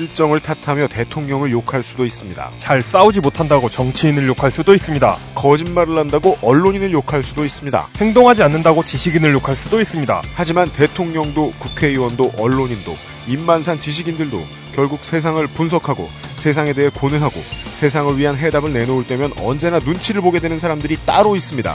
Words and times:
실정을 0.00 0.40
탓하며 0.40 0.88
대통령을 0.88 1.50
욕할 1.52 1.82
수도 1.82 2.06
있습니다. 2.06 2.50
잘 2.56 2.80
싸우지 2.80 3.20
못한다고 3.20 3.68
정치인을 3.68 4.26
욕할 4.28 4.50
수도 4.50 4.74
있습니다. 4.74 5.16
거짓말을 5.34 5.98
한다고 5.98 6.38
언론인을 6.40 6.92
욕할 6.92 7.22
수도 7.22 7.44
있습니다. 7.44 7.88
행동하지 7.98 8.42
않는다고 8.42 8.82
지식인을 8.82 9.34
욕할 9.34 9.56
수도 9.56 9.80
있습니다. 9.80 10.22
하지만 10.34 10.70
대통령도 10.72 11.52
국회의원도 11.58 12.32
언론인도 12.38 12.96
입만산 13.28 13.78
지식인들도 13.78 14.42
결국 14.74 15.04
세상을 15.04 15.46
분석하고 15.48 16.08
세상에 16.36 16.72
대해 16.72 16.88
고뇌하고 16.88 17.38
세상을 17.74 18.16
위한 18.16 18.36
해답을 18.36 18.72
내놓을 18.72 19.06
때면 19.06 19.32
언제나 19.40 19.78
눈치를 19.78 20.22
보게 20.22 20.38
되는 20.38 20.58
사람들이 20.58 20.96
따로 21.04 21.36
있습니다. 21.36 21.74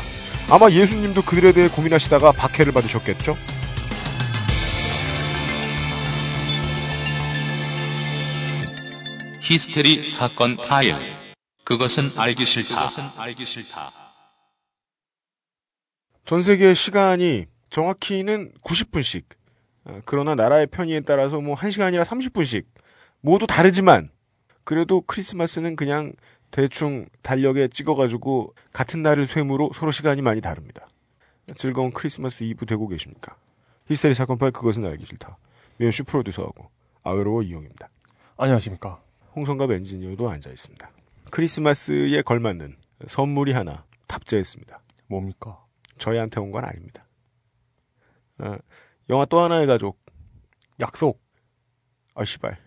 아마 0.49 0.69
예수님도 0.69 1.21
그들에 1.23 1.51
대해 1.51 1.67
고민하시다가 1.67 2.31
박해를 2.31 2.71
받으셨겠죠? 2.71 3.35
히스테리 9.47 10.03
사건 10.03 10.57
파일. 10.57 10.95
그것은 11.65 12.07
알기 12.17 12.47
싫다. 12.47 12.89
전 16.25 16.41
세계의 16.41 16.73
시간이 16.73 17.45
정확히는 17.69 18.53
90분씩. 18.63 19.23
어, 19.83 19.99
그러나 20.05 20.33
나라의 20.33 20.65
편의에 20.65 21.01
따라서 21.01 21.41
뭐 21.41 21.55
1시간이나 21.55 22.03
30분씩. 22.03 22.65
모두 23.21 23.45
다르지만, 23.45 24.09
그래도 24.63 25.01
크리스마스는 25.01 25.75
그냥 25.75 26.13
대충 26.49 27.07
달력에 27.21 27.67
찍어가지고 27.67 28.55
같은 28.73 29.03
날을 29.03 29.27
쇠무로 29.27 29.73
서로 29.75 29.91
시간이 29.91 30.23
많이 30.23 30.41
다릅니다. 30.41 30.87
즐거운 31.55 31.91
크리스마스 31.91 32.43
이브 32.45 32.65
되고 32.65 32.87
계십니까? 32.87 33.37
히스테리 33.89 34.15
사건 34.15 34.39
파일 34.39 34.53
그것은 34.53 34.83
알기 34.87 35.05
싫다. 35.05 35.37
유현씨 35.79 36.01
프로듀서하고 36.01 36.67
아웨로워 37.03 37.43
이용입니다. 37.43 37.89
안녕하십니까. 38.37 39.04
홍성갑 39.35 39.71
엔지니어도 39.71 40.29
앉아 40.29 40.49
있습니다. 40.49 40.89
크리스마스에 41.31 42.21
걸맞는 42.21 42.77
선물이 43.07 43.51
하나 43.53 43.85
탑재했습니다. 44.07 44.79
뭡니까? 45.07 45.63
저희한테 45.97 46.39
온 46.39 46.51
건 46.51 46.63
아닙니다. 46.65 47.05
어, 48.39 48.55
영화 49.09 49.25
또 49.25 49.39
하나의 49.39 49.67
가족. 49.67 49.99
약속. 50.79 51.21
아, 52.15 52.23
씨발. 52.25 52.57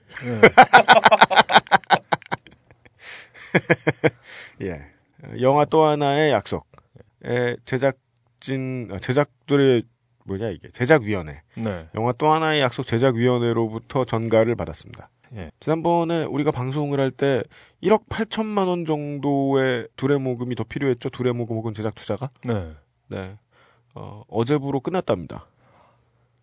예. 4.62 4.86
영화 5.41 5.64
또 5.64 5.84
하나의 5.84 6.33
약속의 6.33 7.56
제작진, 7.64 8.89
아, 8.92 8.98
제작들의 8.98 9.84
뭐냐 10.24 10.48
이게 10.50 10.69
제작위원회. 10.70 11.42
네. 11.56 11.89
영화 11.94 12.12
또 12.12 12.30
하나의 12.30 12.61
약속 12.61 12.84
제작위원회로부터 12.86 14.05
전가를 14.05 14.55
받았습니다. 14.56 15.11
예. 15.36 15.50
지난번에 15.60 16.24
우리가 16.24 16.50
방송을 16.50 17.00
할 17.00 17.10
때 17.10 17.42
1억 17.82 18.06
8천만 18.08 18.68
원 18.68 18.84
정도의 18.86 19.88
둘의 19.96 20.18
모금이 20.20 20.54
더 20.54 20.64
필요했죠. 20.64 21.10
둘의 21.10 21.32
모금 21.34 21.56
혹은 21.56 21.74
제작 21.74 21.94
투자가. 21.94 22.30
네. 22.44 22.72
네. 23.08 23.36
어, 23.94 24.22
어제부로 24.28 24.80
끝났답니다. 24.80 25.46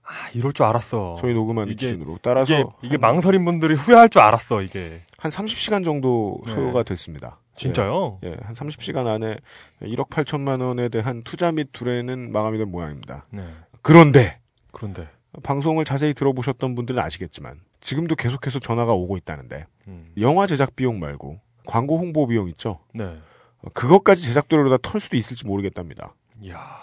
아, 0.04 0.30
이럴 0.36 0.54
줄 0.54 0.66
알았어. 0.66 1.18
저희 1.20 1.34
녹음하는 1.34 1.74
이게- 1.74 1.88
기준으로. 1.88 2.20
따라서 2.22 2.54
이게, 2.54 2.64
이게 2.84 2.94
한, 2.96 3.02
망설인 3.02 3.44
분들이 3.44 3.74
후회할 3.74 4.10
줄 4.10 4.22
알았어, 4.22 4.62
이게. 4.62 5.02
한 5.18 5.32
30시간 5.32 5.84
정도 5.84 6.42
네. 6.46 6.54
소요가 6.54 6.84
됐습니다. 6.84 7.40
진짜요? 7.56 8.20
예, 8.24 8.28
예, 8.32 8.38
한 8.42 8.54
30시간 8.54 9.08
안에 9.08 9.38
1억 9.82 10.10
8천만 10.10 10.62
원에 10.62 10.90
대한 10.90 11.24
투자 11.24 11.52
및 11.52 11.70
둘에는 11.72 12.32
마감이 12.32 12.58
된 12.60 12.70
모양입니다. 12.70 13.26
네. 13.32 13.48
그런데 13.82 14.40
그런데. 14.72 15.08
방송을 15.42 15.86
자세히 15.86 16.14
들어보셨던 16.14 16.76
분들은 16.76 17.02
아시겠지만 17.02 17.60
지금도 17.86 18.16
계속해서 18.16 18.58
전화가 18.58 18.94
오고 18.94 19.16
있다는데 19.18 19.68
음. 19.88 20.12
영화 20.20 20.48
제작 20.48 20.76
비용 20.76 21.00
말고 21.00 21.40
광고 21.68 22.00
홍보 22.00 22.26
비용 22.26 22.50
있죠? 22.50 22.80
네. 22.96 23.04
어, 23.04 23.70
그것까지 23.76 24.24
제작비로 24.24 24.68
다 24.72 24.78
털 24.82 25.00
수도 25.00 25.16
있을지 25.18 25.46
모르겠답니다. 25.46 26.16
이야. 26.42 26.78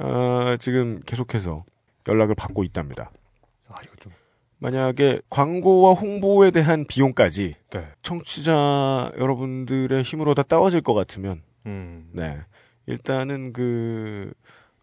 아, 0.00 0.56
지금 0.58 1.00
계속해서 1.04 1.64
연락을 2.08 2.34
받고 2.34 2.64
있답니다. 2.64 3.10
아, 3.68 3.74
이거 3.84 3.94
좀. 4.00 4.10
만약에 4.56 5.20
광고와 5.28 5.92
홍보에 5.92 6.50
대한 6.50 6.86
비용까지 6.86 7.54
네. 7.70 7.88
청취자 8.00 9.12
여러분들의 9.18 10.02
힘으로 10.02 10.34
다 10.34 10.42
따워질 10.42 10.80
것 10.80 10.94
같으면, 10.94 11.42
음. 11.66 12.08
네. 12.14 12.38
일단은 12.86 13.52
그, 13.52 14.32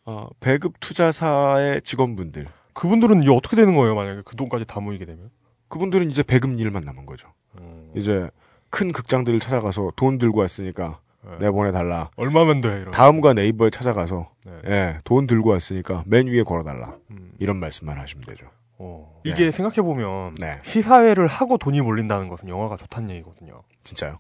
어, 0.05 0.27
배급 0.39 0.79
투자사의 0.79 1.81
직원분들. 1.81 2.45
그분들은 2.73 3.27
어떻게 3.29 3.55
되는 3.55 3.75
거예요, 3.75 3.95
만약에 3.95 4.21
그 4.25 4.35
돈까지 4.35 4.65
다 4.65 4.79
모이게 4.79 5.05
되면? 5.05 5.31
그분들은 5.75 6.09
이제 6.09 6.23
배급 6.23 6.57
일만 6.57 6.83
남은 6.83 7.05
거죠. 7.05 7.27
음. 7.59 7.91
이제 7.95 8.29
큰 8.69 8.93
극장들을 8.93 9.41
찾아가서 9.41 9.91
돈 9.97 10.17
들고 10.17 10.39
왔으니까 10.39 10.99
네. 11.21 11.31
내보내달라. 11.41 12.11
얼마면 12.15 12.61
돼, 12.61 12.69
이런. 12.69 12.91
다음과 12.91 13.33
네이버에 13.33 13.71
찾아가서, 13.71 14.29
네. 14.45 14.51
예, 14.67 14.97
돈 15.03 15.27
들고 15.27 15.49
왔으니까 15.49 16.03
맨 16.05 16.27
위에 16.27 16.43
걸어달라. 16.43 16.95
음. 17.11 17.33
이런 17.39 17.57
말씀만 17.57 17.97
하시면 17.97 18.23
되죠. 18.25 18.45
어. 18.77 19.19
네. 19.25 19.31
이게 19.31 19.51
생각해보면. 19.51 20.35
네. 20.39 20.61
시사회를 20.63 21.27
하고 21.27 21.57
돈이 21.57 21.81
몰린다는 21.81 22.29
것은 22.29 22.47
영화가 22.47 22.77
좋다는 22.77 23.09
얘기거든요. 23.09 23.61
진짜요? 23.83 24.19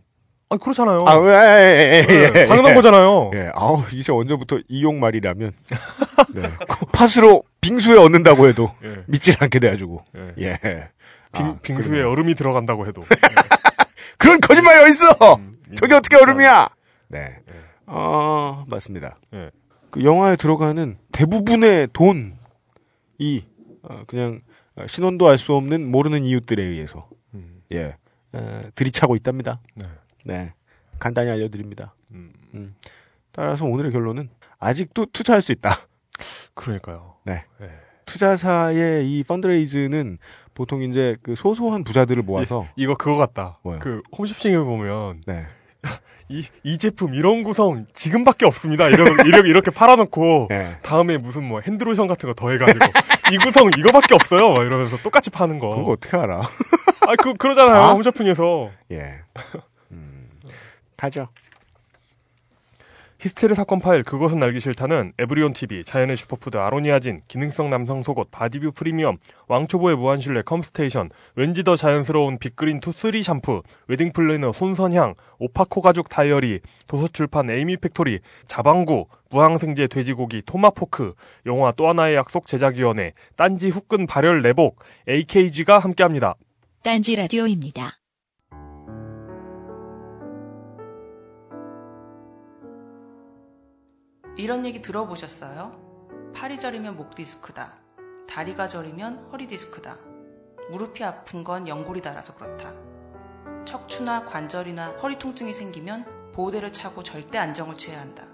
아, 0.49 0.57
그렇잖아요. 0.57 1.05
아, 1.07 1.15
왜, 1.15 1.31
예, 1.31 2.05
예, 2.09 2.13
예, 2.13 2.31
네, 2.31 2.41
예. 2.41 2.45
당연한 2.47 2.75
거잖아요. 2.75 3.31
예, 3.33 3.49
아우, 3.55 3.81
이제 3.93 4.11
언제부터 4.11 4.59
이용 4.67 4.99
말이라면. 4.99 5.53
네. 6.35 6.41
팥으로 6.91 7.43
빙수에 7.61 7.97
얻는다고 7.97 8.47
해도 8.47 8.69
예. 8.83 9.03
믿질 9.07 9.35
않게 9.39 9.59
돼가지고. 9.59 10.03
예. 10.39 10.57
예. 11.35 11.37
빙, 11.37 11.47
아, 11.47 11.59
빙수에 11.61 11.89
그러네요. 11.89 12.09
얼음이 12.11 12.35
들어간다고 12.35 12.87
해도. 12.87 13.01
그런 14.17 14.39
거짓말이 14.41 14.83
어딨어! 14.83 15.35
음, 15.35 15.57
저게 15.75 15.93
음, 15.93 15.97
어떻게 15.97 16.15
얼음이야! 16.17 16.67
네. 17.09 17.39
어, 17.87 18.63
맞습니다. 18.67 19.17
예. 19.33 19.51
그 19.91 20.03
영화에 20.03 20.35
들어가는 20.35 20.97
대부분의 21.11 21.89
돈이, 21.93 22.33
어, 23.83 24.03
그냥, 24.07 24.41
어, 24.75 24.87
신원도 24.87 25.27
알 25.29 25.37
수 25.37 25.53
없는 25.53 25.89
모르는 25.89 26.23
이웃들에 26.25 26.61
의해서, 26.63 27.07
음, 27.33 27.61
예, 27.71 27.95
어, 28.33 28.61
들이차고 28.75 29.15
있답니다. 29.15 29.59
네. 29.75 29.85
네. 30.25 30.53
간단히 30.99 31.29
알려드립니다. 31.29 31.93
음, 32.11 32.33
음. 32.53 32.75
따라서 33.31 33.65
오늘의 33.65 33.91
결론은 33.91 34.29
아직도 34.59 35.07
투자할 35.13 35.41
수 35.41 35.51
있다. 35.51 35.77
그러니까요. 36.53 37.15
네. 37.25 37.43
예. 37.61 37.69
투자사의 38.05 39.09
이 39.11 39.23
펀드레이즈는 39.23 40.17
보통 40.55 40.81
이제 40.81 41.15
그 41.21 41.35
소소한 41.35 41.83
부자들을 41.83 42.23
모아서 42.23 42.65
이 42.75 42.87
거 42.87 42.95
그거 42.95 43.17
같다. 43.17 43.59
뭐요? 43.61 43.79
그 43.79 44.01
홈쇼핑에 44.17 44.57
보면 44.57 45.21
네. 45.27 45.45
이, 46.29 46.43
이 46.63 46.77
제품 46.79 47.13
이런 47.13 47.43
구성 47.43 47.81
지금밖에 47.93 48.45
없습니다. 48.47 48.87
이런 48.89 49.07
이렇게 49.27 49.47
이렇게 49.49 49.69
팔아놓고 49.69 50.47
네. 50.49 50.77
다음에 50.81 51.17
무슨 51.17 51.43
뭐 51.43 51.59
핸드로션 51.59 52.07
같은 52.07 52.27
거 52.27 52.33
더해가지고 52.33 52.85
이 53.33 53.37
구성 53.37 53.69
이거밖에 53.77 54.15
없어요. 54.15 54.53
막 54.53 54.65
이러면서 54.65 54.97
똑같이 54.97 55.29
파는 55.29 55.59
거. 55.59 55.75
그거 55.75 55.91
어떻게 55.91 56.17
알아? 56.17 56.39
아, 56.41 57.15
그 57.21 57.33
그러잖아요. 57.35 57.81
아? 57.83 57.93
홈쇼핑에서 57.93 58.71
예. 58.91 59.19
음. 59.91 60.29
가죠. 60.97 61.27
히스테리 63.25 63.55
사건 63.55 63.79
파일 63.79 64.03
그것은 64.03 64.43
알기 64.43 64.59
싫다는 64.59 65.13
에브리온 65.17 65.53
TV, 65.53 65.83
자연의 65.83 66.15
슈퍼푸드 66.15 66.57
아로니아진, 66.57 67.17
기능성 67.27 67.71
남성 67.71 68.03
속옷 68.03 68.29
바디뷰 68.29 68.73
프리미엄, 68.73 69.17
왕초보의 69.47 69.95
무한실내 69.95 70.43
컴스테이션, 70.43 71.09
왠지 71.33 71.63
더 71.63 71.75
자연스러운 71.75 72.37
빅그린 72.37 72.81
투쓰리 72.81 73.23
샴푸, 73.23 73.63
웨딩 73.87 74.11
플래너 74.11 74.51
손선향, 74.51 75.15
오파코 75.39 75.81
가죽 75.81 76.07
다이어리, 76.07 76.59
도서출판 76.87 77.49
에이미 77.49 77.77
팩토리, 77.77 78.19
자방구, 78.45 79.07
무항생제 79.31 79.87
돼지고기 79.87 80.43
토마포크, 80.45 81.15
영화 81.47 81.71
또 81.71 81.89
하나의 81.89 82.15
약속 82.17 82.45
제작위원회, 82.45 83.13
딴지 83.35 83.69
후끈 83.69 84.05
발열 84.05 84.43
내복, 84.43 84.77
AKG가 85.09 85.79
함께합니다. 85.79 86.35
딴지 86.83 87.15
라디오입니다. 87.15 88.04
이런 94.37 94.65
얘기 94.65 94.81
들어보셨어요? 94.81 96.33
팔이 96.35 96.59
저리면 96.59 96.97
목 96.97 97.15
디스크다. 97.15 97.77
다리가 98.27 98.67
저리면 98.67 99.29
허리 99.31 99.47
디스크다. 99.47 99.97
무릎이 100.69 101.05
아픈 101.05 101.45
건 101.45 101.69
연골이 101.69 102.01
닳아서 102.01 102.35
그렇다. 102.35 102.73
척추나 103.63 104.25
관절이나 104.25 104.97
허리 104.97 105.17
통증이 105.17 105.53
생기면 105.53 106.31
보호대를 106.33 106.73
차고 106.73 107.03
절대 107.03 107.37
안정을 107.37 107.77
취해야 107.77 108.01
한다. 108.01 108.25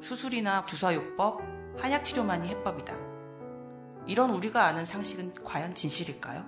수술이나 0.00 0.66
주사요법, 0.66 1.42
한약 1.78 2.04
치료만이 2.04 2.48
해법이다. 2.48 2.96
이런 4.06 4.30
우리가 4.30 4.64
아는 4.64 4.84
상식은 4.84 5.44
과연 5.44 5.76
진실일까요? 5.76 6.44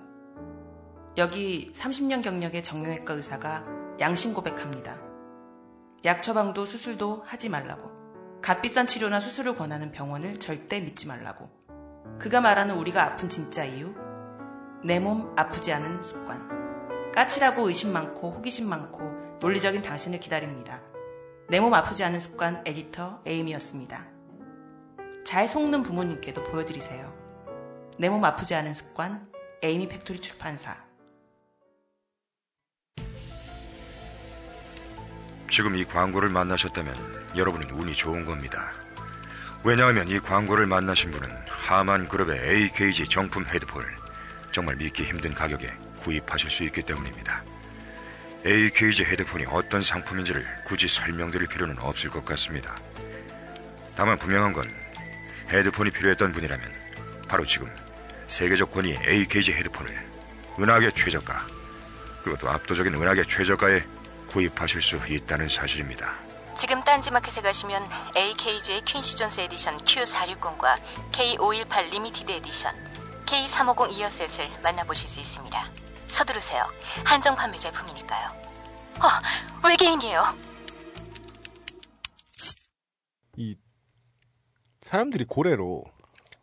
여기 1.19 1.71
30년 1.73 2.21
경력의 2.21 2.65
정형외과 2.65 3.15
의사가 3.15 3.63
양심 4.01 4.35
고백합니다. 4.35 5.01
약 6.05 6.23
처방도 6.23 6.67
수술도 6.67 7.23
하지 7.25 7.49
말라고. 7.49 8.00
값비싼 8.43 8.87
치료나 8.87 9.21
수술을 9.21 9.55
권하는 9.55 9.93
병원을 9.93 10.39
절대 10.39 10.81
믿지 10.81 11.07
말라고. 11.07 11.51
그가 12.19 12.41
말하는 12.41 12.75
우리가 12.77 13.05
아픈 13.05 13.29
진짜 13.29 13.65
이유? 13.65 13.95
내 14.85 14.99
몸 14.99 15.33
아프지 15.37 15.73
않은 15.73 16.03
습관. 16.03 17.13
까칠하고 17.13 17.69
의심 17.69 17.93
많고 17.93 18.31
호기심 18.33 18.69
많고 18.69 19.39
논리적인 19.41 19.83
당신을 19.83 20.21
기다립니다. 20.21 20.81
내 21.49 21.61
몸 21.61 21.75
아프지 21.75 22.03
않은 22.05 22.21
습관 22.21 22.63
에디터 22.67 23.23
에임이었습니다. 23.27 24.07
잘 25.25 25.47
속는 25.49 25.83
부모님께도 25.83 26.45
보여드리세요. 26.45 27.13
내 27.99 28.09
몸 28.09 28.25
아프지 28.25 28.55
않은 28.55 28.73
습관 28.73 29.29
에이미 29.63 29.87
팩토리 29.87 30.21
출판사 30.23 30.83
지금 35.51 35.77
이 35.77 35.85
광고를 35.85 36.31
만나셨다면 36.31 37.20
여러분은 37.37 37.71
운이 37.71 37.95
좋은 37.95 38.25
겁니다. 38.25 38.73
왜냐하면 39.63 40.09
이 40.09 40.19
광고를 40.19 40.67
만나신 40.67 41.11
분은 41.11 41.29
하만 41.49 42.09
그룹의 42.09 42.39
AKG 42.39 43.09
정품 43.09 43.45
헤드폰을 43.47 43.87
정말 44.53 44.77
믿기 44.77 45.05
힘든 45.05 45.35
가격에 45.35 45.71
구입하실 45.99 46.51
수 46.51 46.65
있기 46.65 46.83
때문입니다. 46.83 47.45
AKG 48.45 49.05
헤드폰이 49.05 49.45
어떤 49.49 49.83
상품인지를 49.83 50.47
굳이 50.65 50.89
설명드릴 50.89 51.47
필요는 51.47 51.79
없을 51.79 52.09
것 52.09 52.25
같습니다. 52.25 52.77
다만 53.95 54.19
분명한 54.19 54.55
건 54.55 54.65
헤드폰이 55.51 55.91
필요했던 55.91 56.33
분이라면 56.33 56.73
바로 57.29 57.45
지금 57.45 57.69
세계적 58.27 58.71
권위의 58.71 58.99
AKG 59.07 59.53
헤드폰을 59.53 59.95
은하계 60.59 60.93
최저가 60.93 61.47
그것도 62.25 62.49
압도적인 62.51 62.95
은하계 62.95 63.25
최저가에 63.25 63.83
구입하실 64.27 64.81
수 64.81 64.99
있다는 65.09 65.49
사실입니다. 65.49 66.30
지금 66.61 66.85
딴지마켓에 66.85 67.41
가시면 67.41 67.89
AKG의 68.15 68.85
퀸시 68.85 69.17
존스 69.17 69.41
edition 69.41 69.79
Q460과 69.79 70.79
K518 71.11 71.89
limited 71.91 72.31
edition 72.33 72.75
K350 73.25 73.91
이어셋을 73.91 74.61
만나보실 74.63 75.09
수 75.09 75.21
있습니다. 75.21 75.73
서두르세요. 76.07 76.63
한정 77.03 77.35
판매 77.35 77.57
제품이니까요. 77.57 78.29
어, 78.99 79.67
외계인이에요. 79.67 80.23
이 83.39 83.57
사람들이 84.83 85.25
고래로 85.25 85.83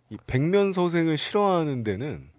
이 0.10 0.18
백면 0.26 0.74
서생을 0.74 1.20
싫어하는 1.20 1.84
데는 1.84 2.32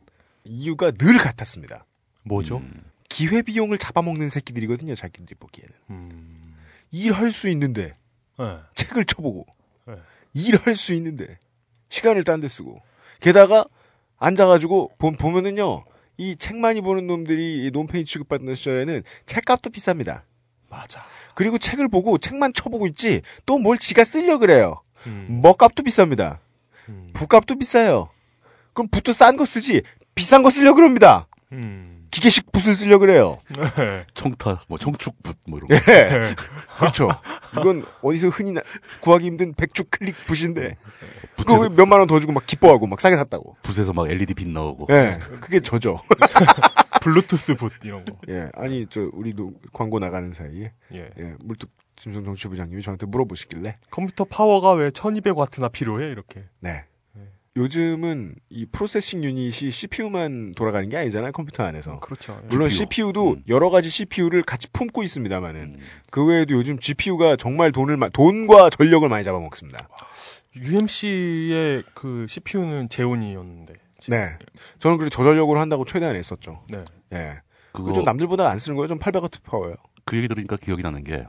이유가 0.43 0.91
늘 0.91 1.17
같았습니다. 1.17 1.87
뭐죠? 2.25 2.61
기회 3.09 3.43
비용을 3.43 3.79
잡아먹는 3.79 4.31
새끼들이거든요. 4.31 4.97
자기들이 4.97 5.37
보기에는 5.37 5.75
음. 5.91 6.38
일할 6.91 7.33
수 7.33 7.49
있는데 7.49 7.93
네. 8.39 8.59
책을 8.75 9.05
쳐보고 9.05 9.47
네. 9.87 9.95
일할 10.35 10.77
수 10.77 10.95
있는데 10.95 11.39
시간을 11.89 12.25
딴 12.25 12.41
데 12.41 12.49
쓰고 12.49 12.81
게다가 13.21 13.65
앉아가지고 14.19 14.93
보, 14.99 15.13
보면은요 15.13 15.85
이 16.19 16.37
책 16.37 16.57
많이 16.57 16.81
보는 16.81 17.07
놈들이 17.07 17.65
이 17.67 17.71
논팽이 17.71 18.05
취급받는 18.05 18.55
시절에는 18.57 19.03
책값도 19.27 19.71
비쌉니다. 19.71 20.23
맞아. 20.69 21.05
그리고 21.35 21.59
책을 21.59 21.89
보고 21.89 22.19
책만 22.19 22.53
쳐보고 22.53 22.87
있지 22.89 23.23
또 23.47 23.59
뭘 23.59 23.79
지가 23.79 24.03
쓰려 24.05 24.39
그래요. 24.39 24.83
음. 25.07 25.41
먹값도 25.43 25.83
비쌉니다. 25.85 26.39
음. 26.89 27.11
붓값도 27.15 27.57
비싸요. 27.57 28.11
그럼 28.73 28.89
붓도 28.89 29.13
싼 29.13 29.37
거 29.37 29.45
쓰지 29.45 29.83
비싼 30.17 30.43
거 30.43 30.51
쓰려 30.51 30.75
그럽니다. 30.75 31.29
음. 31.53 31.98
기계식 32.11 32.51
붓을 32.53 32.75
쓰려 32.75 32.99
그래요. 32.99 33.39
네. 33.77 34.05
청타, 34.15 34.63
뭐 34.69 34.79
청축붓 34.79 35.37
뭐 35.47 35.59
이런 35.59 35.69
거. 35.69 35.93
예. 35.93 36.35
그렇죠. 36.79 37.09
이건 37.53 37.85
어디서 38.03 38.29
흔히 38.29 38.53
나- 38.53 38.63
구하기 39.01 39.25
힘든 39.27 39.53
백축 39.55 39.91
클릭 39.91 40.15
붓인데 40.27 40.77
그거 41.37 41.57
붓에서, 41.57 41.71
몇만 41.71 41.99
원 42.01 42.09
더 42.09 42.19
주고 42.21 42.33
막 42.33 42.47
기뻐하고 42.47 42.87
막 42.87 43.01
싸게 43.01 43.17
샀다고. 43.17 43.57
붓에서 43.63 43.93
막 43.93 44.09
LED 44.11 44.35
빛 44.35 44.49
나오고. 44.49 44.87
예. 44.91 45.19
그게 45.41 45.61
저죠. 45.61 46.01
블루투스 47.03 47.55
붓 47.57 47.73
이런 47.85 48.05
거. 48.05 48.17
예. 48.29 48.49
아니 48.55 48.87
저 48.91 49.09
우리도 49.13 49.53
광고 49.73 49.99
나가는 49.99 50.33
사이에 50.33 50.73
예. 50.95 51.11
예. 51.19 51.35
물뚝 51.41 51.71
심성 51.97 52.25
정치부장님이 52.25 52.83
저한테 52.83 53.07
물어보시길래 53.07 53.75
컴퓨터 53.91 54.25
파워가 54.25 54.73
왜 54.73 54.91
1200와트나 54.91 55.71
필요해? 55.73 56.07
이렇게. 56.11 56.45
네. 56.61 56.85
요즘은 57.59 58.35
이 58.51 58.67
processing 58.67 59.25
unit이 59.25 59.71
CPU만 59.71 60.55
돌아가는 60.55 60.89
게 60.89 60.97
아니잖아요 60.97 61.33
컴퓨터 61.33 61.65
안에서. 61.65 61.99
그렇죠. 62.01 62.41
물론 62.49 62.69
GPU. 62.71 62.79
CPU도 62.87 63.31
음. 63.33 63.43
여러 63.49 63.69
가지 63.69 63.91
CPU를 63.91 64.43
같이 64.43 64.69
품고 64.73 65.03
있습니다만은 65.03 65.61
음. 65.61 65.81
그 66.11 66.25
외에도 66.25 66.55
요즘 66.55 66.79
GPU가 66.79 67.37
정말 67.37 67.73
돈을 67.73 67.97
마- 67.97 68.09
돈과 68.11 68.71
전력을 68.71 69.07
많이 69.09 69.25
잡아먹습니다. 69.25 69.89
UMC의 70.57 71.83
그 71.95 72.27
CPU는 72.29 72.89
제온이었는데. 72.89 73.75
네. 74.09 74.39
저는 74.79 74.97
그래 74.99 75.11
저전력으로 75.11 75.59
한다고 75.61 75.85
최대한 75.85 76.17
애썼죠. 76.17 76.65
네. 76.71 76.85
예. 77.13 77.41
그거 77.73 77.83
그거 77.89 77.93
좀 77.93 78.05
남들보다 78.05 78.49
안 78.49 78.59
쓰는 78.59 78.77
거예요. 78.77 78.89
좀 78.89 78.99
800와트 78.99 79.43
파워예요. 79.43 79.75
그 80.05 80.17
얘기 80.17 80.29
들으니까 80.29 80.57
기억이 80.57 80.83
나는 80.83 81.05
게 81.05 81.27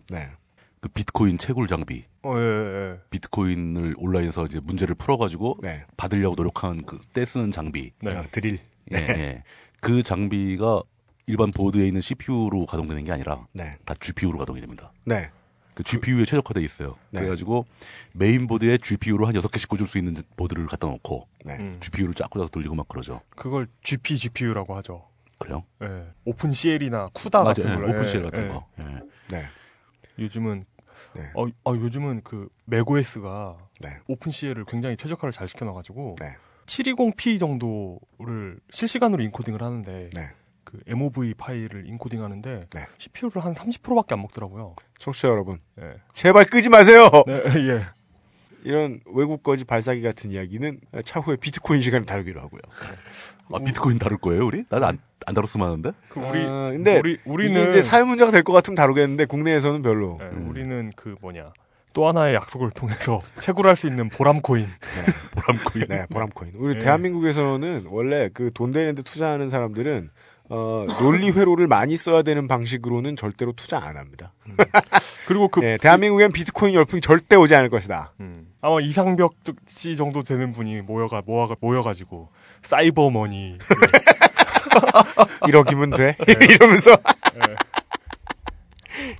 그 0.81 0.87
네. 0.87 0.93
비트코인 0.93 1.37
채굴 1.37 1.67
장비, 1.67 2.05
어, 2.23 2.33
예, 2.37 2.41
예, 2.41 2.69
예. 2.93 2.99
비트코인을 3.09 3.95
온라인에서 3.97 4.45
이제 4.45 4.59
문제를 4.61 4.95
풀어가지고 4.95 5.57
네. 5.61 5.85
받으려고 5.97 6.35
노력한 6.35 6.83
그 6.85 6.99
때 7.13 7.25
쓰는 7.25 7.51
장비. 7.51 7.91
네. 8.01 8.15
어, 8.15 8.23
드릴. 8.31 8.59
예, 8.93 8.97
예. 8.97 9.43
그 9.81 10.03
장비가 10.03 10.81
일반 11.27 11.51
보드에 11.51 11.85
있는 11.87 12.01
CPU로 12.01 12.65
가동되는 12.65 13.03
게 13.03 13.11
아니라 13.11 13.45
네. 13.53 13.77
다 13.85 13.93
GPU로 13.99 14.37
가동이 14.37 14.61
됩니다. 14.61 14.91
네. 15.05 15.29
그 15.75 15.83
GPU에 15.83 16.25
최적화돼 16.25 16.61
있어요. 16.61 16.95
네. 17.11 17.19
그래가지고 17.21 17.65
메인 18.13 18.47
보드에 18.47 18.77
GPU로 18.77 19.27
한 19.27 19.33
6개씩 19.35 19.69
꽂을 19.69 19.87
수 19.87 19.97
있는 19.97 20.15
보드를 20.35 20.65
갖다 20.67 20.87
놓고 20.87 21.27
네. 21.45 21.55
음. 21.57 21.77
GPU를 21.79 22.13
쫙 22.15 22.29
꽂아서 22.29 22.49
돌리고 22.49 22.75
막 22.75 22.87
그러죠. 22.87 23.21
그걸 23.29 23.67
GPGPU라고 23.83 24.75
하죠. 24.77 25.05
그래요? 25.37 25.63
예. 25.83 26.07
OpenCL이나 26.25 27.09
CUDA 27.13 27.39
맞아요. 27.43 27.53
같은 27.53 27.69
예, 27.69 27.75
걸로. 27.75 27.89
OpenCL 27.89 28.19
예, 28.19 28.23
같은 28.29 28.43
예. 28.43 28.47
거. 28.49 28.67
예. 28.79 28.83
네. 29.29 29.43
요즘은 30.19 30.65
네. 31.13 31.21
어, 31.35 31.45
어, 31.63 31.75
요즘은 31.75 32.21
그 32.23 32.49
맥OS가 32.65 33.57
네. 33.81 33.89
OpenCL을 34.07 34.65
굉장히 34.65 34.97
최적화를 34.97 35.31
잘 35.31 35.47
시켜놔가지고 35.47 36.17
네. 36.19 36.33
720p 36.65 37.39
정도를 37.39 38.59
실시간으로 38.69 39.23
인코딩을 39.23 39.61
하는데 39.61 40.09
네. 40.13 40.29
그 40.63 40.79
MOV 40.85 41.33
파일을 41.33 41.87
인코딩하는데 41.87 42.67
네. 42.69 42.85
CPU를 42.99 43.43
한 43.43 43.55
30%밖에 43.55 44.13
안 44.13 44.21
먹더라고요. 44.21 44.75
청취자 44.99 45.29
여러분. 45.29 45.57
예. 45.81 45.95
제발 46.13 46.45
끄지 46.45 46.69
마세요! 46.69 47.09
네, 47.25 47.33
예. 47.69 47.81
이런 48.63 48.99
외국 49.13 49.43
거지 49.43 49.63
발사기 49.65 50.01
같은 50.01 50.31
이야기는 50.31 50.79
차후에 51.03 51.35
비트코인 51.37 51.81
시간에 51.81 52.05
다루기로 52.05 52.39
하고요. 52.41 52.61
아, 53.53 53.59
비트코인 53.59 53.97
다룰 53.99 54.17
거예요, 54.19 54.45
우리? 54.45 54.63
나는 54.69 54.87
안, 54.87 54.99
안 55.25 55.33
다뤘으면 55.35 55.67
하는데? 55.67 55.91
그 56.09 56.19
우리 56.19 56.39
아, 56.45 56.69
근데 56.71 56.99
우리 56.99 57.17
우리는 57.25 57.69
이제 57.69 57.81
사회 57.81 58.03
문제가 58.03 58.31
될 58.31 58.43
것 58.43 58.53
같으면 58.53 58.75
다루겠는데 58.75 59.25
국내에서는 59.25 59.81
별로. 59.81 60.17
예, 60.21 60.25
음. 60.25 60.49
우리는 60.49 60.91
그 60.95 61.15
뭐냐 61.21 61.51
또 61.93 62.07
하나의 62.07 62.35
약속을 62.35 62.69
통해서 62.71 63.21
채굴할 63.39 63.75
수 63.75 63.87
있는 63.87 64.09
보람 64.09 64.41
코인. 64.41 64.67
보람코인. 65.31 65.85
네, 65.89 66.05
보람코인. 66.11 66.51
우리 66.55 66.73
네. 66.75 66.79
대한민국에서는 66.79 67.85
원래 67.87 68.29
그 68.29 68.51
돈 68.53 68.71
되는데 68.71 69.01
투자하는 69.01 69.49
사람들은 69.49 70.09
어, 70.49 70.85
논리 70.99 71.29
회로를 71.31 71.67
많이 71.67 71.95
써야 71.95 72.21
되는 72.23 72.47
방식으로는 72.47 73.15
절대로 73.15 73.51
투자 73.53 73.77
안 73.79 73.97
합니다. 73.97 74.33
그리고 75.27 75.47
그 75.47 75.59
네, 75.59 75.77
대한민국엔 75.77 76.31
비트코인 76.31 76.73
열풍이 76.73 77.01
절대 77.01 77.35
오지 77.35 77.53
않을 77.55 77.69
것이다. 77.69 78.13
음, 78.19 78.47
아마 78.61 78.81
이상벽 78.81 79.35
씨 79.67 79.95
정도 79.95 80.23
되는 80.23 80.51
분이 80.51 80.81
모여가 80.81 81.21
모아가 81.25 81.55
모여가지고 81.61 82.29
사이버 82.63 83.11
머니 83.11 83.57
이러기면 85.47 85.91
돼. 85.91 86.15
네. 86.25 86.33
이러면서. 86.45 86.91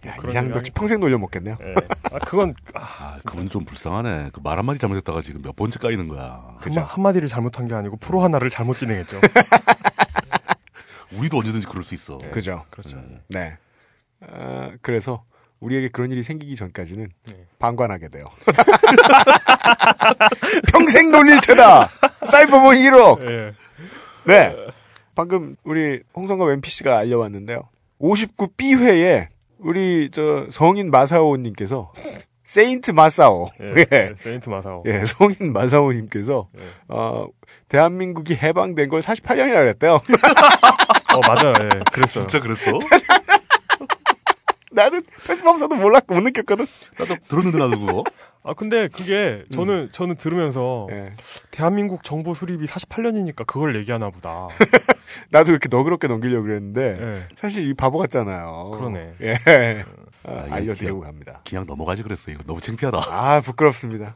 예, 0.06 0.10
야, 0.10 0.16
이상벽 0.28 0.58
얘기 0.58 0.72
평생 0.72 1.00
놀려 1.00 1.18
먹겠네요. 1.20 1.58
예. 1.62 1.76
아 2.12 2.20
그건 2.20 2.54
아, 2.74 2.82
아, 2.82 3.18
그건 3.26 3.48
좀 3.50 3.66
불쌍하네. 3.66 4.32
그 4.34 4.42
말 4.42 4.58
한마디 4.58 4.80
잘못했다가 4.80 5.22
지금 5.22 5.42
몇 5.42 5.56
번째 5.56 5.78
까이는 5.80 6.08
거야. 6.08 6.44
한마, 6.60 6.82
한마디를 6.84 7.28
잘못한 7.30 7.68
게 7.68 7.76
아니고 7.76 7.98
프로 7.98 8.22
하나를 8.22 8.50
잘못 8.50 8.78
진행했죠. 8.80 9.20
우리도 11.14 11.38
언제든지 11.38 11.68
그럴 11.68 11.84
수 11.84 11.96
있어. 11.96 12.18
그죠. 12.32 12.66
그렇죠. 12.70 13.02
네. 13.30 13.58
아, 14.22 14.72
그래서 14.82 15.24
우리에게 15.60 15.90
그런 15.90 16.12
일이 16.12 16.24
생기기 16.24 16.56
전까지는 16.56 17.10
네. 17.28 17.48
방관하게 17.60 18.10
돼요. 18.10 18.26
평생 20.72 21.12
놀릴 21.12 21.42
테다! 21.42 21.90
사이버몬 22.26 22.78
1억! 22.78 23.30
예. 23.30 23.54
네. 24.26 24.56
방금 25.16 25.56
우리 25.64 26.02
홍성갑 26.16 26.50
NPC가 26.50 26.98
알려왔는데요. 26.98 27.68
59B회에 28.00 29.28
우리 29.58 30.10
저 30.12 30.48
성인 30.50 30.92
마사오님께서 30.92 31.92
세인트 32.50 32.92
마사오. 32.92 33.52
예, 33.62 33.86
예. 33.92 34.14
세인트 34.18 34.50
마사오. 34.50 34.82
예, 34.88 35.06
성인 35.06 35.54
마사오님께서, 35.54 36.50
예. 36.58 36.62
어, 36.88 37.28
대한민국이 37.68 38.36
해방된 38.36 38.90
걸 38.90 39.02
48년이라 39.02 39.54
그랬대요. 39.54 40.02
어, 41.14 41.20
맞아요. 41.28 41.54
예, 41.62 41.70
그랬어요. 41.92 42.28
진짜 42.28 42.40
그랬어? 42.40 42.72
나는 44.72 45.02
편집하면서도 45.26 45.76
몰랐고 45.76 46.14
못 46.14 46.22
느꼈거든. 46.22 46.68
나도 47.00 47.16
들었는데 47.28 47.58
나도 47.58 47.80
그거. 47.80 48.04
아, 48.44 48.54
근데 48.54 48.88
그게 48.88 49.44
저는, 49.52 49.90
저는 49.92 50.16
들으면서 50.16 50.88
예. 50.92 51.12
대한민국 51.52 52.04
정부 52.04 52.34
수립이 52.36 52.66
48년이니까 52.68 53.46
그걸 53.46 53.76
얘기하나 53.76 54.10
보다. 54.12 54.48
나도 55.32 55.52
이렇게 55.52 55.68
너그럽게 55.70 56.08
넘기려고 56.08 56.44
그랬는데, 56.46 56.98
예. 57.02 57.28
사실 57.36 57.68
이 57.68 57.74
바보 57.74 57.98
같잖아요. 57.98 58.72
그러네. 58.76 59.16
예. 59.22 59.84
아, 60.24 60.32
아, 60.32 60.46
알려드리고 60.52 61.00
그냥- 61.00 61.12
갑니다. 61.14 61.42
그냥 61.50 61.66
넘어가지 61.68 62.04
그랬어. 62.04 62.32
이거 62.32 62.44
너무 62.46 62.62
창피하다. 62.62 63.00
아, 63.10 63.42
부끄럽습니다. 63.42 64.16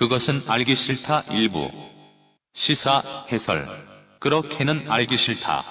그것은 0.00 0.38
알기 0.48 0.76
싫다 0.76 1.24
일부. 1.30 1.68
시사 2.54 3.02
해설. 3.30 3.60
그렇게는 4.18 4.90
알기 4.90 5.18
싫다. 5.18 5.62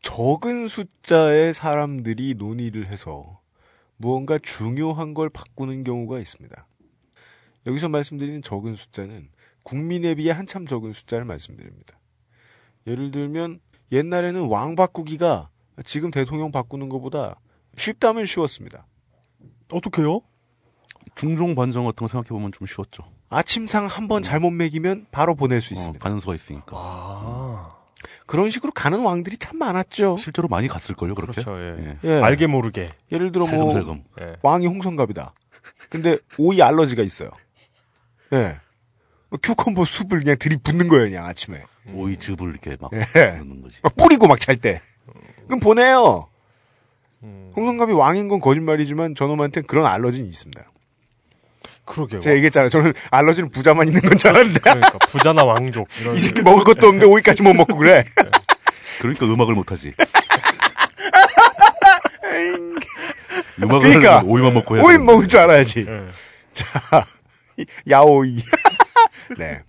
적은 0.00 0.68
숫자의 0.68 1.52
사람들이 1.52 2.34
논의를 2.34 2.86
해서 2.86 3.40
무언가 3.96 4.38
중요한 4.38 5.12
걸 5.12 5.28
바꾸는 5.28 5.82
경우가 5.82 6.20
있습니다. 6.20 6.68
여기서 7.66 7.88
말씀드리는 7.88 8.42
적은 8.42 8.76
숫자는 8.76 9.28
국민에 9.64 10.14
비해 10.14 10.30
한참 10.30 10.66
적은 10.66 10.92
숫자를 10.92 11.24
말씀드립니다. 11.24 11.98
예를 12.86 13.10
들면 13.10 13.58
옛날에는 13.90 14.46
왕 14.46 14.76
바꾸기가 14.76 15.50
지금 15.84 16.12
대통령 16.12 16.52
바꾸는 16.52 16.88
것보다 16.88 17.40
쉽다면 17.76 18.26
쉬웠습니다. 18.26 18.86
어떡해요? 19.72 20.20
중종 21.14 21.54
반정 21.54 21.84
같은 21.84 21.96
거 22.04 22.08
생각해 22.08 22.28
보면 22.28 22.52
좀 22.52 22.66
쉬웠죠. 22.66 23.04
아침상 23.28 23.86
한 23.86 24.08
번 24.08 24.22
잘못 24.22 24.50
먹이면 24.50 25.06
바로 25.10 25.34
보낼 25.34 25.60
수 25.60 25.72
어, 25.72 25.74
있습니다. 25.74 26.02
가는 26.02 26.20
수가 26.20 26.34
있으니까. 26.34 26.72
아. 26.76 27.76
그런 28.26 28.50
식으로 28.50 28.72
가는 28.72 29.00
왕들이 29.00 29.36
참 29.36 29.58
많았죠. 29.58 30.16
실제로 30.16 30.48
많이 30.48 30.66
갔을걸요, 30.68 31.14
그렇게? 31.14 31.42
그렇죠, 31.42 31.62
예. 31.62 31.98
예. 32.04 32.20
알게 32.22 32.46
모르게. 32.46 32.88
예를 33.12 33.30
들어 33.30 33.46
뭐 33.46 33.56
살금살금. 33.56 34.04
예. 34.20 34.36
왕이 34.42 34.66
홍성갑이다. 34.66 35.32
근데 35.88 36.18
오이 36.38 36.60
알러지가 36.62 37.02
있어요. 37.02 37.30
예. 38.32 38.58
큐컴버 39.42 39.84
숲을 39.84 40.20
그냥 40.20 40.36
들이붓는 40.38 40.88
거예요, 40.88 41.04
그냥 41.04 41.26
아침에. 41.26 41.62
오이 41.94 42.16
즙을 42.16 42.50
이렇게 42.50 42.76
막 42.80 42.90
예. 42.92 43.32
넣는 43.38 43.62
거지. 43.62 43.78
막 43.82 43.94
뿌리고 43.96 44.26
막 44.26 44.38
잘 44.40 44.56
때. 44.56 44.80
그럼 45.46 45.60
보내요. 45.60 46.28
음, 47.22 47.52
홍성갑이 47.56 47.92
왕인 47.92 48.28
건 48.28 48.40
거짓말이지만 48.40 49.14
저놈한테는 49.14 49.66
그런 49.66 49.86
알러지는 49.86 50.28
있습니다. 50.28 50.71
그러게요. 51.84 52.20
제가 52.20 52.36
얘기했잖아요. 52.36 52.68
저는 52.70 52.92
알러지는 53.10 53.50
부자만 53.50 53.88
있는 53.88 54.00
건 54.02 54.16
줄 54.18 54.30
알았는데. 54.30 54.60
그러니까 54.60 54.98
부자나 55.08 55.44
왕족 55.44 55.88
이런 56.00 56.14
이 56.14 56.18
새끼 56.18 56.42
먹을 56.42 56.64
것도 56.64 56.86
없는데 56.86 57.06
오이까지 57.06 57.42
못 57.42 57.54
먹고 57.54 57.76
그래. 57.76 58.04
그러니까 59.00 59.26
음악을 59.26 59.54
못하지. 59.54 59.92
음악을 63.62 63.80
그러니까 63.88 64.22
오이만 64.24 64.54
먹고 64.54 64.76
해야 64.76 64.82
오이 64.82 64.92
되는데. 64.92 65.12
먹을 65.12 65.28
줄 65.28 65.40
알아야지. 65.40 65.86
예. 65.88 66.02
자, 66.52 67.04
야오이. 67.88 68.38
네. 69.38 69.62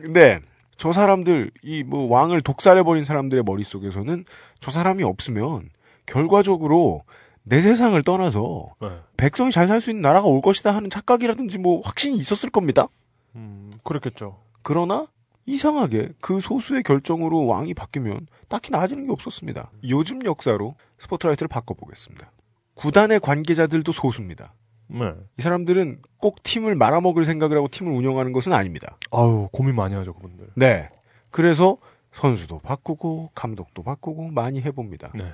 근데 0.00 0.40
저 0.76 0.92
사람들 0.92 1.50
이 1.62 1.82
뭐 1.84 2.08
왕을 2.08 2.40
독살해 2.42 2.82
버린 2.82 3.04
사람들의 3.04 3.44
머릿속에서는 3.44 4.24
저 4.60 4.70
사람이 4.70 5.02
없으면 5.04 5.68
결과적으로 6.06 7.02
내 7.50 7.60
세상을 7.60 8.00
떠나서 8.04 8.74
예. 8.84 9.00
백성이 9.16 9.50
잘 9.50 9.66
살 9.66 9.80
수 9.80 9.90
있는 9.90 10.02
나라가 10.02 10.28
올 10.28 10.40
것이다 10.40 10.74
하는 10.74 10.88
착각이라든지 10.88 11.58
뭐 11.58 11.80
확신이 11.80 12.16
있었을 12.16 12.48
겁니다. 12.48 12.86
음, 13.34 13.72
그렇겠죠. 13.82 14.38
그러나 14.62 15.06
이상하게 15.46 16.10
그 16.20 16.40
소수의 16.40 16.84
결정으로 16.84 17.46
왕이 17.46 17.74
바뀌면 17.74 18.28
딱히 18.48 18.70
나아지는 18.70 19.04
게 19.04 19.10
없었습니다. 19.10 19.72
요즘 19.88 20.24
역사로 20.24 20.76
스포트라이트를 20.98 21.48
바꿔보겠습니다. 21.48 22.30
구단의 22.74 23.18
관계자들도 23.18 23.90
소수입니다. 23.90 24.54
네. 24.86 25.12
이 25.38 25.42
사람들은 25.42 26.02
꼭 26.18 26.42
팀을 26.44 26.76
말아먹을 26.76 27.24
생각을 27.24 27.56
하고 27.56 27.66
팀을 27.68 27.92
운영하는 27.92 28.32
것은 28.32 28.52
아닙니다. 28.52 28.96
아유, 29.10 29.48
고민 29.52 29.74
많이 29.74 29.94
하죠, 29.96 30.14
그분들. 30.14 30.50
네. 30.54 30.88
그래서 31.30 31.78
선수도 32.12 32.60
바꾸고 32.60 33.30
감독도 33.34 33.82
바꾸고 33.82 34.28
많이 34.30 34.60
해봅니다. 34.60 35.10
네. 35.14 35.24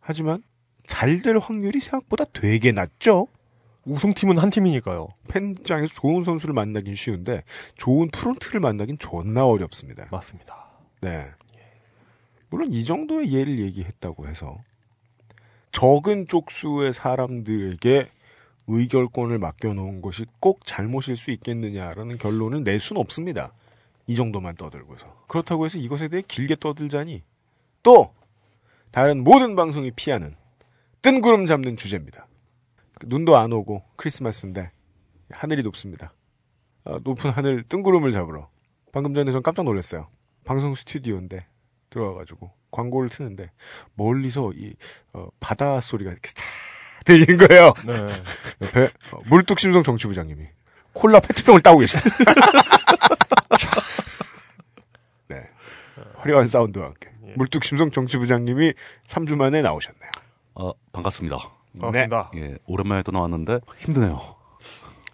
하지만 0.00 0.42
잘 0.86 1.22
될 1.22 1.38
확률이 1.38 1.80
생각보다 1.80 2.24
되게 2.32 2.72
낮죠? 2.72 3.28
우승팀은 3.84 4.38
한 4.38 4.50
팀이니까요. 4.50 5.08
팬장에서 5.28 5.94
좋은 5.94 6.22
선수를 6.22 6.54
만나긴 6.54 6.94
쉬운데 6.94 7.42
좋은 7.76 8.08
프론트를 8.08 8.60
만나긴 8.60 8.98
존나 8.98 9.46
어렵습니다. 9.46 10.08
맞습니다. 10.10 10.66
네. 11.00 11.26
물론 12.48 12.72
이 12.72 12.84
정도의 12.84 13.32
예를 13.32 13.58
얘기했다고 13.60 14.26
해서 14.26 14.58
적은 15.72 16.28
쪽수의 16.28 16.92
사람들에게 16.92 18.08
의결권을 18.66 19.38
맡겨놓은 19.38 20.00
것이 20.00 20.24
꼭 20.40 20.64
잘못일 20.64 21.16
수 21.16 21.30
있겠느냐라는 21.32 22.16
결론을 22.18 22.64
낼 22.64 22.80
수는 22.80 23.00
없습니다. 23.00 23.52
이 24.06 24.14
정도만 24.14 24.56
떠들고서. 24.56 25.24
그렇다고 25.26 25.64
해서 25.66 25.78
이것에 25.78 26.08
대해 26.08 26.22
길게 26.26 26.56
떠들자니 26.56 27.22
또 27.82 28.14
다른 28.90 29.24
모든 29.24 29.56
방송이 29.56 29.90
피하는 29.90 30.36
뜬구름 31.04 31.44
잡는 31.44 31.76
주제입니다. 31.76 32.26
눈도 33.04 33.36
안 33.36 33.52
오고 33.52 33.84
크리스마스인데 33.96 34.70
하늘이 35.30 35.62
높습니다. 35.62 36.14
어, 36.84 36.98
높은 37.04 37.30
하늘 37.30 37.62
뜬구름을 37.62 38.10
잡으러 38.10 38.48
방금 38.90 39.12
전에 39.12 39.30
전 39.30 39.42
깜짝 39.42 39.64
놀랐어요. 39.64 40.08
방송 40.44 40.74
스튜디오인데 40.74 41.40
들어와가지고 41.90 42.50
광고를 42.70 43.10
트는데 43.10 43.50
멀리서 43.92 44.52
이 44.54 44.74
어, 45.12 45.28
바다 45.40 45.82
소리가 45.82 46.10
이렇게 46.10 46.30
차 46.32 46.42
들리는 47.04 47.46
거예요. 47.46 47.74
네. 47.86 47.92
옆에 48.62 48.84
어, 49.12 49.20
물뚝심송 49.26 49.82
정치부장님이 49.82 50.46
콜라 50.94 51.20
페트병을 51.20 51.60
따고 51.60 51.80
계시다. 51.80 52.08
네. 55.28 55.50
화려한 56.14 56.48
사운드와 56.48 56.86
함께 56.86 57.10
물뚝심송 57.36 57.90
정치부장님이 57.90 58.72
3주 59.06 59.36
만에 59.36 59.60
나오셨네요. 59.60 60.23
아, 60.56 60.72
반갑습니다. 60.92 61.38
반갑습니다. 61.80 62.30
예, 62.36 62.56
오랜만에 62.66 63.02
또 63.02 63.12
나왔는데 63.12 63.60
힘드네요. 63.78 64.20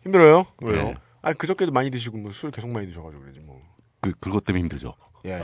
힘들어요? 0.02 0.44
왜요? 0.62 0.82
네. 0.84 0.94
아 1.22 1.32
그저께도 1.32 1.72
많이 1.72 1.90
드시고 1.90 2.18
뭐 2.18 2.32
술 2.32 2.50
계속 2.50 2.70
많이 2.70 2.86
드셔가지고 2.86 3.22
그러지 3.22 3.40
뭐. 3.40 3.60
그, 4.00 4.12
그것 4.20 4.44
때문에 4.44 4.60
힘들죠. 4.62 4.94
예. 5.26 5.40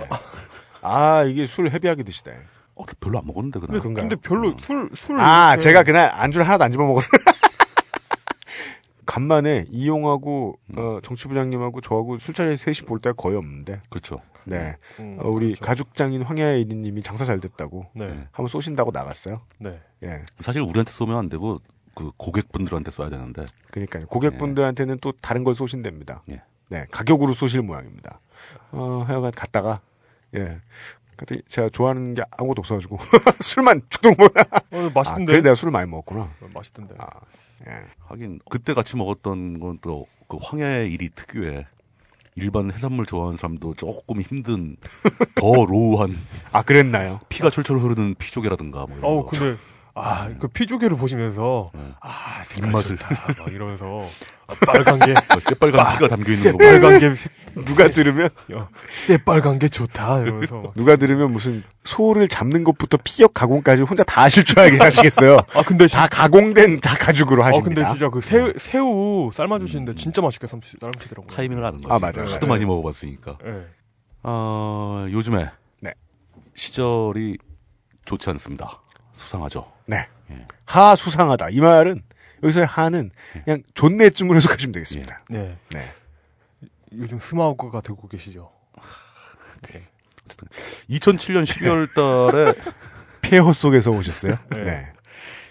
아 0.83 1.25
이게 1.25 1.47
술 1.47 1.69
헤비하게 1.71 2.03
드시다. 2.03 2.33
어, 2.75 2.85
별로 3.01 3.19
안 3.19 3.27
먹었는데, 3.27 3.59
그날. 3.61 3.81
근데? 3.81 4.01
근데 4.03 4.17
별로 4.17 4.55
술, 4.59 4.91
술. 4.95 5.19
아, 5.19 5.53
이렇게- 5.55 5.63
제가 5.63 5.83
그날 5.83 6.11
안주를 6.15 6.47
하나도 6.47 6.65
안 6.65 6.71
집어 6.73 6.85
먹었어요. 6.87 7.11
간만에 9.07 9.67
이용하고 9.71 10.59
어, 10.77 10.99
정치부장님하고 11.03 11.81
저하고 11.81 12.19
술자리에 12.19 12.57
셋이 12.57 12.87
볼 12.87 12.99
때가 12.99 13.15
거의 13.15 13.37
없는데. 13.37 13.81
그렇죠. 13.89 14.21
네. 14.45 14.77
음, 15.01 15.19
어, 15.21 15.29
우리 15.29 15.47
그렇죠. 15.55 15.65
가죽장인 15.65 16.23
황야의 16.23 16.65
1인님이 16.67 17.03
장사 17.03 17.25
잘 17.25 17.41
됐다고 17.41 17.87
네. 17.95 18.07
한번 18.33 18.49
쏘신다고 18.49 18.91
나갔어요. 18.93 19.41
네. 19.59 19.81
예. 20.05 20.25
사실 20.41 20.61
우리한테 20.61 20.91
쏘면 20.91 21.17
안 21.17 21.29
되고, 21.29 21.59
그 21.95 22.13
고객분들한테 22.17 22.91
쏴야 22.91 23.11
되는데. 23.11 23.45
그러니까요. 23.71 24.07
고객분들한테는 24.07 24.99
또 25.01 25.13
다른 25.13 25.43
걸 25.43 25.55
쏘신답니다. 25.55 26.23
예. 26.31 26.43
네. 26.69 26.87
가격으로 26.91 27.33
쏘실 27.33 27.63
모양입니다. 27.63 28.21
어, 28.73 29.05
하여간 29.07 29.33
갔다가 29.33 29.81
예. 30.35 30.61
그때 31.17 31.41
제가 31.49 31.69
좋아하는 31.71 32.15
게 32.15 32.23
아무것도 32.31 32.61
없어가지고 32.61 32.99
술만 33.41 33.83
죽도록 33.89 34.19
먹. 34.19 34.37
어, 34.37 34.41
아, 34.73 34.91
맛있던데. 34.95 35.33
그래 35.33 35.43
내가 35.43 35.55
술을 35.55 35.73
많이 35.73 35.89
먹었구나. 35.91 36.21
어, 36.23 36.49
맛있던데. 36.53 36.95
아, 36.99 37.07
예. 37.69 37.73
하긴, 38.07 38.41
그때 38.51 38.75
같이 38.75 38.97
먹었던 38.97 39.61
건 39.61 39.79
또, 39.81 40.07
그 40.29 40.37
황야의 40.41 40.93
일이 40.93 41.09
특유의 41.09 41.65
일반 42.35 42.71
해산물 42.71 43.07
좋아하는 43.07 43.39
사람도 43.39 43.75
조금 43.75 44.21
힘든, 44.21 44.77
더 45.37 45.65
로우한, 45.65 46.17
아 46.53 46.63
그랬나요? 46.63 47.21
피가 47.31 47.49
철철 47.49 47.79
흐르는 47.79 48.15
피조개라든가, 48.17 48.87
뭐 48.87 48.99
이런 48.99 49.05
어우, 49.11 49.23
거. 49.25 49.31
근데 49.31 49.57
아, 49.99 50.29
그 50.39 50.47
피조개를 50.49 50.97
보시면서 50.99 51.71
네. 51.73 51.81
아, 52.01 52.43
입맛을. 52.59 52.99
좋다. 52.99 53.35
막 53.39 53.49
이러면서 53.51 54.07
아, 54.47 54.55
빨간 54.67 54.99
게 54.99 55.13
어, 55.13 55.41
새빨간 55.41 55.95
피가 55.95 56.09
담겨 56.09 56.33
있는 56.33 56.53
거. 56.53 56.65
새빨간 56.65 56.99
게 56.99 57.15
색, 57.15 57.33
누가 57.65 57.89
들으면 57.89 58.29
야, 58.53 58.69
새빨간 59.07 59.59
게 59.59 59.69
좋다 59.69 60.21
이러면서 60.21 60.57
막. 60.61 60.75
누가 60.75 60.97
들으면 60.97 61.33
무슨 61.33 61.65
소를 61.85 62.29
잡는 62.29 62.63
것부터 62.63 62.99
피역 63.03 63.33
가공까지 63.33 63.83
혼자 63.83 64.05
다 64.05 64.21
하실 64.23 64.45
줄 64.45 64.61
알게 64.61 64.77
하시겠어요. 64.77 65.39
아 65.57 65.63
근데 65.67 65.87
진- 65.87 65.97
다 65.99 66.07
가공된 66.09 66.81
다 66.81 66.95
가죽으로 66.99 67.43
아 67.43 67.47
하십니다. 67.47 67.75
근데 67.75 67.89
진짜 67.89 68.11
그 68.11 68.21
새우 68.21 68.53
새우 68.59 69.31
삶아 69.33 69.59
주시는데 69.61 69.95
진짜 69.95 70.21
맛있게 70.21 70.47
삶 70.47 70.61
삶으시더라고요. 70.63 71.35
타이밍을 71.35 71.65
아는 71.65 71.81
거지. 71.81 71.91
아, 71.91 71.99
맞아요. 71.99 72.31
하도 72.31 72.41
네. 72.41 72.47
많이 72.47 72.65
먹어봤으니까. 72.67 73.39
예. 73.47 73.65
어, 74.25 75.07
요즘에 75.11 75.49
네. 75.81 75.93
시절이 76.55 77.39
좋지 78.05 78.29
않습니다. 78.31 78.83
수상하죠. 79.13 79.65
네. 79.87 80.09
예. 80.31 80.47
하 80.65 80.95
수상하다. 80.97 81.51
이 81.51 81.61
말은 81.61 82.03
여기서의 82.43 82.67
하는 82.67 83.11
그냥 83.45 83.63
존내쯤으로 83.75 84.37
해석하시면 84.37 84.73
되겠습니다. 84.73 85.21
네. 85.31 85.57
네. 85.71 85.85
요즘 86.93 87.19
스마우그가 87.19 87.81
되고 87.81 88.07
계시죠. 88.09 88.51
2007년 90.91 91.45
12월 91.45 91.93
달에 91.95 92.55
폐허 93.23 93.53
속에서 93.53 93.91
오셨어요. 93.91 94.37
네. 94.51 94.65
네. 94.65 94.91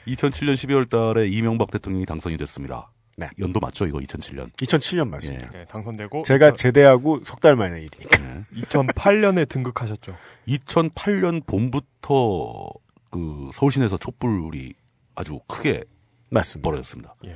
2007년 0.08 0.54
12월 0.54 0.90
달에 0.90 1.28
이명박 1.28 1.72
대통령이 1.72 2.06
당선이 2.06 2.38
됐습니다. 2.38 2.92
네. 3.18 3.30
연도 3.40 3.60
맞죠, 3.62 3.86
이거 3.88 4.00
2007년. 4.00 4.52
2007년 4.58 5.08
맞습니다. 5.10 5.50
네, 5.52 5.66
당선되고 5.66 6.24
제가 6.24 6.52
제대하고 6.52 7.22
석 7.24 7.40
달 7.40 7.56
만의 7.56 7.84
일이니까. 7.86 8.44
2008년에 8.56 9.48
등극하셨죠. 9.48 10.16
2008년 10.48 11.46
봄부터 11.46 12.70
그 13.16 13.50
서울 13.54 13.72
시내에서 13.72 13.96
촛불이 13.96 14.74
아주 15.16 15.40
크게 15.48 15.86
맞습니다. 16.30 16.68
벌어졌습니다. 16.68 17.16
예. 17.24 17.36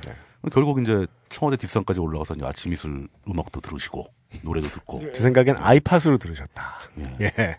결국 0.52 0.78
이제 0.82 1.06
청와대 1.30 1.56
뒷산까지 1.56 2.00
올라가서 2.00 2.34
이제 2.34 2.44
아침 2.44 2.70
이슬 2.74 3.08
음악도 3.26 3.62
들으시고 3.62 4.06
노래도 4.42 4.68
듣고 4.68 5.00
제 5.14 5.20
생각엔 5.20 5.56
아이팟으로 5.56 6.18
들으셨다. 6.18 6.74
예. 6.98 7.16
예. 7.22 7.58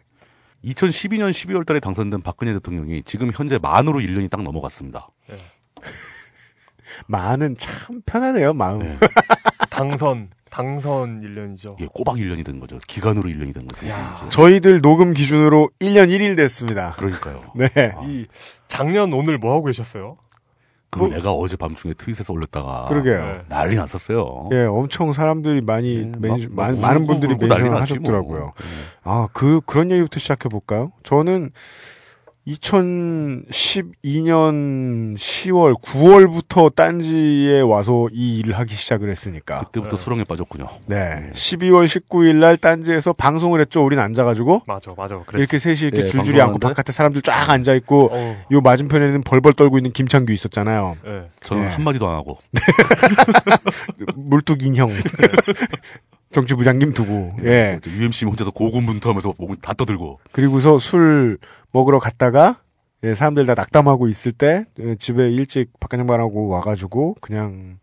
2012년 0.64 1.32
12월 1.32 1.66
달에 1.66 1.80
당선된 1.80 2.22
박근혜 2.22 2.54
대통령이 2.54 3.02
지금 3.02 3.32
현재 3.34 3.58
만으로 3.58 3.98
1년이 3.98 4.30
딱 4.30 4.44
넘어갔습니다. 4.44 5.10
마는 7.08 7.58
참 7.58 8.04
편하네요, 8.06 8.54
마음. 8.54 8.80
네. 8.80 8.96
당선 9.72 10.30
당선 10.52 11.22
1년이죠. 11.22 11.78
예, 11.80 11.88
꼬박 11.94 12.18
1년이 12.18 12.46
된 12.46 12.60
거죠. 12.60 12.78
기간으로 12.88 13.28
1년이 13.30 13.54
된 13.54 13.68
거죠. 13.68 13.88
저희들 14.30 14.82
녹음 14.82 15.14
기준으로 15.14 15.70
1년 15.80 16.10
1일 16.10 16.36
됐습니다. 16.38 16.94
그러니까요. 16.98 17.42
네. 17.56 17.68
아. 17.96 18.02
이 18.06 18.28
작년 18.68 19.14
오늘 19.14 19.38
뭐 19.38 19.54
하고 19.54 19.66
계셨어요? 19.66 20.18
그 20.90 21.00
내가 21.06 21.32
어제 21.32 21.56
밤중에 21.56 21.94
트윗에서 21.94 22.34
올렸다가 22.34 22.84
그러게요. 22.90 23.26
네. 23.26 23.40
난리 23.48 23.76
났었어요. 23.78 24.50
예, 24.52 24.66
엄청 24.66 25.14
사람들이 25.14 25.62
많이 25.62 26.00
예, 26.00 26.04
멘, 26.04 26.20
막- 26.20 26.40
많- 26.52 26.74
막 26.74 26.80
많은 26.82 27.02
울고 27.04 27.08
분들이 27.14 27.32
울고 27.34 27.48
났지, 27.48 27.64
뭐. 27.70 27.80
하셨더라고요. 27.80 28.54
예. 28.62 28.66
아, 29.06 29.28
그, 29.32 29.62
그런 29.66 29.90
얘기부터 29.90 30.20
시작해 30.20 30.50
볼까요? 30.50 30.92
저는 31.04 31.52
2012년 32.48 35.16
10월, 35.16 35.80
9월부터 35.80 36.74
딴지에 36.74 37.62
와서 37.62 38.08
이 38.12 38.40
일을 38.40 38.58
하기 38.58 38.74
시작을 38.74 39.12
했으니까. 39.12 39.60
그때부터 39.60 39.96
네. 39.96 40.04
수렁에 40.04 40.24
빠졌군요. 40.24 40.66
네. 40.88 41.30
12월 41.34 41.86
19일 41.86 42.38
날 42.38 42.58
딴지에서 42.58 43.14
방송을 43.14 43.62
했죠. 43.62 43.86
우린 43.86 44.00
앉아가지고. 44.00 44.64
맞아, 44.66 44.92
맞아. 44.98 45.20
그랬죠. 45.20 45.38
이렇게 45.38 45.60
셋이 45.60 45.82
이렇게 45.82 46.02
예, 46.02 46.06
줄줄이 46.06 46.42
앉고 46.42 46.54
방송하는데? 46.54 46.68
바깥에 46.68 46.92
사람들 46.92 47.22
쫙 47.22 47.48
앉아있고, 47.50 48.10
어우, 48.12 48.36
요 48.54 48.62
맞은편에는 48.62 49.22
벌벌 49.22 49.54
떨고 49.54 49.78
있는 49.78 49.92
김창규 49.92 50.34
있었잖아요. 50.34 50.98
예. 51.06 51.28
저는 51.44 51.66
예. 51.66 51.68
한마디도 51.68 52.08
안 52.08 52.16
하고. 52.16 52.40
물뚝 54.16 54.64
인형. 54.64 54.90
정치부장님 56.32 56.94
두고. 56.94 57.36
예. 57.44 57.80
UMC 57.86 58.26
혼자서 58.26 58.52
고군분투하면서 58.52 59.34
목을 59.38 59.58
다 59.62 59.74
떠들고. 59.74 60.20
그리고서 60.32 60.80
술 60.80 61.38
먹으러 61.72 62.00
갔다가 62.00 62.62
예, 63.04 63.16
사람들 63.16 63.46
다 63.46 63.56
낙담하고 63.56 64.08
있을 64.08 64.32
때 64.32 64.66
예, 64.80 64.96
집에 64.96 65.30
일찍 65.32 65.72
박간장반하고 65.80 66.48
와가지고 66.50 67.16
그냥 67.22 67.80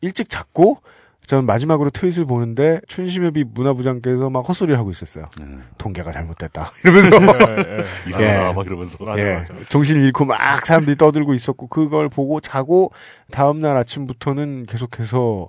일찍 0.00 0.28
잤고 0.28 0.78
전 1.26 1.44
마지막으로 1.44 1.90
트윗을 1.90 2.24
보는데 2.24 2.80
춘심협이 2.88 3.44
문화부장께서 3.52 4.30
막 4.30 4.48
헛소리를 4.48 4.78
하고 4.78 4.90
있었어요. 4.90 5.26
예. 5.42 5.44
통계가 5.76 6.10
잘못됐다 6.10 6.70
이러면서 6.84 7.16
예, 7.16 7.78
예. 7.78 7.84
이상하다 8.08 8.48
예. 8.48 8.52
막 8.54 8.66
이러면서. 8.66 8.96
맞아, 9.04 9.22
예, 9.22 9.34
맞아. 9.34 9.54
정신을 9.68 10.02
잃고 10.02 10.24
막 10.24 10.64
사람들이 10.64 10.96
떠들고 10.96 11.34
있었고 11.34 11.66
그걸 11.66 12.08
보고 12.08 12.40
자고 12.40 12.92
다음 13.30 13.60
날 13.60 13.76
아침부터는 13.76 14.66
계속해서 14.66 15.48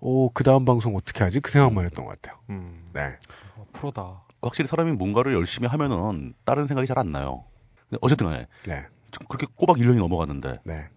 오, 0.00 0.30
그 0.30 0.44
다음 0.44 0.64
방송 0.64 0.96
어떻게 0.96 1.24
하지? 1.24 1.40
그 1.40 1.50
생각만 1.50 1.84
했던 1.84 2.04
것 2.04 2.20
같아요. 2.20 2.38
음, 2.50 2.88
네. 2.92 3.16
어, 3.56 3.66
프로다. 3.72 4.22
확실히 4.42 4.66
사람이 4.68 4.92
뭔가를 4.92 5.32
열심히 5.34 5.68
하면은 5.68 6.34
다른 6.44 6.66
생각이 6.66 6.86
잘 6.86 6.98
안 6.98 7.12
나요. 7.12 7.44
근데 7.88 7.98
어쨌든 8.00 8.26
간에 8.26 8.46
네. 8.66 8.84
좀 9.10 9.26
그렇게 9.28 9.46
꼬박 9.54 9.76
1년이 9.78 9.98
넘어갔는데 9.98 10.58
네. 10.64 10.88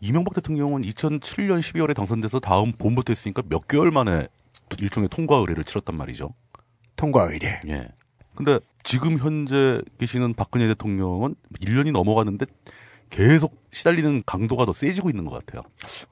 이명박 0.00 0.34
대통령은 0.34 0.82
2007년 0.82 1.60
12월에 1.60 1.94
당선돼서 1.94 2.40
다음 2.40 2.72
봄부터 2.72 3.12
했으니까 3.12 3.42
몇 3.48 3.68
개월 3.68 3.90
만에 3.90 4.26
또 4.68 4.76
일종의 4.80 5.08
통과 5.08 5.36
의례를 5.36 5.62
치렀단 5.64 5.96
말이죠. 5.96 6.34
통과 6.96 7.24
의례. 7.24 7.60
예. 7.68 7.88
근데 8.34 8.58
지금 8.82 9.18
현재 9.18 9.80
계시는 9.98 10.34
박근혜 10.34 10.66
대통령은 10.68 11.34
1년이 11.60 11.92
넘어갔는데 11.92 12.46
계속 13.10 13.62
시달리는 13.70 14.22
강도가 14.26 14.64
더 14.64 14.72
세지고 14.72 15.10
있는 15.10 15.24
것 15.26 15.44
같아요. 15.44 15.62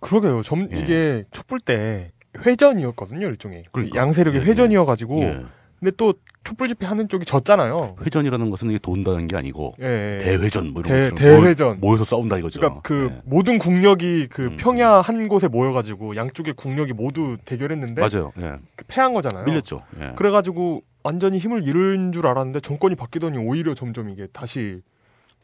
그러게요. 0.00 0.42
점, 0.42 0.68
예. 0.72 0.78
이게 0.78 1.24
촛불 1.32 1.58
때 1.60 2.12
회전이었거든요, 2.38 3.26
일종의. 3.26 3.64
그러니까. 3.72 3.98
양세력의 3.98 4.42
예, 4.42 4.44
회전이어가지고. 4.44 5.22
예. 5.22 5.44
근데 5.80 5.92
또 5.96 6.14
촛불 6.44 6.68
집회 6.68 6.84
하는 6.86 7.08
쪽이 7.08 7.24
졌잖아요. 7.24 7.96
회전이라는 8.04 8.50
것은 8.50 8.68
이게 8.70 8.78
돈다는 8.78 9.26
게 9.28 9.36
아니고 9.36 9.72
예, 9.80 10.16
예. 10.16 10.18
대회전 10.24 10.72
뭐 10.72 10.82
이런 10.84 11.08
대- 11.10 11.14
대회전. 11.14 11.80
모여, 11.80 11.96
서 11.96 12.04
싸운다 12.04 12.36
이거죠. 12.38 12.60
그러니까 12.60 12.82
그 12.82 13.10
예. 13.12 13.22
모든 13.24 13.58
국력이 13.58 14.28
그 14.28 14.46
음. 14.46 14.56
평야 14.58 15.00
한 15.00 15.26
곳에 15.28 15.48
모여가지고 15.48 16.16
양쪽의 16.16 16.54
국력이 16.54 16.92
모두 16.92 17.38
대결했는데 17.44 18.00
맞아요. 18.00 18.32
예. 18.40 18.56
그 18.76 18.84
패한 18.88 19.14
거잖아요. 19.14 19.44
밀렸죠. 19.44 19.82
예. 20.00 20.12
그래가지고 20.16 20.82
완전히 21.02 21.38
힘을 21.38 21.66
잃은 21.66 22.12
줄 22.12 22.26
알았는데 22.26 22.60
정권이 22.60 22.94
바뀌더니 22.94 23.38
오히려 23.38 23.74
점점 23.74 24.10
이게 24.10 24.26
다시 24.32 24.82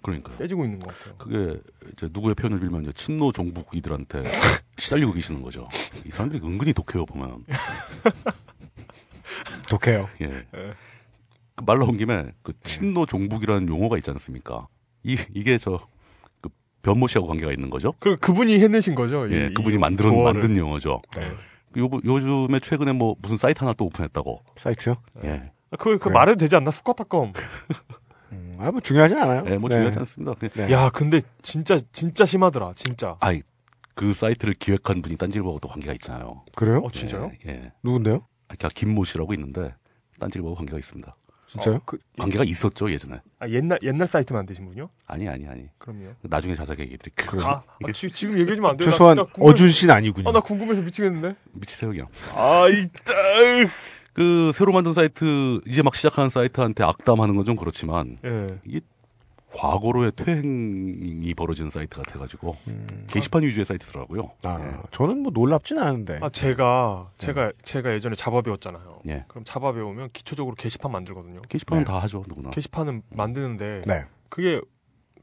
그러니까 0.02 0.32
세지고 0.34 0.64
있는 0.66 0.78
것 0.80 0.94
같아요. 0.96 1.14
그게 1.16 1.58
이제 1.92 2.08
누구의 2.12 2.34
표현을 2.34 2.60
빌면 2.60 2.82
이제 2.82 2.92
친노 2.92 3.32
종북이들한테 3.32 4.30
시달리고 4.76 5.12
계시는 5.12 5.40
거죠. 5.42 5.66
이 6.04 6.10
사람들이 6.10 6.44
은근히 6.46 6.72
독해요 6.74 7.06
보면. 7.06 7.44
독해요. 9.68 10.08
예. 10.22 10.44
그말 11.54 11.78
나온 11.78 11.96
김에 11.96 12.32
그 12.42 12.52
친노 12.62 13.06
종북이라는 13.06 13.68
용어가 13.68 13.96
있지 13.96 14.10
않습니까? 14.10 14.66
이 15.02 15.16
이게 15.34 15.56
저 15.58 15.78
그 16.40 16.48
변모 16.82 17.06
씨하고 17.06 17.26
관계가 17.28 17.52
있는 17.52 17.70
거죠. 17.70 17.92
그 17.98 18.16
그분이 18.16 18.60
해내신 18.60 18.94
거죠. 18.94 19.30
예, 19.32 19.46
이- 19.46 19.54
그분이 19.54 19.76
이 19.76 19.78
만든 19.78 20.04
조어를. 20.10 20.40
만든 20.40 20.56
용어죠. 20.56 21.00
네. 21.16 21.32
요 21.78 21.90
요즘에 22.04 22.60
최근에 22.60 22.92
뭐 22.92 23.16
무슨 23.20 23.36
사이트 23.36 23.58
하나 23.60 23.72
또 23.72 23.86
오픈했다고. 23.86 24.42
사이트요? 24.56 24.94
예. 25.24 25.50
아, 25.70 25.76
그, 25.76 25.90
그 25.92 25.98
그래요? 25.98 26.14
말해도 26.14 26.38
되지 26.38 26.56
않나? 26.56 26.70
수컷닷컴. 26.70 27.32
음, 28.32 28.54
아, 28.58 28.70
뭐 28.70 28.80
중요하진 28.80 29.18
않아요. 29.18 29.44
예, 29.48 29.56
뭐 29.58 29.68
중요하지 29.70 29.98
않습니다. 30.00 30.34
그냥 30.34 30.68
네. 30.68 30.72
야, 30.72 30.90
근데 30.90 31.20
진짜 31.42 31.78
진짜 31.92 32.24
심하더라. 32.26 32.72
진짜. 32.74 33.16
아이 33.20 33.42
그 33.94 34.12
사이트를 34.12 34.54
기획한 34.54 35.00
분이 35.02 35.16
딴지일보하고도 35.16 35.68
관계가 35.68 35.92
있잖아요. 35.94 36.44
그래요? 36.54 36.78
어 36.84 36.90
진짜요? 36.90 37.30
예. 37.46 37.50
예. 37.50 37.72
누군데요? 37.82 38.26
아, 38.48 38.54
그러니까 38.56 38.68
김모 38.74 39.04
씨라고 39.04 39.34
있는데 39.34 39.74
딴지일보하고 40.20 40.56
관계가 40.56 40.78
있습니다. 40.78 41.12
진짜요? 41.48 41.76
어, 41.76 41.80
그, 41.84 41.96
관계가 42.18 42.42
있었죠 42.44 42.90
예전에. 42.90 43.20
아, 43.38 43.48
옛날 43.48 43.78
옛날 43.82 44.08
사이트 44.08 44.32
만드신 44.32 44.66
분요? 44.66 44.88
아니 45.06 45.28
아니 45.28 45.46
아니. 45.46 45.68
그럼요. 45.78 46.12
나중에 46.22 46.54
자세하게 46.56 46.82
얘기 46.84 46.98
드릴게요. 46.98 47.40
아, 47.44 47.62
아, 47.84 47.92
지, 47.92 48.10
지금 48.10 48.38
얘기해주면 48.38 48.70
안 48.72 48.76
돼요. 48.76 48.90
최소한 48.90 49.18
어준 49.40 49.70
씨는 49.70 49.94
아니군요. 49.94 50.28
아, 50.28 50.32
나 50.32 50.40
궁금해서 50.40 50.82
미치겠는데. 50.82 51.36
미치세요 51.52 51.90
그냥. 51.92 52.08
아, 52.34 52.66
이따. 52.68 53.12
그 54.12 54.50
새로 54.54 54.72
만든 54.72 54.92
사이트 54.94 55.60
이제 55.66 55.82
막 55.82 55.94
시작하는 55.94 56.30
사이트한테 56.30 56.82
악담하는 56.84 57.36
건 57.36 57.44
좀 57.44 57.54
그렇지만 57.54 58.18
예. 58.24 58.58
이게 58.64 58.80
과거로의 59.52 60.12
퇴행이 60.12 61.32
벌어지는 61.34 61.70
사이트 61.70 61.96
같아가지고 61.96 62.56
음. 62.68 62.84
게시판 63.08 63.42
위주의 63.42 63.64
사이트더라고요. 63.64 64.32
아, 64.42 64.82
저는 64.90 65.22
뭐 65.22 65.32
놀랍진 65.32 65.78
않은데. 65.78 66.18
아, 66.20 66.28
제가 66.28 67.10
제가 67.16 67.52
제가 67.62 67.94
예전에 67.94 68.14
자바 68.14 68.42
배웠잖아요. 68.42 69.00
예. 69.08 69.24
그럼 69.28 69.44
자바 69.44 69.72
배우면 69.72 70.10
기초적으로 70.12 70.54
게시판 70.56 70.92
만들거든요. 70.92 71.40
게시판은 71.48 71.84
네. 71.84 71.90
다 71.90 71.98
하죠 72.00 72.22
누구나. 72.28 72.50
게시판은 72.50 73.02
만드는데 73.10 73.82
네. 73.86 74.04
그게 74.28 74.60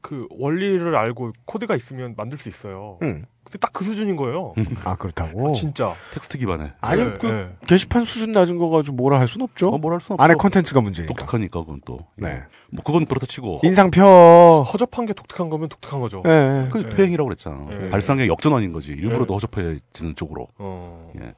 그 0.00 0.26
원리를 0.30 0.94
알고 0.94 1.32
코드가 1.44 1.76
있으면 1.76 2.14
만들 2.16 2.38
수 2.38 2.48
있어요. 2.48 2.98
음. 3.02 3.26
근데 3.44 3.58
딱 3.58 3.72
그 3.74 3.84
수준인 3.84 4.16
거예요. 4.16 4.54
아 4.84 4.94
그렇다고. 4.96 5.52
진짜. 5.52 5.94
텍스트 6.12 6.38
기반에. 6.38 6.72
아니 6.80 7.04
네, 7.04 7.14
그 7.14 7.26
네. 7.26 7.48
게시판 7.66 8.04
수준 8.04 8.32
낮은 8.32 8.56
거 8.58 8.68
가지고 8.68 8.96
뭐라 8.96 9.18
할 9.18 9.26
순 9.26 9.42
없죠. 9.42 9.68
어, 9.68 9.78
뭘할 9.78 10.00
수는 10.00 10.14
없어. 10.14 10.22
안에 10.24 10.34
컨텐츠가 10.34 10.80
문제니까. 10.80 11.12
독특하니까 11.14 11.60
그건 11.60 11.80
또. 11.84 11.98
네. 12.16 12.42
뭐 12.70 12.82
그건 12.84 13.04
그렇다 13.04 13.26
치고. 13.26 13.60
인상표. 13.64 14.00
허접한 14.72 15.06
게 15.06 15.12
독특한 15.12 15.50
거면 15.50 15.68
독특한 15.68 16.00
거죠. 16.00 16.22
예. 16.26 16.30
예. 16.30 16.68
그 16.70 16.78
네. 16.78 16.88
퇴행이라고 16.88 17.26
그랬잖아. 17.28 17.66
네. 17.68 17.90
발상의 17.90 18.28
역전환인 18.28 18.72
거지. 18.72 18.92
일부러 18.92 19.20
네. 19.20 19.26
더 19.26 19.34
허접해지는 19.34 20.14
쪽으로. 20.14 20.46
어, 20.58 21.12
예. 21.20 21.34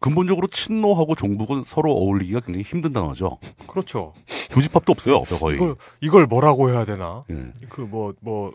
근본적으로 0.00 0.46
친노하고 0.48 1.14
종북은 1.16 1.64
서로 1.66 1.92
어울리기가 1.92 2.40
굉장히 2.40 2.62
힘든 2.62 2.92
단어죠. 2.92 3.38
그렇죠. 3.66 4.12
교집합도 4.50 4.92
없어요, 4.92 5.22
거의. 5.40 5.56
이걸, 5.56 5.76
이걸 6.00 6.26
뭐라고 6.26 6.70
해야 6.70 6.84
되나? 6.84 7.24
예. 7.30 7.36
그 7.68 7.80
뭐, 7.80 8.14
뭐, 8.20 8.52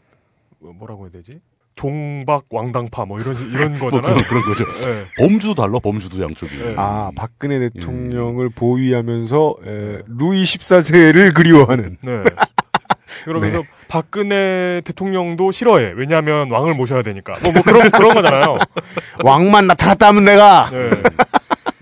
뭐라고 0.60 1.04
해야 1.04 1.12
되지? 1.12 1.42
종박 1.76 2.46
왕당파 2.50 3.06
뭐 3.06 3.20
이런, 3.20 3.36
이런 3.52 3.78
뭐 3.80 3.90
거잖아요. 3.90 4.16
그런, 4.16 4.18
그런 4.18 4.44
거죠. 4.44 4.64
예. 4.90 5.04
범주도 5.18 5.56
달라, 5.56 5.80
범주도 5.80 6.22
양쪽이. 6.22 6.56
네. 6.58 6.76
아 6.78 7.12
박근혜 7.16 7.56
예. 7.56 7.70
대통령을 7.70 8.50
보위하면서 8.50 9.56
에, 9.66 10.00
루이 10.08 10.44
14세를 10.44 11.34
그리워하는. 11.34 11.98
네. 12.02 12.24
그러면서 13.26 13.62
박근혜 13.88 14.82
대통령도 14.84 15.52
싫어해. 15.52 15.94
왜냐하면 15.96 16.50
왕을 16.52 16.74
모셔야 16.74 17.04
되니까. 17.04 17.34
뭐, 17.44 17.54
뭐 17.54 17.62
그런, 17.62 17.92
그런 17.92 18.14
거잖아요. 18.14 18.58
왕만 19.24 19.68
나타났다 19.68 20.08
하면 20.08 20.26
내가 20.26 20.70
네. 20.72 20.90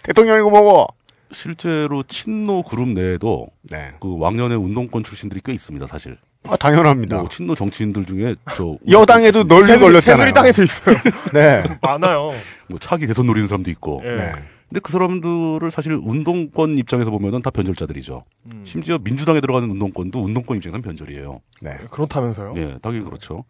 대통령이고 0.03 0.49
뭐고. 0.49 0.87
실제로 1.33 2.03
친노 2.03 2.63
그룹 2.63 2.89
내에도 2.89 3.47
네. 3.63 3.91
그 4.01 4.17
왕년의 4.19 4.57
운동권 4.57 5.03
출신들이 5.03 5.39
꽤 5.43 5.53
있습니다, 5.53 5.87
사실. 5.87 6.17
아, 6.47 6.57
당연합니다. 6.57 7.17
뭐 7.17 7.29
친노 7.29 7.55
정치인들 7.55 8.05
중에 8.05 8.35
저 8.55 8.75
여당에도 8.89 9.43
널리 9.43 9.79
걸렸잖아요. 9.79 10.01
새누리당에도 10.01 10.63
있어요. 10.63 10.95
네. 11.33 11.63
많아요. 11.81 12.31
뭐 12.67 12.79
차기 12.79 13.05
대선 13.05 13.27
노리는 13.27 13.47
사람도 13.47 13.69
있고. 13.71 14.01
예. 14.03 14.15
네. 14.15 14.31
근데 14.69 14.79
그 14.79 14.91
사람들을 14.91 15.69
사실 15.69 15.99
운동권 16.01 16.77
입장에서 16.77 17.11
보면은 17.11 17.41
다 17.41 17.49
변절자들이죠. 17.51 18.23
음. 18.53 18.63
심지어 18.65 18.97
민주당에 18.97 19.41
들어가는 19.41 19.69
운동권도 19.69 20.19
운동권 20.23 20.57
입장에서는 20.57 20.81
변절이에요. 20.81 21.41
네. 21.61 21.71
그렇다면서요? 21.89 22.53
예, 22.55 22.77
당연히 22.81 23.03
그렇죠. 23.03 23.43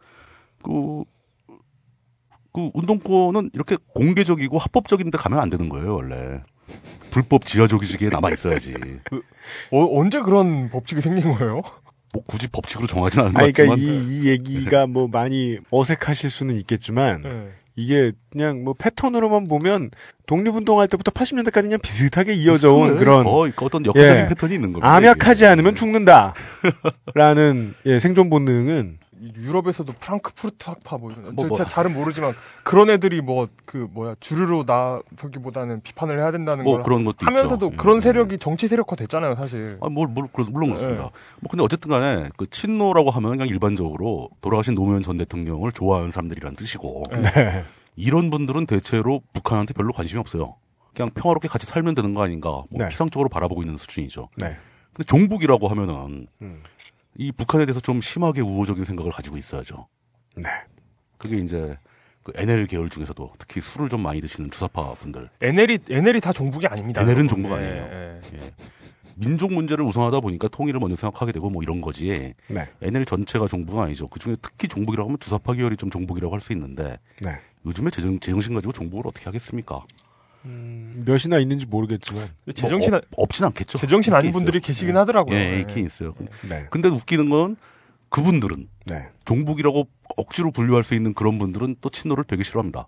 그, 0.64 1.04
그 2.52 2.70
운동권은 2.74 3.52
이렇게 3.54 3.78
공개적이고 3.94 4.58
합법적인데 4.58 5.18
가면 5.20 5.38
안 5.40 5.52
되는 5.52 5.70
거예요, 5.70 5.94
원래. 5.94 6.42
불법 7.12 7.46
지하조직에 7.46 8.10
남아 8.10 8.32
있어야지. 8.32 8.74
어, 9.72 10.00
언제 10.00 10.22
그런 10.22 10.70
법칙이 10.70 11.02
생긴 11.02 11.34
거예요? 11.34 11.62
뭐 12.14 12.24
굳이 12.28 12.48
법칙으로 12.48 12.88
정하진 12.88 13.22
않은 13.22 13.34
것 13.34 13.42
아니, 13.44 13.52
그러니까 13.52 13.76
같지만. 13.76 14.02
이, 14.02 14.22
이 14.24 14.28
얘기가 14.30 14.88
뭐 14.88 15.08
많이 15.08 15.58
어색하실 15.70 16.30
수는 16.30 16.56
있겠지만 16.58 17.22
네. 17.22 17.48
이게 17.76 18.12
그냥 18.32 18.64
뭐 18.64 18.74
패턴으로만 18.74 19.48
보면 19.48 19.92
독립운동할 20.28 20.88
때부터 20.88 21.12
80년대까지 21.12 21.64
그냥 21.64 21.80
비슷하게 21.82 22.34
이어져 22.34 22.74
온 22.74 22.98
그런 22.98 23.26
어, 23.26 23.48
어떤 23.62 23.86
역사적인 23.86 24.24
예. 24.24 24.28
패턴이 24.28 24.54
있는 24.54 24.74
겁니다. 24.74 24.94
암약하지. 24.94 25.46
않으면 25.46 25.76
죽는다. 25.76 26.34
라는 27.16 27.74
예, 27.86 28.00
생존 28.00 28.30
본능은 28.30 29.00
유럽에서도 29.36 29.92
프랑크푸르트 30.00 30.70
학파 30.70 30.98
뭐 30.98 31.12
이런 31.12 31.36
뭐, 31.36 31.46
저 31.50 31.64
뭐. 31.64 31.66
잘은 31.66 31.94
모르지만 31.94 32.34
그런 32.64 32.90
애들이 32.90 33.22
뭐 33.22 33.48
그 33.66 33.88
뭐야 33.92 34.16
주류로 34.20 34.66
나서기보다는 34.68 35.82
비판을 35.82 36.20
해야 36.20 36.32
된다는 36.32 36.64
뭐걸 36.64 36.84
그런 36.84 37.06
것도 37.06 37.18
하면서도 37.26 37.68
있죠. 37.68 37.78
그런 37.78 37.98
예. 37.98 38.02
세력이 38.02 38.38
정치 38.40 38.68
세력화 38.68 38.96
됐잖아요 38.96 39.36
사실. 39.36 39.78
아, 39.82 39.90
뭘, 39.90 40.08
물, 40.08 40.28
그렇- 40.28 40.48
물론 40.52 40.70
그렇습니다. 40.72 41.04
네. 41.04 41.10
뭐, 41.40 41.50
근데 41.50 41.64
어쨌든 41.64 41.90
간에, 41.90 42.30
그, 42.38 42.50
친노라고 42.50 43.12
하면 43.12 43.32
그냥 43.32 43.48
일반적으로 43.48 44.30
돌아가신 44.42 44.76
노무현 44.76 45.02
전 45.02 45.18
대통령을 45.18 45.72
좋아하는 45.72 46.12
사람들이란 46.12 46.56
뜻이고, 46.56 47.04
네. 47.12 47.64
이런 47.96 48.30
분들은 48.30 48.66
대체로 48.66 49.22
북한한테 49.34 49.74
별로 49.74 49.94
관심이 49.94 50.20
없어요. 50.20 50.56
그냥 50.94 51.10
평화롭게 51.12 51.48
같이 51.48 51.66
살면 51.66 51.96
되는 51.96 52.14
거 52.14 52.24
아닌가, 52.24 52.50
뭐 52.50 52.68
네. 52.72 52.90
피상적으로 52.90 53.30
바라보고 53.30 53.62
있는 53.62 53.78
수준이죠. 53.78 54.30
네. 54.38 54.58
근데 54.94 55.06
종북이라고 55.06 55.68
하면은, 55.70 56.28
음. 56.42 56.62
이 57.18 57.32
북한에 57.32 57.66
대해서 57.66 57.80
좀 57.80 58.02
심하게 58.02 58.42
우호적인 58.42 58.86
생각을 58.86 59.12
가지고 59.12 59.38
있어야죠. 59.38 59.88
네. 60.36 60.44
그게 61.18 61.38
이제, 61.38 61.78
그 62.24 62.32
NL 62.36 62.68
계열 62.68 62.90
중에서도 62.90 63.34
특히 63.38 63.62
술을 63.62 63.90
좀 63.90 64.02
많이 64.02 64.22
드시는 64.22 64.52
주사파 64.52 64.94
분들. 64.96 65.30
NL이 65.42 65.80
NL이 65.90 66.22
다 66.22 66.32
종북이 66.32 66.68
아닙니다. 66.68 67.02
NL은. 67.02 67.28
종북 67.28 67.52
예, 67.52 67.56
아니에요. 67.56 67.74
예. 67.84 68.22
예. 68.36 68.54
민족 69.16 69.52
문제를 69.54 69.84
우선하다 69.84 70.20
보니까 70.22 70.48
통일을 70.48 70.80
먼저 70.80 70.96
생각하게 70.96 71.32
되고 71.32 71.50
뭐 71.50 71.62
이런 71.62 71.82
거지. 71.82 72.34
네. 72.48 72.70
NL 72.82 73.06
전체가 73.06 73.48
종북은 73.48 73.84
아니죠. 73.84 74.08
그 74.08 74.20
중에 74.20 74.36
특히 74.42 74.68
종북이라고 74.68 75.10
하면 75.10 75.20
주사파 75.20 75.54
계열이 75.54 75.78
좀 75.78 75.90
종북이라고 75.90 76.34
할 76.34 76.40
수 76.40 76.54
있는데 76.54 76.98
네. 77.22 77.32
요즘에 77.66 77.92
제정, 77.92 78.20
제정신 78.20 78.54
가지고 78.56 78.72
종북을 78.72 79.04
어떻게 79.08 79.26
하겠습니까? 79.26 79.84
몇이나 80.44 81.38
있는지 81.40 81.66
모르겠지만 81.68 82.30
제정신 82.56 82.92
뭐 82.92 83.00
아- 83.00 83.02
없, 83.18 83.24
없진 83.24 83.46
않겠죠. 83.46 83.78
제정신 83.78 84.14
아닌 84.14 84.30
있어요. 84.30 84.40
분들이 84.40 84.60
계시긴 84.60 84.96
예. 84.96 85.00
하더라고요. 85.00 85.36
예, 85.36 85.56
예. 85.56 85.60
있긴 85.62 85.86
있어요. 85.86 86.16
네. 86.50 86.68
근데 86.70 86.90
웃기는 86.90 87.30
건 87.30 87.56
그분들은 88.10 88.68
네. 88.86 89.08
종북이라고 89.26 89.88
억지로 90.18 90.52
분류할 90.52 90.84
수 90.84 90.96
있는 90.96 91.14
그런 91.14 91.38
분들은 91.38 91.78
또 91.82 91.90
친노를 91.90 92.24
되게 92.26 92.44
싫어합니다. 92.44 92.88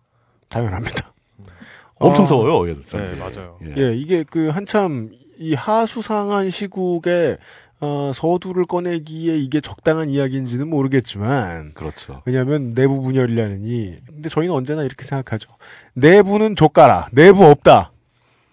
당연합니다. 0.49 1.13
엄청 1.95 2.23
어, 2.23 2.27
싸워요. 2.27 2.69
얘들 2.69 2.83
네. 2.83 3.15
맞아요. 3.17 3.59
예. 3.65 3.73
예, 3.77 3.95
이게 3.95 4.23
그 4.23 4.49
한참 4.49 5.11
이 5.37 5.53
하수상한 5.53 6.49
시국에 6.49 7.37
어, 7.85 8.11
서두를 8.15 8.65
꺼내기에 8.65 9.35
이게 9.37 9.59
적당한 9.59 10.09
이야기인지는 10.09 10.69
모르겠지만 10.69 11.73
그렇죠. 11.73 12.21
왜냐하면 12.25 12.73
내부 12.73 13.01
분열이라느니 13.01 13.97
근데 14.07 14.29
저희는 14.29 14.55
언제나 14.55 14.83
이렇게 14.83 15.03
생각하죠. 15.03 15.49
내부는 15.93 16.55
족가라, 16.55 17.09
내부 17.11 17.43
없다. 17.43 17.91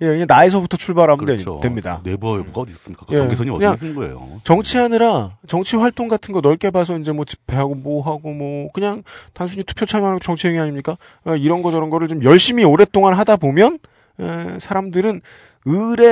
예, 0.03 0.07
그냥 0.07 0.25
나에서부터 0.29 0.77
출발하면 0.79 1.19
되- 1.27 1.33
그렇죠. 1.35 1.61
됩니다. 1.63 2.01
내부와 2.05 2.39
외부가 2.39 2.63
어디 2.63 2.73
있습니까? 2.73 3.07
그 3.07 3.15
예, 3.15 3.19
경계선이 3.19 3.51
어디 3.51 3.85
있는 3.85 3.95
거예요? 3.95 4.41
정치하느라 4.43 5.37
정치 5.47 5.77
활동 5.77 6.09
같은 6.09 6.33
거 6.33 6.41
넓게 6.41 6.71
봐서 6.71 6.99
이제 6.99 7.13
뭐 7.13 7.25
집회하고 7.25 7.75
뭐 7.77 8.03
하고 8.03 8.33
뭐 8.33 8.73
그냥 8.73 9.03
단순히 9.33 9.63
투표 9.63 9.87
참여하는 9.87 10.19
거 10.19 10.25
정치 10.25 10.49
행위 10.49 10.59
아닙니까? 10.59 10.97
어, 11.25 11.37
이런 11.37 11.63
거 11.63 11.71
저런 11.71 11.89
거를 11.91 12.09
좀 12.09 12.25
열심히 12.25 12.65
오랫동안 12.65 13.15
하다 13.15 13.37
보면 13.37 13.79
에, 14.19 14.59
사람들은 14.59 15.21
을에 15.69 16.07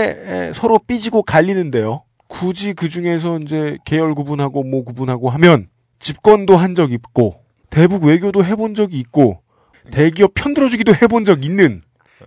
에, 0.49 0.53
서로 0.53 0.79
삐지고 0.79 1.23
갈리는데요. 1.23 2.03
굳이 2.29 2.75
그 2.75 2.89
중에서 2.89 3.39
이제 3.43 3.79
계열 3.85 4.15
구분하고 4.15 4.63
뭐 4.63 4.85
구분하고 4.85 5.31
하면 5.31 5.69
집권도 5.99 6.57
한 6.57 6.75
적 6.75 6.93
있고 6.93 7.43
대북 7.71 8.05
외교도 8.05 8.45
해본 8.45 8.75
적이 8.75 8.99
있고 9.01 9.43
대기업 9.91 10.33
편들어주기도 10.35 10.95
해본 10.95 11.25
적 11.25 11.45
있는 11.45 11.83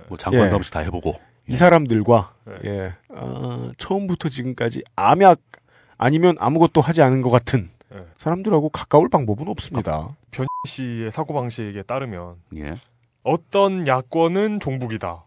뭐 0.07 0.17
장관도 0.17 0.37
예. 0.45 0.49
한 0.49 0.51
번씩 0.51 0.73
다 0.73 0.79
해보고. 0.81 1.13
이 1.47 1.55
사람들과 1.55 2.33
네. 2.45 2.53
예 2.65 2.93
어, 3.09 3.71
처음부터 3.77 4.29
지금까지 4.29 4.83
암약 4.95 5.39
아니면 5.97 6.35
아무것도 6.39 6.81
하지 6.81 7.01
않은 7.01 7.21
것 7.21 7.29
같은 7.29 7.69
네. 7.89 7.97
사람들하고 8.17 8.69
가까울 8.69 9.09
방법은 9.09 9.47
없습니다. 9.49 10.15
변 10.31 10.45
씨의 10.67 11.11
사고 11.11 11.33
방식에 11.33 11.83
따르면 11.83 12.35
예. 12.57 12.79
어떤 13.23 13.85
야권은 13.87 14.59
종북이다. 14.59 15.23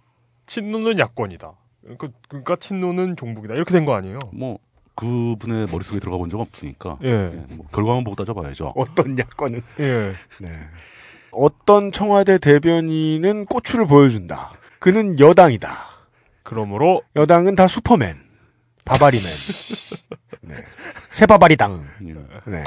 친노는 0.46 0.98
야권이다. 0.98 1.52
그러니까, 1.84 2.08
그러니까 2.28 2.56
친노는 2.56 3.16
종북이다. 3.16 3.54
이렇게 3.54 3.72
된 3.72 3.84
거 3.84 3.94
아니에요? 3.94 4.18
뭐 4.32 4.58
그분의 4.94 5.66
머릿속에 5.70 5.98
들어가 6.00 6.16
본 6.18 6.30
적은 6.30 6.46
없으니까. 6.46 6.98
예. 7.02 7.08
예, 7.10 7.54
뭐 7.54 7.66
결과만 7.72 8.04
보고 8.04 8.16
따져봐야죠. 8.16 8.72
어떤 8.76 9.18
야권은 9.18 9.62
예. 9.80 10.12
네. 10.40 10.48
어떤 11.32 11.90
청와대 11.92 12.38
대변인은 12.38 13.46
고추를 13.46 13.86
보여준다. 13.86 14.52
그는 14.78 15.18
여당이다. 15.18 15.68
그러므로 16.44 17.02
여당은 17.16 17.56
다 17.56 17.66
슈퍼맨, 17.66 18.16
바바리맨, 18.84 19.24
네. 20.42 20.54
새바바리당. 21.10 21.84
예. 22.06 22.14
네. 22.50 22.64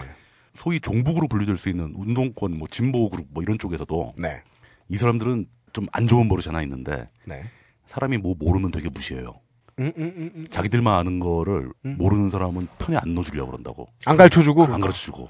소위 0.54 0.80
종북으로 0.80 1.28
분류될 1.28 1.56
수 1.58 1.70
있는 1.70 1.94
운동권, 1.96 2.52
뭐 2.58 2.68
진보 2.70 3.10
그룹 3.10 3.28
뭐 3.30 3.44
이런 3.44 3.58
쪽에서도 3.60 4.16
네. 4.18 4.42
이 4.90 4.98
사람들은 4.98 5.46
좀 5.74 5.88
안 5.92 6.08
좋은 6.08 6.28
버릇이 6.28 6.46
하나 6.48 6.64
있는데 6.64 7.08
네. 7.26 7.44
사람이 7.88 8.18
뭐 8.20 8.36
모르면 8.38 8.72
되게 8.72 8.90
무시해요. 8.90 9.34
음, 9.80 9.92
음, 9.98 10.14
음, 10.18 10.32
음. 10.36 10.48
자기들만 10.50 10.94
아는 11.00 11.20
거를 11.20 11.70
음. 11.86 11.96
모르는 12.00 12.30
사람은 12.30 12.68
편에 12.80 12.98
안 12.98 13.14
넣어주려고 13.14 13.52
그런다고. 13.52 13.88
안 14.06 14.18
가르쳐주고 14.18 14.64
안 14.66 14.82
가르쳐주고. 14.82 15.28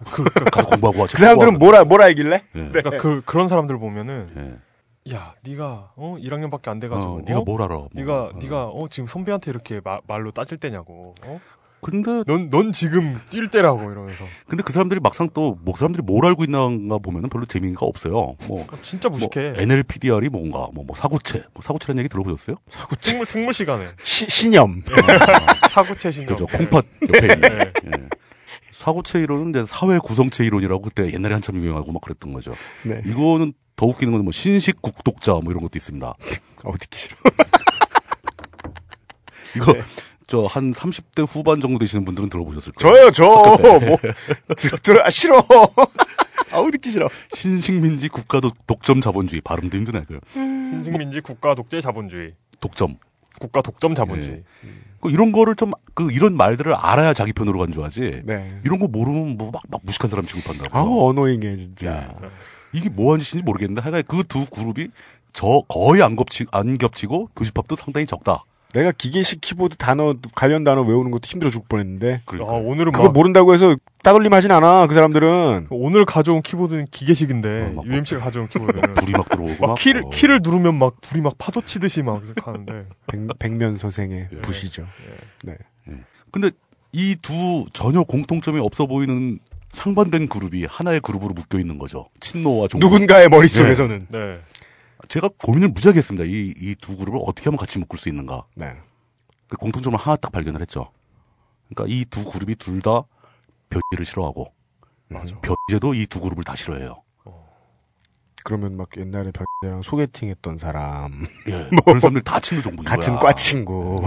가서 0.51 0.69
공부하고 0.69 1.01
와. 1.01 1.07
그 1.09 1.17
사람들은 1.17 1.59
뭘, 1.59 1.75
알- 1.75 1.85
뭘 1.85 2.01
알길래? 2.01 2.43
예. 2.55 2.69
그러니까 2.69 2.91
그 2.97 3.21
그런 3.25 3.47
사람들 3.47 3.77
보면은 3.77 4.29
예. 4.37 5.13
야, 5.13 5.33
네가 5.43 5.91
어 5.95 6.15
1학년밖에 6.19 6.67
안 6.69 6.79
돼 6.79 6.87
가지고 6.89 7.15
어, 7.15 7.21
네가 7.25 7.41
뭘 7.45 7.61
알아? 7.61 7.75
뭐. 7.75 7.89
네가 7.93 8.23
어. 8.23 8.31
네가 8.41 8.65
어 8.67 8.87
지금 8.89 9.07
선배한테 9.07 9.51
이렇게 9.51 9.81
마- 9.83 9.99
말로 10.07 10.31
따질 10.31 10.57
때냐고. 10.57 11.13
어? 11.25 11.39
근데 11.79 12.23
넌 12.25 12.49
넌 12.49 12.71
지금 12.71 13.19
뛸 13.29 13.49
때라고 13.49 13.91
이러면서. 13.91 14.25
근데 14.47 14.63
그 14.63 14.73
사람들이 14.73 14.99
막상 14.99 15.29
또 15.33 15.57
뭐 15.61 15.75
사람들이 15.75 16.03
뭘 16.03 16.25
알고 16.25 16.43
있나가 16.43 16.97
보면은 16.97 17.29
별로 17.29 17.45
재미가 17.45 17.85
없어요. 17.85 18.35
뭐, 18.47 18.65
어, 18.71 18.77
진짜 18.81 19.09
뭐 19.09 19.17
무식해. 19.19 19.53
NLPDR이 19.57 20.29
뭔가 20.29 20.67
뭐, 20.73 20.83
뭐 20.85 20.95
사구체 20.95 21.39
뭐 21.53 21.61
사구체라는 21.61 21.99
얘기 21.99 22.09
들어보셨어요? 22.09 22.57
생물 22.99 23.25
생물 23.25 23.53
시간에 23.53 23.87
시, 24.03 24.25
신념. 24.29 24.81
사구체 25.71 26.11
신경. 26.11 26.35
그죠 26.35 26.47
콩팥 26.47 26.85
옆에 27.03 27.33
있는 27.33 27.41
네. 27.41 27.71
예. 27.85 27.91
사고체 28.71 29.19
이론은 29.21 29.49
이제 29.51 29.65
사회 29.65 29.97
구성체 29.99 30.45
이론이라고 30.45 30.81
그때 30.81 31.11
옛날에 31.13 31.33
한참 31.33 31.57
유행하고 31.57 31.91
막 31.91 32.01
그랬던 32.01 32.33
거죠. 32.33 32.53
네. 32.83 33.01
이거는 33.05 33.53
더 33.75 33.85
웃기는 33.85 34.11
건 34.13 34.23
뭐 34.23 34.31
신식 34.31 34.81
국독자 34.81 35.33
뭐 35.33 35.51
이런 35.51 35.61
것도 35.61 35.77
있습니다. 35.77 36.07
어, 36.63 36.71
듣기 36.79 36.97
싫어. 36.99 37.15
이거 39.55 39.73
네. 39.73 39.81
저 40.27 40.45
한 40.47 40.71
30대 40.73 41.25
후반 41.27 41.61
정도 41.61 41.79
되시는 41.79 42.03
분들은 42.05 42.29
들어보셨을 42.29 42.73
거예요. 42.73 43.11
저요, 43.11 43.11
저! 43.11 43.23
뭐, 43.79 43.97
들어, 44.55 44.77
들어, 44.83 45.03
아, 45.05 45.09
싫어! 45.09 45.41
아우, 46.51 46.69
듣기 46.71 46.89
싫어. 46.89 47.09
신식민지 47.33 48.09
국가 48.09 48.39
독- 48.41 48.65
독점 48.67 48.99
자본주의 49.01 49.41
발음도 49.41 49.77
힘드네. 49.77 50.01
그 50.07 50.19
신식민지 50.33 51.21
국가 51.21 51.55
독재 51.55 51.81
자본주의, 51.81 52.33
독점. 52.59 52.97
국가 53.39 53.61
독점 53.61 53.95
자본주의. 53.95 54.43
그 54.99 55.11
이런 55.11 55.31
거를 55.31 55.55
좀 55.55 55.71
그 55.93 56.11
이런 56.11 56.35
말들을 56.37 56.73
알아야 56.75 57.13
자기 57.13 57.33
편으로 57.33 57.57
간주하지. 57.59 58.21
네. 58.25 58.61
이런 58.63 58.77
거 58.79 58.87
모르면 58.87 59.37
뭐 59.37 59.49
막 59.51 59.61
막 59.69 59.81
무식한 59.83 60.09
사람 60.11 60.25
취급한다고. 60.27 60.77
아우, 60.77 61.09
어노잉해, 61.09 61.55
진짜. 61.55 62.13
이게 62.73 62.89
뭐 62.89 63.13
하는 63.13 63.23
짓인지 63.23 63.43
모르겠는데 63.43 63.81
하여간 63.81 64.03
그 64.07 64.23
두 64.23 64.45
그룹이 64.47 64.89
저 65.33 65.61
거의 65.67 66.01
안 66.03 66.15
겹치 66.15 66.45
안 66.51 66.77
겹치고 66.77 67.29
교집합도 67.35 67.75
상당히 67.75 68.05
적다. 68.05 68.43
내가 68.73 68.91
기계식 68.91 69.41
키보드 69.41 69.77
단어, 69.77 70.13
관련 70.35 70.63
단어 70.63 70.81
외우는 70.81 71.09
것도 71.11 71.21
힘들어 71.25 71.49
죽을 71.49 71.65
뻔했는데. 71.69 72.21
아, 72.25 72.43
오늘은 72.53 72.91
그걸 72.91 73.07
막 73.07 73.13
모른다고 73.13 73.53
해서 73.53 73.75
따돌림 74.03 74.33
하진 74.33 74.51
않아, 74.51 74.87
그 74.87 74.93
사람들은. 74.93 75.67
오늘 75.69 76.05
가져온 76.05 76.41
키보드는 76.41 76.87
기계식인데 76.91 77.61
어, 77.71 77.73
막- 77.77 77.85
UMC가 77.85 78.19
가져온 78.21 78.47
키보드는 78.47 78.93
불이 78.95 79.11
막 79.13 79.29
들어오고 79.29 79.55
막막 79.61 79.77
키를 79.79 80.03
어. 80.05 80.09
키를 80.09 80.41
누르면 80.43 80.75
막 80.75 80.99
불이 81.01 81.21
막 81.21 81.33
파도 81.37 81.61
치듯이 81.61 82.01
막 82.03 82.21
이렇게 82.23 82.41
가는데 82.41 82.85
백, 83.07 83.19
백면서생의 83.39 84.27
예. 84.33 84.37
부시죠. 84.41 84.85
네. 85.43 85.55
근데 86.31 86.51
이 86.93 87.15
두 87.21 87.65
전혀 87.73 88.03
공통점이 88.03 88.59
없어 88.59 88.85
보이는 88.85 89.39
상반된 89.71 90.27
그룹이 90.27 90.65
하나의 90.65 90.99
그룹으로 91.01 91.33
묶여 91.33 91.59
있는 91.59 91.77
거죠. 91.77 92.07
친노와 92.19 92.67
종북. 92.67 92.89
누군가의 92.89 93.29
머릿속에서는. 93.29 94.01
네. 94.09 94.39
제가 95.09 95.29
고민을 95.41 95.69
무지하게 95.69 95.97
했습니다. 95.99 96.25
이 96.25 96.53
이 96.57 96.75
두 96.75 96.97
그룹을 96.97 97.19
어떻게 97.23 97.45
하면 97.45 97.57
같이 97.57 97.79
묶을 97.79 97.97
수 97.99 98.09
있는가. 98.09 98.45
네. 98.55 98.75
그 99.49 99.57
공통점을 99.57 99.97
하나 99.97 100.15
딱 100.17 100.31
발견을 100.31 100.61
했죠. 100.61 100.91
그러니까 101.69 101.93
이 101.93 102.05
두 102.05 102.25
그룹이 102.25 102.55
둘다 102.55 103.03
변제를 103.69 104.05
싫어하고 104.05 104.51
맞아. 105.09 105.35
변제도 105.41 105.93
이 105.93 106.05
두 106.07 106.19
그룹을 106.19 106.43
다 106.43 106.55
싫어해요. 106.55 107.03
그러면 108.43 108.77
막 108.77 108.87
옛날에 108.97 109.31
별이랑 109.61 109.81
소개팅 109.81 110.29
했던 110.29 110.57
사람. 110.57 111.25
예, 111.49 111.69
그런 111.85 111.99
사람들 111.99 112.21
다 112.21 112.39
친노 112.39 112.61
종북인 112.63 112.89
같은 112.89 113.11
거야. 113.13 113.19
과 113.19 113.33
친구. 113.33 114.01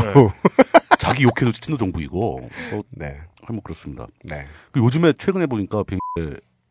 자기 0.99 1.25
욕해도 1.25 1.53
친노 1.53 1.77
종북이고. 1.77 2.49
어, 2.73 2.81
네. 2.91 3.21
뭐 3.51 3.61
그렇습니다. 3.63 4.07
네. 4.25 4.47
그 4.73 4.81
요즘에 4.81 5.13
최근에 5.15 5.47
보니까 5.47 5.83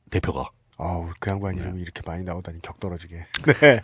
대표가 0.09 0.49
아우, 0.77 1.11
그 1.19 1.29
양반 1.29 1.55
네. 1.55 1.61
이름이 1.61 1.81
이렇게 1.81 2.01
많이 2.05 2.23
나오다니 2.23 2.61
격떨어지게. 2.61 3.15
네. 3.61 3.81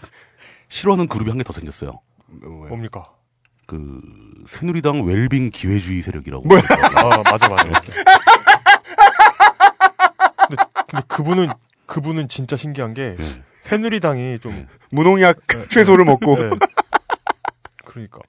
싫어하는 0.69 1.07
그룹이 1.07 1.29
한 1.29 1.37
개 1.37 1.43
더 1.43 1.53
생겼어요. 1.53 1.99
뭡니까? 2.27 3.03
그 3.67 3.97
새누리당 4.47 5.03
웰빙 5.05 5.49
기회주의 5.51 6.01
세력이라고. 6.01 6.47
뭐야? 6.47 6.61
아 6.97 7.23
맞아 7.31 7.47
맞아. 7.49 7.63
근데, 10.47 10.63
근데 10.89 11.05
그분은 11.07 11.49
그분은 11.85 12.27
진짜 12.27 12.55
신기한 12.55 12.93
게 12.93 13.15
예. 13.19 13.23
새누리당이 13.63 14.39
좀 14.39 14.67
무농약 14.91 15.37
채소를 15.69 16.05
먹고. 16.05 16.35
네. 16.37 16.49
그러니까 17.85 18.19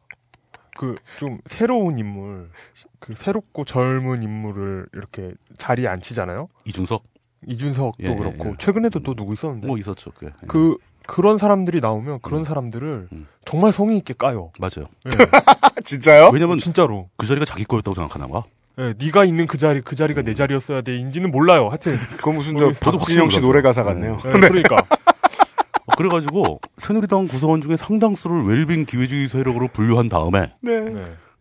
그 0.76 0.96
좀 1.18 1.38
새로운 1.46 1.98
인물, 1.98 2.50
그 2.98 3.14
새롭고 3.14 3.64
젊은 3.64 4.22
인물을 4.22 4.86
이렇게 4.92 5.32
자리에 5.56 5.88
앉히잖아요. 5.88 6.48
이준석 6.66 7.02
이준석도 7.46 8.02
예, 8.04 8.10
예, 8.10 8.14
그렇고 8.14 8.48
예. 8.50 8.54
최근에도 8.58 9.00
또 9.00 9.14
누구 9.14 9.32
있었는데 9.32 9.66
뭐 9.66 9.78
있었죠. 9.78 10.10
그, 10.12 10.30
그 10.46 10.76
그런 11.06 11.38
사람들이 11.38 11.80
나오면 11.80 12.20
그런 12.22 12.40
음. 12.40 12.44
사람들을 12.44 13.08
음. 13.12 13.26
정말 13.44 13.72
성의 13.72 13.96
있게 13.98 14.14
까요. 14.14 14.52
맞아요. 14.58 14.88
예. 15.06 15.10
진짜요? 15.84 16.30
왜냐면 16.32 16.58
진짜로. 16.58 17.08
그 17.16 17.26
자리가 17.26 17.44
자기 17.44 17.64
거였다고 17.64 17.94
생각하나 17.94 18.26
봐. 18.26 18.44
예, 18.78 18.94
네가 18.98 19.24
있는 19.24 19.46
그 19.46 19.56
자리 19.56 19.80
그 19.80 19.96
자리가 19.96 20.22
내 20.22 20.34
자리였어야 20.34 20.82
돼인지는 20.82 21.30
몰라요. 21.30 21.68
하여튼 21.68 21.98
그거 22.18 22.32
무슨 22.32 22.56
저 22.56 22.72
박진영 22.72 23.30
씨 23.30 23.40
노래. 23.40 23.62
가사 23.62 23.82
같네요. 23.84 24.18
예, 24.26 24.32
그러니까 24.32 24.76
어, 25.86 25.94
그래가지고 25.96 26.60
새누리당 26.78 27.28
구성원 27.28 27.60
중에 27.62 27.76
상당수를 27.76 28.44
웰빙 28.44 28.84
기회주의 28.84 29.28
세력으로 29.28 29.68
분류한 29.68 30.08
다음에 30.08 30.52
네. 30.60 30.94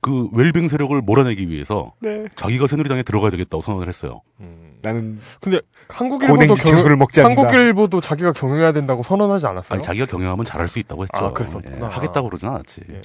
네. 0.05 0.11
그 0.11 0.29
웰빙 0.33 0.67
세력을 0.67 0.99
몰아내기 1.01 1.49
위해서 1.49 1.93
네. 1.99 2.25
자기가 2.35 2.67
새누리당에 2.67 3.03
들어가야 3.03 3.31
되겠다고 3.31 3.61
선언을 3.61 3.87
했어요. 3.87 4.21
음. 4.39 4.77
나는 4.83 5.19
근데 5.41 5.59
한국일보도 5.89 6.45
먹지 6.97 7.21
않는다. 7.21 7.41
한국일보도 7.41 8.01
자기가 8.01 8.33
경영해야 8.33 8.71
된다고 8.71 9.01
선언하지 9.01 9.47
않았어요? 9.47 9.73
아니 9.75 9.83
자기가 9.83 10.05
경영하면 10.05 10.45
잘할 10.45 10.67
수 10.67 10.77
있다고 10.77 11.03
했죠. 11.03 11.25
아, 11.25 11.33
그랬었구나. 11.33 11.87
예, 11.87 11.89
하겠다고 11.89 12.29
그러진 12.29 12.49
않았지. 12.49 12.81
예. 12.91 12.95
예. 12.95 12.99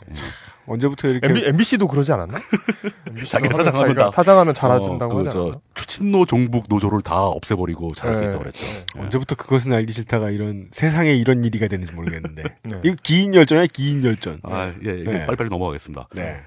언제부터 0.67 1.09
이렇게 1.09 1.27
MB, 1.27 1.45
MBC도 1.47 1.89
그러지 1.89 2.13
않았나? 2.13 2.39
MBC 3.09 3.25
도 3.25 3.31
자기가 3.31 3.55
하면 3.55 3.65
사장하면 3.65 3.89
자기가 3.89 4.05
다- 4.05 4.11
사장하면 4.15 4.55
잘해준다고 4.55 5.19
어, 5.19 5.23
그? 5.23 5.31
저, 5.31 5.53
추친노 5.73 6.27
종북 6.27 6.65
노조를 6.69 7.01
다 7.01 7.23
없애버리고 7.25 7.95
잘할 7.95 8.15
수 8.15 8.21
네. 8.21 8.27
있다고 8.29 8.41
그랬죠. 8.45 8.67
네. 8.67 9.01
언제부터 9.01 9.35
그것은 9.37 9.73
알기 9.73 9.93
싫다가 9.93 10.31
이런 10.31 10.69
세상에 10.73 11.15
이런 11.15 11.45
일이가 11.45 11.67
되는지 11.69 11.95
모르겠는데. 11.95 12.43
네. 12.65 12.81
이거 12.85 12.95
기인 13.03 13.35
열전이야, 13.35 13.67
기인 13.73 14.05
열전. 14.05 14.41
아, 14.43 14.73
예. 14.85 15.25
빨리빨리 15.27 15.49
넘어가겠습니다. 15.49 16.09
네. 16.15 16.43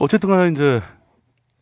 어쨌든 0.00 0.28
간에 0.28 0.50
이제 0.50 0.80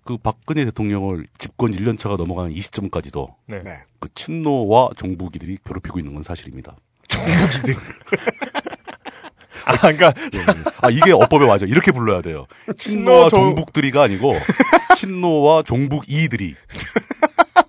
그 0.05 0.17
박근혜 0.19 0.65
대통령을 0.67 1.27
집권 1.39 1.73
1년차가 1.73 2.17
넘어가는 2.17 2.53
이 2.53 2.61
시점까지도 2.61 3.35
네. 3.47 3.61
네. 3.65 3.79
그 3.99 4.09
친노와 4.15 4.91
종북이들이 4.97 5.59
괴롭히고 5.65 5.99
있는 5.99 6.15
건 6.15 6.23
사실입니다. 6.23 6.77
정부기들. 7.09 7.75
아, 9.65 9.77
그러니까 9.79 10.13
아, 10.81 10.91
이게 10.91 11.11
어법에 11.11 11.45
맞아. 11.47 11.67
이렇게 11.67 11.91
불러야 11.91 12.23
돼요. 12.23 12.47
친노 12.77 12.77
친노와 12.77 13.29
종- 13.31 13.41
종북들이가 13.57 14.03
아니고 14.03 14.35
친노와 14.97 15.63
종북이들이 15.63 16.55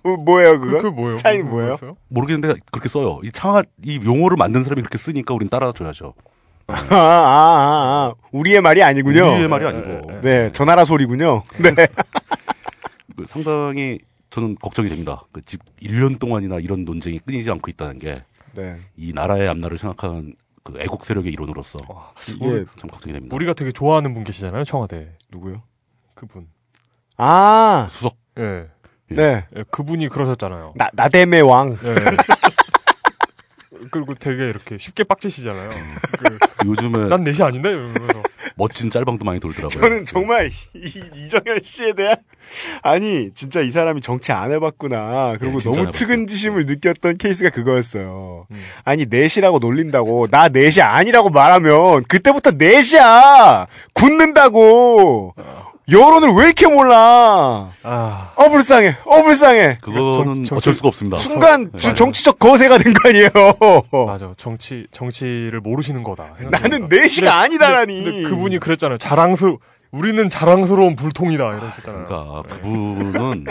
어, 0.04 0.10
뭐예요, 0.16 0.60
그거? 0.60 0.76
그, 0.76 0.82
그 0.82 0.86
뭐예요? 0.88 1.16
그거 1.16 1.42
뭐예요? 1.48 1.96
모르겠는데 2.06 2.60
그렇게 2.70 2.88
써요. 2.88 3.20
이 3.24 3.32
창하 3.32 3.62
이 3.82 3.98
용어를 4.04 4.36
만든 4.36 4.62
사람이 4.62 4.82
그렇게 4.82 4.96
쓰니까 4.96 5.34
우린 5.34 5.48
따라줘야죠. 5.48 6.14
아, 6.70 6.74
아, 6.74 6.96
아, 6.96 8.12
아. 8.12 8.14
우리의 8.32 8.60
말이 8.60 8.82
아니군요. 8.82 9.32
우리의 9.32 9.48
말이 9.48 9.66
아니고 9.66 10.20
네, 10.20 10.50
저 10.52 10.66
나라 10.66 10.84
소리군요. 10.84 11.42
네. 11.62 11.70
그 13.16 13.24
상당히 13.26 13.98
저는 14.28 14.56
걱정이 14.60 14.90
됩니다. 14.90 15.24
그집 15.32 15.60
1년 15.80 16.18
동안이나 16.18 16.58
이런 16.58 16.84
논쟁이 16.84 17.18
끊이지 17.20 17.50
않고 17.50 17.70
있다는 17.70 17.98
게이 17.98 18.20
네. 18.54 18.78
나라의 19.14 19.48
앞날을 19.48 19.78
생각하는 19.78 20.34
그 20.62 20.74
애국 20.78 21.06
세력의 21.06 21.32
일원으로서 21.32 21.78
와, 21.88 22.12
이게 22.28 22.66
참 22.76 22.90
걱정이 22.90 23.14
됩니다. 23.14 23.34
우리가 23.34 23.54
되게 23.54 23.72
좋아하는 23.72 24.12
분 24.12 24.24
계시잖아요, 24.24 24.64
청와대. 24.64 25.16
누구요? 25.30 25.62
그분. 26.14 26.48
아, 27.16 27.88
수석 27.90 28.16
예. 28.38 28.66
네. 29.08 29.46
예, 29.56 29.64
그분이 29.70 30.08
그러셨잖아요. 30.10 30.74
나, 30.76 30.90
나댐의 30.92 31.40
왕. 31.42 31.70
예. 31.82 31.94
그리고 33.90 34.14
되게 34.14 34.48
이렇게 34.48 34.78
쉽게 34.78 35.04
빡치시잖아요. 35.04 35.68
그, 36.18 36.38
요즘에 36.66 37.08
난 37.08 37.24
넷이 37.24 37.42
아닌데? 37.42 37.70
이러면서. 37.70 38.22
멋진 38.56 38.90
짤방도 38.90 39.24
많이 39.24 39.38
돌더라고요. 39.38 39.80
저는 39.80 40.04
정말 40.04 40.48
이, 40.48 40.52
이정현 40.74 41.60
씨에 41.62 41.92
대한 41.92 42.16
아니 42.82 43.30
진짜 43.32 43.60
이 43.60 43.70
사람이 43.70 44.00
정치 44.00 44.32
안 44.32 44.50
해봤구나 44.50 45.36
그리고 45.38 45.60
네, 45.60 45.70
너무. 45.70 45.90
측은지심을 45.90 46.66
느꼈던 46.66 47.18
케이스가 47.18 47.50
그거였어요. 47.50 48.46
음. 48.50 48.56
아니 48.84 49.06
넷이라고 49.08 49.60
놀린다고 49.60 50.28
나 50.30 50.48
넷이 50.48 50.82
아니라고 50.82 51.30
말하면 51.30 52.02
그때부터 52.08 52.52
넷이야 52.58 53.66
굳는다고 53.92 55.34
여론을 55.90 56.34
왜 56.34 56.44
이렇게 56.46 56.66
몰라? 56.66 57.70
아. 57.82 58.32
어 58.36 58.48
불쌍해, 58.50 58.96
어 59.06 59.22
불쌍해. 59.22 59.78
그거는 59.80 60.34
정- 60.34 60.44
정- 60.44 60.58
어쩔 60.58 60.74
수가 60.74 60.88
없습니다. 60.88 61.16
순간 61.18 61.70
저- 61.72 61.78
주- 61.78 61.86
맞아요. 61.88 61.94
정치적 61.96 62.38
거세가 62.38 62.78
된 62.78 62.92
거 62.92 63.08
아니에요. 63.08 63.30
맞아. 64.06 64.32
정치, 64.36 64.86
정치를 64.92 65.60
모르시는 65.60 66.02
거다. 66.02 66.34
나는 66.50 66.88
넷이가 66.88 67.38
아니다라니. 67.40 68.04
근데, 68.04 68.10
근데 68.22 68.28
그분이 68.28 68.58
그랬잖아요. 68.58 68.98
자랑스, 68.98 69.56
우리는 69.90 70.28
자랑스러운 70.28 70.94
불통이다. 70.96 71.44
이러셨잖아요. 71.56 72.04
그러니까 72.04 72.42
그분은 72.42 73.46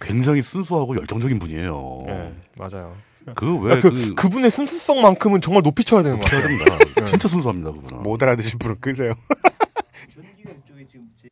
굉장히 0.00 0.40
순수하고 0.42 0.96
열정적인 0.96 1.38
분이에요. 1.38 2.04
예, 2.08 2.32
맞아요. 2.56 2.94
그왜 3.34 3.72
아, 3.74 3.80
그, 3.80 3.90
그, 3.92 4.14
그, 4.14 4.28
분의 4.30 4.50
순수성만큼은 4.50 5.42
정말 5.42 5.62
높이 5.62 5.84
쳐야 5.84 6.02
되는 6.02 6.18
같아요. 6.18 6.40
됩니다. 6.40 6.78
진짜 7.04 7.28
순수합니다 7.28 7.70
그분은. 7.70 8.02
못 8.02 8.22
알아듣실 8.22 8.58
분은 8.58 8.76
끄세요. 8.80 9.12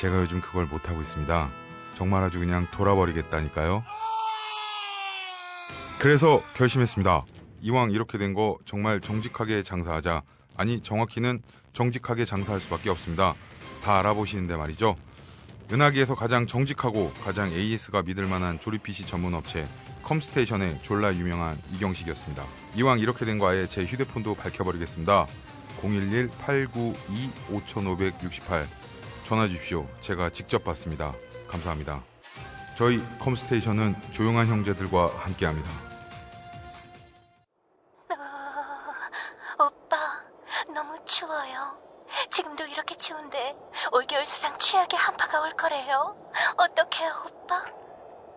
제가 0.00 0.16
요즘 0.16 0.40
그걸 0.40 0.64
못하고 0.64 1.02
있습니다. 1.02 1.52
정말 1.92 2.24
아주 2.24 2.38
그냥 2.38 2.66
돌아버리겠다니까요. 2.70 3.84
그래서 5.98 6.42
결심했습니다. 6.54 7.26
이왕 7.60 7.90
이렇게 7.90 8.16
된 8.16 8.32
거 8.32 8.56
정말 8.64 9.02
정직하게 9.02 9.62
장사하자. 9.62 10.22
아니 10.56 10.80
정확히는 10.80 11.42
정직하게 11.74 12.24
장사할 12.24 12.60
수밖에 12.60 12.88
없습니다. 12.88 13.34
다 13.84 13.98
알아보시는데 13.98 14.56
말이죠. 14.56 14.96
은하계에서 15.70 16.14
가장 16.14 16.46
정직하고 16.46 17.12
가장 17.22 17.52
AS가 17.52 18.00
믿을 18.00 18.26
만한 18.26 18.58
조립 18.58 18.82
PC 18.82 19.06
전문 19.06 19.34
업체 19.34 19.66
컴스테이션의 20.04 20.82
졸라 20.82 21.14
유명한 21.14 21.58
이경식이었습니다. 21.74 22.42
이왕 22.76 23.00
이렇게 23.00 23.26
된 23.26 23.38
거 23.38 23.48
아예 23.48 23.66
제 23.66 23.84
휴대폰도 23.84 24.36
밝혀버리겠습니다. 24.36 25.26
011-892-5568 25.82 28.79
전화 29.30 29.46
주십시오. 29.46 29.86
제가 30.00 30.30
직접 30.30 30.64
받습니다. 30.64 31.12
감사합니다. 31.46 32.02
저희 32.76 33.00
컴스테이션은 33.20 33.94
조용한 34.10 34.48
형제들과 34.48 35.06
함께합니다. 35.18 35.70
오빠, 39.56 39.96
너무 40.74 40.96
추워요. 41.04 41.78
지금도 42.32 42.66
이렇게 42.66 42.96
추운데 42.96 43.54
올겨울 43.92 44.26
사상 44.26 44.58
최악의 44.58 44.98
한파가 44.98 45.42
올 45.42 45.52
거래요. 45.52 46.16
어떡해요, 46.56 47.26
오빠? 47.28 47.64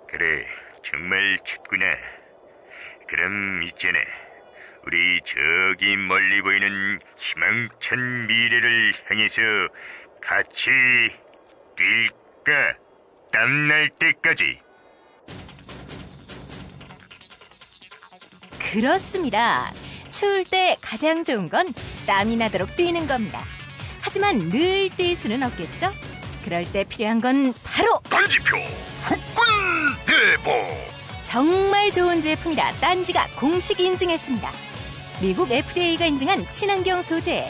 그래, 0.07 0.45
정말 0.83 1.39
춥구나. 1.43 1.85
그럼 3.07 3.63
있잖아. 3.63 3.97
우리 4.85 5.21
저기 5.21 5.95
멀리 5.95 6.41
보이는 6.41 6.99
희망찬 7.15 8.27
미래를 8.27 8.91
향해서 9.09 9.41
같이 10.25 10.69
뛸까? 11.75 12.77
땀날 13.31 13.89
때까지. 13.89 14.59
그렇습니다. 18.71 19.71
추울 20.09 20.45
때 20.45 20.77
가장 20.81 21.23
좋은 21.23 21.49
건 21.49 21.73
땀이 22.07 22.37
나도록 22.37 22.75
뛰는 22.75 23.05
겁니다. 23.07 23.43
하지만 24.01 24.37
늘 24.49 24.89
뛸 24.89 25.15
수는 25.15 25.43
없겠죠? 25.43 25.91
그럴 26.45 26.63
때 26.71 26.83
필요한 26.83 27.19
건 27.21 27.53
바로 27.63 27.99
단지표 28.09 28.57
후끈 29.03 30.05
대보. 30.05 30.51
정말 31.23 31.91
좋은 31.91 32.21
제품이라 32.21 32.71
딴지가 32.73 33.27
공식 33.39 33.79
인증했습니다. 33.79 34.51
미국 35.21 35.51
FDA가 35.51 36.05
인증한 36.05 36.45
친환경 36.51 37.01
소재, 37.01 37.49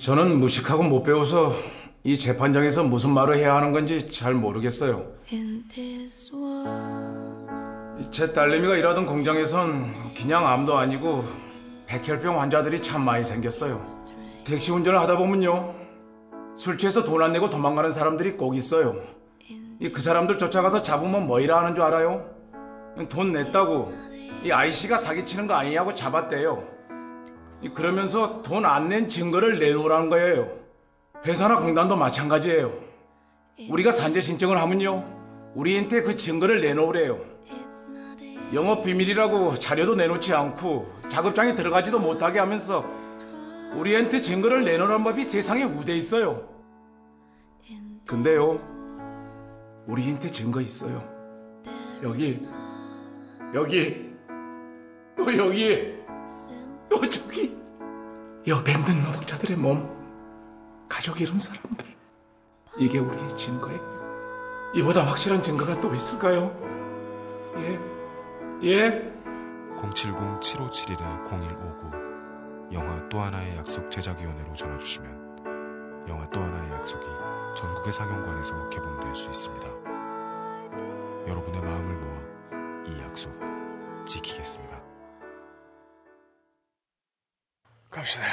저는 0.00 0.38
무식하고 0.40 0.82
못 0.84 1.02
배워서 1.02 1.54
이 2.02 2.16
재판장에서 2.18 2.82
무슨 2.84 3.10
말을 3.10 3.36
해야 3.36 3.56
하는 3.56 3.72
건지 3.72 4.10
잘 4.10 4.32
모르겠어요. 4.32 5.04
제 8.10 8.32
딸내미가 8.32 8.76
일하던 8.76 9.04
공장에선 9.04 10.14
그냥 10.14 10.46
암도 10.46 10.78
아니고 10.78 11.24
백혈병 11.86 12.40
환자들이 12.40 12.80
참 12.80 13.04
많이 13.04 13.22
생겼어요. 13.22 13.86
택시 14.44 14.70
운전을 14.72 14.98
하다 14.98 15.18
보면요. 15.18 15.74
술 16.56 16.78
취해서 16.78 17.04
돈 17.04 17.22
안 17.22 17.32
내고 17.32 17.50
도망가는 17.50 17.92
사람들이 17.92 18.38
꼭 18.38 18.56
있어요. 18.56 18.96
이그 19.80 20.00
사람들 20.00 20.38
쫓아가서 20.38 20.82
잡으면 20.82 21.26
뭐이라 21.26 21.58
하는 21.60 21.74
줄 21.74 21.84
알아요? 21.84 22.24
돈 23.10 23.32
냈다고 23.32 23.92
이 24.42 24.50
아이씨가 24.50 24.96
사기치는 24.96 25.46
거 25.46 25.54
아니냐고 25.54 25.94
잡았대요. 25.94 26.75
이 27.62 27.68
그러면서 27.70 28.42
돈 28.42 28.64
안 28.66 28.88
낸 28.88 29.08
증거를 29.08 29.58
내놓으라는 29.58 30.10
거예요. 30.10 30.50
회사나 31.26 31.60
공단도 31.60 31.96
마찬가지예요. 31.96 32.72
우리가 33.70 33.90
산재 33.90 34.20
신청을 34.20 34.60
하면요. 34.60 35.04
우리한테 35.54 36.02
그 36.02 36.14
증거를 36.14 36.60
내놓으래요. 36.60 37.18
영업 38.52 38.84
비밀이라고 38.84 39.54
자료도 39.56 39.96
내놓지 39.96 40.32
않고 40.34 40.86
작업장에 41.08 41.54
들어가지도 41.54 41.98
못하게 41.98 42.38
하면서 42.38 42.84
우리한테 43.74 44.20
증거를 44.20 44.64
내놓으라는 44.64 45.02
법이 45.02 45.24
세상에 45.24 45.64
우대 45.64 45.96
있어요. 45.96 46.48
근데요. 48.06 48.60
우리한테 49.88 50.28
증거 50.28 50.60
있어요. 50.60 51.02
여기 52.02 52.46
여기 53.54 54.12
또 55.16 55.36
여기 55.36 55.95
또 56.88 57.06
저기 57.08 57.56
여백 58.46 58.84
는 58.84 59.02
노동자들의 59.02 59.56
몸 59.56 59.88
가족 60.88 61.20
잃은 61.20 61.36
사람들 61.38 61.84
이게 62.78 62.98
우리의 62.98 63.36
증거예요. 63.36 63.80
이보다 64.74 65.06
확실한 65.06 65.42
증거가 65.42 65.78
또 65.80 65.94
있을까요? 65.94 66.54
예? 67.56 67.78
예? 68.62 69.12
070-7571-0159 69.76 72.72
영화 72.72 73.08
또 73.08 73.20
하나의 73.20 73.56
약속 73.56 73.88
제작위원회로 73.90 74.52
전화주시면 74.54 76.06
영화 76.08 76.28
또 76.30 76.40
하나의 76.40 76.70
약속이 76.72 77.04
전국의 77.56 77.92
상영관에서 77.92 78.70
개봉될 78.70 79.14
수 79.14 79.28
있습니다. 79.28 79.66
여러분의 81.26 81.60
마음을 81.62 81.94
모아 81.94 82.16
이 82.86 82.98
약속 83.00 83.32
지키겠습니다. 84.04 84.75
갑시다. 87.96 88.24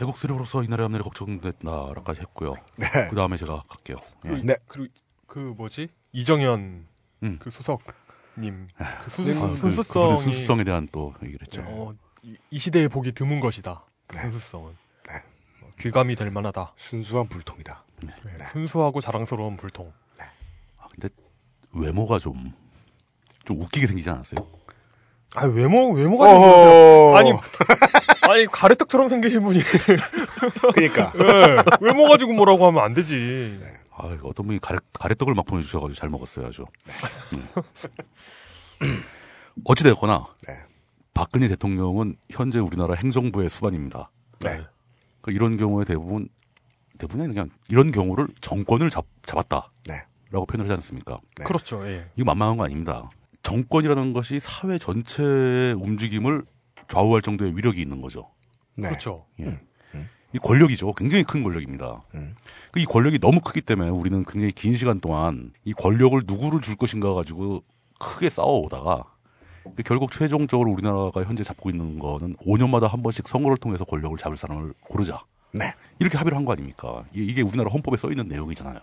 애국수령으로서 0.00 0.62
이 0.62 0.68
나라의 0.68 0.86
앞날이 0.86 1.02
걱정된다라까지 1.02 2.20
했고요. 2.20 2.54
네. 2.76 3.08
그 3.10 3.16
다음에 3.16 3.36
제가 3.36 3.62
갈게요. 3.68 3.96
예. 4.24 4.28
그리고, 4.28 4.46
네. 4.46 4.56
그리고 4.68 4.94
그 5.26 5.38
뭐지 5.56 5.88
이정현 6.12 6.86
음. 7.24 7.38
그 7.40 7.50
수석님 7.50 8.68
그 8.76 8.84
아, 8.84 9.08
수, 9.08 9.24
그, 9.24 9.32
순수성이 9.32 9.86
그분의 9.86 10.18
순수성에 10.18 10.64
대한 10.64 10.88
또 10.92 11.12
얘기를 11.24 11.40
했죠. 11.42 11.62
어, 11.66 11.94
이, 12.22 12.36
이 12.50 12.58
시대에 12.58 12.88
보기 12.88 13.12
드문 13.12 13.40
것이다. 13.40 13.82
그 14.06 14.16
네. 14.16 14.22
순수성은 14.22 14.76
네. 15.08 15.16
어, 15.62 15.72
귀감이 15.80 16.14
될 16.14 16.30
만하다. 16.30 16.74
순수한 16.76 17.28
불통이다. 17.28 17.84
네, 18.04 18.12
순수하고 18.52 19.00
자랑스러운 19.00 19.56
불통. 19.56 19.92
아, 20.78 20.88
근데 20.88 21.08
외모가 21.74 22.18
좀, 22.18 22.52
좀 23.44 23.60
웃기게 23.60 23.86
생기지 23.86 24.10
않았어요? 24.10 24.62
아 25.34 25.46
외모 25.46 25.92
외모가 25.92 26.26
어허. 26.26 27.16
아니 27.16 27.32
아니 28.32 28.46
가래떡처럼 28.46 29.08
생기신 29.08 29.44
분이 29.44 29.60
그러니까. 30.72 31.12
네, 31.18 31.62
외모 31.80 32.08
가지고 32.08 32.32
뭐라고 32.32 32.66
하면 32.66 32.82
안 32.82 32.94
되지. 32.94 33.58
아, 33.94 34.16
어떤 34.22 34.46
분이 34.46 34.58
가래, 34.60 34.78
가래떡을 34.94 35.34
막 35.34 35.44
보내주셔가지고 35.44 35.94
잘 35.94 36.08
먹었어요, 36.08 36.46
아주. 36.46 36.64
네. 37.32 37.42
어찌되었거나, 39.64 40.26
네. 40.48 40.54
박근혜 41.12 41.46
대통령은 41.48 42.16
현재 42.30 42.58
우리나라 42.58 42.94
행정부의 42.94 43.50
수반입니다. 43.50 44.10
네. 44.40 44.62
그 45.20 45.30
이런 45.30 45.58
경우에 45.58 45.84
대부분, 45.84 46.28
대부분이 46.98 47.28
그냥 47.28 47.50
이런 47.68 47.92
경우를 47.92 48.28
정권을 48.40 48.88
잡, 48.88 49.04
잡았다. 49.26 49.70
네. 49.86 50.04
라고 50.30 50.46
표현을 50.46 50.64
하지 50.64 50.72
않습니까? 50.78 51.20
네. 51.36 51.44
그렇죠. 51.44 51.86
예. 51.86 52.06
이거 52.16 52.24
만만한 52.24 52.56
거 52.56 52.64
아닙니다. 52.64 53.10
정권이라는 53.42 54.14
것이 54.14 54.40
사회 54.40 54.78
전체의 54.78 55.74
움직임을 55.74 56.44
좌우할 56.88 57.22
정도의 57.22 57.56
위력이 57.56 57.80
있는 57.80 58.00
거죠. 58.00 58.30
네. 58.74 58.88
그렇죠. 58.88 59.26
예. 59.40 59.60
이 60.34 60.38
권력이죠. 60.38 60.92
굉장히 60.92 61.24
큰 61.24 61.42
권력입니다. 61.42 62.02
음. 62.14 62.34
그이 62.70 62.86
권력이 62.86 63.18
너무 63.18 63.40
크기 63.42 63.60
때문에 63.60 63.90
우리는 63.90 64.24
굉장히 64.24 64.50
긴 64.52 64.74
시간 64.74 64.98
동안 64.98 65.52
이 65.64 65.74
권력을 65.74 66.18
누구를 66.26 66.62
줄 66.62 66.74
것인가 66.76 67.12
가지고 67.12 67.62
크게 68.00 68.30
싸워오다가 68.30 69.04
결국 69.84 70.10
최종적으로 70.10 70.70
우리나라가 70.72 71.22
현재 71.24 71.44
잡고 71.44 71.68
있는 71.68 71.98
거는 71.98 72.36
5년마다 72.36 72.88
한 72.88 73.02
번씩 73.02 73.28
선거를 73.28 73.58
통해서 73.58 73.84
권력을 73.84 74.16
잡을 74.16 74.38
사람을 74.38 74.72
고르자. 74.80 75.20
네. 75.52 75.74
이렇게 75.98 76.16
합의를 76.16 76.38
한 76.38 76.46
거 76.46 76.52
아닙니까? 76.52 77.04
이게, 77.12 77.24
이게 77.30 77.42
우리나라 77.42 77.70
헌법에 77.70 77.98
써 77.98 78.08
있는 78.08 78.26
내용이잖아요. 78.26 78.80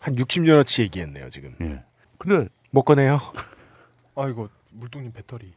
한 0.00 0.14
60년어치 0.16 0.82
얘기했네요, 0.82 1.30
지금. 1.30 1.56
예. 1.62 1.82
근데 2.18 2.46
못 2.72 2.82
꺼내요. 2.82 3.18
아 4.16 4.28
이거 4.28 4.50
물동님 4.70 5.12
배터리 5.12 5.54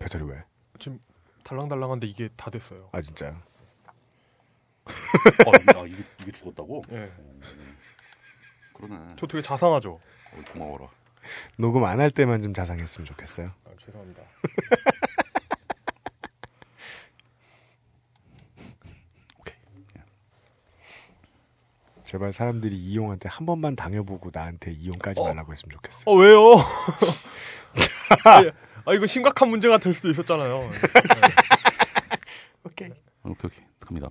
배터리 0.00 0.24
왜? 0.24 0.42
지금 0.80 0.98
달랑달랑한데 1.44 2.06
이게 2.08 2.28
다 2.36 2.50
됐어요. 2.50 2.88
아 2.92 3.00
진짜요? 3.00 3.40
어, 4.86 5.52
아, 5.78 5.86
이게, 5.86 6.02
이게 6.22 6.32
죽었다고? 6.32 6.82
예. 6.92 7.12
그러네. 8.74 9.14
저 9.16 9.26
되게 9.26 9.40
자상하죠. 9.42 9.92
어, 9.92 10.42
고마워라. 10.52 10.88
녹음 11.56 11.84
안 11.84 12.00
할 12.00 12.10
때만 12.10 12.42
좀 12.42 12.52
자상했으면 12.54 13.06
좋겠어요. 13.06 13.52
아, 13.66 13.70
죄송합니다. 13.84 14.22
제발 22.02 22.32
사람들이 22.32 22.76
이용한테 22.76 23.28
한 23.28 23.46
번만 23.46 23.76
당해보고 23.76 24.30
나한테 24.32 24.72
이용까지 24.72 25.20
말라고 25.20 25.52
했으면 25.52 25.72
좋겠어 25.76 26.10
요. 26.10 26.12
어 26.12 26.16
왜요? 26.16 26.54
아, 28.84 28.90
아 28.90 28.94
이거 28.94 29.06
심각한 29.06 29.48
문제가 29.48 29.78
될 29.78 29.94
수도 29.94 30.10
있었잖아요. 30.10 30.70
오케이. 32.64 32.88
오케이, 33.24 33.34
오케이. 33.44 33.64
갑니다. 33.80 34.08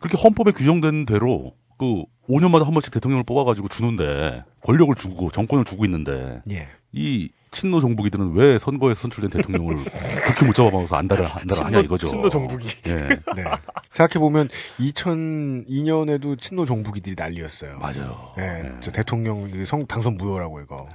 그렇게 0.00 0.18
헌법에 0.22 0.52
규정된 0.52 1.06
대로 1.06 1.54
그 1.78 2.04
5년마다 2.28 2.64
한 2.64 2.72
번씩 2.72 2.92
대통령을 2.92 3.24
뽑아가지고 3.24 3.68
주는데 3.68 4.44
권력을 4.62 4.94
주고 4.94 5.30
정권을 5.30 5.64
주고 5.64 5.84
있는데 5.84 6.42
예. 6.50 6.68
이 6.92 7.30
친노 7.50 7.80
정부기들은 7.80 8.34
왜 8.34 8.58
선거에서 8.58 9.02
선출된 9.02 9.30
대통령을 9.30 9.84
그렇게 9.84 10.44
못 10.44 10.52
잡아먹어서 10.54 10.96
안달을 10.96 11.26
안달을 11.26 11.66
하냐 11.66 11.80
이거죠. 11.80 12.06
친노 12.06 12.30
정부기. 12.30 12.68
예. 12.86 12.94
네. 13.08 13.44
생각해 13.90 14.20
보면 14.20 14.48
2002년에도 14.78 16.38
친노 16.38 16.64
정부기들이 16.66 17.14
난리였어요. 17.16 17.78
맞아요. 17.78 18.32
예. 18.38 18.72
저 18.80 18.90
대통령 18.90 19.48
이거 19.52 19.64
성 19.64 19.86
당선 19.86 20.16
무효라고 20.16 20.60
이거. 20.60 20.88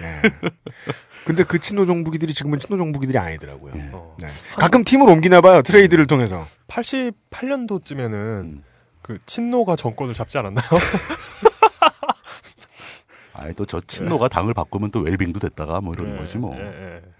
네. 0.00 0.06
예. 0.06 0.50
근데 1.24 1.44
그 1.44 1.58
친노 1.58 1.86
정부기들이 1.86 2.34
지금은 2.34 2.58
친노 2.58 2.76
정부기들이 2.78 3.18
아니더라고요. 3.18 3.72
어. 3.92 4.16
네. 4.20 4.28
가끔 4.58 4.84
팀을 4.84 5.08
옮기나 5.08 5.40
봐요. 5.40 5.62
트레이드를 5.62 6.06
통해서. 6.06 6.46
88년도쯤에는 6.68 8.12
음. 8.14 8.64
그 9.02 9.18
친노가 9.26 9.76
정권을 9.76 10.14
잡지 10.14 10.38
않았나요? 10.38 10.66
아이 13.40 13.54
또 13.54 13.64
저 13.64 13.80
친노가 13.80 14.28
당을 14.28 14.54
바꾸면 14.54 14.90
또 14.90 15.00
웰빙도 15.00 15.40
됐다가 15.40 15.80
뭐 15.80 15.94
이런 15.94 16.12
예, 16.12 16.16
거지 16.16 16.38
뭐. 16.38 16.54
예, 16.56 16.62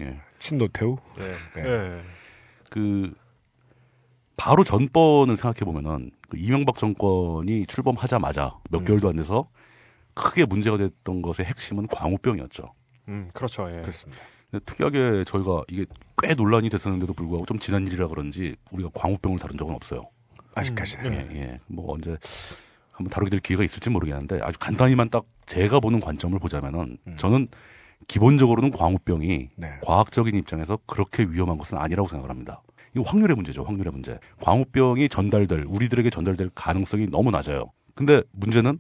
예. 0.00 0.04
예. 0.06 0.20
친노 0.38 0.68
태우? 0.68 0.96
예. 1.18 1.60
네. 1.62 1.68
예. 1.68 2.00
그 2.70 3.12
바로 4.36 4.64
전번을 4.64 5.36
생각해 5.36 5.64
보면은 5.64 6.10
그 6.28 6.36
이명박 6.38 6.76
정권이 6.76 7.66
출범하자마자 7.66 8.58
몇 8.70 8.84
개월도 8.84 9.08
안 9.10 9.16
돼서 9.16 9.48
크게 10.14 10.44
문제가 10.46 10.76
됐던 10.76 11.22
것의 11.22 11.46
핵심은 11.48 11.86
광우병이었죠. 11.88 12.72
음, 13.08 13.30
그렇죠. 13.32 13.70
예. 13.70 13.80
그렇습니다. 13.80 14.20
근데 14.50 14.64
특이하게 14.64 15.24
저희가 15.24 15.62
이게 15.68 15.84
꽤 16.22 16.34
논란이 16.34 16.68
됐었는데도 16.70 17.12
불구하고 17.14 17.46
좀 17.46 17.58
지난 17.58 17.86
일이라 17.86 18.08
그런지 18.08 18.56
우리가 18.72 18.90
광우병을 18.94 19.38
다룬 19.38 19.56
적은 19.56 19.74
없어요. 19.74 20.02
아직까지는. 20.54 21.32
예, 21.32 21.40
예. 21.40 21.60
뭐 21.66 21.92
언제 21.94 22.16
한번 23.00 23.10
다루게 23.10 23.30
될 23.30 23.40
기회가 23.40 23.64
있을지 23.64 23.88
모르겠는데 23.90 24.40
아주 24.42 24.58
간단히만 24.58 25.08
딱 25.08 25.24
제가 25.46 25.80
보는 25.80 26.00
관점을 26.00 26.38
보자면은 26.38 26.98
저는 27.16 27.48
기본적으로는 28.08 28.70
광우병이 28.70 29.48
네. 29.56 29.68
과학적인 29.82 30.34
입장에서 30.36 30.78
그렇게 30.86 31.24
위험한 31.24 31.58
것은 31.58 31.78
아니라고 31.78 32.08
생각을 32.08 32.30
합니다. 32.30 32.62
이거 32.94 33.04
확률의 33.04 33.36
문제죠. 33.36 33.64
확률의 33.64 33.92
문제. 33.92 34.18
광우병이 34.42 35.08
전달될 35.08 35.64
우리들에게 35.68 36.10
전달될 36.10 36.50
가능성이 36.54 37.06
너무 37.06 37.30
낮아요. 37.30 37.72
근데 37.94 38.22
문제는 38.32 38.78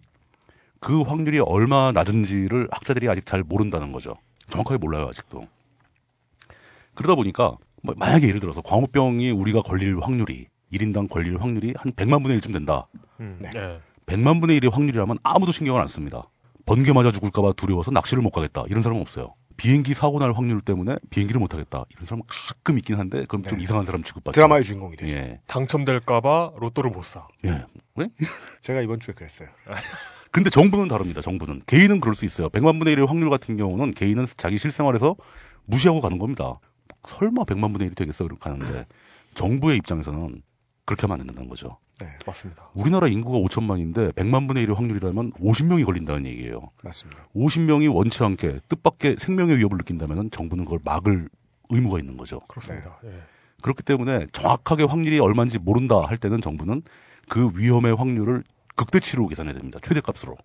그 0.80 1.02
확률이 1.02 1.38
얼마 1.38 1.92
낮은지를 1.92 2.68
학자들이 2.70 3.08
아직 3.08 3.24
잘 3.24 3.42
모른다는 3.42 3.92
거죠. 3.92 4.16
정확하게 4.50 4.78
몰라요 4.78 5.06
아직도. 5.08 5.46
그러다 6.94 7.14
보니까 7.14 7.56
뭐 7.82 7.94
만약에 7.96 8.26
예를 8.26 8.40
들어서 8.40 8.60
광우병이 8.62 9.30
우리가 9.30 9.62
걸릴 9.62 9.98
확률이 10.00 10.48
1인당 10.72 11.08
걸릴 11.08 11.40
확률이 11.40 11.74
한 11.76 11.92
100만 11.92 12.22
분의 12.22 12.38
1쯤 12.38 12.52
된다. 12.52 12.88
음, 13.20 13.38
네. 13.40 13.50
예. 13.54 13.80
100만 14.10 14.40
분의 14.40 14.60
1의 14.60 14.72
확률이라면 14.72 15.18
아무도 15.22 15.52
신경을 15.52 15.80
안 15.80 15.86
씁니다. 15.86 16.24
번개 16.66 16.92
맞아 16.92 17.12
죽을까봐 17.12 17.52
두려워서 17.52 17.90
낚시를 17.92 18.22
못 18.22 18.30
가겠다. 18.30 18.64
이런 18.68 18.82
사람은 18.82 19.00
없어요. 19.00 19.34
비행기 19.56 19.94
사고 19.94 20.18
날 20.18 20.32
확률 20.32 20.60
때문에 20.60 20.96
비행기를 21.10 21.38
못 21.38 21.52
하겠다. 21.52 21.84
이런 21.90 22.06
사람은 22.06 22.24
가끔 22.26 22.78
있긴 22.78 22.98
한데 22.98 23.24
그럼 23.28 23.44
좀 23.44 23.60
이상한 23.60 23.84
사람 23.84 24.02
취급받죠. 24.02 24.32
드라마의 24.34 24.64
주인공이 24.64 24.96
되죠. 24.96 25.16
예. 25.16 25.40
당첨될까봐 25.46 26.52
로또를 26.56 26.90
못 26.90 27.04
사. 27.04 27.28
예. 27.44 27.64
왜? 27.96 28.08
제가 28.62 28.80
이번 28.80 29.00
주에 29.00 29.14
그랬어요. 29.14 29.48
근데 30.32 30.48
정부는 30.50 30.88
다릅니다. 30.88 31.20
정부는 31.20 31.62
개인은 31.66 32.00
그럴 32.00 32.14
수 32.14 32.24
있어요. 32.24 32.48
100만 32.48 32.78
분의 32.78 32.96
1의 32.96 33.06
확률 33.06 33.30
같은 33.30 33.56
경우는 33.56 33.92
개인은 33.92 34.26
자기 34.36 34.58
실생활에서 34.58 35.16
무시하고 35.66 36.00
가는 36.00 36.18
겁니다. 36.18 36.58
설마 37.06 37.44
100만 37.44 37.72
분의 37.72 37.90
1이 37.90 37.96
되겠어 37.96 38.24
이렇게 38.24 38.50
가는데 38.50 38.86
정부의 39.34 39.76
입장에서는 39.78 40.42
그렇게 40.84 41.02
하면 41.02 41.20
안 41.20 41.26
된다는 41.26 41.48
거죠. 41.48 41.78
네. 42.00 42.06
맞습니다. 42.26 42.70
우리나라 42.74 43.06
인구가 43.08 43.38
5천만인데 43.38 44.14
100만 44.14 44.48
분의 44.48 44.66
1의 44.66 44.74
확률이라면 44.74 45.32
50명이 45.32 45.84
걸린다는 45.84 46.26
얘기예요. 46.26 46.70
맞습니다. 46.82 47.28
50명이 47.34 47.94
원치 47.94 48.22
않게 48.24 48.60
뜻밖의 48.68 49.16
생명의 49.18 49.58
위협을 49.58 49.78
느낀다면 49.78 50.30
정부는 50.30 50.64
그걸 50.64 50.80
막을 50.84 51.28
의무가 51.70 51.98
있는 51.98 52.16
거죠. 52.16 52.40
그렇습니다. 52.48 52.98
예. 53.04 53.22
그렇기 53.62 53.82
때문에 53.82 54.26
정확하게 54.32 54.84
확률이 54.84 55.18
얼마인지 55.18 55.58
모른다 55.58 56.00
할 56.00 56.16
때는 56.16 56.40
정부는 56.40 56.82
그 57.28 57.50
위험의 57.54 57.94
확률을 57.94 58.42
극대치로 58.76 59.26
계산해야 59.28 59.54
됩니다. 59.54 59.78
최대값으로. 59.82 60.36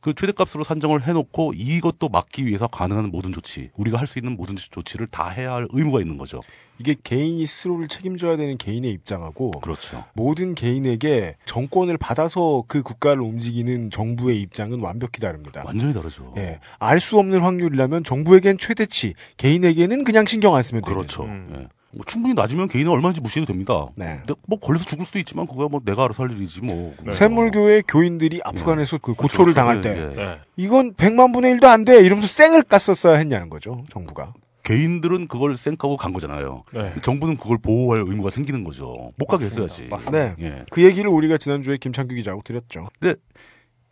그 0.00 0.14
최대값으로 0.14 0.64
산정을 0.64 1.06
해놓고 1.06 1.52
이것도 1.54 2.08
막기 2.08 2.46
위해서 2.46 2.66
가능한 2.66 3.10
모든 3.10 3.32
조치, 3.32 3.70
우리가 3.76 3.98
할 3.98 4.06
수 4.06 4.18
있는 4.18 4.36
모든 4.36 4.56
조치를 4.56 5.06
다 5.06 5.28
해야 5.28 5.52
할 5.52 5.66
의무가 5.70 6.00
있는 6.00 6.16
거죠. 6.16 6.40
이게 6.78 6.96
개인이 7.04 7.44
스스로를 7.44 7.86
책임져야 7.88 8.36
되는 8.38 8.56
개인의 8.56 8.90
입장하고 8.92 9.50
그렇죠. 9.60 10.04
모든 10.14 10.54
개인에게 10.54 11.36
정권을 11.44 11.98
받아서 11.98 12.64
그 12.66 12.82
국가를 12.82 13.20
움직이는 13.22 13.90
정부의 13.90 14.40
입장은 14.40 14.80
완벽히 14.80 15.20
다릅니다. 15.20 15.62
완전히 15.66 15.92
다르죠. 15.92 16.32
예. 16.38 16.58
알 16.78 16.98
수 17.00 17.18
없는 17.18 17.40
확률이라면 17.40 18.02
정부에겐 18.04 18.56
최대치, 18.58 19.12
개인에게는 19.36 20.04
그냥 20.04 20.24
신경 20.26 20.54
안 20.56 20.62
쓰면 20.62 20.82
되는. 20.82 20.96
그렇죠. 20.96 21.24
음. 21.24 21.50
예. 21.54 21.68
뭐 21.92 22.04
충분히 22.06 22.34
낮으면 22.34 22.68
개인은 22.68 22.90
얼마인지 22.92 23.20
무시해도 23.20 23.46
됩니다. 23.46 23.86
네. 23.96 24.20
뭐 24.46 24.58
걸려서 24.58 24.84
죽을 24.84 25.04
수도 25.04 25.18
있지만 25.18 25.46
그거야 25.46 25.68
뭐 25.68 25.80
내가 25.84 26.04
알아서 26.04 26.22
할 26.22 26.32
일이지 26.32 26.62
뭐. 26.62 26.94
네. 27.04 27.12
샘물교회 27.12 27.82
교인들이 27.88 28.40
아프간에서 28.44 28.98
그 28.98 29.14
고초를 29.14 29.52
그렇죠. 29.52 29.54
당할 29.54 29.78
예, 29.78 29.80
때 29.80 30.14
예. 30.16 30.22
예. 30.22 30.38
이건 30.56 30.94
100만 30.94 31.32
분의 31.32 31.54
1도 31.56 31.64
안 31.64 31.84
돼. 31.84 32.00
이러면서 32.04 32.28
쌩을 32.28 32.62
깠었어야 32.62 33.16
했냐는 33.16 33.48
거죠. 33.50 33.84
정부가. 33.90 34.34
개인들은 34.62 35.26
그걸 35.26 35.56
쌩까고 35.56 35.96
간 35.96 36.12
거잖아요. 36.12 36.62
네. 36.72 36.92
정부는 37.02 37.38
그걸 37.38 37.58
보호할 37.58 38.04
의무가 38.06 38.30
생기는 38.30 38.62
거죠. 38.62 39.10
못 39.18 39.26
가게. 39.26 39.46
했어야지. 39.46 39.86
맞습니다. 39.86 40.36
네. 40.36 40.46
예. 40.46 40.64
그 40.70 40.84
얘기를 40.84 41.10
우리가 41.10 41.38
지난주에 41.38 41.76
김창규 41.78 42.14
기자하고 42.14 42.42
드렸죠. 42.42 42.86
근데 43.00 43.18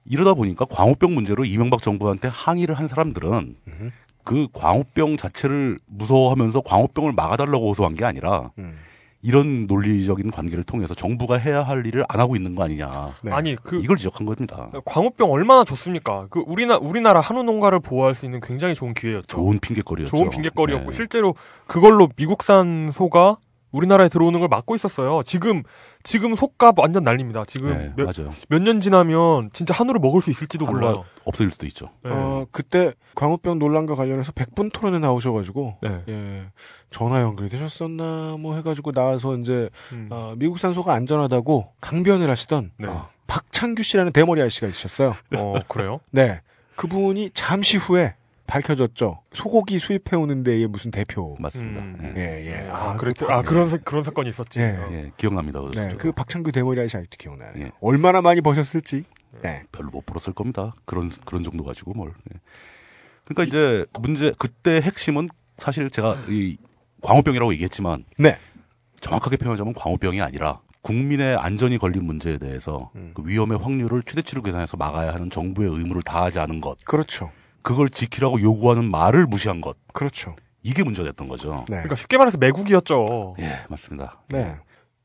이러다 0.05 0.35
보니까 0.35 0.67
광우병 0.67 1.15
문제로 1.15 1.45
이명박 1.45 1.83
정부한테 1.83 2.29
항의를 2.29 2.77
한 2.77 2.87
사람들은 2.87 3.57
그 4.29 4.47
광우병 4.53 5.17
자체를 5.17 5.79
무서워하면서 5.87 6.61
광우병을 6.61 7.15
막아달라고 7.15 7.71
호소한 7.71 7.95
게 7.95 8.05
아니라 8.05 8.51
음. 8.59 8.77
이런 9.23 9.67
논리적인 9.67 10.31
관계를 10.31 10.65
통해서 10.65 10.95
정부가 10.95 11.39
해야 11.39 11.63
할 11.63 11.87
일을 11.87 12.05
안 12.11 12.21
하고 12.21 12.37
있는 12.37 12.55
거 12.55 12.63
아니냐. 12.63 13.15
네. 13.23 13.33
아니 13.33 13.57
그 13.57 13.81
이걸 13.81 13.97
지적한 13.97 14.27
겁니다. 14.27 14.69
광우병 14.85 15.33
얼마나 15.33 15.65
좋습니까? 15.65 16.27
그 16.29 16.45
우리나 16.47 16.77
우리나라 16.77 17.21
한우 17.21 17.43
농가를 17.43 17.81
보호할 17.81 18.15
수 18.15 18.27
있는 18.27 18.41
굉장히 18.43 18.75
좋은 18.75 18.93
기회였죠. 18.93 19.27
좋은 19.29 19.59
핑계거리였죠. 19.61 20.15
좋은 20.15 20.29
핑계거리였고 20.29 20.91
네. 20.91 20.95
실제로 20.95 21.35
그걸로 21.67 22.11
미국산 22.15 22.91
소가 22.93 23.39
우리나라에 23.71 24.09
들어오는 24.09 24.39
걸 24.41 24.49
막고 24.49 24.75
있었어요. 24.75 25.23
지금 25.25 25.63
지금 26.03 26.37
소값 26.37 26.79
완전 26.79 27.03
난립니다. 27.03 27.45
지금 27.47 27.71
네, 27.71 27.93
몇 27.97 28.05
맞아요. 28.17 28.33
몇년 28.49 28.81
지나면 28.81 29.51
진짜 29.53 29.75
한우를 29.75 30.01
먹을 30.01 30.23
수 30.23 30.31
있을지도 30.31 30.67
몰라요. 30.67 31.05
없어질 31.25 31.51
수도 31.51 31.67
있죠. 31.67 31.91
네. 32.03 32.11
어, 32.13 32.47
그때 32.51 32.93
광우병 33.15 33.59
논란과 33.59 33.95
관련해서 33.95 34.33
100분 34.33 34.73
토론에 34.73 34.99
나오셔가지고 34.99 35.77
네. 35.83 36.03
예, 36.09 36.47
전화 36.91 37.21
연결이 37.21 37.49
되셨었나 37.49 38.37
뭐 38.39 38.57
해가지고 38.57 38.93
나와서 38.93 39.37
이제 39.37 39.69
음. 39.93 40.09
어, 40.11 40.35
미국산 40.37 40.73
소가 40.73 40.95
안전하다고 40.95 41.73
강변을 41.81 42.31
하시던 42.31 42.71
네. 42.79 42.89
어, 42.89 43.09
박창규 43.27 43.83
씨라는 43.83 44.13
대머리 44.13 44.41
아저씨가 44.41 44.67
있으셨어요. 44.69 45.13
어 45.37 45.55
그래요? 45.69 46.01
네, 46.11 46.41
그분이 46.77 47.31
잠시 47.35 47.77
후에 47.77 48.15
밝혀졌죠. 48.49 49.21
소고기 49.33 49.79
수입해 49.79 50.17
오는 50.17 50.43
데의 50.43 50.67
무슨 50.67 50.91
대표. 50.91 51.37
맞습니다. 51.39 51.81
음. 51.81 52.15
예. 52.17 52.21
예, 52.21 52.47
예. 52.65 52.69
아, 52.73 52.95
그 52.95 52.99
그랬, 53.01 53.15
박- 53.19 53.31
아 53.31 53.43
그런 53.43 53.69
사- 53.69 53.77
그런 53.79 54.03
사건이 54.03 54.29
있었지. 54.31 54.59
예. 54.59 54.71
어. 54.71 54.89
예, 54.91 55.13
기억납니다. 55.17 55.61
네, 55.75 55.95
그 55.97 56.11
박창규 56.13 56.51
대머리 56.51 56.81
아직도 56.81 57.17
기억나요. 57.19 57.53
예. 57.59 57.71
얼마나 57.81 58.21
많이 58.21 58.41
버셨을지. 58.41 59.05
네. 59.43 59.63
별로 59.71 59.91
못 59.91 60.05
벌었을 60.07 60.33
겁니다. 60.33 60.75
그런 60.87 61.09
그런 61.25 61.43
정도 61.45 61.63
가지고 61.63 61.93
뭘. 61.95 62.13
예. 62.35 62.39
그러니까 63.25 63.45
이제 63.45 63.85
문제 64.01 64.33
그때 64.39 64.81
핵심은 64.81 65.29
사실 65.59 65.91
제가 65.91 66.17
이 66.29 66.57
광우병이라고 67.03 67.53
얘기했지만 67.53 68.05
네. 68.19 68.39
정확하게 69.01 69.37
표현하자면 69.37 69.75
광우병이 69.75 70.21
아니라 70.23 70.61
국민의 70.83 71.37
안전이 71.37 71.77
걸린 71.79 72.05
문제에 72.05 72.39
대해서 72.39 72.91
음. 72.97 73.13
그 73.15 73.23
위험의 73.27 73.59
확률을 73.59 74.03
최대치로 74.05 74.41
계산해서 74.43 74.77
막아야 74.79 75.13
하는 75.13 75.29
정부의 75.29 75.71
의무를 75.71 76.01
다하지 76.03 76.39
않은 76.39 76.61
것. 76.63 76.83
그렇죠. 76.85 77.31
그걸 77.63 77.89
지키라고 77.89 78.41
요구하는 78.41 78.91
말을 78.91 79.27
무시한 79.27 79.61
것. 79.61 79.77
그렇죠. 79.93 80.37
이게 80.63 80.83
문제가 80.83 81.09
됐던 81.11 81.29
거죠. 81.29 81.65
네. 81.69 81.77
그러니까 81.77 81.95
쉽게 81.97 82.17
말해서 82.19 82.39
매국이었죠. 82.39 83.37
예, 83.39 83.61
맞습니다. 83.69 84.23
네. 84.29 84.57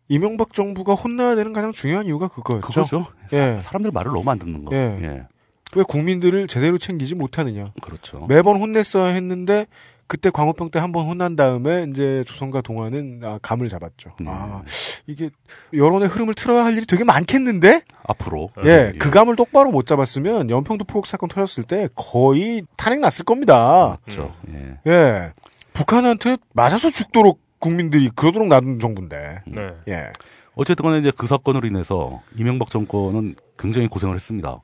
이명박 0.10 0.54
정부가 0.54 0.93
혼나야 0.93 1.36
되는 1.36 1.54
가장 1.54 1.72
중요한 1.72 2.06
이유가 2.06 2.28
그거였죠. 2.28 2.68
그거죠. 2.68 3.06
예. 3.34 3.60
사람들 3.62 3.91
말을 3.91 4.12
너무 4.12 4.30
안 4.30 4.39
듣는 4.39 4.66
거. 4.66 4.76
예. 4.76 4.99
예. 5.01 5.28
왜 5.76 5.84
국민들을 5.88 6.47
제대로 6.47 6.78
챙기지 6.78 7.16
못하느냐. 7.16 7.72
그렇죠. 7.82 8.26
매번 8.28 8.58
혼냈어야 8.58 9.12
했는데 9.14 9.66
그때 10.14 10.30
광우병 10.30 10.70
때 10.70 10.78
한 10.80 10.91
번 10.91 11.07
혼난 11.07 11.36
다음에 11.36 11.88
이제 11.89 12.24
조선과 12.28 12.61
동아는 12.61 13.22
아, 13.24 13.39
감을 13.41 13.68
잡았죠. 13.68 14.11
음. 14.22 14.28
아 14.30 14.61
이게 15.07 15.32
여론의 15.74 16.07
흐름을 16.07 16.36
틀어야 16.36 16.64
할 16.66 16.78
일이 16.78 16.86
되게 16.86 17.03
많겠는데? 17.03 17.82
앞으로. 18.03 18.51
예, 18.64 18.93
그 18.99 19.09
감을 19.09 19.36
똑바로 19.36 19.72
못 19.72 19.88
잡았으면 19.88 20.51
연평도 20.51 20.86
포격 20.86 21.07
사건 21.07 21.30
터졌을 21.30 21.64
때 21.64 21.89
거의 21.95 22.64
탄핵 22.78 22.99
났을 22.99 23.26
겁니다. 23.26 23.97
그렇죠. 24.03 24.36
예. 24.53 24.78
예, 24.91 25.34
북한한테 25.74 26.38
맞아서 26.53 26.91
죽도록 26.91 27.41
국민들이 27.57 28.09
그러도록 28.16 28.47
놔둔 28.49 28.80
정부인데. 28.80 29.41
네. 29.47 29.61
예, 29.88 30.11
어쨌든 30.53 30.86
간에 30.86 30.99
이제 30.99 31.11
그 31.18 31.26
사건으로 31.26 31.66
인해서 31.68 32.22
이명박 32.38 32.70
정권은 32.70 33.34
굉장히 33.57 33.88
고생을 33.88 34.14
했습니다. 34.14 34.61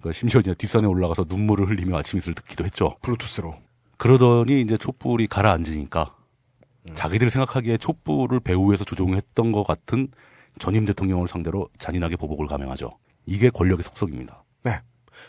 그러니까 0.00 0.18
심지어 0.18 0.40
이제 0.40 0.54
뒷산에 0.54 0.88
올라가서 0.88 1.26
눈물을 1.28 1.68
흘리며 1.68 1.98
아침 1.98 2.18
이슬을 2.18 2.34
듣기도 2.34 2.64
했죠. 2.64 2.96
블루투스로. 3.02 3.54
그러더니 4.02 4.60
이제 4.62 4.76
촛불이 4.76 5.28
가라앉으니까 5.28 6.16
음. 6.88 6.94
자기들이 6.94 7.30
생각하기에 7.30 7.76
촛불을 7.76 8.40
배후에서 8.40 8.82
조종했던 8.82 9.52
것 9.52 9.62
같은 9.62 10.08
전임 10.58 10.84
대통령을 10.86 11.28
상대로 11.28 11.68
잔인하게 11.78 12.16
보복을 12.16 12.48
감행하죠. 12.48 12.90
이게 13.26 13.48
권력의 13.48 13.84
속성입니다. 13.84 14.42
네. 14.64 14.80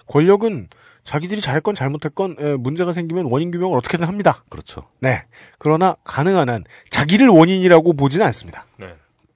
권력은 0.08 0.70
자기들이 1.04 1.40
잘했건 1.40 1.76
잘못했건 1.76 2.36
에, 2.40 2.56
문제가 2.58 2.94
생기면 2.94 3.28
원인 3.30 3.52
규명을 3.52 3.78
어떻게든 3.78 4.08
합니다. 4.08 4.44
그렇죠. 4.50 4.90
네. 5.02 5.24
그러나 5.60 5.96
가능한 6.04 6.50
한 6.50 6.64
자기를 6.90 7.28
원인이라고 7.28 7.94
보지는 7.94 8.26
않습니다. 8.26 8.66
네. 8.78 8.96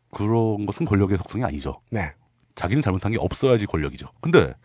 그런 0.09 0.65
것은 0.65 0.88
권력의 0.88 1.19
속성이 1.19 1.43
아니죠. 1.43 1.79
네. 1.91 2.11
자기는 2.55 2.81
잘못한 2.81 3.11
게 3.11 3.19
없어야지 3.19 3.67
권력이죠. 3.67 4.07
근데 4.19 4.55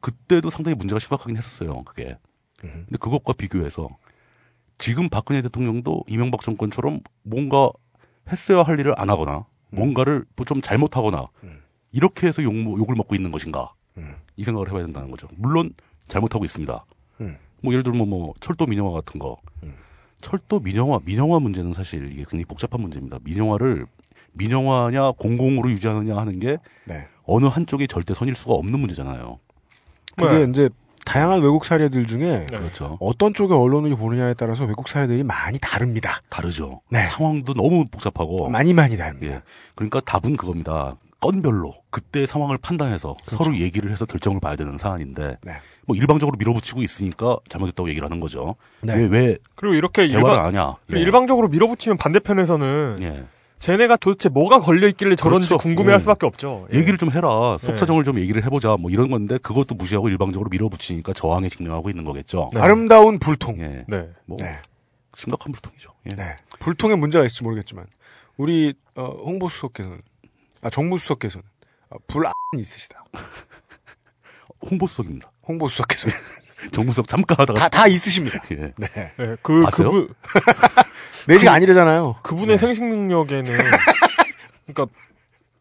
그때도 0.00 0.50
상당히 0.50 0.74
문제가 0.74 0.98
심각하긴 0.98 1.34
했었어요. 1.34 1.82
그게. 1.84 2.18
근데 2.60 2.96
그것과 2.98 3.32
비교해서 3.32 3.88
지금 4.78 5.08
박근혜 5.08 5.42
대통령도 5.42 6.04
이명박 6.06 6.40
정권처럼 6.40 7.00
뭔가 7.22 7.70
했어야 8.30 8.62
할 8.62 8.78
일을 8.80 8.94
안 8.96 9.10
하거나 9.10 9.46
뭔가를 9.70 10.24
뭐좀 10.36 10.62
잘못하거나 10.62 11.28
이렇게 11.92 12.26
해서 12.26 12.42
욕, 12.42 12.54
욕을 12.54 12.94
먹고 12.94 13.14
있는 13.14 13.30
것인가 13.32 13.72
이 14.36 14.44
생각을 14.44 14.68
해봐야 14.68 14.84
된다는 14.84 15.10
거죠. 15.10 15.28
물론 15.36 15.74
잘못하고 16.06 16.44
있습니다. 16.44 16.84
음. 17.20 17.36
뭐 17.60 17.72
예를 17.72 17.82
들면 17.82 18.08
뭐 18.08 18.34
철도 18.40 18.66
민영화 18.66 18.92
같은 18.92 19.18
거 19.18 19.36
철도 20.20 20.60
민영화 20.60 21.00
민영화 21.04 21.40
문제는 21.40 21.72
사실 21.72 22.06
이게 22.06 22.18
굉장히 22.18 22.44
복잡한 22.44 22.80
문제입니다. 22.80 23.18
민영화를 23.22 23.86
민영화냐 24.32 25.12
공공으로 25.12 25.70
유지하느냐 25.70 26.16
하는 26.16 26.38
게 26.38 26.58
네. 26.84 27.08
어느 27.24 27.46
한쪽이 27.46 27.88
절대 27.88 28.14
선일 28.14 28.36
수가 28.36 28.54
없는 28.54 28.78
문제잖아요. 28.78 29.38
그게 30.16 30.44
이제 30.50 30.70
다양한 31.08 31.40
외국 31.40 31.64
사례들 31.64 32.06
중에 32.06 32.46
그렇죠. 32.50 32.98
어떤 33.00 33.32
쪽의 33.32 33.56
언론을 33.56 33.96
보느냐에 33.96 34.34
따라서 34.34 34.64
외국 34.64 34.88
사례들이 34.88 35.22
많이 35.22 35.58
다릅니다. 35.58 36.20
다르죠. 36.28 36.82
네. 36.90 37.06
상황도 37.06 37.54
너무 37.54 37.86
복잡하고 37.90 38.50
많이 38.50 38.74
많이 38.74 38.98
다릅니다. 38.98 39.36
예. 39.36 39.42
그러니까 39.74 40.00
답은 40.00 40.36
그겁니다. 40.36 40.96
건별로 41.20 41.74
그때 41.90 42.26
상황을 42.26 42.58
판단해서 42.58 43.16
서로 43.24 43.56
얘기를 43.56 43.90
해서 43.90 44.04
결정을 44.04 44.38
봐야 44.38 44.54
되는 44.54 44.76
사안인데 44.76 45.22
그렇죠. 45.22 45.38
네. 45.42 45.52
뭐 45.86 45.96
일방적으로 45.96 46.36
밀어붙이고 46.38 46.82
있으니까 46.82 47.38
잘못했다고 47.48 47.88
얘기를 47.88 48.06
하는 48.06 48.20
거죠. 48.20 48.54
네. 48.82 48.94
왜, 48.94 49.04
왜 49.06 49.38
그리고 49.56 49.74
이렇게 49.74 50.06
대화를 50.06 50.38
안 50.38 50.44
하냐? 50.46 50.76
예. 50.94 51.00
일방적으로 51.00 51.48
밀어붙이면 51.48 51.96
반대편에서는 51.96 52.98
예. 53.02 53.24
쟤네가 53.58 53.96
도대체 53.96 54.28
뭐가 54.28 54.60
걸려 54.60 54.88
있길래 54.88 55.16
저런지 55.16 55.48
그렇죠. 55.48 55.62
궁금해할 55.62 55.98
음. 55.98 56.00
수밖에 56.00 56.26
없죠. 56.26 56.68
예. 56.72 56.78
얘기를 56.78 56.96
좀 56.96 57.10
해라. 57.10 57.56
속 57.58 57.72
네. 57.72 57.76
사정을 57.76 58.04
좀 58.04 58.18
얘기를 58.18 58.44
해보자. 58.44 58.76
뭐 58.76 58.90
이런 58.90 59.10
건데 59.10 59.38
그것도 59.38 59.74
무시하고 59.74 60.08
일방적으로 60.08 60.48
밀어붙이니까 60.50 61.12
저항에 61.12 61.48
직면하고 61.48 61.90
있는 61.90 62.04
거겠죠. 62.04 62.50
아름다운 62.54 63.18
불통. 63.18 63.60
예. 63.60 63.84
네. 63.88 64.08
뭐 64.26 64.38
네. 64.40 64.56
심각한 65.16 65.52
불통이죠. 65.52 65.90
예. 66.10 66.14
네. 66.14 66.36
불통에 66.60 66.94
문제가 66.94 67.24
있을지 67.24 67.42
모르겠지만 67.42 67.86
우리 68.36 68.74
어, 68.94 69.04
홍보 69.24 69.48
수석께서는 69.48 70.00
아 70.62 70.70
정무 70.70 70.98
수석께서는 70.98 71.44
아, 71.90 71.96
불안 72.06 72.32
있으시다. 72.56 73.04
홍보 74.62 74.86
수석입니다. 74.86 75.30
홍보 75.42 75.68
수석께서 75.68 76.08
정무수석 76.72 77.08
잠깐 77.08 77.36
하다가 77.38 77.58
다 77.58 77.68
다 77.68 77.86
있으십니다. 77.86 78.40
예. 78.52 78.72
네. 78.76 79.12
네, 79.16 79.36
그 79.42 79.62
봤어요? 79.62 79.90
그분 79.92 80.08
내지가 81.28 81.52
아니래잖아요. 81.52 82.16
그분의 82.22 82.58
생식 82.58 82.84
능력에는 82.84 83.44
그러니까 84.66 84.86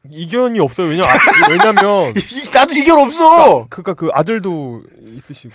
이견이 0.10 0.60
없어요. 0.60 0.88
왜냐 0.88 1.04
왜냐면 1.50 2.14
이- 2.16 2.50
나도 2.54 2.74
이견 2.74 3.00
없어. 3.00 3.68
그러니까 3.70 3.93
그 3.93 4.10
아들도 4.14 4.82
있으시고. 5.18 5.54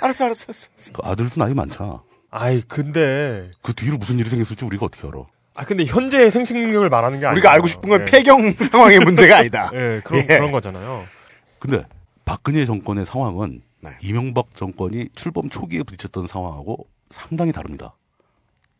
알았어, 0.00 0.26
알았어, 0.26 0.44
알았어. 0.48 0.68
그 0.92 1.02
아들도 1.02 1.34
나이 1.36 1.54
많잖아. 1.54 2.00
아이 2.30 2.62
근데 2.68 3.50
그 3.62 3.72
뒤로 3.74 3.96
무슨 3.96 4.18
일이 4.18 4.28
생겼을지 4.30 4.64
우리가 4.64 4.86
어떻게 4.86 5.06
알아? 5.08 5.24
아 5.56 5.64
근데 5.64 5.84
현재의 5.86 6.30
생식 6.30 6.56
능력을 6.56 6.88
말하는 6.88 7.18
게 7.18 7.26
아니에요. 7.26 7.32
우리가 7.34 7.50
알고 7.52 7.66
싶은 7.66 7.88
건 7.88 8.00
예. 8.02 8.04
폐경 8.04 8.52
상황의 8.52 9.00
문제가 9.00 9.38
아니다. 9.38 9.70
예, 9.74 10.00
그런 10.04 10.22
예. 10.22 10.26
그런 10.26 10.52
거잖아요. 10.52 11.04
근데 11.58 11.84
박근혜 12.24 12.64
정권의 12.64 13.04
상황은 13.04 13.62
네. 13.80 13.90
이명박 14.02 14.54
정권이 14.54 15.10
출범 15.14 15.48
초기에 15.48 15.82
부딪혔던 15.82 16.26
상황하고 16.26 16.88
상당히 17.10 17.52
다릅니다. 17.52 17.96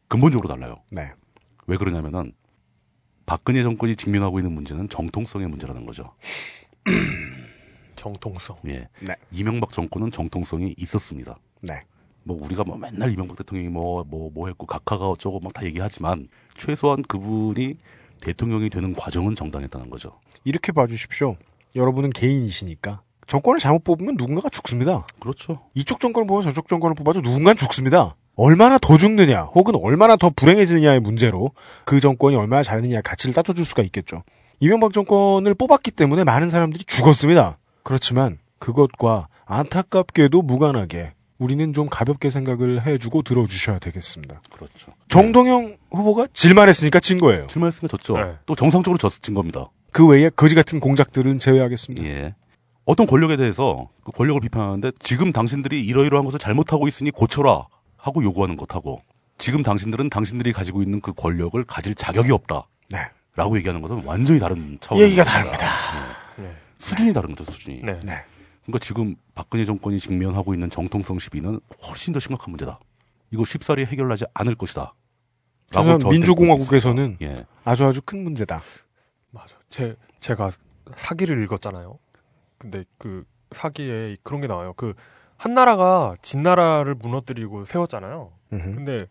근본적으로 0.09 0.49
달라요. 0.49 0.83
네. 0.91 1.13
왜 1.67 1.77
그러냐면은 1.77 2.33
박근혜 3.27 3.63
정권이 3.63 3.97
직면하고 3.97 4.39
있는 4.39 4.53
문제는 4.53 4.89
정통성의 4.89 5.49
문제라는 5.49 5.85
거죠. 5.87 6.15
정통성. 7.97 8.57
예. 8.69 8.89
네. 9.01 9.15
이명박 9.33 9.73
정권은 9.73 10.11
정통성이 10.11 10.75
있었습니다. 10.79 11.39
네. 11.61 11.83
뭐 12.23 12.39
우리가 12.43 12.65
뭐 12.65 12.77
맨날 12.77 13.13
이명박 13.13 13.37
대통령이 13.37 13.69
뭐뭐뭐 13.71 14.49
했고 14.49 14.67
각하가 14.67 15.09
어쩌고 15.09 15.41
막 15.41 15.53
다 15.53 15.65
얘기하지만 15.65 16.29
최소한 16.57 17.03
그분이 17.03 17.77
대통령이 18.21 18.71
되는 18.71 18.93
과정은 18.95 19.35
정당했다는 19.35 19.91
거죠. 19.91 20.21
이렇게 20.45 20.73
봐주십시오. 20.73 21.37
여러분은 21.77 22.11
개인이시니까 22.11 23.03
정권을 23.29 23.61
잘못 23.61 23.85
뽑으면 23.85 24.17
누군가가 24.17 24.49
죽습니다. 24.49 25.07
그렇죠. 25.21 25.61
이쪽 25.75 26.01
정권을 26.01 26.27
뽑아 26.27 26.43
저쪽 26.43 26.67
정권을 26.67 26.95
뽑아도 26.97 27.21
누군가는 27.21 27.57
죽습니다. 27.57 28.17
얼마나 28.35 28.79
더 28.79 28.97
죽느냐, 28.97 29.43
혹은 29.43 29.75
얼마나 29.77 30.17
더 30.17 30.31
불행해지느냐의 30.31 31.01
문제로 31.01 31.53
그 31.85 32.01
정권이 32.01 32.37
얼마나 32.37 32.63
잘했느냐의 32.63 33.03
가치를 33.03 33.35
따져줄 33.35 33.65
수가 33.65 33.83
있겠죠. 33.83 34.23
이명박 34.61 34.93
정권을 34.93 35.55
뽑았기 35.55 35.91
때문에 35.91 36.25
많은 36.25 36.49
사람들이 36.49 36.85
죽었습니다. 36.85 37.59
그렇지만 37.83 38.39
그것과 38.59 39.29
안타깝게도 39.45 40.43
무관하게 40.43 41.13
우리는 41.39 41.73
좀 41.73 41.89
가볍게 41.89 42.31
생각을 42.31 42.87
해주고 42.87 43.23
들어주셔야 43.23 43.79
되겠습니다. 43.79 44.41
그렇죠. 44.53 44.93
정동영 45.09 45.77
후보가 45.91 46.29
질만 46.33 46.69
했으니까 46.69 46.99
진 47.01 47.19
거예요. 47.19 47.47
출마했으니까 47.47 47.89
졌죠. 47.89 48.19
네. 48.19 48.35
또 48.47 48.57
정상적으로 48.57 48.99
졌진 48.99 49.35
겁니다. 49.35 49.67
그 49.93 50.07
외에 50.07 50.31
거지 50.31 50.55
같은 50.55 50.81
공작들은 50.81 51.39
제외하겠습니다. 51.39 52.05
예. 52.07 52.35
어떤 52.89 53.07
권력에 53.07 53.37
대해서 53.37 53.91
그 54.03 54.13
권력을 54.13 54.41
비판하는데 54.41 54.93
지금 55.01 55.31
당신들이 55.31 55.85
이러이러한 55.85 56.25
것을 56.25 56.39
잘못하고 56.39 56.89
있으니 56.89 57.11
고쳐라 57.11 57.67
하고 57.99 58.25
요구하는 58.25 58.57
것하고 58.57 59.03
지금 59.37 59.63
당신들은 59.63 60.09
당신들이 60.09 60.55
가지고 60.55 60.83
있는 60.83 60.99
그 61.03 61.13
권력을 61.13 61.63
가질 61.65 61.95
자격이 61.95 62.33
없다. 62.33 62.67
네. 62.89 62.99
라고 63.37 63.59
얘기하는 63.59 63.83
것은 63.83 64.05
완전히 64.05 64.41
다른 64.41 64.79
차원의 64.81 65.07
얘기가. 65.07 65.25
다릅니다. 65.25 65.67
네. 66.39 66.57
수준이 66.79 67.13
다른 67.13 67.35
거죠, 67.35 67.53
수준이. 67.53 67.83
네. 67.83 68.01
네. 68.03 68.25
그러니까 68.63 68.79
지금 68.81 69.17
박근혜 69.35 69.67
정권이 69.67 70.01
직면하고 70.01 70.55
있는 70.55 70.71
정통성 70.71 71.19
시비는 71.19 71.61
훨씬 71.87 72.15
더 72.15 72.21
심각한 72.21 72.53
문제다. 72.53 72.81
이거 73.33 73.45
쉽사리 73.45 73.85
해결하지 73.85 74.25
않을 74.33 74.55
것이다. 74.55 74.95
라고 75.73 76.09
민주공화국에서는. 76.09 77.19
예. 77.21 77.45
아주 77.65 77.85
아주 77.85 78.01
큰 78.03 78.25
문제다. 78.25 78.63
맞아. 79.31 79.57
제 79.69 79.95
제가 80.21 80.51
사기를 80.97 81.45
읽었잖아요. 81.45 81.99
근데 82.59 82.85
그 82.99 83.25
사기에 83.53 84.17
그런 84.23 84.41
게 84.41 84.47
나와요. 84.47 84.73
그 84.77 84.95
한 85.41 85.55
나라가 85.55 86.17
진나라를 86.21 86.97
무너뜨리고 86.97 87.65
세웠잖아요. 87.65 88.33
음흠. 88.53 88.75
근데 88.75 89.07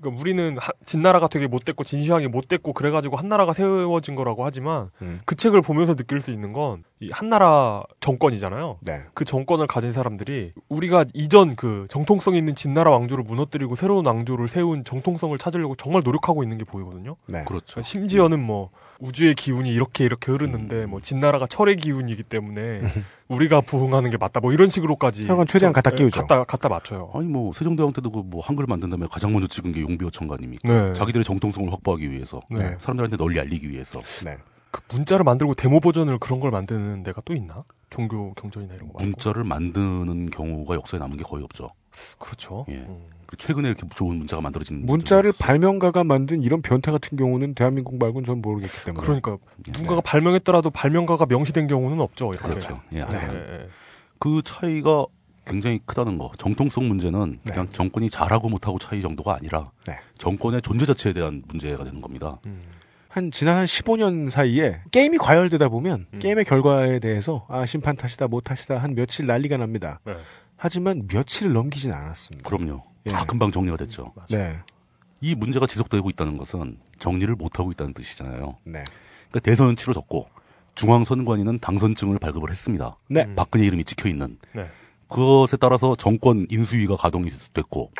그러니까 0.00 0.18
우리는 0.22 0.56
하- 0.56 0.72
진나라가 0.82 1.28
되게 1.28 1.46
못됐고 1.46 1.84
진시황이 1.84 2.26
못됐고 2.26 2.72
그래가지고 2.72 3.16
한 3.16 3.28
나라가 3.28 3.52
세워진 3.52 4.14
거라고 4.14 4.46
하지만 4.46 4.90
음. 5.02 5.20
그 5.26 5.34
책을 5.36 5.60
보면서 5.60 5.94
느낄 5.94 6.22
수 6.22 6.30
있는 6.30 6.54
건 6.54 6.82
이 7.00 7.10
한나라 7.12 7.82
정권이잖아요. 8.00 8.78
네. 8.80 9.02
그 9.12 9.26
정권을 9.26 9.66
가진 9.66 9.92
사람들이 9.92 10.52
우리가 10.70 11.04
이전 11.12 11.54
그 11.54 11.84
정통성 11.90 12.34
있는 12.34 12.54
진나라 12.54 12.90
왕조를 12.92 13.22
무너뜨리고 13.24 13.76
새로운 13.76 14.06
왕조를 14.06 14.48
세운 14.48 14.84
정통성을 14.84 15.36
찾으려고 15.36 15.76
정말 15.76 16.02
노력하고 16.02 16.42
있는 16.42 16.56
게 16.56 16.64
보이거든요. 16.64 17.16
네. 17.26 17.44
그렇죠. 17.44 17.82
심지어는 17.82 18.40
뭐 18.40 18.70
우주의 18.98 19.34
기운이 19.34 19.70
이렇게 19.72 20.04
이렇게 20.04 20.32
흐르는데 20.32 20.86
뭐 20.86 21.00
진나라가 21.00 21.46
철의 21.46 21.76
기운이기 21.76 22.24
때문에 22.24 22.80
우리가 23.28 23.60
부흥하는 23.60 24.10
게 24.10 24.16
맞다. 24.16 24.40
뭐 24.40 24.52
이런 24.52 24.68
식으로까지 24.68 25.26
하여간 25.26 25.46
최대한 25.46 25.72
갖다 25.72 25.90
끼우죠. 25.90 26.20
갖다 26.20 26.42
갖다 26.44 26.68
맞춰요. 26.68 27.10
아니 27.14 27.26
뭐 27.26 27.52
세종대왕 27.52 27.92
때도 27.92 28.10
그 28.10 28.18
뭐 28.28 28.42
한글 28.42 28.66
만든 28.68 28.90
다음에 28.90 29.06
가장 29.10 29.32
먼저 29.32 29.46
찍은 29.46 29.72
게 29.72 29.80
용비어 29.80 30.10
청가님이니까 30.10 30.68
네. 30.68 30.92
자기들의 30.92 31.24
정통성을 31.24 31.72
확보하기 31.72 32.10
위해서 32.10 32.40
네. 32.50 32.74
사람들한테 32.78 33.16
널리 33.16 33.38
알리기 33.40 33.70
위해서 33.70 34.02
네. 34.24 34.36
그 34.70 34.82
문자를 34.92 35.24
만들고 35.24 35.54
데모 35.54 35.80
버전을 35.80 36.18
그런 36.18 36.40
걸 36.40 36.50
만드는 36.50 37.02
데가 37.04 37.22
또 37.24 37.34
있나? 37.34 37.64
종교 37.88 38.34
경전이나 38.34 38.74
이런 38.74 38.88
거 38.88 38.94
말고. 38.98 39.04
문자를 39.10 39.44
만드는 39.44 40.26
경우가 40.26 40.74
역사에 40.74 41.00
남은 41.00 41.16
게 41.16 41.22
거의 41.22 41.42
없죠. 41.44 41.70
그렇죠. 42.18 42.64
예. 42.68 42.86
그리고 43.26 43.36
최근에 43.36 43.68
이렇게 43.68 43.86
좋은 43.94 44.16
문자가 44.16 44.40
만들어진 44.40 44.86
문자를 44.86 45.32
발명가가 45.38 46.02
만든 46.02 46.42
이런 46.42 46.62
변태 46.62 46.90
같은 46.90 47.18
경우는 47.18 47.54
대한민국 47.54 47.98
말고는 47.98 48.24
전 48.24 48.40
모르겠기 48.40 48.84
때문에. 48.86 49.04
그러니까 49.04 49.36
누군가가 49.66 50.00
발명했더라도 50.00 50.70
발명가가 50.70 51.26
명시된 51.26 51.66
경우는 51.66 52.00
없죠. 52.00 52.30
이렇게. 52.30 52.48
그렇죠. 52.48 52.80
예, 52.92 53.04
네. 53.04 53.18
예. 53.22 53.68
그 54.18 54.40
차이가 54.42 55.04
굉장히 55.44 55.80
크다는 55.84 56.18
거. 56.18 56.30
정통성 56.38 56.88
문제는 56.88 57.38
네. 57.42 57.52
그냥 57.52 57.68
정권이 57.68 58.10
잘하고 58.10 58.48
못하고 58.48 58.78
차이 58.78 59.02
정도가 59.02 59.34
아니라 59.34 59.70
정권의 60.16 60.62
존재 60.62 60.86
자체에 60.86 61.12
대한 61.12 61.42
문제가 61.48 61.84
되는 61.84 62.00
겁니다. 62.00 62.38
음. 62.46 62.60
한 63.08 63.30
지난 63.30 63.56
한 63.56 63.64
15년 63.64 64.28
사이에 64.28 64.82
게임이 64.90 65.16
과열되다 65.18 65.70
보면 65.70 66.06
음. 66.12 66.18
게임의 66.18 66.44
결과에 66.44 66.98
대해서 66.98 67.46
아 67.48 67.64
심판 67.64 67.96
탓이다 67.96 68.28
못 68.28 68.42
탓이다 68.42 68.76
한 68.78 68.94
며칠 68.94 69.26
난리가 69.26 69.56
납니다. 69.56 70.00
네. 70.58 70.62
하지만 70.62 71.06
며칠을 71.10 71.52
넘기진 71.52 71.92
않았습니다. 71.92 72.48
그럼요. 72.48 72.82
예. 73.06 73.10
다 73.10 73.24
금방 73.24 73.50
정리가 73.50 73.76
됐죠. 73.76 74.12
네. 74.28 74.58
이 75.20 75.34
문제가 75.34 75.66
지속되고 75.66 76.10
있다는 76.10 76.36
것은 76.36 76.78
정리를 76.98 77.34
못하고 77.36 77.70
있다는 77.70 77.94
뜻이잖아요. 77.94 78.56
네. 78.64 78.84
그러니까 79.30 79.40
대선은 79.42 79.76
치러졌고 79.76 80.28
중앙선관위는 80.74 81.60
당선증을 81.60 82.18
발급을 82.18 82.50
했습니다. 82.50 82.96
네. 83.08 83.32
박근혜 83.34 83.66
이름이 83.66 83.84
찍혀 83.84 84.08
있는 84.08 84.38
네. 84.52 84.68
그것에 85.08 85.56
따라서 85.56 85.96
정권 85.96 86.46
인수위가 86.50 86.96
가동이 86.96 87.30
됐고 87.52 87.90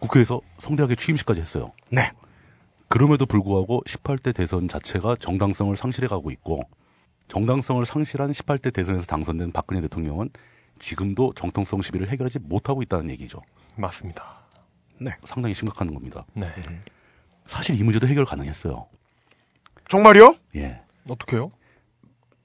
국회에서 0.00 0.40
성대하게 0.58 0.96
취임식까지 0.96 1.40
했어요. 1.40 1.72
네. 1.90 2.10
그럼에도 2.88 3.26
불구하고 3.26 3.82
18대 3.86 4.34
대선 4.34 4.68
자체가 4.68 5.16
정당성을 5.16 5.74
상실해 5.76 6.08
가고 6.08 6.30
있고 6.30 6.62
정당성을 7.28 7.86
상실한 7.86 8.32
18대 8.32 8.72
대선에서 8.72 9.06
당선된 9.06 9.52
박근혜 9.52 9.80
대통령은 9.80 10.28
지금도 10.78 11.32
정통성 11.34 11.82
시비를 11.82 12.08
해결하지 12.10 12.40
못하고 12.40 12.82
있다는 12.82 13.10
얘기죠. 13.10 13.40
맞습니다. 13.76 14.24
네. 14.98 15.10
상당히 15.24 15.54
심각한 15.54 15.92
겁니다. 15.92 16.24
네. 16.34 16.52
사실 17.46 17.74
이 17.74 17.82
문제도 17.82 18.06
해결 18.06 18.24
가능했어요. 18.24 18.86
정말요? 19.88 20.36
예. 20.56 20.80
어떻게요? 21.08 21.50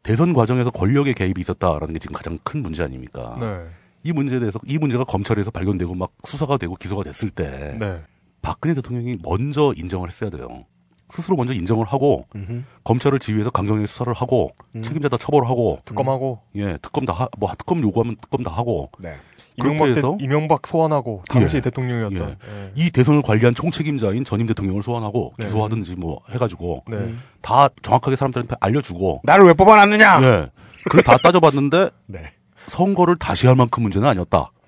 대선 0.03 0.33
과정에서 0.33 0.71
권력의 0.71 1.13
개입이 1.13 1.41
있었다라는 1.41 1.93
게 1.93 1.99
지금 1.99 2.15
가장 2.15 2.37
큰 2.43 2.63
문제 2.63 2.83
아닙니까? 2.83 3.37
네. 3.39 3.67
이 4.03 4.13
문제에 4.13 4.39
대해서 4.39 4.59
이 4.65 4.77
문제가 4.77 5.03
검찰에서 5.03 5.51
발견되고 5.51 5.93
막 5.95 6.13
수사가 6.23 6.57
되고 6.57 6.75
기소가 6.75 7.03
됐을 7.03 7.29
때 7.29 7.75
네. 7.79 8.01
박근혜 8.41 8.73
대통령이 8.73 9.17
먼저 9.23 9.73
인정을 9.75 10.07
했어야 10.07 10.29
돼요. 10.29 10.65
스스로 11.09 11.35
먼저 11.37 11.53
인정을 11.53 11.85
하고 11.85 12.25
음흠. 12.35 12.63
검찰을 12.83 13.19
지휘해서 13.19 13.49
강경하게 13.49 13.85
수사를 13.87 14.11
하고 14.13 14.51
음. 14.75 14.81
책임자다 14.81 15.17
처벌하고 15.17 15.79
특검하고 15.85 16.39
예 16.55 16.77
특검 16.81 17.05
다뭐 17.05 17.27
특검 17.57 17.81
요구하면 17.81 18.17
특검 18.21 18.43
다 18.43 18.51
하고 18.51 18.89
네. 18.99 19.15
이명박, 19.59 19.85
그렇게 19.85 19.93
대, 19.93 19.97
해서 19.99 20.17
이명박 20.19 20.67
소환하고 20.67 21.23
당시 21.29 21.57
예. 21.57 21.61
대통령이었던 21.61 22.19
예. 22.29 22.31
예. 22.65 22.71
이 22.75 22.91
대선을 22.91 23.21
관리한 23.23 23.55
총책임자인 23.55 24.23
전임 24.25 24.45
대통령을 24.47 24.83
소환하고 24.83 25.33
네. 25.39 25.45
기소하든지 25.45 25.95
뭐 25.95 26.19
해가지고 26.29 26.83
네. 26.89 27.13
다 27.41 27.69
정확하게 27.81 28.15
사람들한테 28.15 28.55
알려주고 28.59 29.21
나를 29.23 29.45
왜 29.45 29.53
뽑아놨느냐? 29.53 30.19
예 30.23 30.49
그걸 30.83 31.01
다 31.03 31.17
따져봤는데 31.17 31.89
네. 32.07 32.19
선거를 32.67 33.15
다시 33.15 33.47
할 33.47 33.55
만큼 33.55 33.83
문제는 33.83 34.07
아니었다. 34.09 34.51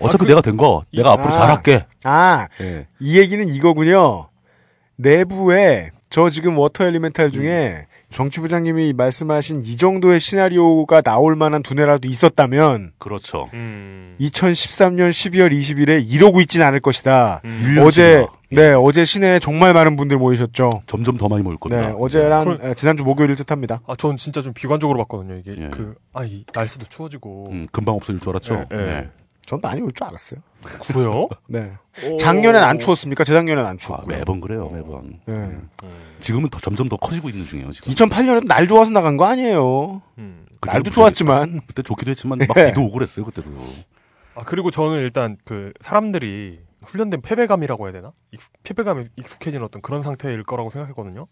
어차피 0.00 0.22
아, 0.22 0.26
그- 0.26 0.28
내가 0.28 0.40
된 0.40 0.56
거 0.56 0.84
내가 0.94 1.12
앞으로 1.12 1.28
아. 1.28 1.32
잘할게. 1.32 1.84
아, 2.04 2.46
예. 2.60 2.86
이 3.00 3.18
얘기는 3.18 3.46
이거군요. 3.48 4.28
내부에 4.98 5.90
저 6.10 6.28
지금 6.30 6.58
water 6.58 6.86
elemental 6.86 7.30
중에 7.30 7.86
정치부장님이 8.10 8.94
말씀하신 8.94 9.62
이 9.64 9.76
정도의 9.76 10.18
시나리오가 10.18 11.02
나올 11.02 11.36
만한 11.36 11.62
두뇌라도 11.62 12.08
있었다면 12.08 12.92
그렇죠. 12.98 13.46
음. 13.52 14.16
2013년 14.18 15.10
12월 15.10 15.52
20일에 15.52 16.04
이러고 16.10 16.40
있진 16.40 16.62
않을 16.62 16.80
것이다. 16.80 17.42
음. 17.44 17.76
어제 17.80 18.26
네 18.50 18.72
어제 18.72 19.04
시내에 19.04 19.38
정말 19.38 19.74
많은 19.74 19.94
분들 19.96 20.16
모이셨죠. 20.16 20.70
점점 20.86 21.18
더 21.18 21.28
많이 21.28 21.42
모일 21.42 21.58
겁니다. 21.58 21.88
네 21.90 21.94
어제랑 21.96 22.44
그럼- 22.44 22.58
에, 22.70 22.74
지난주 22.74 23.04
목요일을 23.04 23.36
뜻합니다. 23.36 23.82
아, 23.86 23.94
전 23.96 24.16
진짜 24.16 24.40
좀 24.40 24.54
비관적으로 24.54 24.98
봤거든요. 25.00 25.36
이게 25.36 25.54
예. 25.62 25.68
그, 25.68 25.94
아, 26.14 26.24
이 26.24 26.44
날씨도 26.54 26.86
추워지고. 26.88 27.48
음, 27.50 27.66
금방 27.70 27.94
없어질 27.94 28.18
줄 28.20 28.30
알았죠. 28.30 28.64
예, 28.72 28.76
예. 28.78 29.08
네. 29.48 29.50
전 29.50 29.60
많이 29.62 29.80
올 29.80 29.92
줄 29.92 30.06
알았어요. 30.06 30.40
그래요? 30.88 31.28
네. 31.48 31.72
오. 32.10 32.16
작년엔 32.16 32.62
안 32.62 32.78
추웠습니까? 32.78 33.24
재작년엔 33.24 33.64
안 33.64 33.74
아, 33.74 33.76
추웠고. 33.78 34.06
매번 34.06 34.40
그래요, 34.40 34.68
매번. 34.68 35.20
네. 35.26 35.58
지금은 36.20 36.50
더 36.50 36.58
점점 36.58 36.88
더 36.88 36.96
커지고 36.96 37.28
있는 37.30 37.46
중이에요. 37.46 37.70
지금. 37.72 37.92
2008년에도 37.92 38.46
날 38.46 38.66
좋아서 38.68 38.90
나간 38.90 39.16
거 39.16 39.24
아니에요. 39.24 40.02
음. 40.18 40.46
날도 40.64 40.90
좋았지만. 40.90 41.60
그때 41.66 41.82
좋기도 41.82 42.10
했지만 42.10 42.38
막 42.46 42.56
예. 42.58 42.66
비도 42.66 42.82
오고 42.82 42.92
그랬어요, 42.94 43.24
그때도. 43.24 43.50
아, 44.34 44.42
그리고 44.44 44.70
저는 44.70 44.98
일단 44.98 45.36
그 45.44 45.72
사람들이 45.80 46.60
훈련된 46.84 47.22
패배감이라고 47.22 47.86
해야 47.86 47.92
되나? 47.92 48.12
익숙, 48.32 48.52
패배감에 48.62 49.04
익숙해진 49.16 49.62
어떤 49.62 49.82
그런 49.82 50.02
상태일 50.02 50.42
거라고 50.44 50.70
생각했거든요. 50.70 51.26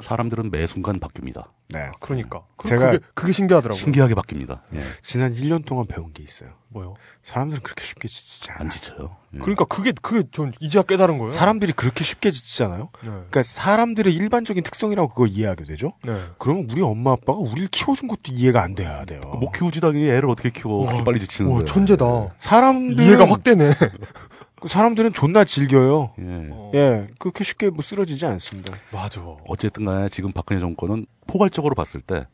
사람들은 0.00 0.50
매 0.50 0.66
순간 0.66 1.00
바뀝니다. 1.00 1.48
네. 1.68 1.90
그러니까. 2.00 2.42
그, 2.56 2.68
제가 2.68 2.92
그게, 2.92 3.04
그게 3.14 3.32
신기하더라고요. 3.32 3.78
신기하게 3.78 4.14
바뀝니다. 4.14 4.60
예. 4.74 4.80
지난 5.02 5.32
1년 5.32 5.64
동안 5.64 5.86
배운 5.86 6.12
게 6.12 6.22
있어요. 6.22 6.50
뭐요? 6.68 6.94
사람들은 7.22 7.62
그렇게 7.62 7.84
쉽게 7.84 8.08
지치지 8.08 8.50
않아. 8.52 8.60
안 8.60 8.70
지쳐요. 8.70 9.16
예. 9.34 9.38
그러니까 9.38 9.64
그게, 9.64 9.92
그게 10.00 10.26
전 10.32 10.52
이제야 10.60 10.82
깨달은 10.82 11.18
거예요. 11.18 11.30
사람들이 11.30 11.72
그렇게 11.72 12.04
쉽게 12.04 12.30
지치잖아요. 12.30 12.90
네. 13.02 13.10
그러니까 13.10 13.42
사람들의 13.42 14.12
일반적인 14.12 14.62
특성이라고 14.64 15.08
그걸 15.10 15.28
이해하게 15.30 15.64
되죠. 15.64 15.92
네. 16.04 16.14
그러면 16.38 16.66
우리 16.70 16.82
엄마 16.82 17.12
아빠가 17.12 17.38
우리를 17.38 17.68
키워준 17.68 18.08
것도 18.08 18.32
이해가 18.32 18.62
안 18.62 18.74
돼야 18.74 19.04
돼요. 19.04 19.20
못 19.40 19.52
키우지도 19.52 19.88
않니 19.88 20.08
애를 20.08 20.28
어떻게 20.28 20.50
키워? 20.50 20.86
그렇게 20.86 21.04
빨리 21.04 21.20
지치는데. 21.20 21.56
와, 21.56 21.64
천재다. 21.64 22.04
사람들은 22.38 23.06
이해가 23.06 23.28
확 23.28 23.44
되네. 23.44 23.72
그 24.60 24.68
사람들은 24.68 25.12
존나 25.12 25.44
즐겨요. 25.44 26.12
예. 26.18 26.48
어. 26.50 26.70
예, 26.74 27.08
그렇게 27.18 27.44
쉽게 27.44 27.70
뭐 27.70 27.82
쓰러지지 27.82 28.26
않습니다. 28.26 28.74
맞아. 28.92 29.20
어쨌든 29.48 29.84
간에 29.86 30.08
지금 30.08 30.32
박근혜 30.32 30.60
정권은 30.60 31.06
포괄적으로 31.26 31.74
봤을 31.74 32.00
때 32.00 32.26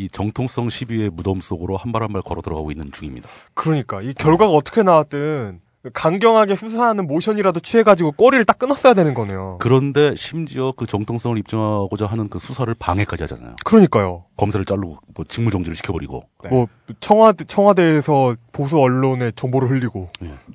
이 0.00 0.08
정통성 0.08 0.68
시비의 0.68 1.10
무덤 1.10 1.40
속으로 1.40 1.76
한 1.76 1.90
발 1.90 2.02
한 2.02 2.12
발 2.12 2.22
걸어 2.22 2.40
들어가고 2.40 2.70
있는 2.70 2.92
중입니다. 2.92 3.28
그러니까 3.54 4.00
이 4.00 4.14
결과가 4.14 4.52
어떻게 4.52 4.84
나왔든 4.84 5.60
강경하게 5.92 6.56
수사하는 6.56 7.06
모션이라도 7.06 7.60
취해가지고 7.60 8.12
꼬리를 8.12 8.44
딱 8.44 8.58
끊었어야 8.58 8.94
되는 8.94 9.14
거네요. 9.14 9.56
그런데 9.60 10.14
심지어 10.16 10.72
그 10.76 10.86
정통성을 10.86 11.36
입증하고자 11.38 12.06
하는 12.06 12.28
그 12.28 12.38
수사를 12.38 12.72
방해까지 12.74 13.24
하잖아요. 13.24 13.56
그러니까요. 13.64 14.24
검사를 14.36 14.64
자르고 14.64 14.96
뭐 15.14 15.24
직무정지를 15.26 15.76
시켜버리고. 15.76 16.24
네. 16.44 16.50
뭐 16.50 16.66
청와대 17.00 17.44
청와대에서 17.44 18.36
보수 18.52 18.78
언론에 18.78 19.30
정보를 19.32 19.70
흘리고. 19.70 20.10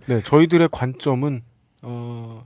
네, 0.08 0.22
저희들의 0.24 0.70
관점은 0.72 1.42
어, 1.82 2.44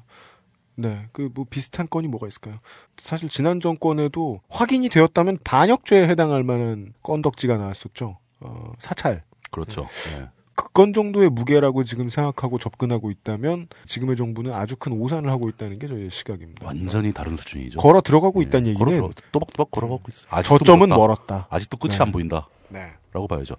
네, 0.75 1.07
그 1.11 1.29
뭐 1.33 1.45
비슷한 1.49 1.87
건이 1.89 2.07
뭐가 2.07 2.27
있을까요? 2.27 2.55
사실 2.97 3.29
지난 3.29 3.59
정권에도 3.59 4.41
확인이 4.49 4.89
되었다면 4.89 5.39
반역죄에 5.43 6.07
해당할 6.07 6.43
만한 6.43 6.93
건덕지가 7.03 7.57
나왔었죠. 7.57 8.17
어, 8.39 8.71
사찰. 8.79 9.23
그렇죠. 9.51 9.87
예. 10.17 10.29
그건 10.57 10.91
정도의 10.91 11.29
무게라고 11.29 11.83
지금 11.83 12.09
생각하고 12.09 12.57
접근하고 12.57 13.11
있다면 13.11 13.67
지금의 13.85 14.15
정부는 14.15 14.51
아주 14.53 14.75
큰 14.75 14.91
오산을 14.93 15.29
하고 15.29 15.49
있다는 15.49 15.77
게 15.77 15.87
저희의 15.87 16.09
시각입니다. 16.09 16.65
완전히 16.65 17.13
다른 17.13 17.35
수준이죠. 17.35 17.79
걸어 17.79 18.01
들어가고 18.01 18.41
예, 18.41 18.47
있다는 18.47 18.73
걸어 18.73 18.91
얘기는 18.91 19.09
들어- 19.11 19.27
또박또박 19.31 19.69
걸어가고 19.71 20.01
있어. 20.09 20.27
아직도 20.31 20.57
저점은 20.57 20.89
멀었다. 20.89 20.97
멀었다. 20.97 21.47
아직도 21.51 21.77
끝이 21.77 21.93
네. 21.95 22.03
안 22.03 22.11
보인다. 22.11 22.49
네. 22.69 22.91
라고 23.13 23.27
봐야죠. 23.27 23.55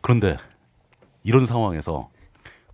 그런데 0.00 0.36
이런 1.24 1.44
상황에서 1.46 2.08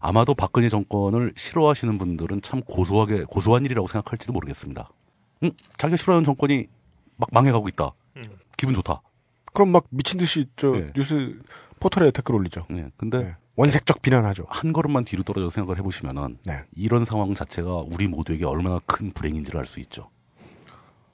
아마도 0.01 0.35
박근혜 0.35 0.69
정권을 0.69 1.33
싫어하시는 1.35 1.97
분들은 1.97 2.43
참 2.43 2.61
고소하게 2.61 3.25
고소한 3.25 3.65
일이라고 3.65 3.89
생각할지도 3.89 4.35
모르겠습니다. 4.35 4.91
응? 5.45 5.51
자기가 5.79 5.97
싫어하는 5.97 6.25
정권이 6.25 6.67
막 7.17 7.31
망해가고 7.33 7.69
있다. 7.69 7.93
기분 8.59 8.75
좋다. 8.75 9.01
그럼 9.55 9.71
막 9.71 9.87
미친 9.89 10.19
듯이 10.19 10.47
저 10.57 10.77
예. 10.77 10.91
뉴스 10.95 11.41
포털에 11.85 12.11
댓글 12.11 12.35
올리죠. 12.37 12.67
예. 12.71 12.87
근데 12.97 13.19
네. 13.23 13.35
원색적 13.57 14.01
비난하죠. 14.01 14.47
한 14.49 14.73
걸음만 14.73 15.05
뒤로 15.05 15.23
떨어져 15.23 15.51
생각을 15.51 15.79
해보시면은 15.79 16.39
네. 16.47 16.63
이런 16.75 17.05
상황 17.05 17.35
자체가 17.35 17.85
우리 17.87 18.09
모두에게 18.09 18.47
얼마나 18.47 18.81
큰 18.87 19.13
불행인지를 19.13 19.61
알 19.61 19.67
수 19.67 19.81
있죠. 19.81 20.05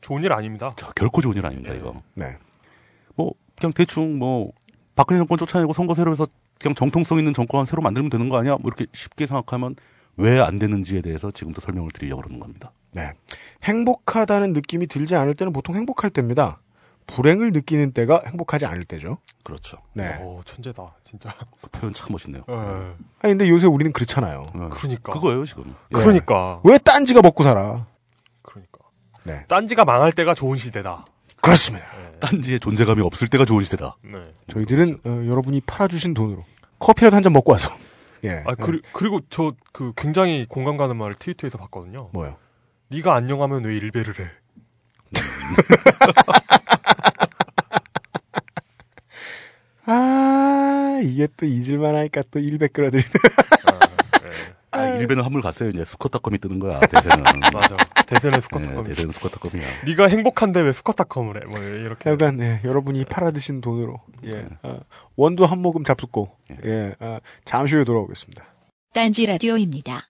좋은 0.00 0.22
일 0.22 0.32
아닙니다. 0.32 0.70
저 0.76 0.92
결코 0.92 1.20
좋은 1.22 1.36
일 1.36 1.44
아닙니다. 1.44 1.74
이거. 1.74 2.00
네. 2.14 2.36
뭐 3.16 3.32
그냥 3.58 3.72
대충 3.72 4.16
뭐 4.18 4.52
박근혜 4.94 5.18
정권 5.18 5.38
쫓아내고 5.38 5.72
선거 5.72 5.94
새로 5.94 6.12
해서 6.12 6.28
그냥 6.60 6.76
정통성 6.76 7.18
있는 7.18 7.34
정권 7.34 7.66
새로 7.66 7.82
만들면 7.82 8.08
되는 8.08 8.28
거 8.28 8.38
아니야? 8.38 8.52
뭐 8.52 8.62
이렇게 8.66 8.86
쉽게 8.92 9.26
생각하면 9.26 9.74
왜 10.16 10.38
안 10.38 10.60
되는지에 10.60 11.00
대해서 11.02 11.32
지금부터 11.32 11.62
설명을 11.62 11.90
드리려고 11.90 12.22
그러는 12.22 12.38
겁니다. 12.38 12.70
네. 12.92 13.10
행복하다는 13.64 14.52
느낌이 14.52 14.86
들지 14.86 15.16
않을 15.16 15.34
때는 15.34 15.52
보통 15.52 15.74
행복할 15.74 16.10
때입니다. 16.10 16.60
불행을 17.06 17.52
느끼는 17.52 17.92
때가 17.92 18.22
행복하지 18.26 18.66
않을 18.66 18.84
때죠. 18.84 19.18
그렇죠. 19.42 19.78
네. 19.94 20.16
오, 20.22 20.40
천재다, 20.44 20.94
진짜. 21.02 21.34
그 21.60 21.68
표현 21.70 21.92
참 21.92 22.08
멋있네요. 22.12 22.44
예. 22.48 22.54
아니 22.54 23.32
근데 23.34 23.48
요새 23.48 23.66
우리는 23.66 23.92
그렇잖아요. 23.92 24.44
그러니까. 24.72 25.12
그거예요 25.12 25.44
지금. 25.44 25.74
예. 25.92 25.98
그러니까. 25.98 26.60
왜 26.64 26.78
딴지가 26.78 27.20
먹고 27.22 27.42
살아? 27.42 27.86
그러니까. 28.42 28.78
네. 29.24 29.44
딴지가 29.48 29.84
망할 29.84 30.12
때가 30.12 30.34
좋은 30.34 30.56
시대다. 30.56 31.06
그렇습니다. 31.40 31.86
딴지의 32.20 32.60
존재감이 32.60 33.00
없을 33.02 33.26
때가 33.28 33.44
좋은 33.44 33.64
시대다. 33.64 33.96
네. 34.02 34.22
저희들은 34.48 35.00
어, 35.04 35.08
여러분이 35.26 35.62
팔아주신 35.62 36.14
돈으로 36.14 36.44
커피라도 36.78 37.16
한 37.16 37.22
잔 37.22 37.32
먹고 37.32 37.52
와서. 37.52 37.70
예. 38.24 38.42
아, 38.46 38.54
그리, 38.54 38.82
그리고 38.92 39.20
저 39.30 39.54
그 39.72 39.92
굉장히 39.96 40.44
공감 40.48 40.76
가는 40.76 40.94
말을 40.96 41.14
트위터에서 41.14 41.56
봤거든요. 41.58 42.10
뭐요? 42.12 42.36
네가 42.88 43.14
안녕하면 43.14 43.64
왜 43.64 43.74
일배를 43.76 44.18
해? 44.20 44.30
아 49.86 51.00
이게 51.02 51.26
또 51.36 51.46
잊을만 51.46 51.94
하니까 51.96 52.22
또100 52.22 52.72
끌어들이네. 52.72 53.08
아, 54.72 54.86
일배는 54.86 55.24
한물 55.24 55.42
갔어요. 55.42 55.68
이제 55.70 55.84
스컷닷컴이 55.84 56.38
뜨는 56.38 56.58
거야. 56.58 56.78
대세는. 56.80 57.24
맞아. 57.52 57.76
대세는 58.06 58.40
스쿼트컴. 58.40 58.82
네, 58.82 58.88
대세는 58.88 59.12
스컷닷컴이야. 59.12 59.66
네가 59.86 60.06
행복한데 60.06 60.60
왜 60.60 60.72
스쿼트컴을 60.72 61.42
해? 61.42 61.46
뭐 61.46 61.58
이렇게. 61.58 62.10
약간 62.10 62.36
네, 62.36 62.60
여러분이 62.64 63.04
팔아드신 63.06 63.60
돈으로 63.60 64.00
예 64.26 64.46
어, 64.62 64.80
원두 65.16 65.44
한 65.44 65.60
모금 65.60 65.84
잡숫고 65.84 66.36
예 66.64 66.94
어, 67.00 67.18
잠시 67.44 67.74
후에 67.74 67.84
돌아오겠습니다. 67.84 68.44
딴지 68.92 69.26
라디오입니다. 69.26 70.09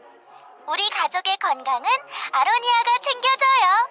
우리 0.67 0.89
가족의 0.89 1.37
건강은 1.37 1.89
아로니아가 2.31 2.97
챙겨줘요. 3.01 3.89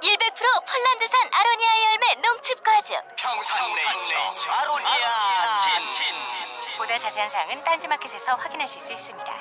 100% 0.00 0.64
폴란드산 0.66 1.30
아로니아 1.32 1.70
열매 1.84 2.14
농축 2.26 2.62
과즙. 2.62 2.96
평산네이처 3.16 4.50
아로니아. 4.50 5.58
친 5.60 6.76
보다 6.78 6.98
자세한 6.98 7.30
사항은 7.30 7.64
딴지마켓에서 7.64 8.34
확인하실 8.36 8.80
수 8.80 8.92
있습니다. 8.92 9.32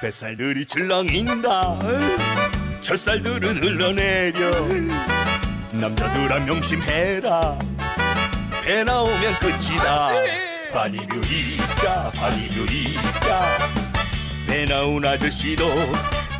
뱃살들이 0.00 0.66
출렁인다. 0.66 1.78
젖살들은 2.80 3.58
흘러내려. 3.62 4.50
남자들아 5.72 6.40
명심해라 6.40 7.56
배 8.62 8.84
나오면 8.84 9.34
끝이다. 9.40 10.08
바디뷰 10.72 11.16
입자 11.26 12.10
바디뷰 12.14 12.72
입자. 12.72 13.58
배 14.46 14.64
나온 14.64 15.04
아저씨도 15.04 15.68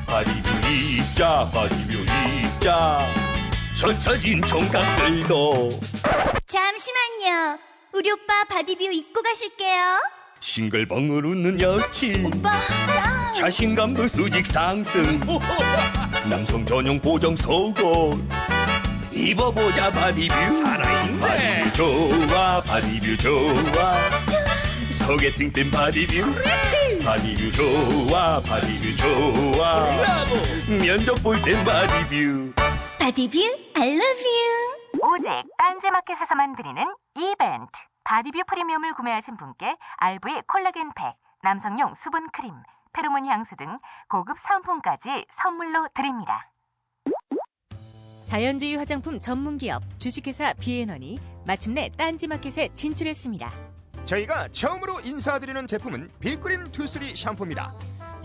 바디뷰 0.07 0.49
입자 0.70 1.51
바디뷰 1.53 1.99
입자. 1.99 3.09
젖혀진 3.77 4.41
총각들도. 4.43 5.70
잠시만요. 6.47 7.59
우리 7.93 8.11
오빠 8.12 8.45
바디뷰 8.49 8.85
입고 8.85 9.20
가실게요. 9.23 9.99
싱글벙글 10.39 11.27
웃는 11.27 11.61
여친. 11.61 12.27
오빠, 12.27 12.61
짱! 12.93 13.33
자신감도 13.35 14.07
수직 14.09 14.47
상승. 14.47 15.20
남성 16.31 16.64
전용 16.64 17.01
보정 17.01 17.35
속옷 17.35 18.20
입어보자 19.13 19.91
바디뷰. 19.91 20.35
살아있네 20.35 21.65
바디뷰 21.65 22.27
좋아 22.29 22.61
바디뷰 22.63 23.17
좋아. 23.19 23.95
소개팅 24.91 25.53
땐 25.53 25.71
바디뷰. 25.71 26.25
바디뷰 27.05 27.51
좋아 27.53 28.41
바디뷰 28.41 28.97
좋아. 28.97 29.87
면접 30.69 31.23
볼 31.23 31.43
땐 31.43 31.63
바디뷰. 31.65 32.53
바디뷰 32.99 33.39
I 33.77 33.89
love 33.89 34.23
you. 34.25 35.13
오직 35.15 35.29
딴지마켓에서만 35.59 36.57
드리는 36.57 36.85
이벤트. 37.17 37.73
바디뷰 38.05 38.43
프리미엄을 38.49 38.95
구매하신 38.95 39.37
분께 39.37 39.77
RV 39.99 40.43
콜라겐 40.49 40.93
팩, 40.95 41.15
남성용 41.43 41.95
수분 41.95 42.29
크림, 42.31 42.53
페로몬 42.93 43.27
향수 43.27 43.55
등 43.57 43.79
고급 44.09 44.39
상품까지 44.39 45.25
선물로 45.31 45.89
드립니다. 45.95 46.49
자연주의 48.23 48.77
화장품 48.77 49.18
전문기업 49.18 49.83
주식회사 49.99 50.53
비앤원이 50.55 51.18
마침내 51.47 51.91
딴지마켓에 51.97 52.70
진출했습니다. 52.75 53.53
저희가 54.05 54.49
처음으로 54.49 55.01
인사드리는 55.01 55.66
제품은 55.66 56.11
빅그린 56.20 56.70
투쓰리 56.73 57.14
샴푸입니다. 57.14 57.75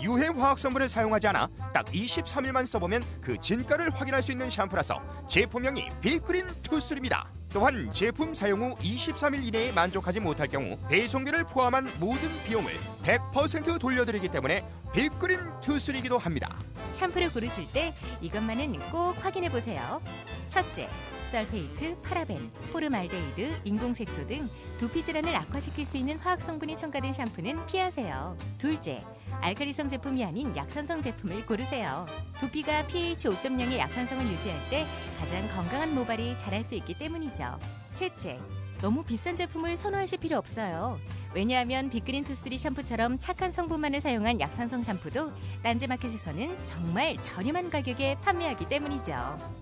유해 0.02 0.28
화학 0.28 0.60
성분을 0.60 0.90
사용하지 0.90 1.28
않아 1.28 1.48
딱 1.74 1.86
23일만 1.88 2.68
써보면 2.68 3.04
그 3.22 3.38
진가를 3.40 3.90
확인할 3.94 4.22
수 4.22 4.32
있는 4.32 4.50
샴푸라서 4.50 5.02
제품명이 5.28 5.90
빅그린 6.02 6.46
투쓰리입니다. 6.62 7.37
또한 7.54 7.92
제품 7.94 8.36
사용 8.36 8.62
후 8.62 8.76
23일 8.76 9.46
이내에 9.46 9.72
만족하지 9.72 10.20
못할 10.20 10.48
경우 10.48 10.78
배송비를 10.90 11.46
포함한 11.46 11.92
모든 12.00 12.30
비용을 12.44 12.74
100% 13.04 13.80
돌려드리기 13.80 14.28
때문에 14.30 14.66
빅그린 14.94 15.40
투쓰리기도 15.62 16.18
합니다. 16.18 16.60
샴푸를 16.92 17.32
고르실 17.32 17.72
때 17.72 17.94
이것만은 18.22 18.80
꼭 18.92 19.14
확인해 19.24 19.50
보세요. 19.50 20.02
첫째, 20.50 20.90
설페이트, 21.32 22.00
파라벤, 22.02 22.52
포름알데히드, 22.72 23.62
인공색소 23.66 24.28
등 24.28 24.50
두피 24.78 25.04
질환을 25.04 25.36
악화시킬 25.36 25.86
수 25.86 25.98
있는 25.98 26.18
화학 26.20 26.42
성분이 26.42 26.78
첨가된 26.78 27.12
샴푸는 27.12 27.66
피하세요. 27.66 28.38
둘째, 28.58 29.04
알카리성 29.42 29.88
제품이 29.88 30.24
아닌 30.24 30.56
약산성 30.56 31.02
제품을 31.02 31.46
고르세요. 31.46 32.06
두피가 32.40 32.88
pH 32.88 33.30
5.0의 33.30 33.78
약산성을 33.78 34.26
유지할 34.28 34.70
때 34.70 34.88
가장 35.18 35.48
건강한 35.50 35.94
모발이 35.94 36.38
자랄 36.38 36.64
수 36.64 36.76
있기 36.76 36.96
때문이죠. 36.96 37.58
셋째, 37.92 38.40
너무 38.80 39.04
비싼 39.04 39.36
제품을 39.36 39.76
선호하실 39.76 40.20
필요 40.20 40.38
없어요. 40.38 41.00
왜냐하면 41.34 41.90
빅그린 41.90 42.24
투쓰리 42.24 42.58
샴푸처럼 42.58 43.20
착한 43.20 43.52
성분만을 43.52 44.02
사용한 44.02 44.40
약산성 44.40 44.84
샴푸도 44.84 45.32
딴지마켓에서는 45.64 46.66
정말 46.66 47.22
저렴한 47.22 47.70
가격에 47.70 48.16
판매하기 48.22 48.68
때문이죠. 48.68 49.14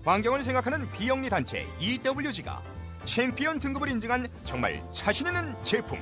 환경을 0.04 0.44
생각하는 0.44 0.90
비영리 0.92 1.28
단체 1.28 1.66
EWG가 1.80 2.62
챔피언 3.04 3.58
등급을 3.58 3.88
인증한 3.88 4.28
정말 4.44 4.82
자신 4.92 5.26
있는 5.26 5.54
제품 5.62 5.98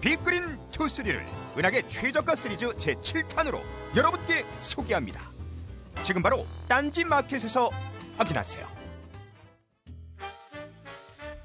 빅그린 0.00 0.58
투쓰리를 0.70 1.26
은하계 1.56 1.88
최저가 1.88 2.36
시리즈 2.36 2.66
제7탄으로 2.68 3.62
여러분께 3.96 4.46
소개합니다. 4.60 5.20
지금 6.02 6.22
바로 6.22 6.46
딴지 6.68 7.04
마켓에서 7.04 7.70
확인하세요. 8.16 8.78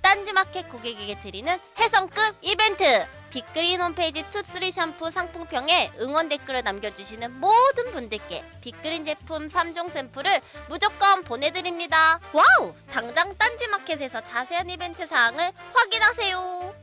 딴지 0.02 0.34
마켓 0.34 0.70
고객에게 0.70 1.20
드리는 1.20 1.58
해성급 1.80 2.36
이벤트! 2.42 2.84
빅그린 3.32 3.82
홈페이지 3.82 4.24
투쓰리 4.30 4.70
샴푸 4.70 5.10
상품평에 5.10 5.94
응원 6.00 6.30
댓글을 6.30 6.62
남겨주시는 6.62 7.40
모든 7.40 7.90
분들께 7.90 8.44
빅그린 8.62 9.06
제품 9.06 9.48
3종 9.48 9.90
샘플을 9.90 10.40
무조건 10.70 11.24
보내드립니다. 11.24 12.20
와우! 12.32 12.76
당장 12.92 13.36
딴지 13.36 13.68
마켓에서 13.70 14.22
자세한 14.22 14.70
이벤트 14.70 15.08
사항을 15.08 15.52
확인하세요. 15.74 16.83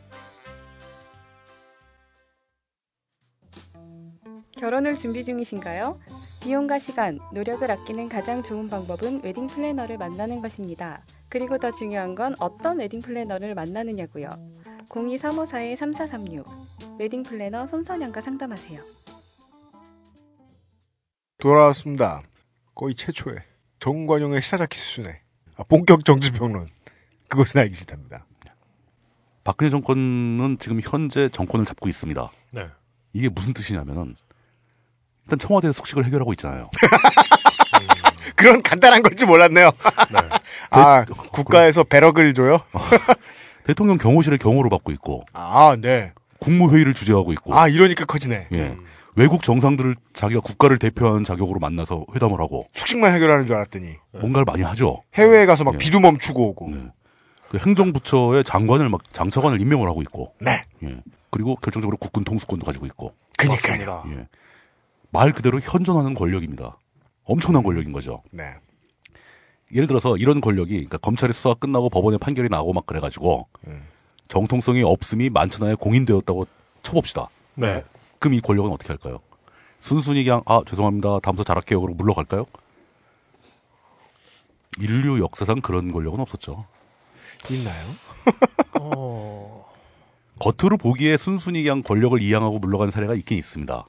결혼을 4.57 4.97
준비 4.97 5.25
중이신가요? 5.25 5.99
비용과 6.43 6.79
시간, 6.79 7.19
노력을 7.33 7.69
아끼는 7.71 8.09
가장 8.09 8.43
좋은 8.43 8.69
방법은 8.69 9.23
웨딩 9.23 9.47
플래너를 9.47 9.99
만나는 9.99 10.41
것입니다. 10.41 11.03
그리고 11.29 11.59
더 11.59 11.71
중요한 11.71 12.15
건 12.15 12.35
어떤 12.39 12.79
웨딩 12.79 13.01
플래너를 13.01 13.55
만나느냐고요. 13.55 14.31
02-354-3436 14.89 16.99
웨딩 16.99 17.23
플래너 17.23 17.67
손선영과 17.67 18.21
상담하세요. 18.21 18.83
돌아왔습니다. 21.39 22.23
거의 22.75 22.95
최초의 22.95 23.39
정관용의 23.79 24.43
시사자키 24.43 24.79
수준의 24.79 25.21
아, 25.57 25.65
본격 25.65 26.05
정치평론 26.05 26.67
그것은 27.29 27.61
알기 27.61 27.75
싫답니다. 27.75 28.27
박근혜 29.45 29.71
정권은 29.71 30.59
지금 30.59 30.81
현재 30.83 31.29
정권을 31.29 31.65
잡고 31.65 31.89
있습니다. 31.89 32.31
네. 32.51 32.69
이게 33.13 33.29
무슨 33.29 33.55
뜻이냐면은 33.55 34.17
일단 35.31 35.39
청와대 35.39 35.71
숙식을 35.71 36.05
해결하고 36.07 36.33
있잖아요. 36.33 36.71
그런 38.35 38.61
간단한 38.63 39.03
걸줄 39.03 39.29
몰랐네요. 39.29 39.71
아 40.71 41.05
국가에서 41.05 41.85
배럭을 41.85 42.35
줘요? 42.35 42.61
대통령 43.63 43.97
경호실에 43.97 44.39
경호를 44.39 44.71
받고 44.71 44.91
있고. 44.93 45.25
아 45.33 45.77
네. 45.81 46.13
국무회의를 46.41 46.95
주재하고 46.95 47.33
있고. 47.35 47.57
아 47.57 47.69
이러니까 47.69 48.07
커지네. 48.07 48.49
예. 48.53 48.77
외국 49.15 49.43
정상들을 49.45 49.95
자기가 50.15 50.41
국가를 50.41 50.79
대표하는 50.79 51.23
자격으로 51.23 51.61
만나서 51.61 52.07
회담을 52.15 52.41
하고 52.41 52.67
숙식만 52.73 53.15
해결하는 53.15 53.47
줄 53.47 53.55
알았더니 53.55 53.97
뭔가를 54.13 54.45
많이 54.45 54.63
하죠. 54.63 55.03
해외에 55.15 55.47
가서 55.47 55.63
막 55.63 55.75
예. 55.75 55.79
비도 55.79 56.01
멈추고 56.01 56.49
오고. 56.49 56.73
그 57.51 57.59
행정부처의 57.59 58.43
장관을 58.43 58.89
막 58.89 59.03
장차관을 59.13 59.61
임명을 59.61 59.89
하고 59.89 60.03
있고. 60.03 60.35
네. 60.41 60.65
예. 60.83 61.03
그리고 61.31 61.55
결정적으로 61.57 61.97
국군 61.99 62.25
통수권도 62.25 62.67
가지고 62.67 62.87
있고. 62.87 63.15
그니까요. 63.37 64.05
예. 64.09 64.27
말 65.11 65.33
그대로 65.33 65.59
현존하는 65.61 66.15
권력입니다. 66.15 66.79
엄청난 67.25 67.63
권력인 67.63 67.93
거죠. 67.93 68.23
네. 68.31 68.55
예를 69.73 69.87
들어서 69.87 70.17
이런 70.17 70.41
권력이 70.41 70.73
그러니까 70.73 70.99
검찰의 70.99 71.33
수사 71.33 71.55
끝나고 71.55 71.91
법원에 71.91 72.19
판결이 72.19 72.49
나고 72.49 72.73
막 72.73 72.87
그래가지고 72.87 73.47
음. 73.69 73.83
정통성이 74.29 74.83
없음이 74.83 75.31
만천하에 75.31 75.75
공인되었다고 75.75 76.47
쳐봅시다. 76.83 77.29
네. 77.55 77.85
그럼 78.19 78.35
이 78.35 78.41
권력은 78.41 78.71
어떻게 78.71 78.89
할까요? 78.89 79.21
순순히 79.79 80.25
그냥 80.25 80.43
아 80.47 80.61
죄송합니다 80.67 81.21
다음부터 81.21 81.45
잘할게요 81.45 81.81
그러고 81.81 81.97
물러갈까요? 81.97 82.47
인류 84.79 85.21
역사상 85.21 85.61
그런 85.61 85.93
권력은 85.93 86.21
없었죠. 86.21 86.65
있나요? 87.51 87.87
겉으로 90.39 90.77
보기에 90.79 91.17
순순히 91.17 91.63
그냥 91.63 91.83
권력을 91.83 92.21
이양하고 92.21 92.59
물러간 92.59 92.91
사례가 92.91 93.15
있긴 93.15 93.39
있습니다. 93.39 93.85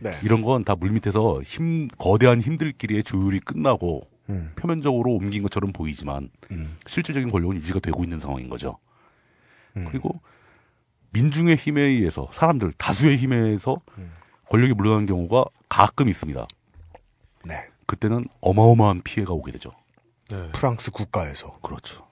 네. 0.00 0.12
이런 0.22 0.42
건 0.42 0.64
다 0.64 0.74
물밑에서 0.74 1.42
힘 1.42 1.88
거대한 1.88 2.40
힘들끼리의 2.40 3.02
조율이 3.04 3.40
끝나고 3.40 4.02
음. 4.28 4.52
표면적으로 4.56 5.12
옮긴 5.12 5.42
것처럼 5.42 5.72
보이지만 5.72 6.30
실질적인 6.86 7.30
권력은 7.30 7.56
유지가 7.56 7.80
되고 7.80 8.02
있는 8.02 8.20
상황인 8.20 8.48
거죠. 8.48 8.78
음. 9.76 9.84
그리고 9.88 10.20
민중의 11.12 11.56
힘에 11.56 11.82
의해서 11.82 12.28
사람들 12.32 12.72
다수의 12.74 13.16
힘에 13.16 13.36
의해서 13.36 13.76
권력이 14.48 14.74
물러나는 14.74 15.06
경우가 15.06 15.44
가끔 15.68 16.08
있습니다. 16.08 16.46
네. 17.46 17.54
그때는 17.86 18.26
어마어마한 18.40 19.02
피해가 19.02 19.32
오게 19.32 19.50
되죠. 19.52 19.72
프랑스 20.52 20.92
국가에서 20.92 21.58
그렇죠. 21.60 22.06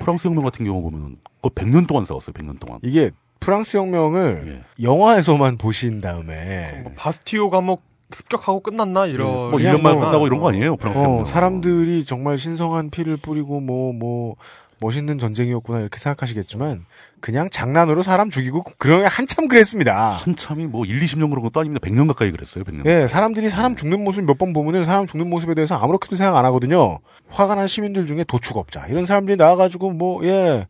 프랑스 0.00 0.26
혁명 0.28 0.44
같은 0.44 0.64
경우 0.64 0.80
보면 0.82 1.18
그 1.42 1.50
100년 1.50 1.86
동안 1.86 2.04
싸웠어요. 2.06 2.32
100년 2.32 2.58
동안. 2.58 2.80
이게 2.82 3.10
프랑스 3.40 3.76
혁명을 3.76 4.42
예. 4.46 4.84
영화에서만 4.84 5.58
보신 5.58 6.00
다음에 6.00 6.80
뭐 6.82 6.92
바스티오 6.96 7.50
감옥 7.50 7.82
습격하고 8.12 8.60
끝났나 8.60 9.06
이런. 9.06 9.26
뭐 9.50 9.50
1년 9.52 9.80
만에 9.82 9.98
끝나고 9.98 10.26
이런 10.26 10.40
거 10.40 10.48
아니에요. 10.48 10.76
프랑스 10.76 11.00
어, 11.00 11.02
혁명. 11.04 11.24
사람들이 11.24 12.04
정말 12.04 12.38
신성한 12.38 12.90
피를 12.90 13.16
뿌리고 13.18 13.60
뭐뭐 13.60 14.36
멋있는 14.80 15.18
전쟁이었구나 15.18 15.80
이렇게 15.80 15.98
생각하시겠지만 15.98 16.86
그냥 17.20 17.50
장난으로 17.50 18.02
사람 18.02 18.30
죽이고 18.30 18.62
그런 18.78 19.00
게 19.02 19.06
한참 19.08 19.48
그랬습니다. 19.48 20.12
한참이 20.12 20.66
뭐 20.66 20.84
1, 20.86 21.00
20년 21.00 21.28
그런 21.30 21.42
것도 21.42 21.60
아닙니다. 21.60 21.86
100년 21.86 22.06
가까이 22.08 22.30
그랬어요. 22.30 22.64
100년. 22.64 22.86
예, 22.86 23.06
사람들이 23.08 23.48
사람 23.50 23.74
죽는 23.76 24.02
모습 24.04 24.22
몇 24.24 24.38
번 24.38 24.52
보면은 24.52 24.84
사람 24.84 25.04
죽는 25.06 25.28
모습에 25.28 25.54
대해서 25.54 25.74
아무렇게도 25.76 26.14
생각 26.16 26.36
안 26.36 26.44
하거든요. 26.46 27.00
화가 27.28 27.56
난 27.56 27.66
시민들 27.66 28.06
중에 28.06 28.24
도축업자 28.24 28.86
이런 28.86 29.04
사람들이 29.04 29.36
나와가지고 29.36 29.90
뭐 29.92 30.24
예. 30.24 30.66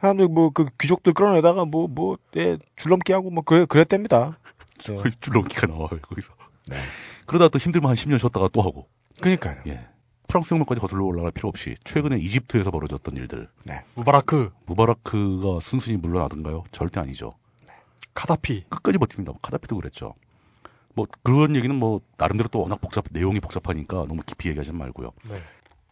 사람들 0.00 0.28
뭐 0.28 0.50
그 0.50 0.66
귀족들 0.78 1.12
끌어내다가 1.14 1.64
뭐 1.64 1.86
뭐 1.88 2.18
예, 2.36 2.58
줄넘기 2.76 3.12
하고 3.12 3.30
뭐 3.30 3.42
그래 3.44 3.64
그랬답니다. 3.66 4.38
저- 4.78 4.94
거의 4.96 5.12
줄넘기가 5.20 5.66
나와요 5.66 5.88
거기서. 6.02 6.32
그러다 7.26 7.48
또 7.48 7.58
힘들면 7.58 7.88
한 7.88 7.94
10년 7.96 8.18
쉬었다가 8.18 8.48
또 8.52 8.60
하고. 8.62 8.88
그러니까요. 9.20 9.56
예. 9.68 9.86
프랑스 10.28 10.52
혁명까지 10.54 10.80
거슬러 10.80 11.04
올라갈 11.04 11.30
필요 11.30 11.48
없이 11.48 11.76
최근에 11.84 12.18
이집트에서 12.18 12.70
벌어졌던 12.70 13.16
일들. 13.16 13.48
네. 13.64 13.84
무바라크. 13.94 14.50
무바라크가 14.66 15.60
순순히 15.60 15.96
물러나던가요? 15.98 16.64
절대 16.72 17.00
아니죠. 17.00 17.32
카다피. 18.14 18.64
끝까지 18.68 18.98
버팁니다. 18.98 19.32
카다피도 19.40 19.76
그랬죠. 19.76 20.14
뭐 20.94 21.06
그런 21.22 21.54
얘기는 21.54 21.74
뭐 21.74 22.00
나름대로 22.16 22.48
또 22.48 22.62
워낙 22.62 22.80
복잡 22.80 23.04
내용이 23.12 23.38
복잡하니까 23.40 24.04
너무 24.08 24.22
깊이 24.26 24.48
얘기하지 24.48 24.72
말고요. 24.72 25.12
네. 25.28 25.34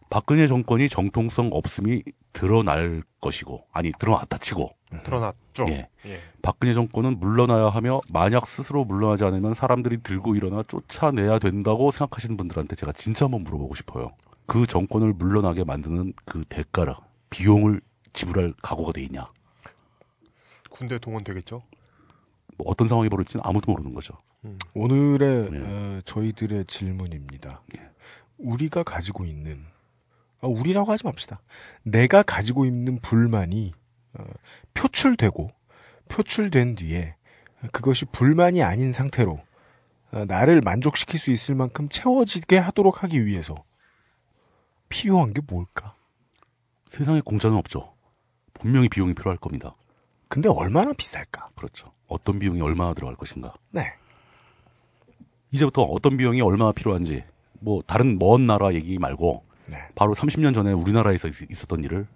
박근혜 0.09 0.47
정권이 0.47 0.89
정통성 0.89 1.49
없음이 1.51 2.03
드러날 2.33 3.01
것이고 3.21 3.65
아니 3.71 3.91
드러났다 3.97 4.37
치고 4.37 4.69
드러났죠. 5.03 5.65
예. 5.69 5.89
예. 6.05 6.19
박근혜 6.41 6.73
정권은 6.73 7.19
물러나야 7.19 7.69
하며 7.69 8.01
만약 8.09 8.47
스스로 8.47 8.85
물러나지 8.85 9.23
않으면 9.23 9.53
사람들이 9.53 9.97
들고 10.03 10.35
일어나 10.35 10.63
쫓아내야 10.63 11.39
된다고 11.39 11.91
생각하시는 11.91 12.37
분들한테 12.37 12.75
제가 12.75 12.91
진짜 12.91 13.25
한번 13.25 13.43
물어보고 13.43 13.75
싶어요. 13.75 14.11
그 14.45 14.67
정권을 14.67 15.13
물러나게 15.13 15.63
만드는 15.63 16.13
그 16.25 16.43
대가를 16.47 16.93
비용을 17.29 17.81
지불할 18.13 18.53
각오가 18.61 18.91
돼 18.91 19.01
있냐? 19.03 19.29
군대 20.69 20.97
동원 20.97 21.23
되겠죠. 21.23 21.63
뭐 22.57 22.67
어떤 22.69 22.87
상황이 22.87 23.09
벌어질지는 23.09 23.41
아무도 23.45 23.71
모르는 23.71 23.93
거죠. 23.93 24.13
오늘의 24.73 25.51
네. 25.51 25.59
어, 25.59 26.01
저희들의 26.05 26.65
질문입니다. 26.65 27.61
예. 27.77 27.89
우리가 28.37 28.83
가지고 28.83 29.25
있는 29.25 29.65
아, 30.41 30.47
우리라고 30.47 30.91
하지 30.91 31.05
맙시다. 31.05 31.41
내가 31.83 32.23
가지고 32.23 32.65
있는 32.65 32.99
불만이 32.99 33.73
어, 34.13 34.23
표출되고 34.73 35.51
표출된 36.09 36.75
뒤에 36.75 37.15
그것이 37.71 38.05
불만이 38.05 38.63
아닌 38.63 38.93
상태로 38.93 39.39
어, 40.11 40.25
나를 40.25 40.61
만족시킬 40.61 41.19
수 41.19 41.31
있을 41.31 41.55
만큼 41.55 41.89
채워지게 41.89 42.57
하도록 42.57 43.03
하기 43.03 43.25
위해서 43.25 43.55
필요한 44.89 45.33
게 45.33 45.41
뭘까? 45.45 45.95
세상에 46.87 47.21
공짜는 47.21 47.57
없죠. 47.57 47.93
분명히 48.53 48.87
비용이 48.87 49.13
필요할 49.13 49.37
겁니다. 49.37 49.75
근데 50.27 50.49
얼마나 50.49 50.93
비쌀까? 50.93 51.47
그렇죠. 51.55 51.91
어떤 52.07 52.39
비용이 52.39 52.61
얼마나 52.61 52.93
들어갈 52.93 53.15
것인가. 53.15 53.53
네. 53.71 53.93
이제부터 55.51 55.83
어떤 55.83 56.17
비용이 56.17 56.41
얼마나 56.41 56.71
필요한지 56.71 57.23
뭐 57.59 57.81
다른 57.81 58.19
먼 58.19 58.45
나라 58.45 58.73
얘기 58.73 58.97
말고 58.99 59.44
네. 59.67 59.77
바로 59.95 60.13
30년 60.15 60.53
전에 60.53 60.71
우리나라에서 60.71 61.27
있- 61.27 61.49
있었던 61.51 61.83
일을 61.83 62.07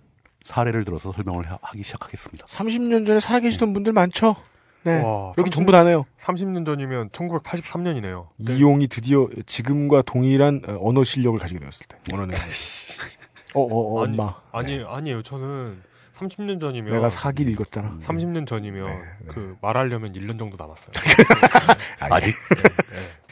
사례를 0.44 0.86
들어서 0.86 1.12
설명을 1.12 1.50
하- 1.52 1.60
하기 1.62 1.84
시작하겠습니다. 1.84 2.46
30년 2.46 3.06
전에 3.06 3.20
살아계시던 3.20 3.74
분들 3.74 3.94
많죠? 3.94 4.36
네. 4.84 5.02
와, 5.02 5.30
여기 5.38 5.42
30 5.50 5.52
전부 5.54 5.72
다네요. 5.74 6.06
30년 6.22 6.66
전이면 6.66 7.10
1983년이네요. 7.10 8.28
이용이 8.40 8.88
드디어 8.88 9.28
지금과 9.46 10.04
동일한 10.04 10.62
어, 10.68 10.78
언어 10.82 11.04
실력을 11.04 11.38
가지게 11.40 11.60
되었을 11.60 11.86
때. 11.88 11.98
언어는. 12.14 12.34
어, 13.56 13.62
어, 13.62 14.00
어, 14.00 14.04
아니, 14.06 14.14
엄마. 14.18 14.36
아니 14.52 14.84
아니에요. 14.88 15.22
저는 15.24 15.82
30년 16.16 16.62
전이면 16.62 16.92
내가 16.94 17.10
사기를 17.10 17.52
읽었잖아. 17.54 17.98
30년 18.02 18.46
전이면 18.48 18.86
그 19.28 19.56
말하려면 19.62 20.14
1년 20.14 20.38
정도 20.40 20.56
남았어요. 20.58 20.92
아직? 22.00 22.36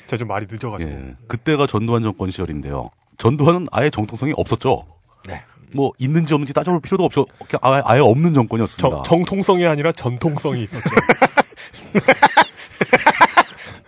제가 0.07 0.17
좀 0.17 0.27
말이 0.27 0.47
늦어가지고. 0.49 0.89
예. 0.89 1.15
그때가 1.27 1.67
전두환 1.67 2.01
정권 2.03 2.31
시절인데요. 2.31 2.89
전두환은 3.17 3.67
아예 3.71 3.89
정통성이 3.89 4.33
없었죠. 4.35 4.85
네. 5.27 5.43
뭐 5.73 5.91
있는지 5.99 6.33
없는지 6.33 6.53
따져볼 6.53 6.81
필요도 6.81 7.03
없죠. 7.03 7.25
아예, 7.61 7.81
아예 7.85 7.99
없는 7.99 8.33
정권이었습니다. 8.33 8.89
정, 8.89 9.03
정통성이 9.03 9.65
아니라 9.67 9.91
전통성이 9.91 10.63
있었죠. 10.63 10.89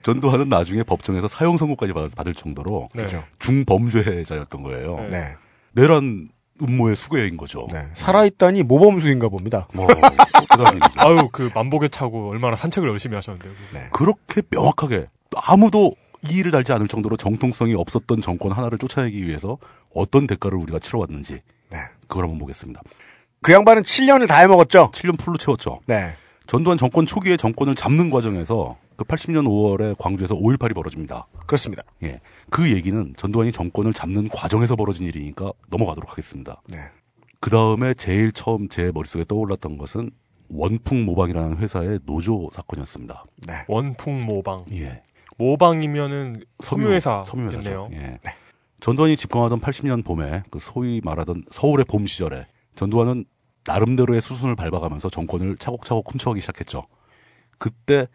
전두환은 0.03 0.49
나중에 0.49 0.83
법정에서 0.83 1.27
사형 1.27 1.57
선고까지 1.57 1.93
받- 1.93 2.15
받을 2.15 2.33
정도로 2.33 2.87
네. 2.93 3.05
중범죄자였던 3.39 4.63
거예요. 4.63 5.07
네. 5.11 5.35
내란 5.73 6.29
음모의 6.61 6.95
수괴인 6.95 7.37
거죠. 7.37 7.67
살아있다니 7.93 8.63
모범수인가 8.63 9.29
봅니다. 9.29 9.67
일이죠. 9.73 10.99
아유 10.99 11.29
그 11.31 11.49
만복에 11.53 11.87
차고 11.89 12.29
얼마나 12.31 12.55
산책을 12.57 12.89
열심히 12.89 13.15
하셨는데요. 13.15 13.53
네. 13.73 13.87
그렇게 13.91 14.41
명확하게 14.49 15.07
아무도 15.37 15.93
이의를 16.29 16.51
달지 16.51 16.71
않을 16.73 16.87
정도로 16.87 17.17
정통성이 17.17 17.75
없었던 17.75 18.21
정권 18.21 18.51
하나를 18.51 18.77
쫓아내기 18.77 19.25
위해서 19.25 19.57
어떤 19.93 20.27
대가를 20.27 20.57
우리가 20.57 20.79
치러왔는지 20.79 21.41
그걸 22.07 22.25
한번 22.25 22.39
보겠습니다. 22.39 22.81
그 23.41 23.53
양반은 23.53 23.83
7년을 23.83 24.27
다 24.27 24.39
해먹었죠. 24.39 24.91
7년 24.91 25.17
풀로 25.17 25.37
채웠죠. 25.37 25.79
네. 25.85 26.15
전두환 26.47 26.77
정권 26.77 27.05
초기에 27.05 27.37
정권을 27.37 27.75
잡는 27.75 28.09
과정에서 28.09 28.77
그 28.95 29.05
80년 29.05 29.45
5월에 29.45 29.95
광주에서 29.97 30.35
5.18이 30.35 30.73
벌어집니다. 30.73 31.27
그렇습니다. 31.45 31.83
예. 32.03 32.19
그 32.49 32.71
얘기는 32.71 33.13
전두환이 33.15 33.51
정권을 33.51 33.93
잡는 33.93 34.27
과정에서 34.29 34.75
벌어진 34.75 35.05
일이니까 35.05 35.53
넘어가도록 35.69 36.09
하겠습니다. 36.11 36.61
네. 36.67 36.79
그 37.39 37.49
다음에 37.49 37.93
제일 37.93 38.31
처음 38.31 38.67
제 38.67 38.91
머릿속에 38.91 39.23
떠올랐던 39.25 39.77
것은 39.77 40.11
원풍 40.49 41.05
모방이라는 41.05 41.57
회사의 41.59 41.99
노조 42.05 42.49
사건이었습니다. 42.51 43.23
네. 43.47 43.53
원풍 43.67 44.25
모방. 44.25 44.65
예. 44.73 45.03
모방이면은 45.39 46.35
섬유회사. 46.59 47.23
섬유회사죠. 47.25 47.89
예. 47.93 48.19
전두환이 48.81 49.17
집권하던 49.17 49.59
80년 49.59 50.05
봄에 50.05 50.43
그 50.51 50.59
소위 50.59 51.01
말하던 51.03 51.45
서울의 51.49 51.85
봄 51.85 52.05
시절에 52.05 52.45
전두환은 52.75 53.25
나름대로의 53.65 54.21
수순을 54.21 54.55
밟아가면서 54.55 55.09
정권을 55.09 55.57
차곡차곡 55.57 56.11
훔쳐가기 56.11 56.41
시작했죠. 56.41 56.83
그때 57.57 58.07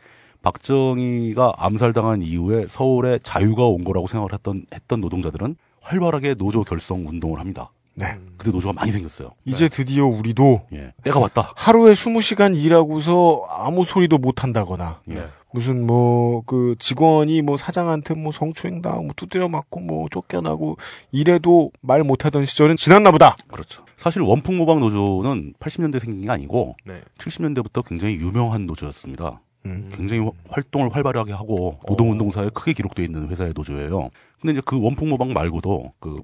박정희가 0.43 1.55
암살당한 1.57 2.22
이후에 2.22 2.66
서울에 2.68 3.18
자유가 3.18 3.66
온 3.66 3.85
거라고 3.85 4.07
생각을 4.07 4.33
했던 4.33 4.66
했던 4.72 5.01
노동자들은 5.01 5.57
활발하게 5.81 6.35
노조 6.35 6.62
결성 6.62 7.05
운동을 7.07 7.41
합니다. 7.41 7.72
네. 7.95 8.18
그때 8.37 8.51
노조가 8.51 8.75
많이 8.75 8.91
생겼어요. 8.91 9.31
이제 9.45 9.68
드디어 9.68 10.07
우리도 10.07 10.66
예. 10.72 10.93
때가 11.05 11.20
왔다. 11.20 11.53
하루에 11.57 11.93
20시간 11.93 12.57
일하고서 12.57 13.47
아무 13.51 13.85
소리도 13.85 14.18
못 14.18 14.43
한다거나 14.43 15.01
예. 15.11 15.29
무슨 15.55 15.86
뭐 15.86 16.42
그 16.46 16.74
직원이 16.80 17.40
뭐 17.42 17.57
사장한테 17.57 18.14
뭐 18.14 18.32
성추행당하고 18.32 19.05
뭐 19.05 19.12
두드려 19.14 19.48
맞고 19.48 19.78
뭐 19.80 20.09
쫓겨나고 20.11 20.76
이래도 21.12 21.70
말 21.80 22.02
못하던 22.02 22.44
시절은 22.44 22.74
지났나 22.74 23.12
보다. 23.12 23.36
그렇죠. 23.46 23.84
사실 23.96 24.20
원풍 24.22 24.57
모방 24.57 24.80
노조는 24.80 25.55
80년대 25.61 26.00
생긴 26.00 26.22
게 26.22 26.30
아니고 26.30 26.74
네. 26.84 27.00
70년대부터 27.18 27.86
굉장히 27.86 28.16
유명한 28.16 28.66
노조였습니다. 28.66 29.40
음. 29.66 29.88
굉장히 29.92 30.22
화- 30.24 30.32
활동을 30.48 30.92
활발하게 30.92 31.32
하고 31.32 31.78
노동운동사에 31.88 32.50
크게 32.52 32.72
기록되어 32.72 33.05
있는 33.05 33.28
회사의 33.28 33.52
노조예요. 33.55 34.11
근데 34.40 34.52
이제 34.55 34.62
그 34.66 34.82
원풍 34.82 35.09
모방 35.09 35.32
말고도 35.32 35.92
그 36.00 36.20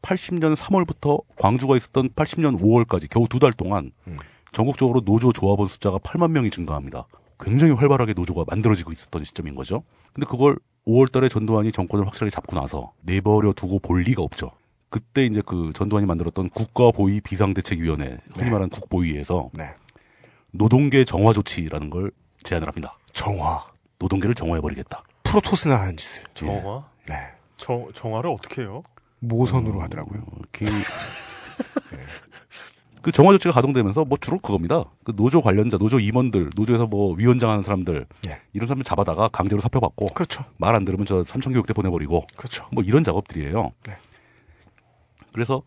80년 0.00 0.56
3월부터 0.56 1.20
광주가 1.36 1.76
있었던 1.76 2.08
80년 2.08 2.58
5월까지 2.58 3.10
겨우 3.10 3.28
두 3.28 3.38
달 3.38 3.52
동안 3.52 3.92
전국적으로 4.52 5.02
노조 5.02 5.32
조합원 5.32 5.66
숫자가 5.68 5.98
8만 5.98 6.30
명이 6.30 6.50
증가합니다. 6.50 7.06
굉장히 7.40 7.72
활발하게 7.72 8.12
노조가 8.14 8.44
만들어지고 8.46 8.92
있었던 8.92 9.24
시점인 9.24 9.54
거죠. 9.54 9.82
근데 10.12 10.26
그걸 10.26 10.56
5월 10.86 11.10
달에 11.10 11.28
전두환이 11.28 11.72
정권을 11.72 12.06
확실하게 12.06 12.30
잡고 12.30 12.56
나서 12.58 12.92
내버려 13.02 13.52
두고 13.52 13.78
볼 13.78 14.02
리가 14.02 14.22
없죠. 14.22 14.50
그때 14.88 15.24
이제 15.24 15.40
그 15.44 15.70
전두환이 15.74 16.06
만들었던 16.06 16.50
국가보위 16.50 17.20
비상대책위원회, 17.20 18.18
흔히 18.34 18.50
말하는 18.50 18.68
국보위에서 18.70 19.50
네. 19.54 19.70
노동계 20.52 21.04
정화 21.04 21.32
조치라는 21.32 21.90
걸 21.90 22.10
제안을 22.42 22.66
합니다. 22.66 22.96
정화. 23.12 23.64
노동계를 23.98 24.34
정화해버리겠다. 24.34 25.04
프로토스나 25.22 25.76
하는 25.80 25.96
짓을. 25.96 26.22
정화? 26.34 26.84
네. 27.06 27.14
정, 27.56 27.86
정화를 27.94 28.30
어떻게 28.30 28.62
해요? 28.62 28.82
모선으로 29.20 29.80
하더라고요. 29.82 30.24
기- 30.52 30.64
그 33.02 33.12
정화 33.12 33.32
조치가 33.32 33.52
가동되면서 33.54 34.04
뭐 34.04 34.18
주로 34.20 34.38
그겁니다. 34.38 34.84
그 35.04 35.14
노조 35.16 35.40
관련자, 35.40 35.78
노조 35.78 35.98
임원들, 35.98 36.50
노조에서 36.56 36.86
뭐 36.86 37.14
위원장 37.14 37.50
하는 37.50 37.62
사람들 37.62 38.06
예. 38.28 38.40
이런 38.52 38.66
사람들 38.66 38.84
잡아다가 38.84 39.28
강제로 39.28 39.60
사표받고 39.60 40.06
그렇죠. 40.06 40.44
말 40.58 40.74
안 40.74 40.84
들으면 40.84 41.06
저 41.06 41.24
삼천 41.24 41.52
교육대 41.52 41.72
보내버리고 41.72 42.26
그렇죠. 42.36 42.66
뭐 42.72 42.82
이런 42.84 43.02
작업들이에요. 43.04 43.72
네. 43.86 43.96
그래서 45.32 45.62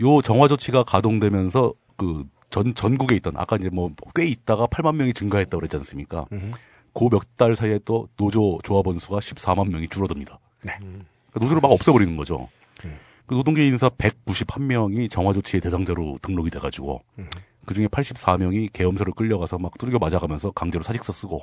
요 0.00 0.20
정화 0.22 0.48
조치가 0.48 0.84
가동되면서 0.84 1.72
그 1.96 2.24
전 2.50 2.72
전국에 2.72 3.16
있던 3.16 3.32
아까 3.36 3.56
이제 3.56 3.68
뭐 3.68 3.90
꽤 4.14 4.24
있다가 4.26 4.66
8만 4.68 4.94
명이 4.94 5.12
증가했다고 5.12 5.58
그랬지 5.58 5.76
않습니까? 5.78 6.26
그 6.30 7.08
몇 7.10 7.22
달 7.36 7.56
사이에 7.56 7.80
또 7.84 8.06
노조 8.16 8.60
조합원 8.62 9.00
수가 9.00 9.18
14만 9.18 9.70
명이 9.70 9.88
줄어듭니다. 9.88 10.38
네. 10.62 10.76
그러니까 10.78 11.40
노조를 11.40 11.60
막 11.60 11.72
없애버리는 11.72 12.16
거죠. 12.16 12.48
그 13.26 13.34
노동계 13.34 13.66
인사 13.66 13.88
191명이 13.88 15.10
정화 15.10 15.32
조치의 15.32 15.60
대상자로 15.60 16.18
등록이 16.22 16.50
돼가지고 16.50 17.02
그 17.64 17.74
중에 17.74 17.86
84명이 17.86 18.70
계엄소를 18.72 19.14
끌려가서 19.14 19.58
막 19.58 19.72
두들겨 19.78 19.98
맞아가면서 19.98 20.50
강제로 20.50 20.84
사직서 20.84 21.12
쓰고 21.12 21.42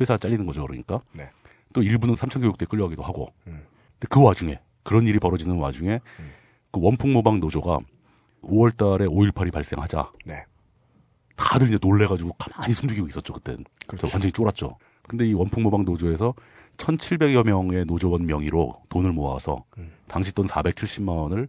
회사 0.00 0.16
잘리는 0.18 0.44
거죠. 0.46 0.62
그러니까 0.66 1.00
네. 1.12 1.30
또 1.72 1.82
일부는 1.82 2.14
삼천교육대 2.16 2.66
끌려가기도 2.66 3.02
하고. 3.02 3.32
근데 3.44 4.06
그 4.10 4.22
와중에 4.22 4.60
그런 4.82 5.06
일이 5.06 5.18
벌어지는 5.18 5.56
와중에 5.56 6.00
그 6.70 6.80
원풍 6.82 7.12
모방 7.12 7.40
노조가 7.40 7.78
5월달에 8.42 9.08
5.18이 9.08 9.52
발생하자 9.52 10.12
네. 10.26 10.44
다들 11.36 11.68
이제 11.68 11.78
놀래가지고 11.80 12.34
가만히 12.34 12.74
숨죽이고 12.74 13.08
있었죠 13.08 13.32
그땐 13.32 13.64
그래서 13.86 14.06
완전히 14.12 14.30
쫄았죠. 14.32 14.76
근데 15.08 15.26
이 15.26 15.32
원풍 15.32 15.62
모방 15.62 15.84
노조에서 15.84 16.34
1,700여 16.76 17.44
명의 17.44 17.84
노조원 17.84 18.26
명의로 18.26 18.82
돈을 18.88 19.12
모아서 19.12 19.64
당시 20.06 20.32
돈 20.32 20.46
470만 20.46 21.08
원을 21.08 21.48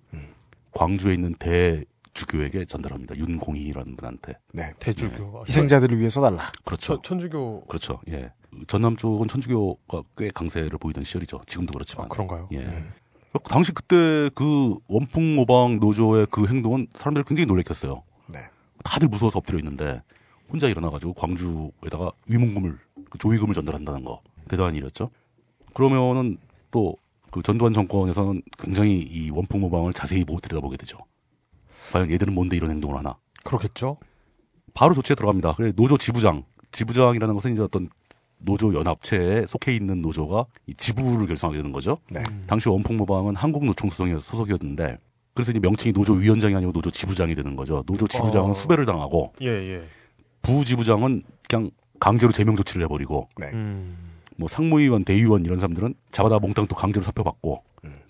광주에 0.73 1.13
있는 1.13 1.34
대주교에게 1.36 2.65
전달합니다. 2.65 3.15
윤공희라는 3.15 3.95
분한테. 3.95 4.34
네. 4.51 4.73
대주교. 4.80 5.45
희생자들을 5.47 5.97
위해 5.97 6.09
써달라. 6.09 6.51
그렇죠. 6.63 7.01
천 7.01 7.19
주교. 7.19 7.65
그렇죠. 7.65 8.01
예. 8.09 8.32
전남 8.67 8.95
쪽은 8.95 9.28
천주교가 9.28 10.03
꽤 10.17 10.30
강세를 10.30 10.78
보이던 10.80 11.03
시절이죠. 11.03 11.41
지금도 11.45 11.73
그렇지만. 11.73 12.09
그런가요? 12.09 12.47
예. 12.53 12.86
당시 13.49 13.73
그때 13.73 14.30
그 14.34 14.78
원풍 14.88 15.36
모방 15.36 15.80
노조의 15.80 16.28
그 16.32 16.47
행동은 16.47 16.88
사람들이 16.93 17.26
굉장히 17.26 17.47
놀래켰어요. 17.47 18.03
네. 18.28 18.39
다들 18.84 19.09
무서워서 19.09 19.39
엎드려 19.39 19.59
있는데 19.59 20.01
혼자 20.49 20.67
일어나가지고 20.67 21.13
광주에다가 21.13 22.11
위문금을 22.30 22.78
그 23.09 23.17
조의금을 23.17 23.53
전달한다는 23.53 24.05
거 24.05 24.21
대단한 24.48 24.76
일이었죠. 24.76 25.10
그러면은 25.74 26.38
또 26.72 26.96
그 27.32 27.41
전두환 27.43 27.74
정권에서는 27.74 28.41
굉장히 28.60 29.00
이 29.02 29.30
원풍 29.30 29.60
모방을 29.60 29.91
자세히 29.91 30.24
보 30.24 30.38
들여다보게 30.38 30.78
되죠. 30.78 30.98
과연 31.91 32.10
얘들은 32.10 32.34
뭔데 32.34 32.56
이런 32.56 32.72
행동을 32.72 32.96
하나? 32.98 33.18
그렇겠죠. 33.43 33.98
바로 34.74 34.93
조치에 34.93 35.18
들어갑니다. 35.18 35.52
그래 35.54 35.74
노조 35.76 35.98
지부장, 35.98 36.43
지부장이라는 36.72 37.36
것은 37.36 37.52
이제 37.52 37.62
어떤 37.62 37.89
노조 38.38 38.74
연합체에 38.74 39.48
속해 39.48 39.76
있는 39.76 39.98
노조가 39.98 40.46
이 40.68 40.74
지부를 40.76 41.28
결성하게 41.28 41.58
되는 41.60 41.74
거죠. 41.74 41.98
네. 42.10 42.24
당시 42.48 42.70
원풍 42.70 42.96
모방은 42.96 43.36
한국 43.36 43.66
노총 43.66 43.89
소속이었- 43.89 44.22
소속이었는데 44.22 44.98
그래서 45.34 45.52
이제 45.52 45.60
명칭이 45.60 45.91
노조 45.91 46.14
위원장이 46.14 46.56
아니고 46.56 46.72
노조 46.72 46.89
지부장이 46.89 47.36
되는 47.36 47.58
거죠. 47.58 47.84
노조 47.86 48.08
지부장은 48.08 48.52
어. 48.52 48.54
수배를 48.54 48.86
당하고 48.86 49.34
예, 49.41 49.48
예. 49.48 49.84
부지부장은 50.41 51.24
그냥 51.50 51.70
강제로 52.00 52.32
제명 52.32 52.56
조치를 52.56 52.84
해버리고 52.86 53.28
네. 53.36 53.48
음. 53.52 53.98
뭐 54.38 54.48
상무위원, 54.48 55.06
대의원 55.06 55.46
이런 55.46 55.60
사람들은 55.60 55.96
잡아다 56.12 56.40
몽땅 56.40 56.68
또 56.68 56.76
강제로 56.76 57.04
사표받고 57.04 57.64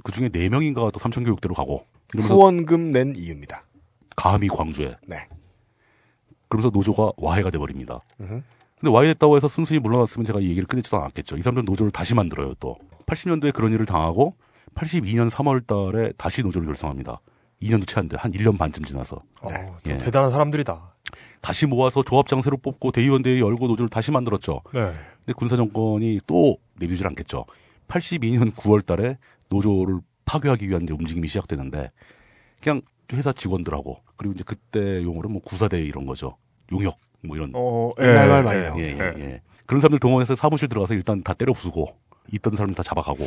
그 0.03 0.11
중에 0.11 0.29
네 0.29 0.49
명인가 0.49 0.89
또 0.91 0.99
삼천교육대로 0.99 1.53
가고 1.55 1.85
후원금 2.15 2.91
낸 2.91 3.15
이유입니다. 3.15 3.63
감히 4.15 4.47
광주에 4.47 4.95
네. 5.07 5.27
그러면서 6.47 6.69
노조가 6.69 7.13
와해가 7.17 7.49
돼버립니다. 7.51 8.01
근데 8.17 8.91
와해했다고 8.91 9.35
해서 9.35 9.47
순순히 9.47 9.79
물러났으면 9.79 10.25
제가 10.25 10.39
이 10.39 10.49
얘기를 10.49 10.65
끝내지도 10.67 10.97
않았겠죠. 10.97 11.37
이 11.37 11.41
사람들은 11.41 11.65
노조를 11.65 11.91
다시 11.91 12.15
만들어요 12.15 12.53
또 12.59 12.77
80년도에 13.05 13.53
그런 13.53 13.73
일을 13.73 13.85
당하고 13.85 14.35
82년 14.75 15.29
3월 15.29 15.65
달에 15.65 16.11
다시 16.17 16.43
노조를 16.43 16.65
결성합니다. 16.67 17.19
2년도 17.61 17.87
채 17.87 17.99
안 17.99 18.09
돼. 18.09 18.17
한 18.17 18.31
1년 18.31 18.57
반쯤 18.57 18.83
지나서. 18.85 19.21
네. 19.47 19.71
예. 19.87 19.97
대단한 19.97 20.29
사람들이다. 20.31 20.94
다시 21.41 21.65
모아서 21.65 22.03
조합장 22.03 22.41
새로 22.41 22.57
뽑고 22.57 22.91
대의원 22.91 23.23
대회 23.23 23.39
열고 23.39 23.67
노조를 23.67 23.89
다시 23.89 24.11
만들었죠. 24.11 24.61
네. 24.73 24.91
근데 25.17 25.33
군사 25.35 25.55
정권이 25.55 26.21
또 26.27 26.57
내비두질 26.79 27.07
않겠죠. 27.07 27.45
82년 27.87 28.53
9월 28.53 28.85
달에 28.85 29.17
노조를 29.49 29.99
파괴하기 30.25 30.67
위한 30.69 30.83
이제 30.83 30.93
움직임이 30.93 31.27
시작되는데 31.27 31.91
그냥 32.61 32.81
회사 33.13 33.31
직원들하고 33.31 33.97
그리고 34.17 34.33
이제 34.33 34.43
그때 34.45 35.01
용어로 35.03 35.29
뭐 35.29 35.41
구사대 35.41 35.81
이런 35.81 36.05
거죠. 36.05 36.37
용역 36.71 36.97
뭐 37.21 37.35
이런 37.35 37.51
어, 37.53 37.91
옛날 37.99 38.29
말 38.29 38.43
많이 38.43 38.59
예, 38.59 38.63
나오네. 38.63 38.83
예, 38.83 38.97
예, 38.97 39.13
예. 39.19 39.41
그런 39.65 39.79
사람들 39.79 39.99
동원해서 39.99 40.35
사무실 40.35 40.67
들어가서 40.67 40.93
일단 40.93 41.23
다 41.23 41.33
때려 41.33 41.53
부수고 41.53 41.95
있던 42.33 42.55
사람들 42.55 42.75
다 42.75 42.83
잡아가고 42.83 43.25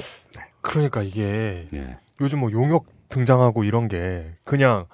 그러니까 0.61 1.03
이게 1.03 1.69
예. 1.73 1.99
요즘 2.21 2.41
뭐 2.41 2.51
용역 2.53 2.87
등장하고 3.09 3.65
이런 3.65 3.89
게 3.89 4.35
그냥 4.45 4.87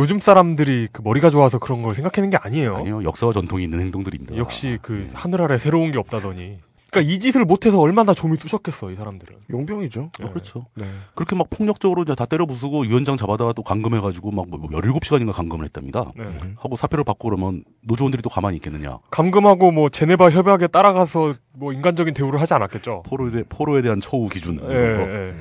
요즘 0.00 0.18
사람들이 0.20 0.88
그 0.92 1.02
머리가 1.02 1.28
좋아서 1.30 1.58
그런 1.58 1.82
걸 1.82 1.94
생각하는 1.94 2.30
게 2.30 2.36
아니에요. 2.40 2.76
아니요 2.76 3.04
역사와 3.04 3.32
전통이 3.32 3.62
있는 3.64 3.80
행동들입니다. 3.80 4.36
역시 4.36 4.78
그 4.82 5.08
하늘 5.12 5.42
아래 5.42 5.58
새로운 5.58 5.92
게 5.92 5.98
없다더니. 5.98 6.58
그러니까 6.90 7.12
이 7.12 7.20
짓을 7.20 7.44
못해서 7.44 7.78
얼마나 7.78 8.12
좀이 8.12 8.36
뚜셨겠어 8.38 8.90
이 8.90 8.96
사람들은. 8.96 9.36
용병이죠. 9.50 10.10
어, 10.22 10.28
그렇죠. 10.28 10.66
네. 10.74 10.84
그렇게 11.14 11.36
막 11.36 11.48
폭력적으로 11.48 12.02
이제 12.02 12.16
다 12.16 12.26
때려 12.26 12.46
부수고 12.46 12.80
위원장 12.82 13.16
잡아다가 13.16 13.52
또 13.52 13.62
감금해가지고 13.62 14.32
막 14.32 14.48
뭐 14.48 14.58
17시간인가 14.70 15.32
감금을 15.32 15.64
했답니다. 15.66 16.10
네. 16.16 16.24
하고 16.56 16.74
사표를 16.74 17.04
받고 17.04 17.28
그러면 17.28 17.62
노조원들이 17.82 18.22
또 18.22 18.28
가만히 18.30 18.56
있겠느냐. 18.56 18.98
감금하고 19.12 19.70
뭐 19.70 19.88
제네바 19.88 20.30
협약에 20.30 20.66
따라가서 20.66 21.34
뭐 21.52 21.72
인간적인 21.72 22.12
대우를 22.14 22.40
하지 22.40 22.54
않았겠죠. 22.54 23.04
포로에, 23.06 23.30
대, 23.30 23.44
포로에 23.48 23.82
대한 23.82 24.00
처우 24.00 24.28
기준. 24.28 24.56
거. 24.60 24.72
예. 24.74 25.34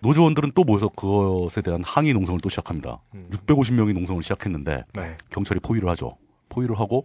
노조원들은 0.00 0.52
또 0.54 0.64
모여서 0.64 0.88
그것에 0.88 1.62
대한 1.62 1.82
항의 1.84 2.12
농성을 2.12 2.38
또 2.40 2.48
시작합니다. 2.48 3.00
650명이 3.30 3.94
농성을 3.94 4.22
시작했는데 4.22 4.84
네. 4.94 5.16
경찰이 5.30 5.60
포위를 5.60 5.88
하죠. 5.90 6.16
포위를 6.48 6.78
하고 6.78 7.04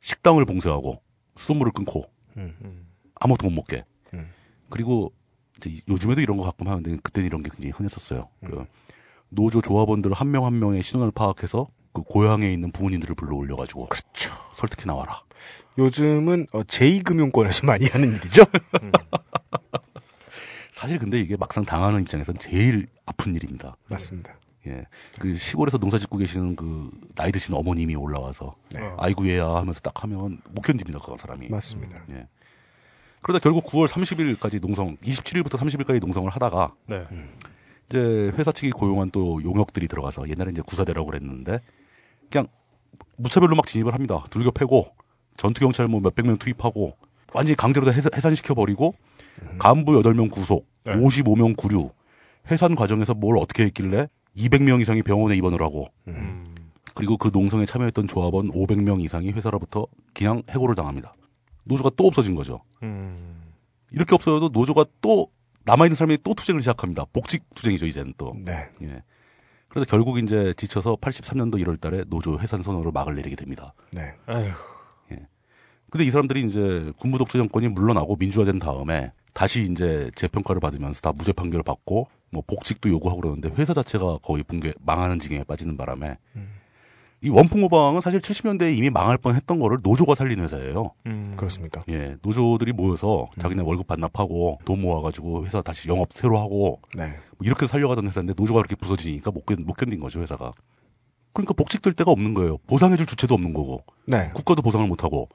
식당을 0.00 0.44
봉쇄하고 0.44 1.00
수돗물을 1.36 1.72
끊고 1.72 2.04
음. 2.36 2.86
아무것도 3.14 3.48
못 3.48 3.54
먹게. 3.56 3.84
음. 4.14 4.28
그리고 4.68 5.12
요즘에도 5.88 6.20
이런 6.20 6.36
거 6.36 6.42
가끔 6.44 6.68
하는데 6.68 6.96
그때는 7.02 7.26
이런 7.26 7.42
게 7.42 7.50
굉장히 7.50 7.70
흔했었어요. 7.72 8.28
음. 8.42 8.48
그 8.50 8.64
노조 9.28 9.60
조합원들 9.62 10.12
한 10.12 10.28
명 10.30 10.44
한 10.44 10.58
명의 10.58 10.82
신원을 10.82 11.12
파악해서 11.12 11.68
그 11.92 12.02
고향에 12.02 12.52
있는 12.52 12.72
부모님들을 12.72 13.14
불러 13.14 13.36
올려가지고 13.36 13.86
그렇죠. 13.86 14.32
설득해 14.52 14.86
나와라. 14.86 15.22
요즘은 15.78 16.46
어, 16.52 16.62
제2금융권에서 16.62 17.64
많이 17.66 17.86
하는 17.86 18.10
일이죠. 18.16 18.44
사실 20.80 20.98
근데 20.98 21.18
이게 21.18 21.36
막상 21.36 21.62
당하는 21.66 22.00
입장에선 22.00 22.38
제일 22.38 22.86
아픈 23.04 23.36
일입니다. 23.36 23.76
맞습니다. 23.88 24.34
예. 24.66 24.86
그 25.20 25.36
시골에서 25.36 25.76
농사 25.76 25.98
짓고 25.98 26.16
계시는 26.16 26.56
그 26.56 26.90
나이 27.14 27.30
드신 27.30 27.54
어머님이 27.54 27.96
올라와서 27.96 28.56
네. 28.72 28.80
아이고 28.96 29.28
얘야 29.28 29.46
하면서 29.46 29.78
딱 29.80 30.02
하면 30.02 30.40
못 30.48 30.62
견딥니다. 30.62 30.98
그 31.00 31.14
사람이. 31.18 31.50
맞습니다. 31.50 32.02
예. 32.12 32.26
그러다 33.20 33.40
결국 33.40 33.66
9월 33.66 33.88
30일까지 33.88 34.62
농성, 34.62 34.96
27일부터 34.96 35.58
30일까지 35.58 36.00
농성을 36.00 36.30
하다가 36.30 36.74
네. 36.86 37.04
이제 37.84 38.32
회사 38.38 38.50
측이 38.50 38.70
고용한 38.70 39.10
또 39.10 39.42
용역들이 39.44 39.86
들어가서 39.86 40.30
옛날에 40.30 40.48
이제 40.50 40.62
구사대라고 40.62 41.08
그랬는데 41.08 41.60
그냥 42.30 42.46
무차별로 43.18 43.54
막 43.54 43.66
진입을 43.66 43.92
합니다. 43.92 44.24
둘겨 44.30 44.50
패고 44.50 44.94
전투 45.36 45.60
경찰 45.60 45.88
뭐 45.88 46.00
몇백 46.00 46.24
명 46.24 46.38
투입하고 46.38 46.96
완전히 47.34 47.54
강제로 47.54 47.84
다 47.84 47.92
해산, 47.92 48.10
해산시켜 48.14 48.54
버리고 48.54 48.94
간부 49.58 49.92
8명 50.00 50.30
구속, 50.30 50.69
네. 50.84 50.94
55명 50.94 51.56
구류. 51.56 51.90
해산 52.50 52.74
과정에서 52.74 53.14
뭘 53.14 53.36
어떻게 53.38 53.64
했길래 53.64 54.08
200명 54.36 54.80
이상이 54.80 55.02
병원에 55.02 55.36
입원을 55.36 55.60
하고 55.62 55.88
그리고 56.94 57.16
그 57.16 57.30
농성에 57.32 57.64
참여했던 57.64 58.06
조합원 58.08 58.50
500명 58.50 59.02
이상이 59.02 59.30
회사로부터 59.30 59.86
그냥 60.14 60.42
해고를 60.50 60.74
당합니다. 60.74 61.14
노조가 61.64 61.90
또 61.96 62.06
없어진 62.06 62.34
거죠. 62.34 62.62
음. 62.82 63.52
이렇게 63.90 64.14
없어져도 64.14 64.48
노조가 64.52 64.86
또 65.00 65.28
남아있는 65.64 65.96
사람이 65.96 66.18
또 66.24 66.34
투쟁을 66.34 66.62
시작합니다. 66.62 67.04
복직 67.12 67.44
투쟁이죠, 67.54 67.86
이제는 67.86 68.14
또. 68.16 68.34
네. 68.36 68.68
예. 68.82 69.02
그래서 69.68 69.86
결국 69.88 70.18
이제 70.18 70.52
지쳐서 70.56 70.96
83년도 70.96 71.62
1월 71.62 71.80
달에 71.80 72.04
노조 72.08 72.38
해산 72.40 72.62
선언으로 72.62 72.90
막을 72.92 73.14
내리게 73.14 73.36
됩니다. 73.36 73.74
네. 73.92 74.14
아휴. 74.26 74.46
예. 75.12 75.26
근데 75.90 76.04
이 76.04 76.10
사람들이 76.10 76.42
이제 76.44 76.92
군부 76.98 77.18
독재 77.18 77.38
정권이 77.38 77.68
물러나고 77.68 78.16
민주화된 78.16 78.58
다음에 78.58 79.12
다시 79.34 79.62
이제 79.70 80.10
재평가를 80.14 80.60
받으면서 80.60 81.00
다 81.00 81.12
무죄 81.12 81.32
판결을 81.32 81.62
받고 81.62 82.08
뭐 82.30 82.42
복직도 82.46 82.88
요구하고 82.88 83.20
그러는데 83.20 83.50
회사 83.56 83.74
자체가 83.74 84.18
거의 84.22 84.42
붕괴 84.42 84.72
망하는 84.80 85.18
징에 85.18 85.42
빠지는 85.44 85.76
바람에 85.76 86.16
이 87.22 87.28
원풍오방은 87.28 88.00
사실 88.00 88.20
70년대에 88.20 88.76
이미 88.76 88.88
망할 88.88 89.18
뻔했던 89.18 89.58
거를 89.58 89.78
노조가 89.82 90.14
살린 90.14 90.40
회사예요. 90.40 90.92
음. 91.04 91.34
그렇습니까? 91.36 91.84
예, 91.90 92.16
노조들이 92.22 92.72
모여서 92.72 93.28
자기네 93.38 93.62
월급 93.62 93.86
반납하고 93.88 94.60
돈 94.64 94.80
모아가지고 94.80 95.44
회사 95.44 95.60
다시 95.60 95.90
영업 95.90 96.12
새로 96.12 96.38
하고 96.38 96.80
네. 96.96 97.08
뭐 97.08 97.42
이렇게 97.42 97.66
살려가던 97.66 98.06
회사인데 98.06 98.32
노조가 98.38 98.60
그렇게 98.60 98.74
부서지니까 98.74 99.30
못, 99.32 99.44
견, 99.44 99.58
못 99.66 99.74
견딘 99.74 100.00
거죠 100.00 100.20
회사가. 100.20 100.52
그러니까 101.32 101.52
복직될 101.54 101.92
데가 101.92 102.10
없는 102.10 102.34
거예요. 102.34 102.56
보상해줄 102.66 103.06
주체도 103.06 103.34
없는 103.34 103.52
거고. 103.52 103.84
네. 104.06 104.30
국가도 104.34 104.62
보상을 104.62 104.86
못 104.86 105.04
하고. 105.04 105.28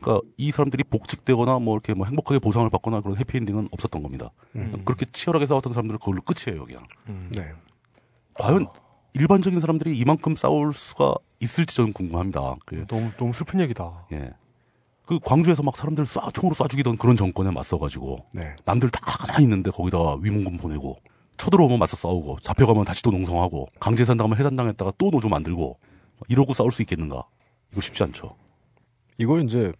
그러니까 0.00 0.28
이 0.36 0.50
사람들이 0.50 0.84
복직되거나 0.84 1.58
뭐 1.58 1.74
이렇게 1.74 1.94
뭐 1.94 2.06
행복하게 2.06 2.38
보상을 2.38 2.68
받거나 2.70 3.00
그런 3.00 3.16
해피엔딩은 3.18 3.68
없었던 3.72 4.02
겁니다. 4.02 4.30
음. 4.54 4.82
그렇게 4.84 5.06
치열하게 5.06 5.46
싸웠던 5.46 5.72
사람들은 5.72 5.98
그걸로 5.98 6.20
끝이에요 6.22 6.64
그냥. 6.64 6.86
네. 7.30 7.52
과연 8.34 8.66
일반적인 9.14 9.60
사람들이 9.60 9.96
이만큼 9.96 10.34
싸울 10.36 10.72
수가 10.72 11.14
있을지 11.40 11.76
저는 11.76 11.92
궁금합니다. 11.92 12.56
그, 12.66 12.86
너무 12.86 13.10
너무 13.16 13.32
슬픈 13.32 13.60
얘기다. 13.60 14.06
예. 14.12 14.30
그 15.06 15.18
광주에서 15.22 15.62
막 15.62 15.76
사람들 15.76 16.04
쏴 16.04 16.34
총으로 16.34 16.54
쏴 16.54 16.68
죽이던 16.68 16.96
그런 16.98 17.16
정권에 17.16 17.50
맞서 17.50 17.78
가지고 17.78 18.26
네. 18.34 18.56
남들 18.64 18.90
다 18.90 19.00
가만히 19.00 19.44
있는데 19.44 19.70
거기다가 19.70 20.18
위문군 20.20 20.58
보내고 20.58 20.98
쳐들어오면 21.36 21.78
맞서 21.78 21.96
싸우고 21.96 22.38
잡혀가면 22.40 22.84
다시 22.84 23.02
또 23.02 23.10
농성하고 23.10 23.68
강제산 23.78 24.16
당하면 24.16 24.38
해산당했다가 24.38 24.92
또 24.98 25.10
노조 25.10 25.28
만들고 25.28 25.78
이러고 26.28 26.54
싸울 26.54 26.72
수 26.72 26.82
있겠는가? 26.82 27.24
이거 27.72 27.80
쉽지 27.80 28.02
않죠. 28.02 28.36
이걸 29.18 29.44
이제 29.44 29.72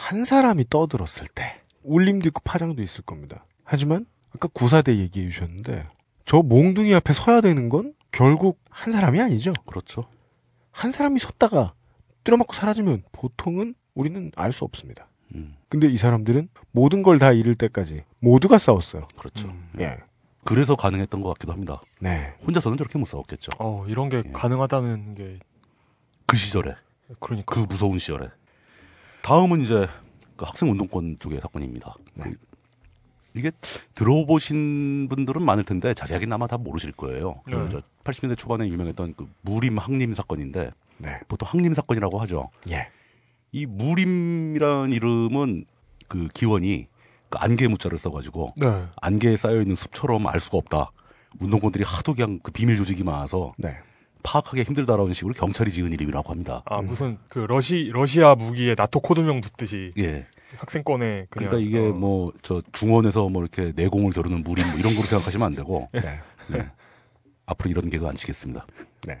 한 0.00 0.24
사람이 0.24 0.64
떠들었을 0.70 1.26
때 1.34 1.60
울림도 1.84 2.28
있고 2.28 2.40
파장도 2.42 2.82
있을 2.82 3.02
겁니다. 3.04 3.44
하지만 3.64 4.06
아까 4.34 4.48
구사대 4.48 4.96
얘기해 4.96 5.28
주셨는데 5.28 5.86
저 6.24 6.38
몽둥이 6.42 6.94
앞에 6.94 7.12
서야 7.12 7.40
되는 7.42 7.68
건 7.68 7.94
결국 8.10 8.58
한 8.70 8.92
사람이 8.92 9.20
아니죠. 9.20 9.52
그렇죠. 9.66 10.02
한 10.70 10.90
사람이 10.90 11.20
섰다가 11.20 11.74
뚫어맞고 12.24 12.54
사라지면 12.54 13.02
보통은 13.12 13.74
우리는 13.94 14.32
알 14.36 14.52
수 14.52 14.64
없습니다. 14.64 15.08
음. 15.34 15.54
근데 15.68 15.86
이 15.88 15.96
사람들은 15.96 16.48
모든 16.72 17.02
걸 17.02 17.18
다 17.18 17.32
잃을 17.32 17.54
때까지 17.54 18.02
모두가 18.20 18.58
싸웠어요. 18.58 19.06
그렇죠. 19.18 19.54
예. 19.80 19.98
그래서 20.44 20.74
가능했던 20.76 21.20
것 21.20 21.28
같기도 21.34 21.52
합니다. 21.52 21.82
네. 22.00 22.34
혼자서는 22.46 22.78
저렇게 22.78 22.98
못 22.98 23.04
싸웠겠죠. 23.04 23.50
어, 23.58 23.84
이런 23.86 24.08
게 24.08 24.22
가능하다는 24.32 25.14
게 25.14 25.38
그 26.26 26.36
시절에. 26.36 26.74
그러니까. 27.18 27.52
그 27.54 27.66
무서운 27.68 27.98
시절에. 27.98 28.28
다음은 29.22 29.62
이제 29.62 29.86
그 30.36 30.44
학생 30.44 30.70
운동권 30.70 31.16
쪽의 31.18 31.40
사건입니다. 31.40 31.94
그 32.20 32.36
이게 33.34 33.52
들어보신 33.94 35.08
분들은 35.08 35.42
많을 35.42 35.64
텐데 35.64 35.94
자세하게는 35.94 36.32
아마 36.32 36.46
다 36.46 36.58
모르실 36.58 36.92
거예요. 36.92 37.42
네. 37.46 37.56
그저 37.56 37.80
80년대 38.04 38.36
초반에 38.36 38.66
유명했던 38.68 39.14
그 39.16 39.28
무림 39.42 39.78
항림 39.78 40.14
사건인데 40.14 40.70
네. 40.98 41.20
보통 41.28 41.48
항림 41.48 41.74
사건이라고 41.74 42.18
하죠. 42.20 42.50
예. 42.70 42.88
이 43.52 43.66
무림이라는 43.66 44.92
이름은 44.92 45.64
그 46.08 46.28
기원이 46.34 46.88
그 47.28 47.38
안개 47.38 47.68
무자를 47.68 47.98
써가지고 47.98 48.54
네. 48.56 48.86
안개에 49.00 49.36
쌓여 49.36 49.60
있는 49.60 49.76
숲처럼 49.76 50.26
알 50.26 50.40
수가 50.40 50.58
없다. 50.58 50.90
운동권들이 51.40 51.84
하도 51.84 52.14
그냥 52.14 52.40
그 52.42 52.50
비밀 52.50 52.76
조직이 52.76 53.04
많아서 53.04 53.52
네. 53.56 53.76
파악하기 54.22 54.62
힘들다라는 54.62 55.12
식으로 55.12 55.34
경찰이 55.34 55.70
지은 55.70 55.92
이름이라고 55.92 56.30
합니다. 56.30 56.62
아 56.66 56.80
무슨 56.80 57.18
그 57.28 57.40
러시 57.40 57.90
러시아 57.92 58.34
무기에 58.34 58.74
나토 58.76 59.00
코드명 59.00 59.40
붙듯이 59.40 59.92
예. 59.98 60.26
학생권에 60.56 61.26
그냥 61.30 61.48
그러니까 61.50 61.58
이게 61.58 61.78
어. 61.78 61.92
뭐저 61.92 62.62
중원에서 62.72 63.28
뭐 63.28 63.42
이렇게 63.42 63.72
내공을 63.76 64.12
겨루는 64.12 64.42
무림 64.42 64.66
뭐 64.66 64.76
이런 64.78 64.92
거로 64.92 65.04
생각하시면 65.04 65.46
안 65.46 65.54
되고 65.54 65.88
네. 65.94 66.00
네. 66.48 66.70
앞으로 67.46 67.70
이런 67.70 67.90
개그 67.90 68.06
안 68.06 68.14
치겠습니다. 68.14 68.66
네. 69.06 69.18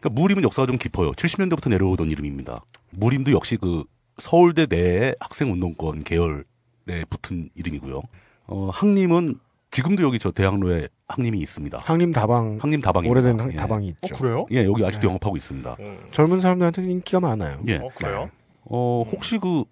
그러니까 0.00 0.20
무림은 0.20 0.44
역사가 0.44 0.66
좀 0.66 0.78
깊어요. 0.78 1.12
70년대부터 1.12 1.70
내려오던 1.70 2.10
이름입니다. 2.10 2.64
무림도 2.90 3.32
역시 3.32 3.56
그 3.56 3.84
서울대 4.18 4.66
내의 4.66 5.14
학생 5.20 5.52
운동권 5.52 6.02
계열에 6.02 7.04
붙은 7.10 7.50
이름이고요. 7.54 8.02
어, 8.46 8.70
항림은 8.72 9.38
지금도 9.70 10.02
여기 10.02 10.18
저 10.18 10.30
대학로에 10.30 10.88
항림이 11.08 11.38
있습니다. 11.40 11.78
항림 11.82 12.12
다방. 12.12 12.58
항림 12.60 12.80
다방이 12.80 13.08
오래된 13.08 13.38
항- 13.38 13.54
다방이 13.56 13.88
있죠. 13.88 14.16
그래요? 14.16 14.46
예, 14.50 14.64
여기 14.64 14.84
아직도 14.84 15.08
영업하고 15.08 15.36
있습니다. 15.36 15.76
젊은 16.10 16.40
사람들한테 16.40 16.82
인기가 16.84 17.20
많아요. 17.20 17.60
예. 17.68 17.76
어, 17.76 17.88
그래요? 17.96 18.30
어, 18.64 19.04
혹시 19.10 19.38
그 19.38 19.64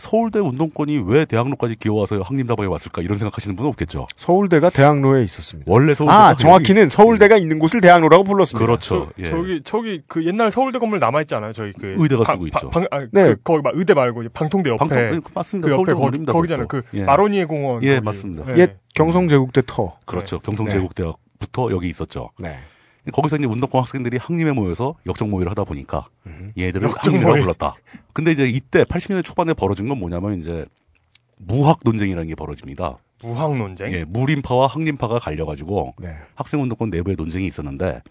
서울대 0.00 0.38
운동권이 0.40 1.02
왜 1.06 1.24
대학로까지 1.24 1.76
기어와서 1.76 2.20
항림다방에 2.22 2.66
왔을까 2.68 3.02
이런 3.02 3.18
생각하시는 3.18 3.54
분은 3.56 3.68
없겠죠. 3.70 4.06
서울대가 4.16 4.70
대학로에 4.70 5.22
있었습니다. 5.24 5.70
원래 5.70 5.94
서울대가 5.94 6.28
아, 6.28 6.34
정확히는 6.36 6.88
서울대가 6.88 7.36
있는 7.36 7.58
곳을 7.58 7.80
대학로라고 7.80 8.24
불렀습니다. 8.24 8.64
그렇죠. 8.66 9.10
예. 9.18 9.30
저기 9.30 9.60
저기 9.64 10.02
그 10.08 10.24
옛날 10.26 10.50
서울대 10.50 10.78
건물 10.78 10.98
남아 10.98 11.20
있잖아요. 11.22 11.52
저희 11.52 11.72
그 11.72 11.94
의대가 11.98 12.24
방- 12.24 12.34
쓰고 12.36 12.40
방- 12.40 12.46
있죠. 12.46 12.70
방, 12.70 12.86
아, 12.90 13.06
네. 13.12 13.24
그, 13.34 13.36
거기 13.44 13.62
막 13.62 13.72
의대 13.76 13.94
말고 13.94 14.22
이제 14.22 14.30
방통대 14.32 14.70
옆에 14.70 14.78
방통- 14.84 14.96
예, 15.14 15.20
맞습니다. 15.34 15.68
그 15.68 15.74
서울대 15.74 15.92
건물입니다, 15.92 16.32
거기잖아요. 16.32 16.66
그. 16.68 16.82
예. 16.94 17.04
마로니에 17.04 17.44
공원. 17.44 17.82
예, 17.84 17.94
거기. 17.96 18.04
맞습니다. 18.04 18.44
예. 18.56 18.60
옛 18.62 18.76
경성제국대 18.94 19.62
터. 19.66 19.96
그렇죠. 20.06 20.38
네. 20.38 20.42
경성제국대학부터 20.46 21.70
여기 21.70 21.88
있었죠. 21.88 22.30
네. 22.38 22.56
거기서 23.10 23.36
이제 23.36 23.46
운동권 23.46 23.80
학생들이 23.80 24.16
항림에 24.18 24.52
모여서 24.52 24.94
역적 25.06 25.28
모의를 25.28 25.50
하다 25.50 25.64
보니까 25.64 26.06
얘들을 26.58 26.88
역적 26.88 27.06
항림이라고. 27.06 27.40
불렀다. 27.40 27.74
근데 28.12 28.32
이제 28.32 28.48
이때 28.48 28.84
80년대 28.84 29.24
초반에 29.24 29.54
벌어진 29.54 29.88
건 29.88 29.98
뭐냐면 29.98 30.38
이제 30.38 30.64
무학 31.36 31.80
논쟁이라는 31.84 32.28
게 32.28 32.34
벌어집니다. 32.34 32.98
무학 33.22 33.56
논쟁. 33.56 33.92
예, 33.92 34.04
무림파와 34.04 34.66
항림파가 34.66 35.18
갈려가지고 35.18 35.94
네. 35.98 36.08
학생 36.34 36.62
운동권 36.62 36.90
내부에 36.90 37.14
논쟁이 37.16 37.46
있었는데 37.46 38.02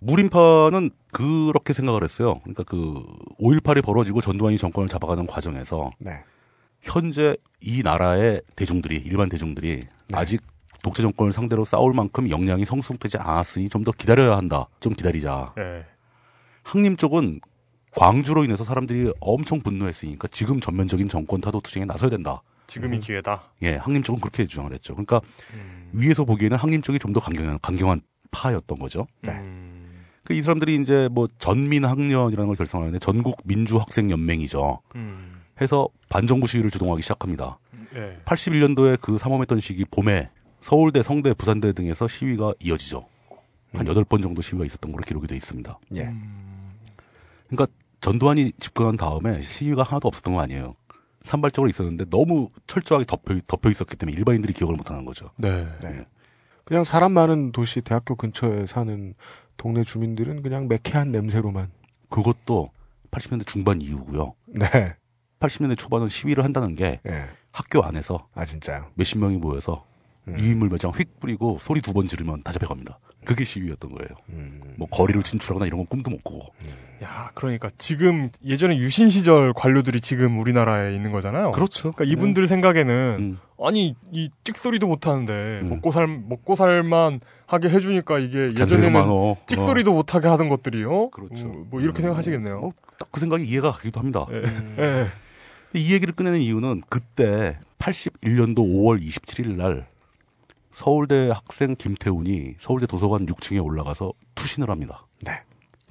무림파는 0.00 0.90
그렇게 1.12 1.72
생각을 1.72 2.04
했어요. 2.04 2.40
그러니까 2.44 2.62
그 2.64 3.02
5.18이 3.40 3.84
벌어지고 3.84 4.20
전두환이 4.20 4.58
정권을 4.58 4.88
잡아가는 4.88 5.26
과정에서 5.26 5.90
네. 5.98 6.12
현재 6.80 7.36
이 7.60 7.82
나라의 7.82 8.42
대중들이 8.56 8.96
일반 8.96 9.28
대중들이 9.28 9.76
네. 9.76 9.86
아직 10.12 10.42
독재 10.82 11.02
정권을 11.02 11.32
상대로 11.32 11.64
싸울 11.64 11.92
만큼 11.94 12.30
역량이 12.30 12.64
성숙되지 12.64 13.18
않았으니 13.18 13.68
좀 13.68 13.84
더 13.84 13.92
기다려야 13.92 14.36
한다. 14.36 14.66
좀 14.80 14.92
기다리자. 14.94 15.54
예. 15.58 15.84
항림 16.64 16.96
쪽은 16.96 17.40
광주로 17.92 18.44
인해서 18.44 18.64
사람들이 18.64 19.12
엄청 19.20 19.60
분노했으니까 19.60 20.28
지금 20.28 20.60
전면적인 20.60 21.08
정권 21.08 21.40
타도 21.40 21.60
투쟁에 21.60 21.84
나서야 21.86 22.10
된다. 22.10 22.42
지금이 22.66 23.00
기회다. 23.00 23.44
예, 23.62 23.76
항림 23.76 24.02
쪽은 24.02 24.20
그렇게 24.20 24.44
주장을 24.46 24.70
했죠. 24.72 24.94
그러니까 24.94 25.20
음. 25.54 25.88
위에서 25.94 26.24
보기에는 26.26 26.56
항림 26.58 26.82
쪽이 26.82 26.98
좀 26.98 27.12
더 27.14 27.20
강경한, 27.20 27.58
강경한 27.62 28.02
파였던 28.30 28.78
거죠. 28.78 29.06
네. 29.22 29.32
음. 29.32 30.04
그이 30.24 30.42
사람들이 30.42 30.76
이제 30.76 31.08
뭐 31.10 31.26
전민학년이라는 31.38 32.46
걸 32.46 32.54
결성하는데 32.56 32.98
전국 32.98 33.38
민주학생연맹이죠. 33.44 34.80
음. 34.96 35.40
해서 35.60 35.88
반정부 36.10 36.46
시위를 36.46 36.70
주동하기 36.70 37.00
시작합니다. 37.02 37.58
예. 37.94 38.18
81년도에 38.26 39.00
그 39.00 39.16
삼엄했던 39.16 39.60
시기 39.60 39.84
봄에 39.86 40.28
서울대, 40.60 41.02
성대, 41.02 41.32
부산대 41.34 41.72
등에서 41.72 42.08
시위가 42.08 42.54
이어지죠. 42.60 43.06
한 43.72 43.86
여덟 43.86 44.04
번 44.04 44.20
정도 44.20 44.42
시위가 44.42 44.64
있었던 44.64 44.90
걸로 44.92 45.02
기록이 45.02 45.26
돼 45.26 45.36
있습니다. 45.36 45.78
예. 45.96 46.12
그러니까 47.48 47.66
전두환이 48.00 48.52
집권한 48.58 48.96
다음에 48.96 49.40
시위가 49.40 49.82
하나도 49.82 50.08
없었던 50.08 50.34
거 50.34 50.40
아니에요. 50.40 50.74
산발적으로 51.22 51.68
있었는데 51.68 52.06
너무 52.10 52.48
철저하게 52.66 53.04
덮여, 53.06 53.40
덮여 53.46 53.70
있었기 53.70 53.96
때문에 53.96 54.16
일반인들이 54.16 54.52
기억을 54.52 54.76
못하는 54.76 55.04
거죠. 55.04 55.30
네. 55.36 55.66
그냥 56.64 56.84
사람 56.84 57.12
많은 57.12 57.52
도시 57.52 57.80
대학교 57.80 58.14
근처에 58.14 58.66
사는 58.66 59.14
동네 59.56 59.82
주민들은 59.84 60.42
그냥 60.42 60.68
매캐한 60.68 61.10
냄새로만. 61.12 61.70
그것도 62.08 62.70
80년대 63.10 63.46
중반 63.46 63.82
이후고요. 63.82 64.34
네. 64.46 64.94
80년대 65.40 65.76
초반은 65.78 66.08
시위를 66.08 66.44
한다는 66.44 66.74
게 66.74 67.00
학교 67.52 67.82
안에서 67.82 68.28
아 68.34 68.44
진짜요? 68.44 68.90
몇십 68.94 69.18
명이 69.18 69.38
모여서 69.38 69.84
유인물 70.36 70.68
몇 70.68 70.78
장 70.78 70.92
휙 70.98 71.20
뿌리고 71.20 71.56
소리 71.58 71.80
두 71.80 71.92
번 71.92 72.06
지르면 72.08 72.42
다 72.42 72.52
잡혀갑니다. 72.52 72.98
그게 73.24 73.44
시위였던 73.44 73.92
거예요. 73.92 74.08
뭐 74.76 74.88
거리를 74.88 75.22
진출하거나 75.22 75.66
이런 75.66 75.78
건 75.78 75.86
꿈도 75.86 76.10
못 76.10 76.22
꾸고. 76.24 76.46
야, 77.02 77.30
그러니까 77.34 77.70
지금 77.78 78.28
예전에 78.44 78.76
유신 78.78 79.08
시절 79.08 79.52
관료들이 79.52 80.00
지금 80.00 80.38
우리나라에 80.38 80.94
있는 80.94 81.12
거잖아요. 81.12 81.52
그렇죠. 81.52 81.92
그러니까 81.92 82.04
이분들 82.12 82.46
생각에는 82.48 83.16
음. 83.18 83.38
아니 83.62 83.94
이 84.12 84.30
찍소리도 84.44 84.86
못 84.86 85.06
하는데 85.06 85.60
먹고 85.64 85.92
살 85.92 86.06
먹고 86.06 86.56
살만 86.56 87.20
하게 87.46 87.68
해주니까 87.68 88.18
이게 88.18 88.46
예전에는 88.46 88.92
많어. 88.92 89.36
찍소리도 89.46 89.92
못 89.92 90.14
하게 90.14 90.28
하던 90.28 90.48
것들이요. 90.48 91.10
그렇죠. 91.10 91.46
어, 91.48 91.64
뭐 91.70 91.80
이렇게 91.80 92.00
생각하시겠네요. 92.02 92.70
딱그 92.98 93.20
생각이 93.20 93.44
이해가 93.46 93.72
가기도 93.72 94.00
합니다. 94.00 94.26
예. 94.78 95.06
이 95.74 95.92
얘기를 95.92 96.14
꺼내는 96.14 96.40
이유는 96.40 96.82
그때 96.88 97.58
81년도 97.78 98.56
5월 98.58 99.02
27일 99.02 99.54
날 99.56 99.86
서울대 100.70 101.30
학생 101.30 101.74
김태훈이 101.74 102.54
서울대 102.58 102.86
도서관 102.86 103.26
6층에 103.26 103.64
올라가서 103.64 104.12
투신을 104.34 104.70
합니다. 104.70 105.06
네. 105.24 105.32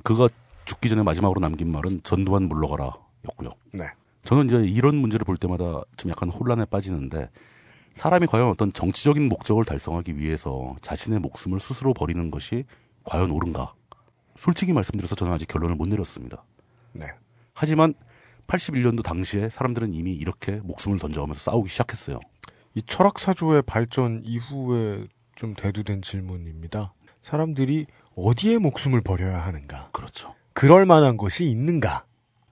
그가 0.03 0.29
죽기 0.65 0.89
전에 0.89 1.03
마지막으로 1.03 1.41
남긴 1.41 1.71
말은 1.71 2.01
전두환 2.03 2.43
물러가라 2.43 2.93
였고요. 3.25 3.51
네. 3.73 3.85
저는 4.23 4.45
이제 4.45 4.57
이런 4.57 4.95
문제를 4.95 5.23
볼 5.23 5.37
때마다 5.37 5.81
좀 5.95 6.11
약간 6.11 6.29
혼란에 6.29 6.65
빠지는데 6.65 7.29
사람이 7.93 8.27
과연 8.27 8.49
어떤 8.49 8.71
정치적인 8.71 9.27
목적을 9.27 9.65
달성하기 9.65 10.19
위해서 10.19 10.75
자신의 10.81 11.19
목숨을 11.19 11.59
스스로 11.59 11.93
버리는 11.93 12.29
것이 12.29 12.65
과연 13.05 13.31
옳은가? 13.31 13.73
솔직히 14.35 14.73
말씀드려서 14.73 15.15
저는 15.15 15.33
아직 15.33 15.47
결론을 15.47 15.75
못 15.75 15.87
내렸습니다. 15.87 16.43
네. 16.93 17.07
하지만 17.53 17.93
81년도 18.45 19.03
당시에 19.03 19.49
사람들은 19.49 19.93
이미 19.93 20.13
이렇게 20.13 20.57
목숨을 20.63 20.99
던져가면서 20.99 21.39
싸우기 21.39 21.69
시작했어요. 21.69 22.19
이 22.77 22.83
철학사조의 22.85 23.63
발전 23.63 24.21
이후에 24.23 25.07
좀 25.33 25.55
대두된 25.55 26.03
질문입니다. 26.03 26.93
사람들이 27.21 27.87
어디에 28.15 28.59
목숨을 28.59 29.01
버려야 29.01 29.39
하는가? 29.39 29.89
그렇죠. 29.91 30.35
그럴 30.53 30.85
만한 30.85 31.17
것이 31.17 31.45
있는가? 31.45 32.05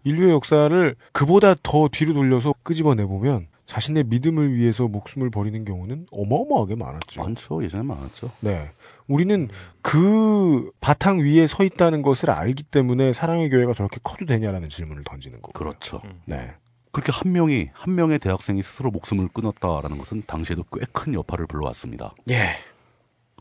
인류의 0.03 0.31
역사를 0.31 0.95
그보다 1.11 1.53
더 1.61 1.89
뒤로 1.91 2.13
돌려서 2.13 2.55
끄집어내 2.63 3.05
보면 3.05 3.45
자신의 3.67 4.05
믿음을 4.05 4.51
위해서 4.55 4.87
목숨을 4.87 5.29
버리는 5.29 5.63
경우는 5.63 6.07
어마어마하게 6.11 6.75
많았죠. 6.75 7.21
많죠. 7.21 7.63
예전에 7.63 7.83
많았죠. 7.83 8.31
네. 8.39 8.71
우리는 9.07 9.47
그 9.83 10.71
바탕 10.81 11.19
위에 11.19 11.45
서 11.45 11.63
있다는 11.63 12.01
것을 12.01 12.31
알기 12.31 12.63
때문에 12.63 13.13
사랑의 13.13 13.51
교회가 13.51 13.75
저렇게 13.75 13.99
커도 14.03 14.25
되냐라는 14.25 14.69
질문을 14.69 15.03
던지는 15.03 15.39
거고. 15.43 15.53
그렇죠. 15.53 16.01
네. 16.25 16.55
그렇게 16.95 17.11
한 17.11 17.33
명이 17.33 17.71
한 17.73 17.93
명의 17.93 18.17
대학생이 18.19 18.63
스스로 18.63 18.89
목숨을 18.89 19.27
끊었다라는 19.27 19.97
것은 19.97 20.23
당시에도 20.25 20.63
꽤 20.63 20.85
큰 20.93 21.13
여파를 21.13 21.45
불러왔습니다. 21.45 22.13
예. 22.29 22.55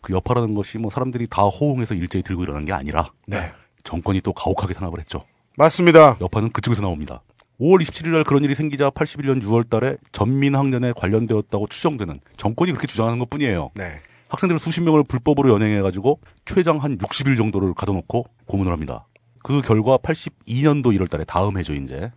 그 0.02 0.12
여파라는 0.12 0.54
것이 0.54 0.78
뭐 0.78 0.90
사람들이 0.90 1.28
다 1.28 1.42
호응해서 1.44 1.94
일제히 1.94 2.24
들고 2.24 2.42
일어난 2.42 2.64
게 2.64 2.72
아니라 2.72 3.12
네. 3.28 3.52
정권이 3.84 4.22
또 4.22 4.32
가혹하게 4.32 4.74
탄압을 4.74 4.98
했죠. 4.98 5.24
맞습니다. 5.56 6.16
여파는 6.20 6.50
그쪽에서 6.50 6.82
나옵니다. 6.82 7.22
5월 7.60 7.80
27일 7.80 8.08
날 8.08 8.24
그런 8.24 8.42
일이 8.42 8.56
생기자 8.56 8.90
81년 8.90 9.40
6월 9.40 9.70
달에 9.70 9.98
전민학년에 10.10 10.90
관련되었다고 10.96 11.68
추정되는 11.68 12.18
정권이 12.36 12.72
그렇게 12.72 12.88
주장하는 12.88 13.20
것 13.20 13.30
뿐이에요. 13.30 13.70
네. 13.76 14.00
학생들을 14.30 14.58
수십 14.58 14.82
명을 14.82 15.04
불법으로 15.04 15.50
연행해가지고 15.54 16.18
최장 16.44 16.78
한 16.78 16.98
60일 16.98 17.36
정도를 17.36 17.72
가둬놓고 17.74 18.26
고문을 18.46 18.72
합니다. 18.72 19.06
그 19.44 19.60
결과 19.60 19.96
82년도 19.98 20.86
1월 20.86 21.08
달에 21.08 21.22
다음 21.22 21.56
해죠, 21.56 21.72
이제. 21.74 22.10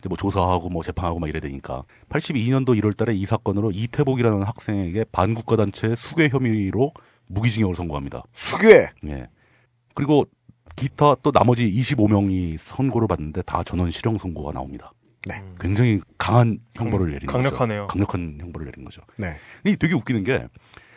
이제 0.00 0.08
뭐 0.08 0.16
조사하고 0.16 0.70
뭐 0.70 0.82
재판하고 0.82 1.20
막 1.20 1.28
이래야 1.28 1.40
되니까. 1.40 1.84
82년도 2.08 2.78
1월 2.80 2.96
달에 2.96 3.14
이 3.14 3.26
사건으로 3.26 3.70
이태복이라는 3.70 4.42
학생에게 4.42 5.04
반국가 5.12 5.56
단체 5.56 5.94
수괴 5.94 6.28
혐의로 6.28 6.92
무기징역을 7.26 7.74
선고합니다. 7.74 8.22
수괴! 8.32 8.88
예. 9.06 9.28
그리고 9.94 10.24
기타 10.74 11.14
또 11.16 11.30
나머지 11.30 11.70
25명이 11.70 12.56
선고를 12.56 13.06
받는데 13.06 13.42
다 13.42 13.62
전원 13.62 13.90
실형 13.90 14.16
선고가 14.16 14.52
나옵니다. 14.52 14.92
네. 15.28 15.44
굉장히 15.60 16.00
강한 16.16 16.58
형벌을 16.74 17.10
내린 17.10 17.26
강력하네요. 17.26 17.82
거죠. 17.82 17.88
강력한 17.88 18.38
형벌을 18.40 18.64
내린 18.66 18.84
거죠. 18.84 19.02
네. 19.18 19.36
이 19.66 19.76
되게 19.76 19.94
웃기는 19.94 20.24
게 20.24 20.48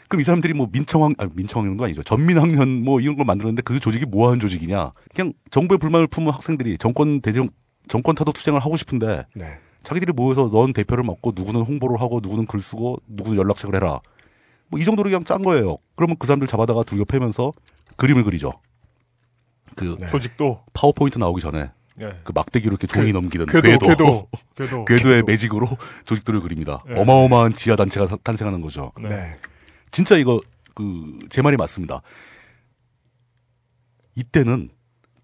그럼 0.08 0.22
이 0.22 0.24
사람들이 0.24 0.54
뭐 0.54 0.70
민청학 0.72 1.12
아 1.18 1.28
민청학년도 1.34 1.84
아니죠. 1.84 2.04
전민학년 2.04 2.84
뭐 2.84 3.02
이런 3.02 3.18
걸 3.18 3.26
만들었는데 3.26 3.64
그 3.64 3.80
조직이 3.82 4.06
뭐 4.06 4.28
하는 4.28 4.40
조직이냐? 4.40 4.94
그냥 5.14 5.34
정부의 5.52 5.80
불만을 5.80 6.08
품은 6.08 6.32
학생들이 6.32 6.78
정권 6.78 7.20
대정 7.20 7.50
정권 7.88 8.16
타도 8.16 8.32
투쟁을 8.32 8.60
하고 8.60 8.78
싶은데 8.78 9.26
네. 9.36 9.58
자기들이 9.84 10.14
모여서 10.14 10.50
넌 10.52 10.72
대표를 10.74 11.04
맡고 11.04 11.34
누구는 11.36 11.62
홍보를 11.62 12.00
하고 12.00 12.20
누구는 12.22 12.46
글 12.46 12.62
쓰고 12.62 12.98
누구는 13.08 13.38
연락책을 13.40 13.76
해라. 13.76 14.00
뭐 14.70 14.80
이 14.80 14.86
정도로 14.86 15.10
그냥 15.10 15.24
짠 15.24 15.42
거예요. 15.44 15.78
그러면 15.96 16.16
그 16.18 16.26
사람들 16.26 16.48
잡아다가 16.48 16.84
두겨 16.84 17.04
패면서 17.06 17.52
그림을 17.98 18.24
그리죠. 18.24 18.52
그 19.76 19.98
조직도 20.10 20.64
파워포인트 20.74 21.18
나오기 21.20 21.42
전에 21.42 21.72
네. 21.96 22.10
그 22.24 22.32
막대기로 22.34 22.72
이렇게 22.74 22.88
종이 22.88 23.08
궤- 23.08 23.14
넘기던 23.14 23.48
궤도, 23.48 23.62
궤도, 23.62 23.88
궤도, 23.88 24.28
궤도. 24.56 24.86
궤도의 24.86 25.16
궤도. 25.18 25.26
매직으로 25.28 25.68
조직들을 26.06 26.42
그립니다. 26.42 26.84
네. 26.88 27.00
어마어마한 27.00 27.54
지하 27.54 27.76
단체가 27.76 28.08
사- 28.08 28.18
탄생하는 28.24 28.62
거죠. 28.62 28.92
네. 29.02 29.36
진짜 29.92 30.18
이거 30.18 30.42
그 30.74 31.20
제 31.30 31.42
말이 31.44 31.56
맞습니다. 31.58 32.02
이때는 34.16 34.70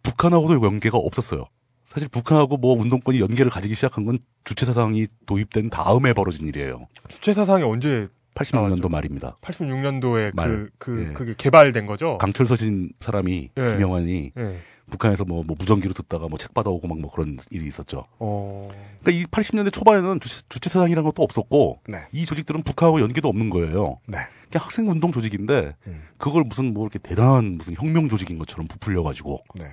북한하고도 0.03 0.65
연계가 0.65 0.97
없었어요. 0.97 1.45
사실 1.89 2.07
북한하고 2.07 2.57
뭐 2.57 2.79
운동권이 2.79 3.19
연계를 3.19 3.49
가지기 3.49 3.73
시작한 3.73 4.05
건 4.05 4.19
주체 4.43 4.63
사상이 4.65 5.07
도입된 5.25 5.71
다음에 5.71 6.13
벌어진 6.13 6.47
일이에요. 6.47 6.87
주체 7.07 7.33
사상이 7.33 7.63
언제 7.63 8.07
86년도 8.35 8.89
말입니다. 8.89 9.35
86년도에 9.41 10.35
말. 10.35 10.47
그, 10.47 10.69
그, 10.77 11.07
예. 11.09 11.13
그게 11.13 11.33
개발된 11.35 11.87
거죠? 11.87 12.19
강철 12.19 12.45
서진 12.45 12.91
사람이 12.99 13.49
예. 13.57 13.67
김영환이 13.67 14.31
예. 14.37 14.57
북한에서 14.91 15.25
뭐, 15.25 15.43
뭐 15.45 15.55
무전기로 15.57 15.93
듣다가 15.95 16.27
뭐 16.27 16.37
책 16.37 16.53
받아오고 16.53 16.87
막 16.87 16.97
뭐 16.99 17.11
그런 17.11 17.37
일이 17.49 17.65
있었죠. 17.67 18.05
어. 18.19 18.69
그러니까 19.01 19.11
이 19.11 19.25
80년대 19.25 19.73
초반에는 19.73 20.19
주체, 20.19 20.41
주체 20.47 20.69
사상이라는 20.69 21.03
것도 21.03 21.23
없었고 21.23 21.81
네. 21.87 22.05
이 22.11 22.25
조직들은 22.25 22.61
북한하고 22.63 23.01
연계도 23.01 23.27
없는 23.27 23.49
거예요. 23.49 23.99
네. 24.07 24.17
그냥 24.51 24.63
학생 24.65 24.87
운동 24.87 25.11
조직인데 25.11 25.75
그걸 26.17 26.43
무슨 26.43 26.73
뭐 26.73 26.85
이렇게 26.85 26.97
대단한 26.99 27.57
무슨 27.57 27.75
혁명 27.75 28.09
조직인 28.09 28.37
것처럼 28.39 28.67
부풀려 28.67 29.01
가지고 29.03 29.43
네. 29.55 29.65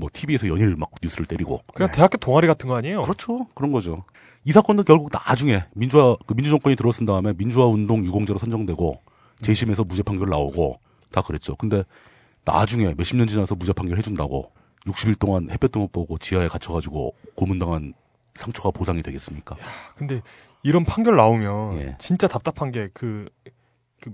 뭐 0.00 0.08
TV에서 0.12 0.48
연일 0.48 0.74
막 0.76 0.90
뉴스를 1.02 1.26
때리고 1.26 1.60
그냥 1.74 1.92
대학교 1.92 2.18
동아리 2.18 2.46
같은 2.46 2.68
거 2.68 2.74
아니에요? 2.74 3.02
그렇죠. 3.02 3.46
그런 3.54 3.70
거죠. 3.70 4.04
이 4.44 4.52
사건도 4.52 4.82
결국 4.82 5.10
나중에 5.12 5.64
민주화 5.74 6.16
그 6.26 6.34
민주 6.34 6.50
정권이 6.50 6.74
들어선 6.74 7.06
다음에 7.06 7.34
민주화 7.34 7.66
운동 7.66 8.04
유공자로 8.04 8.38
선정되고 8.38 9.00
재심에서 9.42 9.84
무죄 9.84 10.02
판결 10.02 10.30
나오고 10.30 10.80
다 11.12 11.20
그랬죠. 11.20 11.54
근데 11.56 11.84
나중에 12.44 12.94
몇십 12.96 13.16
년 13.16 13.28
지나서 13.28 13.54
무죄 13.54 13.72
판결 13.72 13.98
해준다고 13.98 14.50
60일 14.86 15.18
동안 15.18 15.50
햇볕도 15.50 15.78
못 15.78 15.92
보고 15.92 16.16
지하에 16.16 16.48
갇혀가지고 16.48 17.14
고문당한 17.36 17.92
상처가 18.34 18.70
보상이 18.70 19.02
되겠습니까? 19.02 19.56
근데 19.96 20.22
이런 20.62 20.84
판결 20.84 21.16
나오면 21.16 21.80
예. 21.80 21.96
진짜 21.98 22.26
답답한 22.26 22.70
게그 22.70 23.28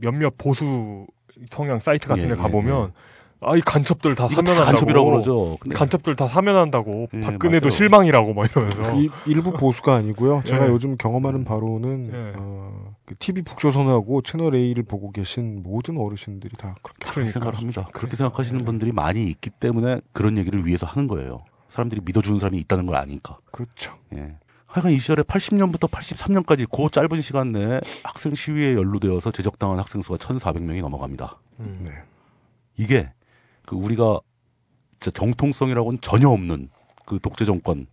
몇몇 0.00 0.36
보수 0.36 1.06
성향 1.50 1.78
사이트 1.78 2.08
같은 2.08 2.24
예, 2.24 2.28
데 2.28 2.32
예, 2.32 2.36
가보면 2.36 2.92
아이 3.40 3.60
간첩들 3.60 4.14
다 4.14 4.28
사면한다고 4.28 4.64
간첩이라고 4.64 5.10
그러죠. 5.10 5.56
근데- 5.60 5.76
간첩들 5.76 6.16
다 6.16 6.26
사면한다고 6.26 7.08
예, 7.14 7.20
박근혜도 7.20 7.64
맞아요. 7.66 7.70
실망이라고 7.70 8.34
막 8.34 8.50
이러면서 8.50 8.94
이- 9.00 9.10
일부 9.26 9.52
보수가 9.52 9.94
아니고요. 9.94 10.42
제가 10.46 10.66
예. 10.66 10.70
요즘 10.70 10.96
경험하는 10.96 11.44
바로는 11.44 12.10
예. 12.12 12.32
어, 12.36 12.90
그 13.04 13.14
TV 13.18 13.42
북조선하고 13.42 14.22
채널 14.22 14.54
A를 14.54 14.82
보고 14.84 15.12
계신 15.12 15.62
모든 15.62 15.98
어르신들이 15.98 16.56
다 16.56 16.74
그렇게 16.82 17.10
그렇게 17.10 17.30
생각을 17.30 17.56
합니다. 17.58 17.88
그렇게 17.92 18.16
생각하시는 18.16 18.64
분들이 18.64 18.92
많이 18.92 19.24
있기 19.24 19.50
때문에 19.50 20.00
그런 20.12 20.38
얘기를 20.38 20.64
위해서 20.64 20.86
하는 20.86 21.06
거예요. 21.06 21.44
사람들이 21.68 22.00
믿어주는 22.04 22.38
사람이 22.38 22.58
있다는 22.60 22.86
걸 22.86 22.96
아니까. 22.96 23.38
그렇죠. 23.52 23.94
예. 24.14 24.36
하여간 24.66 24.92
이 24.92 24.98
시절에 24.98 25.22
80년부터 25.22 25.90
83년까지 25.90 26.66
그 26.70 26.90
짧은 26.90 27.20
시간 27.20 27.52
내에 27.52 27.80
학생 28.02 28.34
시위에 28.34 28.74
연루되어서 28.74 29.30
제적당한 29.30 29.78
학생 29.78 30.00
수가 30.02 30.16
1,400명이 30.18 30.80
넘어갑니다. 30.80 31.38
음. 31.60 31.80
네. 31.84 31.90
이게 32.76 33.10
그 33.66 33.76
우리가 33.76 34.20
진짜 34.98 35.10
정통성이라고는 35.10 36.00
전혀 36.00 36.28
없는 36.28 36.70
그 37.04 37.18
독재 37.20 37.44
정권 37.44 37.86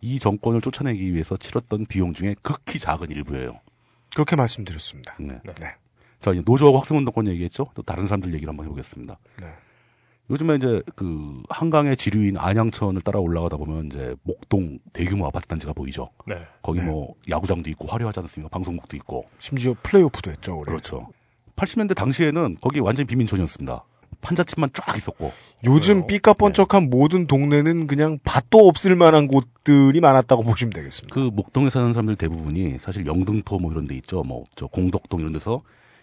이 0.00 0.18
정권을 0.18 0.60
쫓아내기 0.60 1.12
위해서 1.12 1.36
치렀던 1.36 1.86
비용 1.86 2.12
중에 2.12 2.34
극히 2.42 2.78
작은 2.78 3.10
일부예요. 3.10 3.60
그렇게 4.14 4.36
말씀드렸습니다. 4.36 5.16
네. 5.18 5.40
네. 5.44 5.66
자, 6.20 6.32
이제 6.32 6.42
노조하고 6.44 6.78
학생운동권 6.78 7.26
얘기했죠? 7.28 7.66
또 7.74 7.82
다른 7.82 8.06
사람들 8.06 8.32
얘기를 8.34 8.48
한번 8.48 8.66
해보겠습니다. 8.66 9.18
네. 9.40 9.46
요즘에 10.30 10.54
이제 10.56 10.82
그 10.94 11.42
한강의 11.48 11.96
지류인 11.96 12.38
안양천을 12.38 13.00
따라 13.00 13.18
올라가다 13.18 13.56
보면 13.56 13.86
이제 13.86 14.14
목동 14.22 14.78
대규모 14.92 15.26
아파트 15.26 15.46
단지가 15.48 15.72
보이죠. 15.72 16.10
네. 16.26 16.36
거기 16.62 16.80
뭐 16.80 17.14
야구장도 17.28 17.68
있고 17.70 17.88
화려하지 17.88 18.20
않습니까? 18.20 18.48
방송국도 18.48 18.96
있고. 18.98 19.28
심지어 19.38 19.74
플레이오프도 19.82 20.30
했죠, 20.30 20.56
올해. 20.56 20.70
그렇죠. 20.70 21.08
80년대 21.56 21.96
당시에는 21.96 22.58
거기 22.60 22.78
완전 22.78 23.06
빈민촌이었습니다. 23.06 23.84
판자집만 24.20 24.70
쫙 24.74 24.96
있었고. 24.96 25.32
요즘 25.64 26.06
삐까뻔쩍한 26.06 26.88
모든 26.90 27.26
동네는 27.26 27.86
그냥 27.86 28.18
밭도 28.24 28.66
없을 28.66 28.96
만한 28.96 29.26
곳들이 29.28 30.00
많았다고 30.00 30.42
보시면 30.42 30.72
되겠습니다. 30.72 31.14
그 31.14 31.30
목동에 31.32 31.68
사는 31.70 31.92
사람들 31.92 32.16
대부분이 32.16 32.78
사실 32.78 33.06
영등포 33.06 33.58
뭐 33.58 33.70
이런 33.72 33.86
데 33.86 33.94
있죠. 33.96 34.22
뭐 34.22 34.44
저 34.56 34.66
공덕동 34.66 35.20
이런 35.20 35.32
데서 35.32 35.62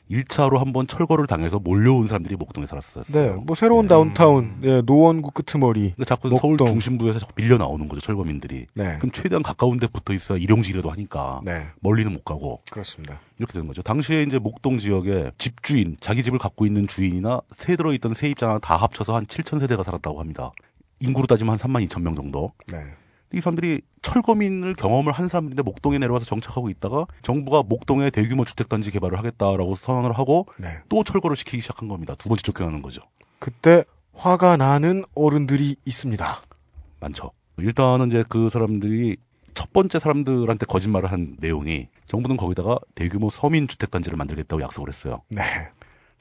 1차로 0.09 0.57
한번 0.57 0.87
철거를 0.87 1.27
당해서 1.27 1.59
몰려온 1.59 2.07
사람들이 2.07 2.35
목동에 2.35 2.65
살았었어요. 2.65 3.35
네, 3.35 3.41
뭐 3.41 3.55
새로운 3.55 3.87
다운타운, 3.87 4.61
예, 4.63 4.81
노원구 4.81 5.31
끄트머리. 5.31 5.93
근데 5.95 6.05
자꾸 6.05 6.35
서울 6.37 6.57
중심부에서 6.57 7.19
자꾸 7.19 7.33
밀려 7.35 7.57
나오는 7.57 7.87
거죠, 7.87 8.01
철거민들이. 8.01 8.67
네. 8.73 8.97
그럼 8.97 9.11
최대한 9.11 9.43
가까운 9.43 9.79
데 9.79 9.87
붙어 9.87 10.13
있어야 10.13 10.37
일용직이라도 10.37 10.89
하니까 10.91 11.41
네. 11.43 11.67
멀리는 11.79 12.11
못 12.11 12.23
가고. 12.23 12.61
그렇습니다. 12.71 13.19
이렇게 13.37 13.53
되는 13.53 13.67
거죠. 13.67 13.81
당시에 13.81 14.23
이제 14.23 14.39
목동 14.39 14.77
지역에 14.77 15.31
집주인, 15.37 15.97
자기 15.99 16.23
집을 16.23 16.39
갖고 16.39 16.65
있는 16.65 16.87
주인이나 16.87 17.41
세 17.55 17.75
들어 17.75 17.93
있던 17.93 18.13
세입자나 18.13 18.59
다 18.59 18.77
합쳐서 18.77 19.15
한 19.15 19.25
7천 19.25 19.59
세대가 19.59 19.83
살았다고 19.83 20.19
합니다. 20.19 20.51
인구로 20.99 21.27
따지면 21.27 21.51
한 21.51 21.57
3만 21.57 21.87
2천 21.87 22.01
명 22.01 22.15
정도. 22.15 22.53
네. 22.67 22.79
이 23.33 23.41
사람들이 23.41 23.81
철거민을 24.01 24.75
경험을 24.75 25.11
한 25.11 25.27
사람들인데 25.27 25.63
목동에 25.63 25.97
내려와서 25.97 26.25
정착하고 26.25 26.69
있다가 26.69 27.05
정부가 27.21 27.63
목동에 27.63 28.09
대규모 28.09 28.45
주택단지 28.45 28.91
개발을 28.91 29.17
하겠다라고 29.17 29.75
선언을 29.75 30.13
하고 30.13 30.47
네. 30.57 30.79
또 30.89 31.03
철거를 31.03 31.35
시키기 31.35 31.61
시작한 31.61 31.87
겁니다. 31.87 32.15
두 32.15 32.29
번째 32.29 32.41
쫓겨나는 32.41 32.81
거죠. 32.81 33.01
그때 33.39 33.83
화가 34.13 34.57
나는 34.57 35.03
어른들이 35.15 35.75
있습니다. 35.85 36.41
많죠. 36.99 37.31
일단은 37.57 38.07
이제 38.07 38.23
그 38.27 38.49
사람들이 38.49 39.17
첫 39.53 39.73
번째 39.73 39.99
사람들한테 39.99 40.65
거짓말을 40.67 41.11
한 41.11 41.35
내용이 41.39 41.87
정부는 42.05 42.37
거기다가 42.37 42.79
대규모 42.95 43.29
서민 43.29 43.67
주택단지를 43.67 44.17
만들겠다고 44.17 44.61
약속을 44.61 44.89
했어요. 44.89 45.21
네. 45.29 45.41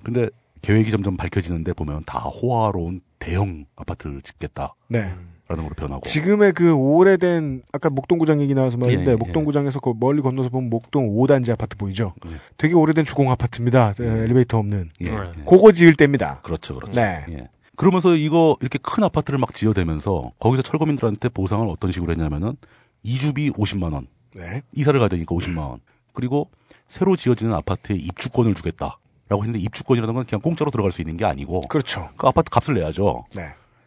근데 0.02 0.28
계획이 0.62 0.90
점점 0.90 1.16
밝혀지는데 1.16 1.74
보면 1.74 2.04
다 2.04 2.18
호화로운 2.18 3.00
대형 3.18 3.66
아파트를 3.76 4.22
짓겠다. 4.22 4.74
네. 4.88 5.14
라는 5.48 5.62
걸로 5.62 5.74
변하고. 5.74 6.00
지금의 6.00 6.52
그 6.52 6.72
오래된 6.74 7.62
아까 7.72 7.88
목동구장 7.88 8.40
얘기 8.40 8.54
나와서 8.54 8.76
말인데 8.76 9.06
예, 9.06 9.12
예. 9.12 9.16
목동구장에서 9.16 9.78
그 9.80 9.94
멀리 9.96 10.20
건너서 10.20 10.48
보면 10.48 10.70
목동 10.70 11.08
5단지 11.14 11.50
아파트 11.50 11.76
보이죠? 11.76 12.14
되게 12.58 12.74
오래된 12.74 13.04
주공 13.04 13.30
아파트입니다. 13.30 13.94
에, 14.00 14.04
엘리베이터 14.04 14.58
없는. 14.58 14.90
예, 15.06 15.12
예. 15.12 15.44
그거 15.48 15.70
지을 15.70 15.94
때입니다. 15.94 16.40
그렇죠, 16.42 16.74
그렇죠. 16.74 17.00
네. 17.00 17.24
예. 17.30 17.48
그러면서 17.76 18.16
이거 18.16 18.56
이렇게 18.60 18.78
큰 18.82 19.04
아파트를 19.04 19.38
막 19.38 19.54
지어대면서 19.54 20.32
거기서 20.40 20.62
철거민들한테 20.62 21.28
보상을 21.28 21.68
어떤 21.68 21.92
식으로 21.92 22.10
했냐면은 22.10 22.56
이주비 23.02 23.50
50만 23.50 23.92
원. 23.92 24.08
네. 24.34 24.62
이사를 24.72 24.98
가야 24.98 25.08
되니까 25.08 25.34
50만 25.34 25.58
원. 25.58 25.80
그리고 26.12 26.50
새로 26.88 27.14
지어지는 27.14 27.52
아파트에 27.54 27.96
입주권을 27.96 28.54
주겠다. 28.54 28.98
라고 29.28 29.42
했는데 29.42 29.58
입주권이라는 29.58 30.14
건 30.14 30.24
그냥 30.24 30.40
공짜로 30.40 30.70
들어갈 30.70 30.92
수 30.92 31.02
있는 31.02 31.16
게 31.16 31.24
아니고 31.24 31.62
그렇죠. 31.62 32.10
그 32.16 32.28
아파트 32.28 32.48
값을 32.48 32.74
내야죠. 32.74 33.24
네. 33.34 33.42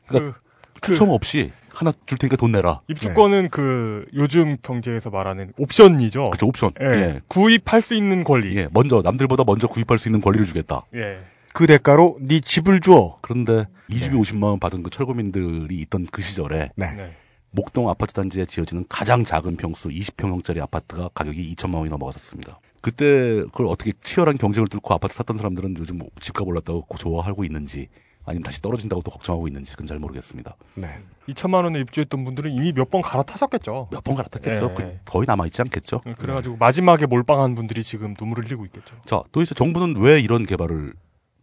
그러니까 0.06 0.40
추첨 0.82 1.10
없이 1.10 1.52
하나 1.74 1.92
줄 2.06 2.18
테니까 2.18 2.38
돈 2.38 2.52
내라. 2.52 2.82
입주권은 2.88 3.50
그 3.50 4.06
요즘 4.14 4.58
경제에서 4.62 5.10
말하는 5.10 5.54
옵션이죠. 5.58 6.32
그쵸, 6.32 6.48
옵션. 6.48 6.72
예. 6.82 6.86
예. 6.86 7.22
구입할 7.28 7.82
수 7.82 7.94
있는 7.94 8.24
권리. 8.24 8.56
예, 8.58 8.68
먼저 8.72 9.02
남들보다 9.04 9.44
먼저 9.46 9.68
구입할 9.68 9.98
수 9.98 10.10
있는 10.10 10.22
권리를 10.22 10.46
주겠다. 10.46 10.86
예. 10.96 11.20
그 11.54 11.68
대가로 11.68 12.18
네 12.22 12.40
집을 12.40 12.80
줘. 12.82 13.18
그런데 13.22 13.66
이주비 13.90 14.16
50만 14.18 14.44
원 14.44 14.60
받은 14.60 14.84
그 14.84 14.90
철거민들이 14.90 15.80
있던 15.80 16.08
그 16.12 16.22
시절에 16.22 16.70
네. 16.76 17.16
목동 17.52 17.90
아파트 17.90 18.14
단지에 18.14 18.46
지어지는 18.46 18.86
가장 18.88 19.24
작은 19.24 19.58
평수 19.58 19.90
20평형짜리 19.90 20.62
아파트가 20.62 21.10
가격이 21.14 21.56
2천만 21.56 21.76
원이 21.76 21.90
넘어갔었습니다. 21.90 22.60
그때 22.82 23.42
그걸 23.52 23.68
어떻게 23.68 23.92
치열한 24.00 24.38
경쟁을 24.38 24.68
뚫고 24.68 24.94
아파트 24.94 25.16
샀던 25.16 25.38
사람들은 25.38 25.76
요즘 25.80 25.98
뭐 25.98 26.10
집값 26.20 26.48
올랐다고 26.48 26.86
좋아하고 26.98 27.44
있는지 27.44 27.88
아니면 28.30 28.44
다시 28.44 28.62
떨어진다고 28.62 29.02
또 29.02 29.12
걱정하고 29.12 29.48
있는지 29.48 29.72
그건 29.72 29.88
잘 29.88 30.00
모르겠습니다. 30.00 30.56
네. 30.76 31.00
2천만 31.28 31.64
원에 31.64 31.80
입주했던 31.80 32.24
분들은 32.24 32.52
이미 32.52 32.72
몇 32.72 32.90
번 32.90 33.02
갈아타셨겠죠. 33.02 33.90
몇 33.92 34.02
번 34.04 34.16
갈아탔겠죠. 34.16 34.70
예. 34.70 34.74
그 34.74 34.98
거의 35.06 35.26
남아 35.28 35.46
있지 35.48 35.62
않겠죠. 35.62 36.02
그래가지고 36.18 36.58
마지막에 36.58 37.06
몰빵한 37.06 37.56
분들이 37.56 37.84
지금 37.84 38.14
눈물을 38.20 38.46
흘리고 38.46 38.66
있겠죠. 38.66 38.96
자, 39.06 39.22
도대체 39.32 39.54
정부는 39.56 39.98
왜 40.02 40.20
이런 40.20 40.46
개발을 40.46 40.94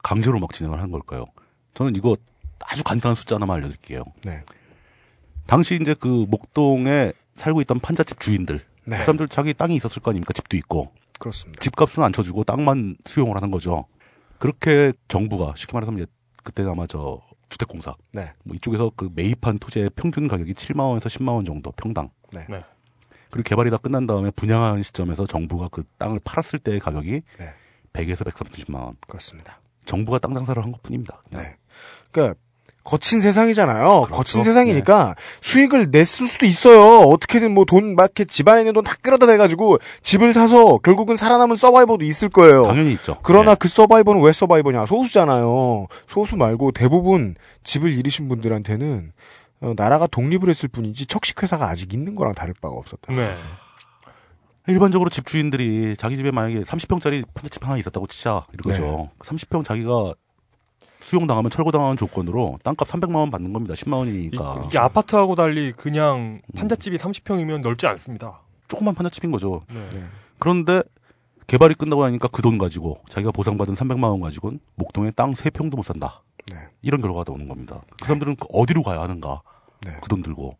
강제로 0.02 0.38
막 0.40 0.52
진행을 0.52 0.80
한 0.80 0.90
걸까요? 0.90 1.26
저는 1.74 1.94
이거 1.96 2.16
아주 2.60 2.82
간단한 2.84 3.14
숫자 3.14 3.34
하나만 3.36 3.56
알려드릴게요. 3.58 4.02
네. 4.24 4.42
당시 5.46 5.78
이제 5.80 5.94
그 5.94 6.26
목동에 6.28 7.12
살고 7.34 7.60
있던 7.62 7.80
판잣집 7.80 8.18
주인들, 8.18 8.60
네. 8.86 8.96
그 8.98 9.02
사람들 9.02 9.28
자기 9.28 9.52
땅이 9.54 9.76
있었을 9.76 10.02
거 10.02 10.10
아닙니까? 10.10 10.32
집도 10.32 10.56
있고. 10.56 10.90
그렇습니다. 11.18 11.60
집값은 11.60 12.02
안 12.02 12.12
쳐주고 12.12 12.44
땅만 12.44 12.96
수용을 13.04 13.36
하는 13.36 13.50
거죠. 13.50 13.86
그렇게 14.38 14.92
정부가 15.08 15.54
쉽게 15.56 15.72
말해서 15.74 15.92
이제 15.92 16.06
그때는 16.46 16.70
아마 16.70 16.86
저 16.86 17.20
주택공사, 17.48 17.94
네. 18.12 18.32
뭐 18.44 18.54
이쪽에서 18.54 18.92
그 18.94 19.10
매입한 19.14 19.58
토지의 19.58 19.90
평균 19.96 20.28
가격이 20.28 20.52
7만 20.52 20.88
원에서 20.88 21.08
10만 21.08 21.34
원 21.34 21.44
정도 21.44 21.72
평당. 21.72 22.10
네. 22.32 22.46
네. 22.48 22.64
그리고 23.30 23.42
개발이 23.48 23.70
다 23.70 23.76
끝난 23.76 24.06
다음에 24.06 24.30
분양하는 24.30 24.82
시점에서 24.82 25.26
정부가 25.26 25.68
그 25.68 25.82
땅을 25.98 26.20
팔았을 26.24 26.60
때의 26.60 26.80
가격이 26.80 27.22
네. 27.38 27.54
100에서 27.92 28.24
130만 28.26 28.74
원. 28.76 28.96
그렇습니다. 29.06 29.60
정부가 29.84 30.18
땅 30.18 30.34
장사를 30.34 30.62
한 30.62 30.72
것뿐입니다. 30.72 31.20
그냥. 31.28 31.44
네. 31.44 31.56
그러니까 32.10 32.38
거친 32.86 33.20
세상이잖아요. 33.20 33.84
그렇죠. 34.02 34.14
거친 34.14 34.42
세상이니까 34.44 35.14
수익을 35.40 35.88
냈을 35.90 36.28
수도 36.28 36.46
있어요. 36.46 37.00
어떻게든 37.00 37.52
뭐돈막 37.52 37.98
이렇게 37.98 38.24
집안에 38.24 38.60
있는 38.60 38.72
돈 38.72 38.84
다 38.86 38.94
끌어다 39.02 39.26
대가지고 39.26 39.78
집을 40.02 40.32
사서 40.32 40.78
결국은 40.78 41.16
살아남은 41.16 41.56
서바이버도 41.56 42.04
있을 42.04 42.28
거예요. 42.28 42.62
당연히 42.66 42.92
있죠. 42.92 43.16
그러나 43.22 43.50
네. 43.52 43.56
그 43.58 43.66
서바이버는 43.68 44.22
왜 44.22 44.32
서바이버냐? 44.32 44.86
소수잖아요. 44.86 45.88
소수 46.06 46.36
말고 46.36 46.70
대부분 46.72 47.34
집을 47.64 47.90
잃으신 47.92 48.28
분들한테는 48.28 49.12
어, 49.62 49.72
나라가 49.76 50.06
독립을 50.06 50.48
했을 50.48 50.68
뿐이지 50.68 51.06
척식회사가 51.06 51.68
아직 51.68 51.92
있는 51.92 52.14
거랑 52.14 52.34
다를 52.34 52.54
바가 52.60 52.74
없었다. 52.76 53.12
네. 53.12 53.34
일반적으로 54.68 55.10
집주인들이 55.10 55.96
자기 55.96 56.16
집에 56.16 56.30
만약에 56.30 56.60
30평짜리 56.62 57.24
판잣집 57.34 57.64
하나 57.64 57.76
있었다고 57.76 58.06
치자 58.08 58.44
이거죠. 58.54 59.10
30평 59.20 59.64
자기가 59.64 60.12
수용당하면 61.00 61.50
철거당하는 61.50 61.96
조건으로 61.96 62.58
땅값 62.62 62.88
300만 62.88 63.16
원 63.16 63.30
받는 63.30 63.52
겁니다. 63.52 63.74
10만 63.74 63.94
원이니까. 63.98 64.64
이게 64.66 64.78
아파트하고 64.78 65.34
달리 65.34 65.72
그냥 65.72 66.40
판잣집이 66.56 66.96
30평이면 66.98 67.60
넓지 67.60 67.86
않습니다. 67.86 68.40
조그만 68.68 68.94
판잣집인 68.94 69.30
거죠. 69.30 69.62
네. 69.72 69.88
그런데 70.38 70.82
개발이 71.46 71.74
끝나고 71.74 72.04
나니까 72.04 72.28
그 72.28 72.42
돈 72.42 72.58
가지고 72.58 73.00
자기가 73.08 73.30
보상받은 73.30 73.74
300만 73.74 74.04
원 74.04 74.20
가지고는 74.20 74.58
목동에 74.74 75.10
땅 75.12 75.30
3평도 75.32 75.76
못 75.76 75.82
산다. 75.82 76.22
네. 76.50 76.56
이런 76.82 77.00
결과가 77.00 77.32
오는 77.32 77.48
겁니다. 77.48 77.82
그 78.00 78.06
사람들은 78.06 78.36
어디로 78.52 78.82
가야 78.82 79.00
하는가? 79.02 79.42
그돈 80.02 80.22
들고. 80.22 80.56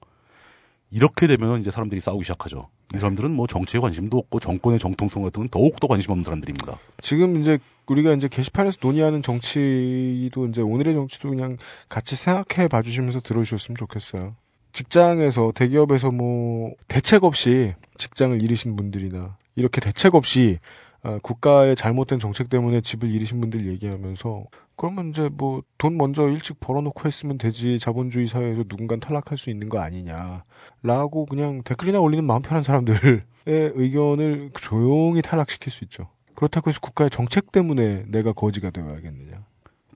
이렇게 0.90 1.26
되면 1.26 1.60
이제 1.60 1.70
사람들이 1.70 2.00
싸우기 2.00 2.24
시작하죠. 2.24 2.68
이 2.94 2.98
사람들은 2.98 3.32
뭐 3.32 3.46
정치에 3.46 3.80
관심도 3.80 4.16
없고 4.18 4.40
정권의 4.40 4.78
정통성 4.78 5.22
같은 5.22 5.42
건 5.42 5.48
더욱더 5.48 5.88
관심 5.88 6.12
없는 6.12 6.24
사람들입니다. 6.24 6.78
지금 7.02 7.40
이제 7.40 7.58
우리가 7.86 8.12
이제 8.12 8.28
게시판에서 8.28 8.78
논의하는 8.82 9.22
정치도 9.22 10.46
이제 10.48 10.60
오늘의 10.62 10.94
정치도 10.94 11.30
그냥 11.30 11.56
같이 11.88 12.14
생각해 12.14 12.68
봐주시면서 12.68 13.20
들어주셨으면 13.20 13.76
좋겠어요. 13.76 14.36
직장에서 14.72 15.52
대기업에서 15.54 16.10
뭐 16.10 16.74
대책 16.86 17.24
없이 17.24 17.74
직장을 17.96 18.40
잃으신 18.42 18.76
분들이나 18.76 19.36
이렇게 19.56 19.80
대책 19.80 20.14
없이 20.14 20.58
어, 21.02 21.18
국가의 21.22 21.76
잘못된 21.76 22.18
정책 22.18 22.50
때문에 22.50 22.80
집을 22.80 23.10
잃으신 23.10 23.40
분들 23.40 23.68
얘기하면서 23.68 24.44
그러면 24.76 25.08
이제 25.08 25.28
뭐 25.30 25.62
돈 25.78 25.96
먼저 25.96 26.28
일찍 26.28 26.58
벌어놓고 26.58 27.06
했으면 27.06 27.38
되지 27.38 27.78
자본주의 27.78 28.26
사회에서 28.26 28.64
누군가 28.64 28.96
탈락할 28.96 29.38
수 29.38 29.50
있는 29.50 29.68
거 29.68 29.78
아니냐라고 29.78 31.26
그냥 31.28 31.62
댓글이나 31.62 32.00
올리는 32.00 32.24
마음 32.24 32.42
편한 32.42 32.62
사람들의 32.62 33.20
의견을 33.46 34.50
조용히 34.58 35.22
탈락시킬 35.22 35.70
수 35.70 35.84
있죠. 35.84 36.08
그렇다고 36.34 36.70
해서 36.70 36.80
국가의 36.80 37.10
정책 37.10 37.52
때문에 37.52 38.04
내가 38.08 38.32
거지가 38.32 38.70
되어야겠느냐. 38.70 39.44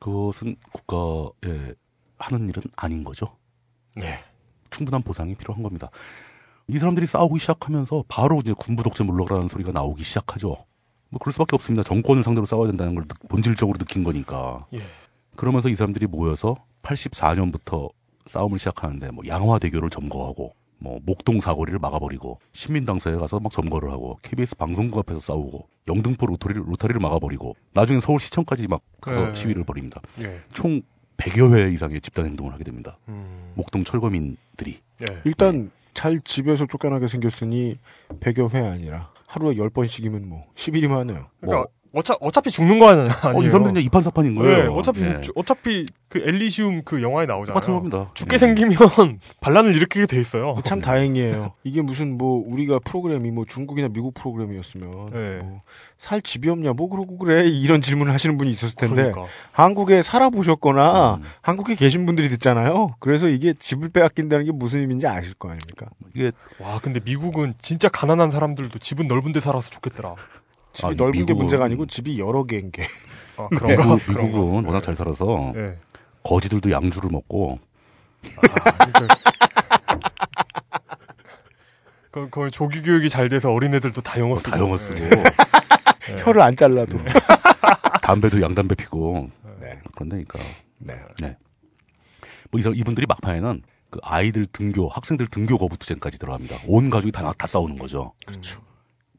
그것은 0.01 0.57
국가에 0.73 1.74
하는 2.19 2.48
일은 2.48 2.62
아닌 2.77 3.05
거죠. 3.05 3.36
네. 3.97 4.23
충분한 4.70 5.02
보상이 5.02 5.35
필요한 5.35 5.62
겁니다. 5.62 5.90
이 6.69 6.78
사람들이 6.78 7.07
싸우기 7.07 7.40
시작하면서 7.40 8.05
바로 8.09 8.39
이제 8.39 8.55
군부 8.57 8.82
독재 8.85 9.02
물러가라는 9.05 9.48
소리가 9.48 9.73
나오기 9.73 10.05
시작하죠. 10.05 10.57
뭐 11.11 11.19
그럴 11.19 11.32
수밖에 11.32 11.57
없습니다. 11.57 11.82
정권을 11.82 12.23
상대로 12.23 12.47
싸워야 12.47 12.69
된다는 12.69 12.95
걸 12.95 13.05
느- 13.05 13.28
본질적으로 13.28 13.78
느낀 13.78 14.05
거니까. 14.05 14.66
예. 14.73 14.81
그러면서 15.37 15.69
이 15.69 15.74
사람들이 15.77 16.07
모여서 16.07 16.57
84년부터 16.82 17.91
싸움을 18.27 18.59
시작하는데 18.59 19.11
뭐 19.11 19.24
양화 19.27 19.59
대교를 19.59 19.91
점거하고 19.91 20.55
뭐 20.78 20.99
목동 21.05 21.41
사거리를 21.41 21.78
막아버리고 21.78 22.39
신민당사에 22.53 23.16
가서 23.16 23.39
막 23.41 23.53
점거를 23.53 23.91
하고 23.91 24.19
KBS 24.23 24.57
방송국 24.57 24.99
앞에서 25.01 25.20
싸우고 25.20 25.69
영등포 25.89 26.27
로터리를 26.27 26.62
로타리를 26.66 27.01
막아버리고 27.01 27.57
나중에 27.74 28.01
서울 28.01 28.19
시청까지 28.20 28.69
막 28.69 28.82
가서 29.01 29.28
네. 29.28 29.35
시위를 29.35 29.65
벌입니다. 29.65 30.01
예. 30.23 30.27
음. 30.27 30.43
총 30.53 30.81
100여 31.16 31.55
회 31.55 31.70
이상의 31.73 32.01
집단 32.01 32.24
행동을 32.27 32.53
하게 32.55 32.65
됩니다. 32.65 32.97
목동 33.55 33.85
철거민들이 33.85 34.81
예. 35.03 35.20
일단 35.24 35.70
잘 35.93 36.19
집에서 36.20 36.66
쫓겨나게 36.66 37.09
생겼으니 37.09 37.77
100여 38.20 38.55
회 38.55 38.61
아니라 38.61 39.10
하루에 39.31 39.55
10번씩이면 39.55 40.24
뭐 40.24 40.44
10일이면 40.57 40.97
하네요. 40.98 41.31
그러니까 41.40 41.70
어차, 41.92 42.14
어차피 42.20 42.50
죽는 42.50 42.78
거 42.78 42.88
아니야. 42.88 43.06
어, 43.24 43.42
이 43.42 43.48
사람들은 43.48 43.74
그냥 43.74 43.82
이판 43.84 44.02
사판인 44.02 44.36
거예요. 44.36 44.56
네, 44.58 44.66
어차피 44.68 45.02
예. 45.02 45.20
죽- 45.22 45.36
어차피 45.36 45.86
그 46.08 46.18
엘리시움 46.20 46.82
그 46.84 47.02
영화에 47.02 47.26
나오잖아요. 47.26 47.54
똑같은 47.54 47.74
겁니다. 47.74 48.10
죽게 48.14 48.34
예. 48.34 48.38
생기면 48.38 48.78
반란을 49.40 49.74
일으키게 49.74 50.06
돼 50.06 50.20
있어요. 50.20 50.54
참 50.64 50.80
다행이에요. 50.80 51.52
이게 51.64 51.82
무슨 51.82 52.16
뭐 52.16 52.44
우리가 52.46 52.78
프로그램이 52.84 53.30
뭐 53.32 53.44
중국이나 53.44 53.88
미국 53.88 54.14
프로그램이었으면 54.14 55.10
네. 55.12 55.38
뭐 55.44 55.62
살 55.98 56.22
집이 56.22 56.48
없냐 56.48 56.72
뭐 56.72 56.88
그러고 56.88 57.18
그래 57.18 57.46
이런 57.46 57.82
질문을 57.82 58.10
하시는 58.14 58.38
분이 58.38 58.50
있었을 58.52 58.74
텐데 58.74 59.10
그러니까. 59.10 59.24
한국에 59.52 60.02
살아보셨거나 60.02 61.16
음. 61.16 61.22
한국에 61.42 61.74
계신 61.74 62.06
분들이 62.06 62.30
듣잖아요. 62.30 62.94
그래서 63.00 63.28
이게 63.28 63.52
집을 63.52 63.90
빼앗긴다는 63.90 64.46
게 64.46 64.52
무슨 64.52 64.80
의미인지 64.80 65.06
아실 65.06 65.34
거 65.34 65.48
아닙니까? 65.50 65.86
이게 66.14 66.32
와 66.58 66.78
근데 66.80 67.00
미국은 67.04 67.52
진짜 67.60 67.90
가난한 67.90 68.30
사람들도 68.30 68.78
집은 68.78 69.08
넓은 69.08 69.32
데 69.32 69.40
살아서 69.40 69.68
좋겠더라. 69.68 70.14
집이 70.72 70.86
아니, 70.86 70.97
넓은 70.97 71.12
게 71.26 71.32
미국은- 71.32 71.36
문제가 71.36 71.64
아니고 71.64 71.86
집이 71.86 72.18
여러 72.18 72.44
개인 72.44 72.70
게. 72.70 72.82
아, 73.36 73.48
네, 73.66 73.76
미국, 73.76 74.01
미국 74.18 74.59
은 74.59 74.64
워낙 74.66 74.82
잘 74.82 74.94
살아서 74.94 75.52
네. 75.55 75.76
거지들도 76.22 76.70
양주를 76.70 77.10
먹고 77.10 77.59
그, 82.10 82.28
거의 82.28 82.51
조기 82.51 82.82
교육이 82.82 83.09
잘 83.09 83.28
돼서 83.28 83.52
어린애들도 83.52 84.01
다 84.01 84.18
영어 84.18 84.36
쓰고. 84.36 84.51
다 84.51 84.59
영어 84.59 84.76
쓰고 84.76 84.98
네. 84.98 85.22
혀를 86.24 86.40
안 86.42 86.56
잘라도. 86.56 86.98
담배도 88.02 88.40
양담배 88.42 88.74
피고 88.74 89.30
네. 89.60 89.78
그런다니까. 89.94 90.38
네. 90.78 90.98
네. 91.20 91.36
뭐 92.51 92.60
이, 92.60 92.64
이분들이 92.74 93.06
막판에는 93.06 93.62
그 93.90 93.98
아이들 94.02 94.47
등교, 94.47 94.88
학생들 94.88 95.28
등교 95.28 95.56
거부 95.59 95.76
투쟁까지 95.78 96.18
들어갑니다. 96.18 96.56
온 96.66 96.90
가족이 96.90 97.12
다, 97.12 97.22
나- 97.22 97.32
다 97.32 97.47
싸우는 97.47 97.78
거죠. 97.78 98.12
그렇죠. 98.26 98.60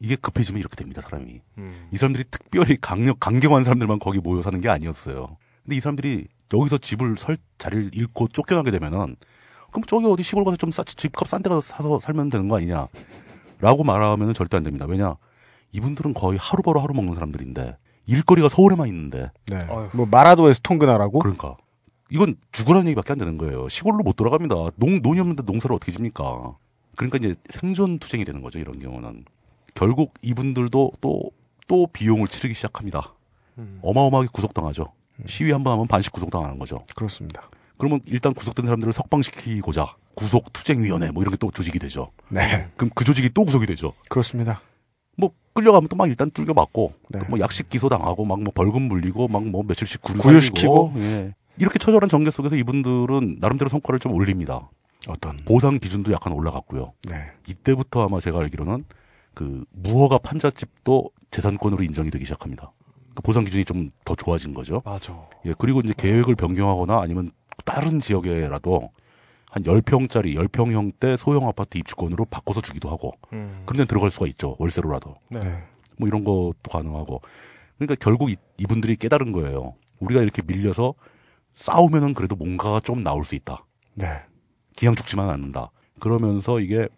이게 0.02 0.16
급해지면 0.16 0.58
이렇게 0.58 0.74
됩니다, 0.74 1.00
사람이. 1.00 1.40
음. 1.58 1.88
이 1.92 1.96
사람들이 1.96 2.24
특별히 2.28 2.76
강력, 2.80 3.20
강경한 3.20 3.62
사람들만 3.62 4.00
거기 4.00 4.18
모여 4.18 4.42
사는 4.42 4.60
게 4.60 4.68
아니었어요. 4.68 5.36
근데 5.62 5.76
이 5.76 5.80
사람들이 5.80 6.26
여기서 6.52 6.78
집을 6.78 7.14
설 7.16 7.36
자리를 7.56 7.90
잃고 7.94 8.28
쫓겨나게 8.28 8.72
되면은 8.72 9.14
그럼 9.70 9.84
저기 9.86 10.06
어디 10.06 10.24
시골 10.24 10.44
가서 10.44 10.56
좀 10.56 10.72
싸, 10.72 10.82
집값 10.82 11.28
싼 11.28 11.42
데 11.42 11.48
가서 11.48 11.60
사서 11.60 12.00
살면 12.00 12.30
되는 12.30 12.48
거 12.48 12.56
아니냐? 12.56 12.88
라고 13.60 13.84
말하면 13.84 14.34
절대 14.34 14.56
안 14.56 14.64
됩니다. 14.64 14.86
왜냐? 14.86 15.14
이분들은 15.70 16.14
거의 16.14 16.36
하루 16.38 16.62
벌어 16.62 16.80
하루 16.80 16.92
먹는 16.94 17.14
사람들인데 17.14 17.78
일거리가 18.06 18.48
서울에만 18.48 18.88
있는데 18.88 19.30
네. 19.46 19.64
뭐 19.94 20.06
마라도에서 20.10 20.58
통근하라고? 20.64 21.20
그러니까 21.20 21.56
이건 22.10 22.34
죽으라는 22.50 22.88
얘기밖에 22.88 23.12
안 23.12 23.18
되는 23.18 23.38
거예요. 23.38 23.68
시골로 23.68 23.98
못 23.98 24.16
돌아갑니다. 24.16 24.54
농 24.76 25.00
논이 25.00 25.20
없는데 25.20 25.44
농사를 25.44 25.74
어떻게 25.74 25.92
집니까? 25.92 26.56
그러니까 26.96 27.18
이제 27.18 27.34
생존 27.48 28.00
투쟁이 28.00 28.24
되는 28.24 28.42
거죠. 28.42 28.58
이런 28.58 28.78
경우는 28.80 29.24
결국 29.74 30.14
이분들도 30.22 30.92
또 31.00 31.30
또 31.68 31.86
비용을 31.86 32.26
치르기 32.28 32.54
시작합니다. 32.54 33.14
어마어마하게 33.82 34.28
구속당하죠. 34.32 34.84
시위 35.26 35.52
한 35.52 35.62
번 35.62 35.72
하면 35.74 35.86
반씩 35.86 36.12
구속당하는 36.12 36.58
거죠. 36.58 36.84
그렇습니다. 36.94 37.48
그러면 37.78 38.00
일단 38.06 38.34
구속된 38.34 38.66
사람들을 38.66 38.92
석방시키고자 38.92 39.94
구속투쟁위원회 40.14 41.12
뭐 41.12 41.22
이런 41.22 41.30
게 41.30 41.36
또 41.38 41.50
조직이 41.50 41.78
되죠. 41.78 42.10
네. 42.28 42.68
그럼 42.76 42.90
그 42.94 43.04
조직이 43.04 43.30
또 43.30 43.44
구속이 43.44 43.64
되죠. 43.66 43.94
그렇습니다. 44.10 44.60
뭐 45.16 45.30
끌려가면 45.54 45.88
또 45.88 45.96
막 45.96 46.08
일단 46.08 46.30
뚫겨 46.30 46.52
맞고 46.52 46.92
네. 47.08 47.20
뭐 47.30 47.38
약식 47.38 47.70
기소 47.70 47.88
당하고 47.88 48.24
막 48.26 48.40
뭐 48.40 48.52
벌금 48.54 48.82
물리고 48.82 49.28
막 49.28 49.42
뭐 49.42 49.62
며칠씩 49.62 50.02
구류 50.02 50.20
구휼시키고. 50.20 50.92
살리고, 50.94 51.00
예. 51.00 51.34
이렇게 51.58 51.78
처절한 51.78 52.10
전개 52.10 52.30
속에서 52.30 52.56
이분들은 52.56 53.38
나름대로 53.40 53.70
성과를 53.70 53.98
좀 54.00 54.12
올립니다. 54.12 54.68
어떤 55.08 55.36
보상 55.46 55.78
기준도 55.78 56.12
약간 56.12 56.32
올라갔고요. 56.34 56.92
네. 57.08 57.30
이때부터 57.48 58.04
아마 58.04 58.20
제가 58.20 58.40
알기로는 58.40 58.84
그 59.34 59.64
무허가 59.70 60.18
판잣집도 60.18 61.10
재산권으로 61.30 61.82
인정이 61.82 62.10
되기 62.10 62.24
시작합니다. 62.24 62.72
그러니까 63.00 63.20
보상 63.22 63.44
기준이 63.44 63.64
좀 63.64 63.90
더 64.04 64.14
좋아진 64.14 64.52
거죠. 64.54 64.82
맞아. 64.84 65.14
예, 65.46 65.54
그리고 65.58 65.80
이제 65.80 65.94
계획을 65.96 66.34
변경하거나 66.34 67.00
아니면 67.00 67.30
다른 67.64 68.00
지역에라도 68.00 68.90
한 69.50 69.62
10평짜리 69.62 70.34
10평형 70.34 70.92
대 70.98 71.16
소형 71.16 71.46
아파트 71.46 71.78
입주권으로 71.78 72.24
바꿔서 72.26 72.60
주기도 72.60 72.90
하고 72.90 73.12
음. 73.32 73.62
그런 73.66 73.78
데는 73.78 73.86
들어갈 73.86 74.10
수가 74.10 74.26
있죠. 74.28 74.56
월세로라도. 74.58 75.14
네. 75.28 75.40
뭐 75.98 76.08
이런 76.08 76.24
것도 76.24 76.54
가능하고. 76.70 77.20
그러니까 77.78 77.94
결국 78.00 78.30
이, 78.30 78.36
이분들이 78.58 78.96
깨달은 78.96 79.32
거예요. 79.32 79.74
우리가 80.00 80.22
이렇게 80.22 80.42
밀려서 80.42 80.94
싸우면은 81.50 82.14
그래도 82.14 82.34
뭔가가 82.34 82.80
좀 82.80 83.02
나올 83.02 83.24
수 83.24 83.34
있다. 83.34 83.64
네. 83.94 84.06
기양 84.74 84.94
죽지만 84.94 85.28
않는다. 85.28 85.70
그러면서 86.00 86.60
이게 86.60 86.88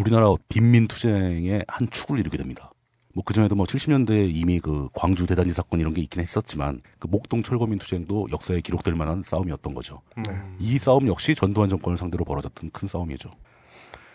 우리나라 0.00 0.34
빈민 0.48 0.88
투쟁의 0.88 1.64
한 1.68 1.90
축을 1.90 2.18
이루게 2.18 2.38
됩니다. 2.38 2.72
뭐 3.14 3.22
그전에도 3.22 3.54
뭐 3.54 3.66
70년대에 3.66 4.34
이미 4.34 4.60
그 4.60 4.88
광주 4.94 5.26
대단지 5.26 5.52
사건 5.52 5.78
이런 5.78 5.92
게 5.92 6.00
있긴 6.00 6.22
했었지만 6.22 6.80
그 6.98 7.06
목동 7.06 7.42
철거민 7.42 7.78
투쟁도 7.78 8.28
역사에 8.32 8.60
기록될 8.60 8.94
만한 8.94 9.22
싸움이었던 9.22 9.74
거죠. 9.74 10.00
음. 10.16 10.56
이 10.58 10.78
싸움 10.78 11.06
역시 11.08 11.34
전두환 11.34 11.68
정권을 11.68 11.98
상대로 11.98 12.24
벌어졌던 12.24 12.70
큰 12.70 12.88
싸움이죠. 12.88 13.30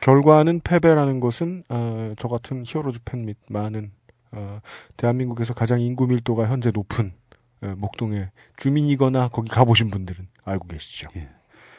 결과는 0.01 0.61
패배라는 0.61 1.19
것은 1.19 1.63
어, 1.69 2.13
저 2.17 2.29
같은 2.29 2.63
히어로즈 2.65 2.99
팬 3.05 3.25
및 3.25 3.37
많은 3.49 3.91
어, 4.31 4.61
대한민국에서 4.97 5.53
가장 5.53 5.81
인구 5.81 6.07
밀도가 6.07 6.47
현재 6.47 6.71
높은 6.71 7.13
어, 7.61 7.73
목동의 7.77 8.31
주민이거나 8.57 9.27
거기 9.27 9.49
가보신 9.49 9.91
분들은 9.91 10.27
알고 10.45 10.67
계시죠. 10.67 11.09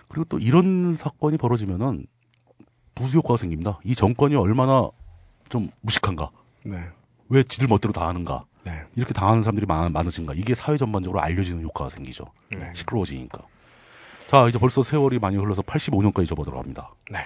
그리고 0.08 0.24
또 0.28 0.38
이런 0.38 0.94
사건이 0.96 1.38
벌어지면은 1.38 2.06
부수 2.96 3.18
효과가 3.18 3.36
생깁니다. 3.36 3.78
이 3.84 3.94
정권이 3.94 4.34
얼마나 4.34 4.90
좀 5.48 5.70
무식한가. 5.82 6.30
네. 6.64 6.78
왜 7.28 7.44
지들 7.44 7.68
멋대로 7.68 7.92
다 7.92 8.08
하는가. 8.08 8.44
네. 8.64 8.72
이렇게 8.96 9.14
당하는 9.14 9.44
사람들이 9.44 9.66
많, 9.66 9.92
많아진가. 9.92 10.34
이게 10.34 10.56
사회 10.56 10.76
전반적으로 10.76 11.20
알려지는 11.20 11.62
효과가 11.62 11.90
생기죠. 11.90 12.24
네. 12.58 12.72
시끄러워지니까. 12.74 13.42
자, 14.26 14.48
이제 14.48 14.58
벌써 14.58 14.82
세월이 14.82 15.20
많이 15.20 15.36
흘러서 15.36 15.62
85년까지 15.62 16.26
접어들어갑니다. 16.26 16.90
네. 17.12 17.18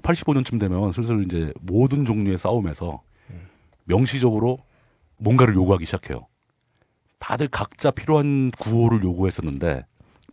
85년쯤 0.00 0.58
되면 0.58 0.92
슬슬 0.92 1.24
이제 1.24 1.52
모든 1.60 2.06
종류의 2.06 2.38
싸움에서 2.38 3.02
음. 3.30 3.48
명시적으로 3.84 4.58
뭔가를 5.18 5.54
요구하기 5.54 5.84
시작해요. 5.84 6.26
다들 7.18 7.48
각자 7.48 7.90
필요한 7.90 8.50
구호를 8.58 9.02
요구했었는데 9.02 9.84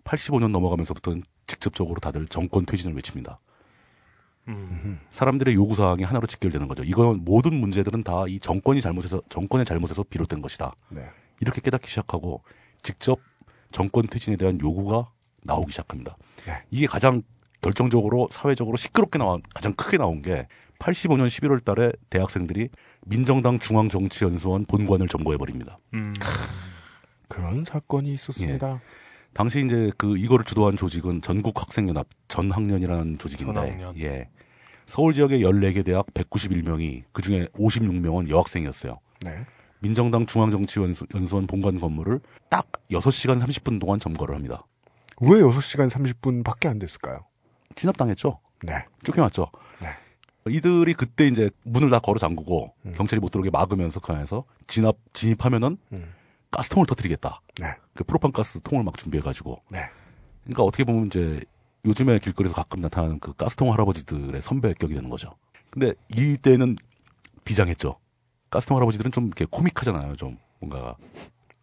85년 0.03 0.51
넘어가면서부터는 0.51 1.23
직접적으로 1.47 1.99
다들 1.99 2.27
정권 2.27 2.65
퇴진을 2.65 2.95
외칩니다. 2.95 3.39
음. 4.49 4.99
사람들의 5.11 5.53
요구 5.55 5.75
사항이 5.75 6.03
하나로 6.03 6.27
직결되는 6.27 6.67
거죠. 6.67 6.83
이건 6.83 7.23
모든 7.23 7.53
문제들은 7.53 8.03
다 8.03 8.25
이 8.27 8.39
정권이 8.39 8.81
잘못해서 8.81 9.21
정권의 9.29 9.65
잘못에서 9.65 10.03
비롯된 10.03 10.41
것이다. 10.41 10.71
네. 10.89 11.09
이렇게 11.39 11.61
깨닫기 11.61 11.87
시작하고 11.89 12.43
직접 12.81 13.19
정권 13.71 14.07
퇴진에 14.07 14.35
대한 14.35 14.59
요구가 14.59 15.11
나오기 15.43 15.71
시작합니다. 15.71 16.17
네. 16.45 16.63
이게 16.71 16.85
가장 16.87 17.21
결정적으로 17.61 18.27
사회적으로 18.31 18.77
시끄럽게 18.77 19.19
나와 19.19 19.37
가장 19.53 19.73
크게 19.73 19.97
나온 19.97 20.21
게 20.21 20.47
85년 20.79 21.27
11월 21.27 21.63
달에 21.63 21.91
대학생들이 22.09 22.69
민정당 23.05 23.59
중앙정치연수원 23.59 24.65
본관을 24.65 25.07
점거해 25.07 25.37
버립니다. 25.37 25.77
음. 25.93 26.13
그런 27.27 27.63
사건이 27.63 28.13
있었습니다. 28.13 28.81
당시 29.33 29.61
이제 29.63 29.91
그 29.97 30.17
이거를 30.17 30.43
주도한 30.45 30.75
조직은 30.77 31.21
전국학생연합 31.21 32.07
전학년이라는 32.27 33.17
조직인데 33.19 33.53
전학년. 33.53 33.97
예. 33.99 34.29
서울 34.89 35.13
지역의 35.13 35.41
14개 35.41 35.85
대학 35.85 36.07
191명이 36.15 37.03
그중에 37.11 37.45
56명은 37.45 38.27
여학생이었어요. 38.27 38.99
네. 39.21 39.45
민정당 39.81 40.25
중앙정치연수원 40.25 41.45
본관 41.45 41.79
건물을 41.79 42.19
딱 42.49 42.71
6시간 42.89 43.39
30분 43.39 43.79
동안 43.79 43.99
점거를 43.99 44.33
합니다. 44.33 44.65
왜 45.21 45.41
6시간 45.41 45.91
30분밖에 45.91 46.67
안 46.67 46.79
됐을까요? 46.79 47.19
진압당했죠. 47.75 48.39
네. 48.63 48.83
쫓겨났죠. 49.03 49.51
네. 49.79 49.89
이들이 50.49 50.95
그때 50.95 51.27
이제 51.27 51.51
문을 51.63 51.91
다 51.91 51.99
걸어 51.99 52.17
잠그고 52.17 52.73
음. 52.87 52.91
경찰이 52.93 53.19
못 53.19 53.29
들어오게 53.29 53.51
막으면서 53.51 53.99
그 53.99 54.11
안에서 54.11 54.43
진압 54.65 54.97
진입하면은 55.13 55.77
음. 55.93 56.13
가스통을 56.49 56.87
터뜨리겠다. 56.87 57.41
네. 57.61 57.75
그 57.93 58.03
프로판 58.03 58.31
가스 58.31 58.59
통을 58.61 58.83
막 58.83 58.97
준비해 58.97 59.21
가지고. 59.21 59.61
네. 59.69 59.81
그러니까 60.45 60.63
어떻게 60.63 60.83
보면 60.83 61.05
이제 61.05 61.41
요즘에 61.85 62.19
길거리에서 62.19 62.55
가끔 62.55 62.81
나타나는 62.81 63.19
그 63.19 63.33
가스통 63.33 63.71
할아버지들의 63.71 64.41
선배격이 64.41 64.93
되는 64.93 65.09
거죠. 65.09 65.35
근데 65.69 65.93
이때는 66.15 66.75
비장했죠. 67.45 67.97
가스통 68.49 68.77
할아버지들은 68.77 69.11
좀 69.11 69.27
이렇게 69.27 69.45
코믹하잖아요. 69.49 70.15
좀 70.15 70.37
뭔가 70.59 70.95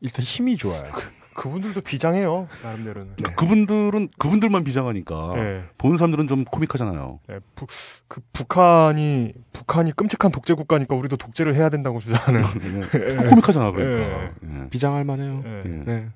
일단 0.00 0.24
힘이 0.24 0.56
좋아요. 0.56 0.90
그 1.34 1.50
분들도 1.50 1.82
비장해요 1.82 2.48
나름대로는. 2.62 3.16
네. 3.18 3.34
그분들은 3.34 4.08
그분들만 4.18 4.64
비장하니까 4.64 5.32
네. 5.34 5.64
보는 5.76 5.98
사람들은 5.98 6.28
좀 6.28 6.44
코믹하잖아요. 6.44 7.20
네, 7.28 7.40
부, 7.54 7.66
그 8.08 8.22
북한이 8.32 9.34
북한이 9.52 9.92
끔찍한 9.92 10.32
독재 10.32 10.54
국가니까 10.54 10.96
우리도 10.96 11.18
독재를 11.18 11.54
해야 11.54 11.68
된다고 11.68 12.00
주장하는. 12.00 12.42
네. 12.90 13.28
코믹하잖아 13.28 13.70
그러니까. 13.70 14.32
예. 14.42 14.68
비장할 14.70 15.04
만해요. 15.04 15.42
예. 15.44 15.68
네. 15.84 16.08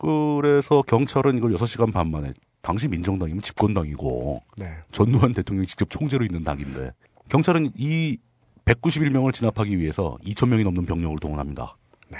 그래서 0.00 0.82
경찰은 0.82 1.38
이걸 1.38 1.52
6시간 1.54 1.92
반 1.92 2.10
만에 2.10 2.34
당시 2.60 2.88
민정당이면 2.88 3.42
집권당이고 3.42 4.42
네. 4.56 4.78
전두환 4.92 5.32
대통령이 5.32 5.66
직접 5.66 5.88
총재로 5.90 6.24
있는 6.24 6.42
당인데 6.44 6.92
경찰은 7.28 7.72
이 7.76 8.18
191명을 8.64 9.32
진압하기 9.32 9.78
위해서 9.78 10.18
2,000명이 10.24 10.64
넘는 10.64 10.86
병력을 10.86 11.16
동원합니다. 11.18 11.76
네. 12.08 12.18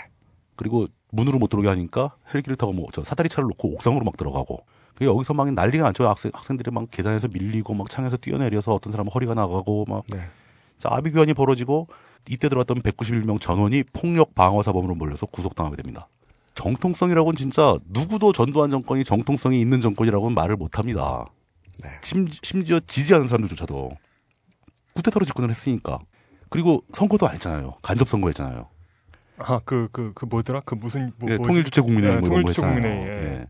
그리고 0.56 0.86
문으로 1.10 1.39
못 1.39 1.48
들어오게 1.48 1.69
하니까 1.69 2.15
헬기를 2.32 2.56
타고 2.56 2.73
뭐 2.73 2.86
저 2.93 3.02
사다리 3.05 3.28
차를 3.28 3.48
놓고 3.48 3.74
옥상으로 3.74 4.05
막 4.05 4.16
들어가고 4.16 4.65
그 4.94 5.05
여기서 5.05 5.35
막 5.35 5.52
난리가 5.52 5.85
났죠. 5.85 6.09
학생, 6.09 6.31
학생들이 6.35 6.70
막 6.70 6.90
계단에서 6.90 7.28
밀리고 7.28 7.74
막 7.74 7.89
창에서 7.89 8.16
뛰어내려서 8.16 8.74
어떤 8.74 8.93
사람은 8.93 9.12
허리가 9.12 9.35
나가고 9.35 9.85
막 9.89 10.05
네. 10.09 10.19
자, 10.78 10.89
아비규환이 10.93 11.35
벌어지고 11.35 11.89
이때 12.28 12.48
들어왔던 12.48 12.82
191명 12.82 13.40
전원이 13.40 13.85
폭력 13.93 14.35
방어 14.35 14.62
사범으로 14.62 14.94
몰려서 14.94 15.27
구속당하게 15.27 15.77
됩니다. 15.77 16.09
정통성이라고는 16.59 17.36
진짜 17.36 17.78
누구도 17.86 18.32
전두환 18.32 18.68
정권이 18.70 19.05
정통성이 19.05 19.60
있는 19.60 19.80
정권이라고는 19.80 20.35
말을 20.35 20.56
못 20.56 20.76
합니다. 20.78 21.24
심, 22.02 22.26
심지어 22.43 22.80
지지하는 22.80 23.28
사람들조차도 23.28 23.90
쿠데타로 24.94 25.24
집권을 25.24 25.51
했으니까. 25.51 26.01
그리고 26.51 26.82
선거도 26.93 27.28
안 27.28 27.35
했잖아요. 27.35 27.74
간접 27.82 28.09
선거 28.09 28.26
했잖아요. 28.28 28.68
아 29.39 29.60
그 29.60 29.89
그 29.93 30.12
그 30.16 30.24
뭐더라 30.24 30.62
그 30.64 30.74
무슨 30.74 31.12
뭐, 31.18 31.30
예, 31.30 31.36
뭐지? 31.36 31.47
통일주체 31.48 31.80
국민회의 31.80 32.16
뭐 32.18 32.28
이런 32.28 32.43
거 32.43 32.52
통일주체 32.52 32.66
했잖아요. 32.66 32.80
국민회의. 32.80 33.06
예. 33.06 33.32
예. 33.36 33.47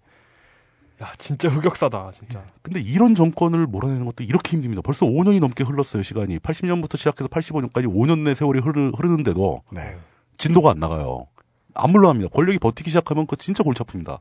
야 1.02 1.12
진짜 1.16 1.48
흑역사다 1.48 2.10
진짜. 2.10 2.44
근데 2.60 2.80
이런 2.80 3.14
정권을 3.14 3.66
몰아내는 3.68 4.04
것도 4.04 4.24
이렇게 4.24 4.52
힘듭니다. 4.52 4.82
벌써 4.82 5.06
5년이 5.06 5.40
넘게 5.40 5.64
흘렀어요, 5.64 6.02
시간이. 6.02 6.40
80년부터 6.40 6.98
시작해서 6.98 7.28
85년까지 7.28 7.86
5년 7.86 8.18
내 8.24 8.34
세월이 8.34 8.60
흐르, 8.60 8.90
흐르는데도 8.90 9.62
네. 9.72 9.96
진도가 10.36 10.72
안 10.72 10.78
나가요. 10.80 11.26
안 11.78 11.90
물러납니다. 11.92 12.30
권력이 12.30 12.58
버티기 12.58 12.90
시작하면 12.90 13.26
그 13.26 13.36
진짜 13.36 13.62
골치 13.62 13.82
아픕니다. 13.82 14.20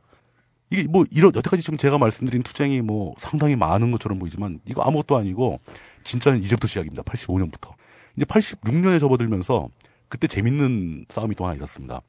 이게 0.70 0.88
뭐 0.88 1.06
이런 1.12 1.34
여태까지 1.36 1.64
지금 1.64 1.78
제가 1.78 1.98
말씀드린 1.98 2.44
투쟁이 2.44 2.82
뭐 2.82 3.14
상당히 3.18 3.56
많은 3.56 3.92
것처럼 3.92 4.20
보이지만 4.20 4.60
이거 4.66 4.82
아무것도 4.84 5.18
아니고 5.18 5.60
진짜는 6.04 6.44
이제부터 6.44 6.68
시작입니다. 6.68 7.04
85년부터. 7.04 7.74
이제 8.16 8.26
86년에 8.26 9.00
접어들면서 9.00 9.70
그때 10.10 10.28
재밌는 10.28 11.06
싸움이 11.10 11.36
또 11.36 11.46
하나 11.46 11.56
있었습니다. 11.56 12.02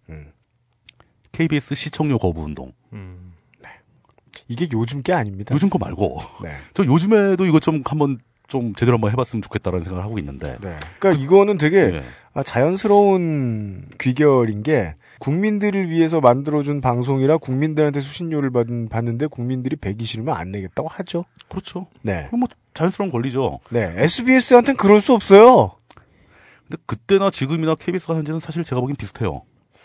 KBS 1.32 1.74
시청료 1.74 2.18
거부 2.18 2.42
운동. 2.42 2.72
음. 2.92 3.32
이게 4.48 4.66
요즘 4.72 5.02
게 5.02 5.12
아닙니다. 5.12 5.54
요즘 5.54 5.68
거 5.68 5.78
말고. 5.78 6.18
네. 6.42 6.50
저 6.74 6.84
요즘에도 6.84 7.46
이거 7.46 7.60
좀 7.60 7.82
한번 7.84 8.18
좀 8.48 8.74
제대로 8.74 8.94
한번 8.94 9.12
해봤으면 9.12 9.42
좋겠다라는 9.42 9.84
생각을 9.84 10.04
하고 10.04 10.18
있는데. 10.18 10.56
네. 10.60 10.76
그러니까 10.98 11.22
이거는 11.22 11.58
되게 11.58 11.90
네. 11.90 12.02
아, 12.32 12.42
자연스러운 12.42 13.88
귀결인 14.00 14.62
게 14.62 14.94
국민들을 15.18 15.90
위해서 15.90 16.20
만들어준 16.20 16.80
방송이라 16.80 17.38
국민들한테 17.38 18.00
수신료를 18.00 18.50
받은, 18.50 18.88
받는데 18.88 19.26
국민들이 19.26 19.76
배기 19.76 20.04
싫으면 20.04 20.36
안 20.36 20.50
내겠다고 20.52 20.88
하죠. 20.88 21.24
그렇죠. 21.48 21.86
네. 22.02 22.28
뭐 22.32 22.48
자연스러운 22.74 23.10
권리죠. 23.10 23.60
네. 23.70 23.92
SBS한테는 23.96 24.76
그럴 24.76 25.00
수 25.00 25.12
없어요. 25.12 25.72
근데 26.68 26.82
그때나 26.86 27.30
지금이나 27.30 27.74
KBS가 27.74 28.14
현재는 28.14 28.40
사실 28.40 28.64
제가 28.64 28.80
보기엔 28.80 28.96
비슷해요. 28.96 29.42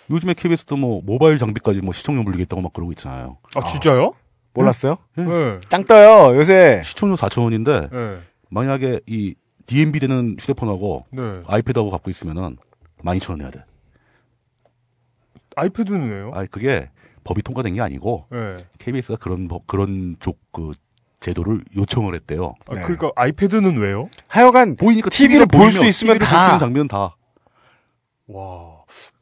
요즘에 0.10 0.34
KBS도 0.34 0.78
뭐 0.78 1.02
모바일 1.04 1.38
장비까지 1.38 1.82
뭐 1.82 1.94
시청료 1.94 2.24
물리겠다고 2.24 2.62
막 2.62 2.74
그러고 2.74 2.92
있잖아요. 2.92 3.38
아 3.56 3.62
진짜요? 3.62 4.14
몰랐어요? 4.54 4.98
네. 5.16 5.26
짱 5.70 5.84
떠요, 5.86 6.38
요새. 6.38 6.82
시청료 6.84 7.16
4천 7.16 7.44
원인데 7.44 7.90
네. 7.92 8.18
만약에 8.50 9.00
이 9.08 9.34
DMB 9.66 10.00
되는 10.00 10.36
휴대폰하고 10.40 11.06
네. 11.10 11.22
아이패드하고 11.48 11.90
갖고 11.90 12.12
있으면은 12.12 12.58
12,000원 13.04 13.38
내야 13.38 13.50
돼. 13.50 13.64
아이패드는 15.56 16.10
왜요? 16.12 16.32
아, 16.34 16.46
그게 16.50 16.90
법이 17.24 17.42
통과된 17.42 17.74
게 17.76 17.82
아니고 17.82 18.26
네. 18.32 18.58
KBS가 18.80 19.18
그런 19.18 19.48
법 19.48 19.66
그런 19.68 20.16
쪽그 20.20 20.74
제도를 21.20 21.62
요청을 21.78 22.16
했대요. 22.16 22.54
아, 22.68 22.74
그러니까 22.74 23.12
아이패드는 23.16 23.78
왜요? 23.78 24.10
하여간 24.28 24.76
보이니까 24.76 25.10
TV를 25.10 25.46
볼 25.46 25.72
수 25.72 25.86
있으면 25.86 26.16
TV를 26.20 26.28
다 26.28 26.58
장면 26.58 26.88
다. 26.88 27.16
와, 28.28 28.73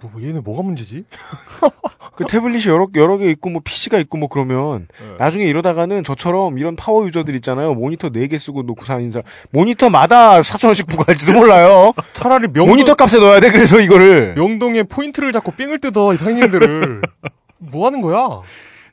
뭐 0.02 0.22
얘네 0.22 0.40
뭐가 0.40 0.64
문제지? 0.64 1.06
그 2.16 2.26
태블릿이 2.26 2.70
여러 2.70 2.88
여러 2.96 3.18
개 3.18 3.30
있고 3.32 3.50
뭐 3.50 3.62
PC가 3.64 3.98
있고 4.00 4.18
뭐 4.18 4.28
그러면 4.28 4.88
네. 5.00 5.16
나중에 5.18 5.46
이러다가는 5.46 6.04
저처럼 6.04 6.58
이런 6.58 6.76
파워 6.76 7.06
유저들 7.06 7.36
있잖아요. 7.36 7.74
모니터 7.74 8.10
4개 8.10 8.38
쓰고 8.38 8.64
놓고 8.64 8.86
사는 8.86 9.12
사람 9.12 9.26
모니터마다 9.52 10.42
4,000원씩 10.42 10.88
부과할지도 10.88 11.34
몰라요. 11.34 11.94
차라리 12.14 12.48
명동, 12.48 12.68
모니터 12.70 12.96
값에 12.96 13.20
넣어야 13.20 13.40
돼. 13.40 13.52
그래서 13.52 13.80
이거를 13.80 14.36
명동에 14.36 14.84
포인트를 14.84 15.32
잡고 15.32 15.52
삥을 15.52 15.80
뜯어 15.80 16.14
이 16.14 16.18
상인들을 16.18 17.02
뭐 17.58 17.86
하는 17.86 18.02
거야? 18.02 18.42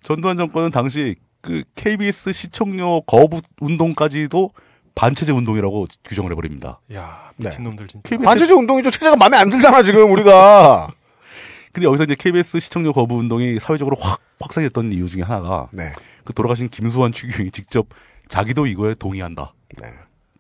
전두환 0.02 0.36
정권은 0.36 0.70
당시 0.70 1.16
그 1.40 1.62
KBS 1.74 2.32
시청료 2.32 3.00
거부 3.02 3.40
운동까지도 3.60 4.50
반체제 4.98 5.30
운동이라고 5.30 5.86
규정을 6.04 6.32
해버립니다. 6.32 6.80
야 6.92 7.30
네. 7.36 7.50
미친놈들 7.50 7.86
진짜. 7.86 8.08
KBS 8.08 8.24
반체제 8.24 8.52
운동이죠. 8.52 8.90
체제가 8.90 9.14
마음에 9.14 9.36
안 9.36 9.48
들잖아 9.48 9.84
지금 9.84 10.10
우리가. 10.10 10.88
근데 11.72 11.86
여기서 11.86 12.04
이제 12.04 12.16
KBS 12.16 12.58
시청료 12.58 12.92
거부 12.92 13.16
운동이 13.16 13.60
사회적으로 13.60 13.96
확 14.00 14.20
확산했던 14.40 14.92
이유 14.92 15.06
중에 15.06 15.22
하나가 15.22 15.68
네. 15.70 15.92
그 16.24 16.32
돌아가신 16.32 16.68
김수환 16.68 17.12
추기경이 17.12 17.52
직접 17.52 17.86
자기도 18.26 18.66
이거에 18.66 18.94
동의한다. 18.94 19.54
네. 19.80 19.88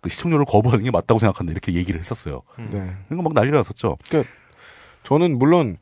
그 0.00 0.08
시청료를 0.08 0.44
거부하는 0.44 0.84
게 0.84 0.90
맞다고 0.90 1.20
생각한다 1.20 1.52
이렇게 1.52 1.74
얘기를 1.74 2.00
했었어요. 2.00 2.42
네. 2.56 2.66
그러니까 3.08 3.22
막 3.22 3.34
난리가 3.34 3.58
났었죠. 3.58 3.96
그러니까 4.08 4.30
저는 5.04 5.38
물론 5.38 5.76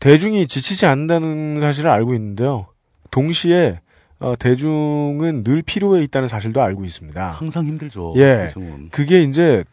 대중이 0.00 0.48
지치지 0.48 0.86
않는다는 0.86 1.60
사실을 1.60 1.90
알고 1.90 2.14
있는데요. 2.14 2.66
동시에 3.12 3.80
어, 4.18 4.34
대중은 4.36 5.44
늘 5.44 5.62
필요해 5.62 6.02
있다는 6.04 6.28
사실도 6.28 6.62
알고 6.62 6.84
있습니다. 6.84 7.32
항상 7.32 7.66
힘들죠. 7.66 8.14
예. 8.16 8.46
대중은. 8.46 8.88
그게 8.90 9.22
이제 9.22 9.64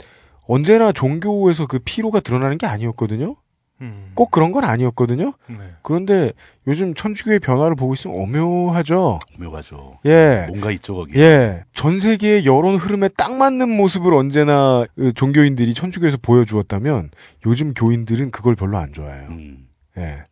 언제나 0.45 0.91
종교에서 0.91 1.67
그 1.67 1.79
피로가 1.79 2.19
드러나는 2.19 2.57
게 2.57 2.67
아니었거든요. 2.67 3.35
음. 3.81 4.11
꼭 4.13 4.31
그런 4.31 4.51
건 4.51 4.63
아니었거든요. 4.63 5.33
네. 5.49 5.55
그런데 5.81 6.31
요즘 6.67 6.93
천주교의 6.93 7.39
변화를 7.39 7.75
보고 7.75 7.93
있으면 7.93 8.15
오묘하죠. 8.17 9.19
오묘하죠. 9.39 9.99
예. 10.05 10.45
뭔가 10.47 10.71
있죠 10.71 10.95
거기. 10.95 11.19
예. 11.19 11.63
전 11.73 11.99
세계의 11.99 12.45
여론 12.45 12.75
흐름에 12.75 13.09
딱 13.09 13.33
맞는 13.33 13.69
모습을 13.69 14.13
언제나 14.13 14.85
그 14.95 15.13
종교인들이 15.13 15.73
천주교에서 15.73 16.17
보여주었다면 16.21 17.11
요즘 17.45 17.73
교인들은 17.73 18.31
그걸 18.31 18.55
별로 18.55 18.77
안 18.77 18.93
좋아해요. 18.93 19.29
음. 19.29 19.67
예. 19.97 20.23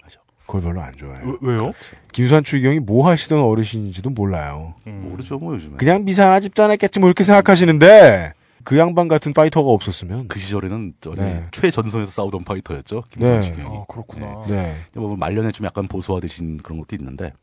그걸 0.45 0.61
별로 0.61 0.81
안 0.81 0.95
좋아해요. 0.97 1.37
왜, 1.41 1.55
요 1.55 1.71
김수환 2.11 2.43
추기경이 2.43 2.79
뭐 2.79 3.07
하시던 3.07 3.39
어르신인지도 3.39 4.09
몰라요. 4.09 4.75
모르죠 4.85 5.39
뭐 5.39 5.53
요즘에. 5.55 5.77
그냥 5.77 6.03
미사나 6.05 6.39
집단했겠지 6.39 6.99
뭐 6.99 7.07
이렇게 7.09 7.23
생각하시는데 7.23 8.33
그 8.63 8.77
양반 8.77 9.07
같은 9.07 9.33
파이터가 9.33 9.69
없었으면 9.69 10.27
그 10.27 10.39
시절에는 10.39 10.93
저 11.01 11.13
네. 11.13 11.45
최전선에서 11.51 12.11
싸우던 12.11 12.43
파이터였죠. 12.43 13.03
김수환 13.09 13.41
네. 13.41 13.47
추기경이. 13.47 13.77
아 13.77 13.85
그렇구나. 13.87 14.45
네. 14.47 14.75
뭐 14.93 15.15
말년에 15.15 15.51
좀 15.51 15.65
약간 15.65 15.87
보수화되신 15.87 16.57
그런 16.57 16.79
것도 16.79 16.95
있는데. 16.95 17.33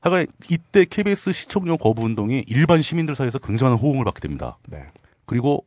하여간 0.00 0.26
이때 0.48 0.84
KBS 0.84 1.32
시청료 1.32 1.76
거부 1.76 2.04
운동이 2.04 2.44
일반 2.46 2.82
시민들 2.82 3.16
사이에서 3.16 3.40
굉장한 3.40 3.78
호응을 3.78 4.04
받게 4.04 4.20
됩니다. 4.20 4.58
네. 4.68 4.84
그리고 5.26 5.64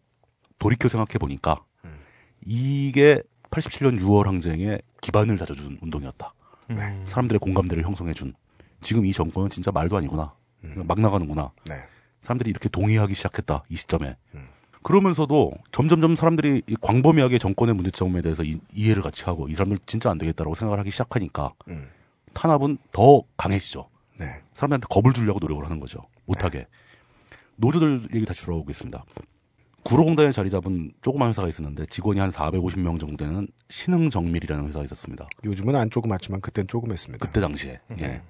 돌이켜 0.57 0.88
생각해 0.88 1.18
보니까 1.19 1.57
음. 1.84 1.99
이게 2.45 3.22
87년 3.49 3.99
6월 3.99 4.26
항쟁의 4.26 4.81
기반을 5.02 5.38
다져준 5.38 5.80
운동이었다. 5.81 6.34
음. 6.77 7.03
사람들의 7.06 7.39
공감대를 7.39 7.84
형성해준. 7.84 8.34
지금 8.81 9.06
이 9.06 9.14
정권은 9.14 9.49
진짜 9.49 9.72
말도 9.72 9.98
아니구나. 9.98 10.34
막 10.61 10.99
나가는구나. 10.99 11.52
네. 11.68 11.76
사람들이 12.22 12.49
이렇게 12.49 12.69
동의하기 12.69 13.14
시작했다. 13.14 13.64
이 13.69 13.76
시점에. 13.76 14.15
그러면서도 14.84 15.52
점점점 15.72 16.15
사람들이 16.15 16.64
이 16.65 16.76
광범위하게 16.81 17.38
정권의 17.38 17.76
문제점에 17.76 18.22
대해서 18.22 18.43
이, 18.43 18.60
해를 18.77 19.02
같이 19.02 19.23
하고 19.26 19.48
이 19.48 19.53
사람들 19.53 19.77
진짜 19.85 20.10
안 20.10 20.18
되겠다라고 20.18 20.56
생각을 20.56 20.80
하기 20.80 20.91
시작하니까 20.91 21.53
음. 21.68 21.89
탄압은 22.34 22.77
더 22.91 23.22
강해지죠. 23.38 23.89
네. 24.19 24.41
사람들한테 24.53 24.88
겁을 24.89 25.14
주려고 25.14 25.39
노력을 25.39 25.64
하는 25.64 25.80
거죠. 25.80 25.99
못하게. 26.26 26.68
노조들 27.57 28.07
얘기 28.15 28.26
다시 28.26 28.43
돌아오겠습니다. 28.45 29.03
구로공단에 29.84 30.32
자리 30.32 30.49
잡은 30.49 30.91
조그만 31.02 31.30
회사가 31.30 31.48
있었는데 31.48 31.86
직원이 31.88 32.20
한 32.20 32.30
450명 32.30 32.99
정도 32.99 33.18
되는 33.18 33.48
신흥정밀이라는 33.70 34.68
회사가 34.68 34.86
있었습니다. 34.86 35.28
요즘은 35.44 35.76
안 35.76 35.90
조그맣지만 35.90 36.41
그땐 36.41 36.68
조그맸습니다. 36.68 37.20
그때 37.20 37.41
당시에. 37.41 37.80
예. 38.02 38.22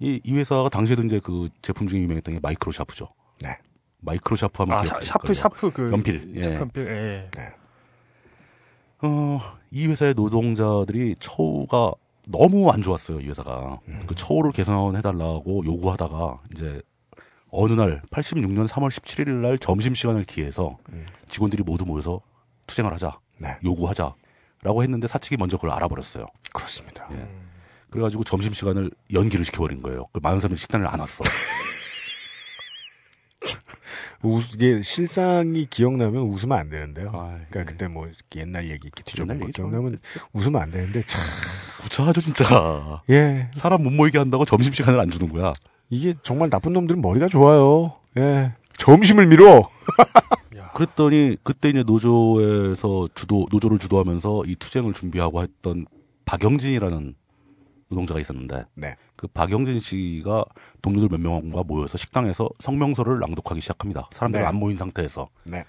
이, 0.00 0.20
이 0.24 0.34
회사가 0.34 0.68
당시에도 0.68 1.02
이제 1.02 1.20
그 1.22 1.48
제품 1.62 1.86
중에 1.86 2.00
유명했던 2.00 2.34
게 2.34 2.40
마이크로 2.40 2.72
샤프죠. 2.72 3.08
네. 3.42 3.56
마이크로 4.00 4.36
샤프 4.36 4.62
하면 4.62 4.78
아 4.78 4.84
샤, 4.84 5.00
샤프 5.00 5.26
거예요. 5.26 5.34
샤프 5.34 5.70
그 5.72 5.90
연필. 5.92 6.34
예. 6.42 6.54
연필. 6.54 6.86
예. 6.86 7.30
네. 7.38 7.52
어, 9.02 9.38
이 9.70 9.86
회사의 9.86 10.14
노동자들이 10.14 11.16
처우가 11.18 11.92
너무 12.26 12.70
안 12.70 12.80
좋았어요 12.80 13.20
이 13.20 13.28
회사가 13.28 13.80
그 14.06 14.14
처우를 14.14 14.50
개선해 14.52 15.02
달라고 15.02 15.62
요구하다가 15.66 16.40
이제 16.52 16.80
어느 17.56 17.72
날 17.72 18.02
86년 18.10 18.66
3월 18.66 18.88
17일 18.90 19.30
날 19.30 19.58
점심 19.58 19.94
시간을 19.94 20.24
기해서 20.24 20.76
직원들이 21.28 21.62
모두 21.62 21.86
모여서 21.86 22.20
투쟁을 22.66 22.92
하자 22.92 23.18
요구하자라고 23.64 24.82
했는데 24.82 25.06
사측이 25.06 25.36
먼저 25.36 25.56
그걸 25.56 25.70
알아버렸어요. 25.72 26.26
그렇습니다. 26.52 27.08
예. 27.12 27.28
그래가지고 27.90 28.24
점심 28.24 28.52
시간을 28.52 28.90
연기를 29.12 29.44
시켜버린 29.44 29.82
거예요. 29.82 30.06
그 30.12 30.18
많은 30.20 30.40
사람들이 30.40 30.58
식단을 30.58 30.88
안 30.88 30.98
왔어. 30.98 31.22
웃, 34.22 34.54
이게 34.54 34.82
실상이 34.82 35.66
기억나면 35.66 36.22
웃으면 36.22 36.58
안 36.58 36.70
되는데요. 36.70 37.12
그러니까 37.50 37.64
그때 37.64 37.86
뭐 37.88 38.08
옛날 38.34 38.64
얘기 38.64 38.86
이렇게 38.86 39.02
뒤져본 39.04 39.38
거 39.38 39.46
기억나면 39.48 39.98
웃으면 40.32 40.60
안 40.60 40.70
되는데 40.70 41.04
참 41.06 41.20
구차하죠 41.82 42.20
진짜. 42.20 43.02
예. 43.10 43.50
사람 43.54 43.82
못 43.84 43.90
모이게 43.90 44.18
한다고 44.18 44.44
점심 44.44 44.72
시간을 44.72 44.98
안 44.98 45.10
주는 45.10 45.28
거야. 45.28 45.52
이게 45.94 46.14
정말 46.24 46.50
나쁜 46.50 46.72
놈들은 46.72 47.00
머리가 47.00 47.28
좋아요. 47.28 47.94
예. 48.16 48.52
점심을 48.76 49.26
미뤄. 49.28 49.68
그랬더니 50.74 51.36
그때 51.44 51.68
이제 51.68 51.84
노조에서 51.84 53.08
주도 53.14 53.46
노조를 53.52 53.78
주도하면서 53.78 54.42
이 54.46 54.56
투쟁을 54.56 54.92
준비하고 54.92 55.42
했던 55.42 55.86
박영진이라는 56.24 57.14
노동자가 57.90 58.18
있었는데 58.18 58.64
네. 58.74 58.96
그 59.14 59.28
박영진 59.28 59.78
씨가 59.78 60.44
동료들 60.82 61.08
몇 61.16 61.20
명과 61.20 61.62
모여서 61.64 61.96
식당에서 61.96 62.48
성명서를 62.58 63.20
낭독하기 63.20 63.60
시작합니다. 63.60 64.08
사람들이 64.10 64.42
네. 64.42 64.48
안 64.48 64.56
모인 64.56 64.76
상태에서 64.76 65.28
네. 65.44 65.62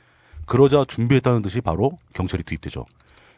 그러자 0.48 0.86
준비했다는 0.86 1.44
듯이 1.44 1.62
바로 1.62 2.00
경찰이 2.14 2.42
투입되죠. 2.42 2.86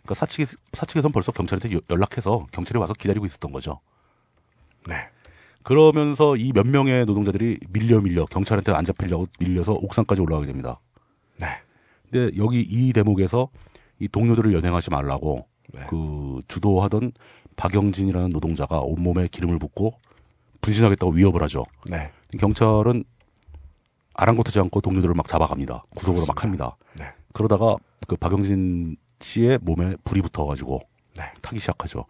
그러니까 0.03 0.14
사측이 0.14 0.45
사측에선 0.72 1.11
벌써 1.11 1.34
경찰한테 1.34 1.76
여- 1.76 1.81
연락해서 1.89 2.45
경찰이 2.51 2.80
와서 2.80 2.93
기다리고 2.93 3.26
있었던 3.26 3.51
거죠. 3.51 3.81
네. 4.88 4.95
그러면서 5.68 6.38
이 6.38 6.53
몇 6.53 6.65
명의 6.65 7.06
노동자들이 7.06 7.57
밀려 7.69 7.99
밀려 7.99 8.23
경찰한테 8.26 8.72
안 8.72 8.85
잡히려고 8.85 9.27
밀려서 9.38 9.73
옥상까지 9.73 10.22
올라가게 10.22 10.48
됩니다. 10.48 10.80
네. 11.38 11.48
근데 12.10 12.38
여기 12.38 12.61
이 12.61 12.94
대목에서 12.94 13.49
이 13.99 14.07
동료들을 14.07 14.53
연행하지 14.53 14.89
말라고 14.91 15.45
네. 15.73 15.84
그 15.89 16.41
주도하던 16.48 17.11
박영진이라는 17.57 18.30
노동자가 18.30 18.80
온몸에 18.80 19.27
기름을 19.27 19.60
붓고 19.60 19.91
분신하겠다고 20.61 21.11
위협을 21.11 21.44
하죠. 21.44 21.65
네. 21.89 22.11
경찰은 22.39 23.03
아랑곳하지 24.14 24.60
않고 24.61 24.80
동료들을 24.80 25.14
막 25.15 25.27
잡아갑니다. 25.27 25.84
구속으로 25.98 26.26
막 26.27 26.44
합니다. 26.45 26.77
네. 26.98 27.07
그러다가 27.34 27.76
그 28.07 28.15
박영진 28.15 28.95
씨의 29.19 29.60
몸에 29.64 29.98
불이 30.06 30.22
붙어가지고 30.22 30.80
네. 31.18 31.23
타기 31.41 31.60
시작하죠. 31.60 32.06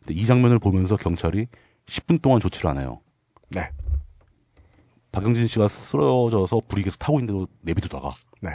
근데 0.00 0.12
이 0.12 0.26
장면을 0.26 0.58
보면서 0.58 0.96
경찰이 0.96 1.46
10분 1.88 2.20
동안 2.20 2.38
조치를 2.38 2.70
안 2.70 2.78
해요. 2.78 3.00
네. 3.50 3.70
박영진 5.10 5.46
씨가 5.46 5.68
쓰러져서 5.68 6.62
불이 6.68 6.82
계속 6.82 6.98
타고 6.98 7.18
있는데도 7.18 7.48
내비두다가 7.62 8.10
네. 8.42 8.50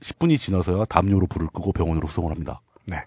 10분이 0.00 0.38
지나서야 0.38 0.84
담요로 0.84 1.26
불을 1.26 1.48
끄고 1.48 1.72
병원으로 1.72 2.06
후송을 2.06 2.30
합니다. 2.30 2.60
네. 2.86 3.02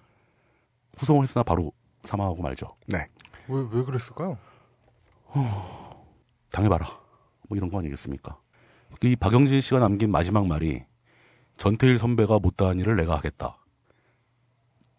후송을 0.98 1.24
했으나 1.24 1.44
바로 1.44 1.72
사망하고 2.04 2.42
말죠. 2.42 2.76
네. 2.88 3.06
왜, 3.48 3.68
왜 3.72 3.84
그랬을까요? 3.84 4.38
당해봐라. 6.52 6.86
뭐 7.50 7.58
이런 7.58 7.70
거 7.70 7.80
아니겠습니까? 7.80 8.38
이 9.04 9.16
박영진 9.16 9.62
씨가 9.62 9.80
남긴 9.80 10.12
마지막 10.12 10.48
말이 10.48 10.84
전태일 11.58 11.98
선배가 11.98 12.40
못다한 12.40 12.80
일을 12.80 12.96
내가 12.96 13.18
하겠다. 13.18 13.58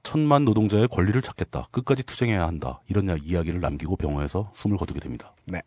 천만 0.04 0.44
노동자의 0.44 0.86
권리를 0.86 1.20
찾겠다. 1.22 1.66
끝까지 1.72 2.04
투쟁해야 2.04 2.46
한다. 2.46 2.80
이런 2.88 3.08
야- 3.08 3.16
이야기를 3.20 3.58
남기고 3.60 3.96
병원에서 3.96 4.50
숨을 4.54 4.76
거두게 4.76 5.00
됩니다. 5.00 5.34
네. 5.46 5.60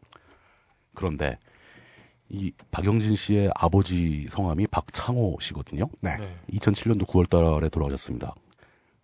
그런데 0.93 1.37
이 2.29 2.51
박영진 2.71 3.15
씨의 3.15 3.51
아버지 3.55 4.27
성함이 4.29 4.67
박창호 4.67 5.37
씨거든요. 5.41 5.89
네. 6.01 6.15
2007년도 6.53 7.05
9월 7.07 7.27
달에 7.29 7.67
돌아가셨습니다. 7.69 8.33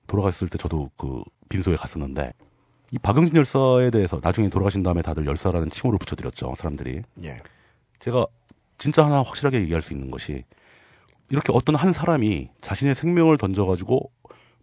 돌아갔을 0.07 0.47
때 0.49 0.57
저도 0.57 0.91
그 0.97 1.23
빈소에 1.49 1.75
갔었는데 1.77 2.33
이 2.91 2.99
박영진 2.99 3.35
열사에 3.35 3.89
대해서 3.89 4.19
나중에 4.21 4.49
돌아가신 4.49 4.83
다음에 4.83 5.01
다들 5.01 5.25
열사라는 5.25 5.69
칭호를 5.71 5.97
붙여드렸죠. 5.99 6.53
사람들이. 6.55 7.01
예. 7.23 7.41
제가 7.99 8.25
진짜 8.77 9.05
하나 9.05 9.23
확실하게 9.23 9.61
얘기할 9.61 9.81
수 9.81 9.93
있는 9.93 10.11
것이 10.11 10.43
이렇게 11.29 11.51
어떤 11.53 11.75
한 11.75 11.91
사람이 11.93 12.49
자신의 12.61 12.93
생명을 12.93 13.37
던져가지고 13.37 14.11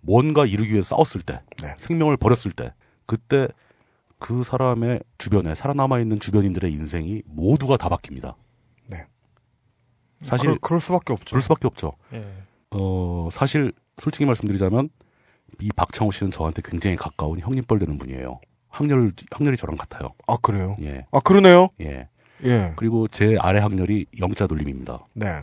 뭔가 0.01 0.47
이루기 0.47 0.73
위해 0.73 0.83
싸웠을 0.83 1.23
때, 1.23 1.41
네. 1.63 1.75
생명을 1.79 2.17
버렸을 2.17 2.53
때, 2.53 2.73
그때 3.07 3.49
그 4.19 4.45
사람의 4.45 5.01
주변에 5.19 5.55
살아남아 5.55 5.99
있는 5.99 6.21
주변인들의 6.21 6.71
인생이 6.73 7.23
모두가 7.27 7.77
다 7.77 7.89
바뀝니다. 7.89 8.35
네. 8.89 9.07
사실 10.21 10.47
그럴, 10.47 10.59
그럴 10.59 10.81
수밖에 10.81 11.13
없죠. 11.13 11.31
그럴 11.31 11.43
수밖에 11.43 11.67
없죠. 11.67 11.93
예. 12.13 12.25
어, 12.71 13.29
사실 13.33 13.73
솔직히 13.99 14.27
말씀드리자면 14.27 14.91
이 15.61 15.71
박창호 15.75 16.13
씨는 16.13 16.31
저한테 16.31 16.63
굉장히 16.65 16.97
가까운 16.97 17.41
형님뻘 17.41 17.79
되는 17.79 17.99
분이에요. 17.99 18.41
학렬 18.69 19.13
학렬이 19.33 19.57
저랑 19.57 19.77
같아요. 19.77 20.11
아 20.29 20.37
그래요? 20.37 20.75
예. 20.81 21.07
아 21.11 21.21
그러네요. 21.21 21.69
예. 21.81 22.09
예. 22.45 22.73
그리고 22.77 23.09
제 23.09 23.37
아래 23.41 23.59
학렬이 23.59 24.07
영자 24.21 24.47
돌림입니다. 24.47 25.07
네. 25.15 25.41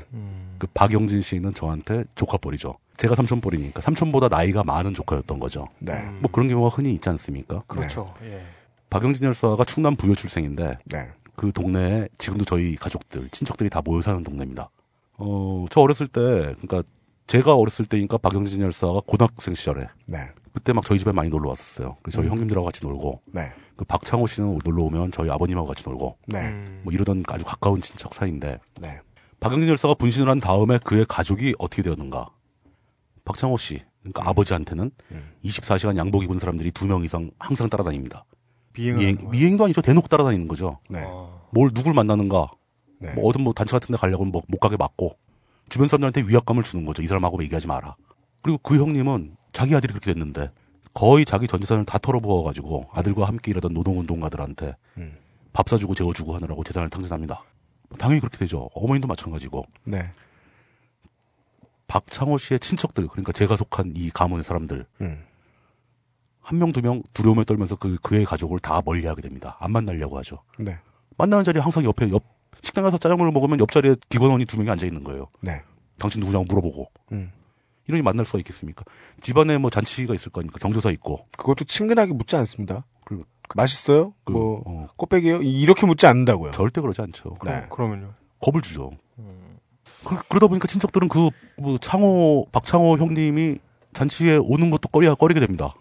그 0.58 0.68
박영진 0.68 1.22
씨는 1.22 1.54
저한테 1.54 2.06
조카뻘이죠. 2.16 2.78
제가 2.98 3.16
삼촌뻘이니까 3.16 3.82
삼촌보다 3.82 4.28
나이가 4.28 4.64
많은 4.64 4.94
조카였던 4.94 5.40
거죠. 5.40 5.68
네. 5.80 5.94
뭐 6.20 6.30
그런 6.32 6.48
경우가 6.50 6.76
흔히 6.76 6.94
있지 6.94 7.08
않습니까? 7.10 7.62
그렇죠. 7.68 8.14
예. 8.24 8.42
박영진 8.90 9.26
열사가 9.26 9.64
충남 9.66 9.96
부여 9.96 10.16
출생인데 10.16 10.78
네. 10.86 11.12
그 11.36 11.52
동네에 11.52 12.10
지금도 12.18 12.46
저희 12.46 12.76
가족들, 12.76 13.30
친척들이 13.30 13.70
다 13.70 13.82
모여 13.86 14.02
사는 14.02 14.24
동네입니다. 14.24 14.70
어, 15.18 15.66
저 15.70 15.82
어렸을 15.82 16.08
때, 16.08 16.22
그러니까 16.22 16.84
제가 17.28 17.56
어렸을 17.56 17.86
때니까 17.86 18.18
박영진 18.18 18.62
열사가 18.62 19.02
고등학생 19.06 19.54
시절에 19.54 19.88
네. 20.06 20.30
그때 20.54 20.74
막 20.74 20.84
저희 20.84 20.98
집에 20.98 21.12
많이 21.12 21.30
놀러 21.30 21.50
왔었어요. 21.50 21.98
그 22.02 22.10
저희 22.10 22.26
음. 22.26 22.32
형님들하고 22.32 22.66
같이 22.66 22.84
놀고, 22.84 23.22
네. 23.28 23.52
그 23.76 23.86
박창호 23.86 24.26
씨는 24.26 24.60
놀러 24.64 24.84
오면 24.84 25.12
저희 25.12 25.30
아버님하고 25.30 25.68
같이 25.68 25.84
놀고, 25.88 26.18
네. 26.28 26.50
뭐 26.82 26.92
이러던 26.92 27.24
아주 27.28 27.46
가까운 27.46 27.82
친척 27.82 28.16
사이인데, 28.16 28.60
네. 28.80 29.00
박영진 29.40 29.70
열사가 29.70 29.94
분신을 29.94 30.30
한 30.30 30.40
다음에 30.40 30.80
그의 30.84 31.06
가족이 31.08 31.54
어떻게 31.60 31.84
되었는가? 31.84 32.30
박창호 33.28 33.58
씨, 33.58 33.80
그러니까 34.02 34.24
음. 34.24 34.28
아버지한테는 34.30 34.92
24시간 35.44 35.98
양복 35.98 36.24
입은 36.24 36.40
사람들이 36.40 36.72
두 36.72 36.86
명 36.88 37.04
이상 37.04 37.30
항상 37.40 37.70
따라다닙니다. 37.70 38.26
미행? 38.74 39.18
미행도 39.30 39.66
아니죠. 39.66 39.82
대놓고 39.82 40.08
따라다니는 40.08 40.48
거죠. 40.48 40.80
네. 40.90 41.04
뭘 41.52 41.72
누굴 41.74 41.94
만나는가? 41.94 42.48
네. 43.00 43.14
뭐 43.14 43.28
어떤 43.30 43.44
뭐 43.44 43.54
단체 43.54 43.72
같은 43.74 43.92
데 43.94 43.98
가려고 44.00 44.24
뭐 44.26 44.42
못 44.48 44.60
가게 44.60 44.78
막고 44.78 45.18
주변 45.70 45.88
사람들한테 45.88 46.24
위압감을 46.32 46.64
주는 46.64 46.86
거죠. 46.86 47.02
이 47.02 47.08
사람하고 47.08 47.42
얘기하지 47.44 47.68
마라. 47.68 47.96
그리고 48.42 48.60
그 48.60 48.78
형님은 48.78 49.36
자기 49.52 49.76
아들이 49.76 49.92
그렇게 49.94 50.14
됐는데 50.14 50.52
거의 50.94 51.26
자기 51.26 51.48
전 51.48 51.60
재산을 51.60 51.86
다 51.86 51.98
털어부어 51.98 52.44
가지고 52.44 52.88
아들과 52.92 53.28
함께 53.28 53.52
일하던 53.52 53.74
노동운동가들한테 53.74 54.76
음. 54.98 55.18
밥 55.54 55.68
사주고 55.70 55.94
재워주고 55.96 56.34
하느라고 56.36 56.64
재산을 56.64 56.90
탕진합니다. 56.90 57.44
당연히 57.98 58.20
그렇게 58.20 58.38
되죠. 58.38 58.70
어머님도 58.74 59.08
마찬가지고. 59.08 59.66
네. 59.86 60.10
박창호 61.88 62.38
씨의 62.38 62.60
친척들, 62.60 63.08
그러니까 63.08 63.32
제가 63.32 63.56
속한 63.58 63.94
이 63.96 64.10
가문의 64.10 64.44
사람들, 64.44 64.86
음. 65.02 65.24
한 66.42 66.60
명, 66.60 66.72
두 66.72 66.82
명 66.82 67.02
두려움에 67.14 67.44
떨면서 67.44 67.76
그, 67.76 67.98
그의 68.02 68.26
가족을 68.26 68.60
다 68.60 68.82
멀리 68.86 69.06
하게 69.06 69.22
됩니다. 69.22 69.58
안 69.60 69.72
만나려고 69.72 70.18
하죠. 70.20 70.44
네. 70.60 70.78
만나는 71.18 71.44
자리에 71.44 71.62
항상 71.62 71.84
옆에, 71.84 72.10
옆, 72.10 72.24
식당 72.62 72.84
가서 72.84 72.98
짜장면을 72.98 73.32
먹으면 73.32 73.60
옆자리에 73.60 73.96
직원원이 74.10 74.46
두 74.46 74.58
명이 74.58 74.70
앉아 74.70 74.86
있는 74.86 75.04
거예요. 75.04 75.28
네. 75.42 75.62
당신 76.00 76.20
누구냐고 76.22 76.46
물어보고. 76.46 76.90
음. 77.12 77.32
이러니 77.88 78.02
만날 78.02 78.26
수가 78.26 78.40
있겠습니까? 78.40 78.84
집안에 79.22 79.58
뭐 79.58 79.70
잔치가 79.70 80.14
있을 80.14 80.32
거 80.32 80.42
아닙니까? 80.42 80.60
경조사 80.62 80.92
있고. 80.92 81.26
그것도 81.38 81.66
친근하게 81.66 82.14
묻지 82.14 82.36
않습니다. 82.36 82.86
그리고 83.06 83.24
맛있어요? 83.56 84.14
그, 84.26 84.32
뭐 84.34 84.62
어. 84.66 84.88
꽃배기요? 84.98 85.42
이렇게 85.42 85.86
묻지 85.86 86.06
않는다고요. 86.06 86.52
절대 86.52 86.82
그러지 86.82 87.02
않죠. 87.02 87.38
네. 87.46 87.66
그러면요. 87.70 88.14
겁을 88.42 88.62
주죠. 88.62 88.92
그, 90.08 90.34
러다 90.34 90.48
보니까 90.48 90.68
친척들은 90.68 91.08
그, 91.10 91.30
뭐, 91.58 91.78
창호, 91.78 92.48
박창호 92.52 92.98
형님이 92.98 93.58
잔치에 93.94 94.38
오는 94.38 94.70
것도 94.70 94.90
꺼리, 94.90 95.08
꺼리게 95.14 95.40
됩니다. 95.40 95.74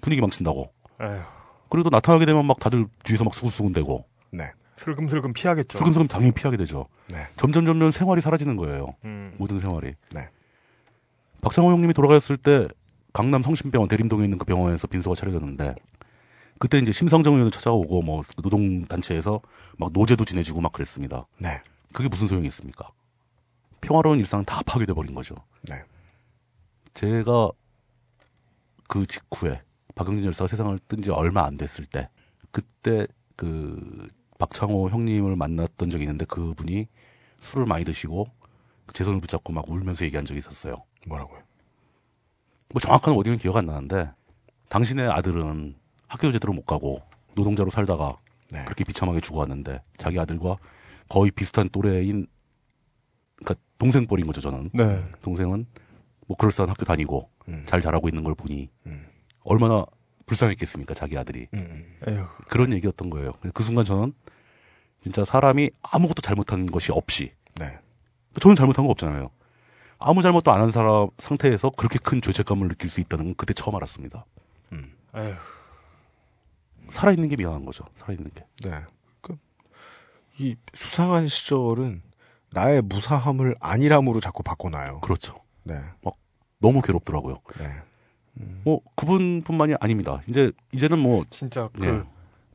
분위기 0.00 0.20
망친다고. 0.20 0.70
에휴. 1.00 1.20
그리고 1.68 1.90
또 1.90 1.94
나타나게 1.94 2.26
되면 2.26 2.46
막 2.46 2.58
다들 2.58 2.86
뒤에서 3.04 3.24
막 3.24 3.34
수근수근대고. 3.34 4.04
네. 4.32 4.44
슬금슬금 4.78 5.32
피하겠죠. 5.32 5.78
슬금슬금 5.78 6.08
당연히 6.08 6.32
피하게 6.32 6.56
되죠. 6.56 6.86
네. 7.08 7.26
점점 7.36 7.66
점점 7.66 7.90
생활이 7.90 8.20
사라지는 8.20 8.56
거예요. 8.56 8.94
음. 9.04 9.34
모든 9.36 9.58
생활이. 9.58 9.94
네. 10.12 10.28
박창호 11.40 11.70
형님이 11.70 11.94
돌아가셨을 11.94 12.36
때 12.36 12.68
강남 13.12 13.42
성심병원 13.42 13.88
대림동에 13.88 14.24
있는 14.24 14.38
그 14.38 14.44
병원에서 14.44 14.86
빈소가 14.86 15.14
차려졌는데 15.16 15.74
그때 16.58 16.78
이제 16.78 16.92
심상정 16.92 17.34
의원을 17.34 17.50
찾아오고 17.50 18.02
뭐 18.02 18.22
노동 18.42 18.84
단체에서 18.86 19.40
막 19.76 19.90
노제도 19.92 20.24
지내주고 20.24 20.60
막 20.60 20.72
그랬습니다. 20.72 21.26
네. 21.38 21.60
그게 21.92 22.08
무슨 22.08 22.26
소용이 22.26 22.46
있습니까? 22.48 22.88
평화로운 23.80 24.18
일상은 24.18 24.44
다 24.44 24.62
파괴돼 24.64 24.92
버린 24.92 25.14
거죠. 25.14 25.34
네. 25.68 25.82
제가 26.94 27.50
그 28.88 29.06
직후에 29.06 29.62
박영진 29.94 30.24
열사가 30.24 30.48
세상을 30.48 30.78
뜬 30.88 31.02
지 31.02 31.10
얼마 31.10 31.44
안 31.44 31.56
됐을 31.56 31.84
때 31.84 32.08
그때 32.50 33.06
그 33.36 34.08
박창호 34.38 34.90
형님을 34.90 35.36
만났던 35.36 35.90
적이 35.90 36.04
있는데 36.04 36.24
그분이 36.24 36.86
술을 37.38 37.66
많이 37.66 37.84
드시고 37.84 38.26
제 38.94 39.04
손을 39.04 39.20
붙잡고 39.20 39.52
막 39.52 39.68
울면서 39.68 40.04
얘기한 40.04 40.24
적이 40.24 40.38
있었어요. 40.38 40.84
뭐라고요? 41.06 41.40
뭐 42.70 42.80
정확한 42.80 43.14
워딩은 43.14 43.38
기억 43.38 43.56
안 43.56 43.66
나는데 43.66 44.10
당신의 44.68 45.08
아들은 45.10 45.76
학교 46.06 46.32
제대로 46.32 46.52
못 46.52 46.64
가고 46.64 47.02
노동자로 47.36 47.70
살다가 47.70 48.16
네. 48.50 48.64
그렇게 48.64 48.84
비참하게 48.84 49.20
죽어왔는데 49.20 49.82
자기 49.98 50.18
아들과 50.18 50.56
거의 51.08 51.30
비슷한 51.30 51.68
또래인 51.68 52.26
동생 53.78 54.06
뻘인 54.06 54.26
거죠 54.26 54.40
저는. 54.40 54.70
네. 54.74 55.02
동생은 55.22 55.66
뭐 56.26 56.36
그럴싸한 56.36 56.68
학교 56.68 56.84
다니고 56.84 57.30
음. 57.48 57.62
잘 57.66 57.80
자라고 57.80 58.08
있는 58.08 58.24
걸 58.24 58.34
보니 58.34 58.68
얼마나 59.44 59.84
불쌍했겠습니까 60.26 60.94
자기 60.94 61.16
아들이. 61.16 61.48
음. 61.54 61.96
에휴. 62.06 62.26
그런 62.48 62.72
얘기였던 62.74 63.08
거예요. 63.10 63.32
그 63.54 63.62
순간 63.62 63.84
저는 63.84 64.12
진짜 65.02 65.24
사람이 65.24 65.70
아무것도 65.82 66.20
잘못한 66.20 66.66
것이 66.66 66.92
없이 66.92 67.32
네. 67.54 67.78
저는 68.40 68.56
잘못한 68.56 68.84
거 68.84 68.90
없잖아요. 68.90 69.30
아무 70.00 70.22
잘못도 70.22 70.52
안 70.52 70.60
한 70.60 70.70
사람 70.70 71.08
상태에서 71.18 71.70
그렇게 71.70 71.98
큰 71.98 72.20
죄책감을 72.20 72.68
느낄 72.68 72.90
수 72.90 73.00
있다는 73.00 73.24
건 73.26 73.34
그때 73.36 73.52
처음 73.54 73.74
알았습니다. 73.76 74.26
에휴. 75.16 75.34
살아있는 76.90 77.28
게 77.28 77.36
미안한 77.36 77.64
거죠. 77.64 77.84
살아있는 77.94 78.30
게. 78.34 78.44
네. 78.62 78.70
그, 79.20 79.36
이 80.38 80.54
수상한 80.74 81.26
시절은 81.26 82.02
나의 82.52 82.82
무사함을 82.82 83.56
안일함으로 83.60 84.20
자꾸 84.20 84.42
바꿔놔요. 84.42 85.00
그렇죠. 85.00 85.36
네. 85.64 85.74
막 86.02 86.14
너무 86.58 86.80
괴롭더라고요. 86.80 87.40
네. 87.58 87.66
뭐 88.64 88.80
그분뿐만이 88.94 89.74
아닙니다. 89.80 90.20
이제 90.28 90.52
이제는 90.72 90.98
뭐 90.98 91.24
진짜 91.30 91.68
그 91.72 91.84
네. 91.84 92.02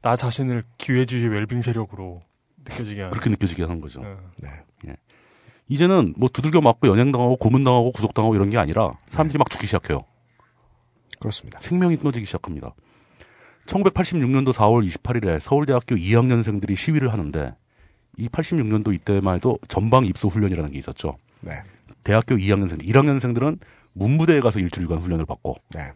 나 0.02 0.16
자신을 0.16 0.64
기회주의 0.78 1.28
웰빙 1.28 1.62
세력으로 1.62 2.22
느껴지게 2.66 3.02
하는. 3.02 3.12
그렇게 3.12 3.30
느껴지게 3.30 3.64
하는 3.64 3.82
거죠. 3.82 4.02
네. 4.42 4.50
예. 4.88 4.96
이제는 5.68 6.14
뭐 6.18 6.30
두들겨 6.30 6.62
맞고 6.62 6.88
연행당하고 6.88 7.38
고문당하고 7.38 7.92
구속당하고 7.92 8.36
이런 8.36 8.50
게 8.50 8.58
아니라 8.58 8.98
사람들이 9.08 9.38
막 9.38 9.50
죽기 9.50 9.66
시작해요. 9.66 10.06
그렇습니다. 11.20 11.60
생명이 11.60 11.98
끊어지기 11.98 12.26
시작합니다. 12.26 12.74
1986년도 13.66 14.52
4월 14.54 14.86
28일에 14.86 15.40
서울대학교 15.40 15.96
2학년생들이 15.96 16.76
시위를 16.76 17.14
하는데 17.14 17.56
이 18.18 18.28
86년도 18.28 18.94
이때만 18.94 19.36
해도 19.36 19.58
전방 19.68 20.06
입소 20.06 20.28
훈련이라는 20.28 20.72
게 20.72 20.80
있었죠. 20.80 21.18
네. 21.42 21.62
대학교 22.04 22.36
2학년생, 22.36 22.86
1학년생들은 22.88 23.60
문부대에 23.94 24.40
가서 24.40 24.60
일주일간 24.60 25.00
훈련을 25.00 25.26
받고 25.26 25.56
네. 25.74 25.92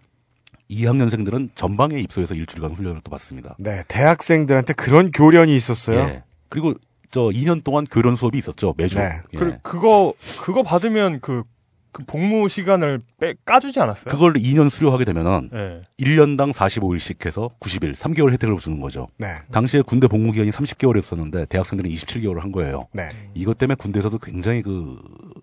2학년생들은 0.69 1.49
전방에 1.55 1.99
입소해서 1.99 2.35
일주일간 2.35 2.71
훈련을 2.71 3.01
또 3.03 3.11
받습니다. 3.11 3.55
네. 3.59 3.83
대학생들한테 3.87 4.73
그런 4.73 5.11
교련이 5.11 5.55
있었어요. 5.55 5.99
예. 5.99 6.23
그리고 6.49 6.73
저 7.09 7.21
2년 7.21 7.63
동안 7.63 7.85
교련 7.89 8.15
수업이 8.15 8.37
있었죠. 8.37 8.73
매주. 8.77 8.97
네. 8.99 9.21
예. 9.33 9.37
그, 9.37 9.57
그거 9.61 10.13
그거 10.41 10.63
받으면 10.63 11.19
그, 11.21 11.43
그 11.97 12.03
복무 12.05 12.47
시간을 12.47 13.01
빼 13.19 13.33
까주지 13.43 13.79
않았어요? 13.79 14.05
그걸 14.05 14.33
2년 14.33 14.69
수료하게 14.69 15.03
되면은 15.03 15.49
네. 15.51 15.81
1년당 15.99 16.53
45일씩 16.53 17.25
해서 17.25 17.49
90일, 17.59 17.95
3개월 17.95 18.31
혜택을 18.33 18.55
주는 18.57 18.79
거죠. 18.79 19.07
네. 19.17 19.29
당시에 19.51 19.81
군대 19.81 20.07
복무 20.07 20.31
기간이 20.31 20.51
30개월이었었는데 20.51 21.49
대학생들은 21.49 21.89
27개월을 21.89 22.41
한 22.41 22.51
거예요. 22.51 22.87
네. 22.93 23.09
이것 23.33 23.57
때문에 23.57 23.73
군대에서도 23.73 24.15
굉장히 24.19 24.61
그 24.61 24.95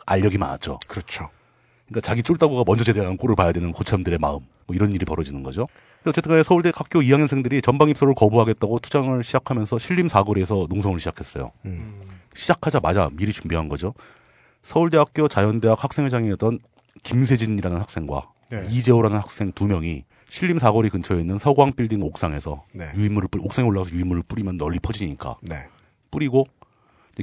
알력이 0.06 0.38
많았죠. 0.38 0.78
그렇죠. 0.86 1.28
그러니까 1.88 2.06
자기 2.06 2.22
쫄따구가 2.22 2.62
먼저 2.64 2.84
제대한 2.84 3.16
꼴을 3.16 3.34
봐야 3.34 3.50
되는 3.50 3.72
고참들의 3.72 4.20
마음, 4.20 4.38
뭐 4.68 4.76
이런 4.76 4.92
일이 4.92 5.04
벌어지는 5.04 5.42
거죠. 5.42 5.66
어쨌든 6.06 6.30
간에 6.30 6.44
서울대 6.44 6.70
학교 6.72 7.00
2학년생들이 7.00 7.64
전방 7.64 7.88
입소를 7.88 8.14
거부하겠다고 8.14 8.78
투쟁을 8.78 9.24
시작하면서 9.24 9.80
신림 9.80 10.06
사거리에서 10.06 10.68
농성을 10.70 10.96
시작했어요. 11.00 11.50
음. 11.64 12.00
시작하자마자 12.32 13.10
미리 13.14 13.32
준비한 13.32 13.68
거죠. 13.68 13.92
서울대학교 14.64 15.28
자연대학 15.28 15.84
학생회장이었던 15.84 16.58
김세진이라는 17.02 17.78
학생과 17.78 18.30
네. 18.50 18.66
이재호라는 18.70 19.18
학생 19.18 19.52
두 19.52 19.66
명이 19.66 20.04
신림 20.28 20.58
사거리 20.58 20.88
근처에 20.88 21.20
있는 21.20 21.38
서광 21.38 21.74
빌딩 21.74 22.02
옥상에서 22.02 22.64
네. 22.72 22.90
유인물을 22.96 23.28
뿌리, 23.28 23.44
옥상에 23.44 23.68
올라가서 23.68 23.94
유인물을 23.94 24.24
뿌리면 24.26 24.56
널리 24.56 24.80
퍼지니까 24.80 25.36
네. 25.42 25.66
뿌리고 26.10 26.46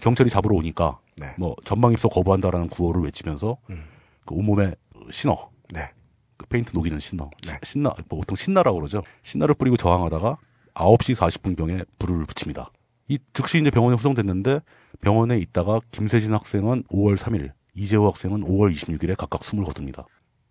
경찰이 0.02 0.30
잡으러 0.30 0.56
오니까 0.56 1.00
네. 1.18 1.34
뭐 1.38 1.56
전방 1.66 1.92
입소 1.92 2.10
거부한다라는 2.10 2.70
구호를 2.70 3.02
외치면서 3.04 3.58
그 3.68 4.36
온몸에 4.36 4.76
신너 5.10 5.50
네. 5.74 5.90
그 6.38 6.46
페인트 6.46 6.72
녹이는 6.76 7.00
신너 7.00 7.30
신나 7.64 7.94
뭐 8.08 8.20
보통 8.20 8.36
신나라고 8.36 8.78
그러죠 8.78 9.02
신나를 9.24 9.56
뿌리고 9.56 9.78
저항하다가 9.78 10.38
9시 10.76 11.16
40분 11.16 11.58
경에 11.58 11.82
불을 12.00 12.26
붙입니다 12.26 12.72
이 13.08 13.18
즉시 13.34 13.60
이제 13.60 13.72
병원에 13.72 13.96
후송됐는데 13.96 14.60
병원에 15.00 15.38
있다가 15.38 15.80
김세진 15.92 16.34
학생은 16.34 16.84
5월 16.84 17.18
3일 17.18 17.52
이재호 17.76 18.08
학생은 18.08 18.42
5월 18.42 18.72
26일에 18.72 19.16
각각 19.16 19.44
숨을 19.44 19.64
거둡니다 19.64 20.06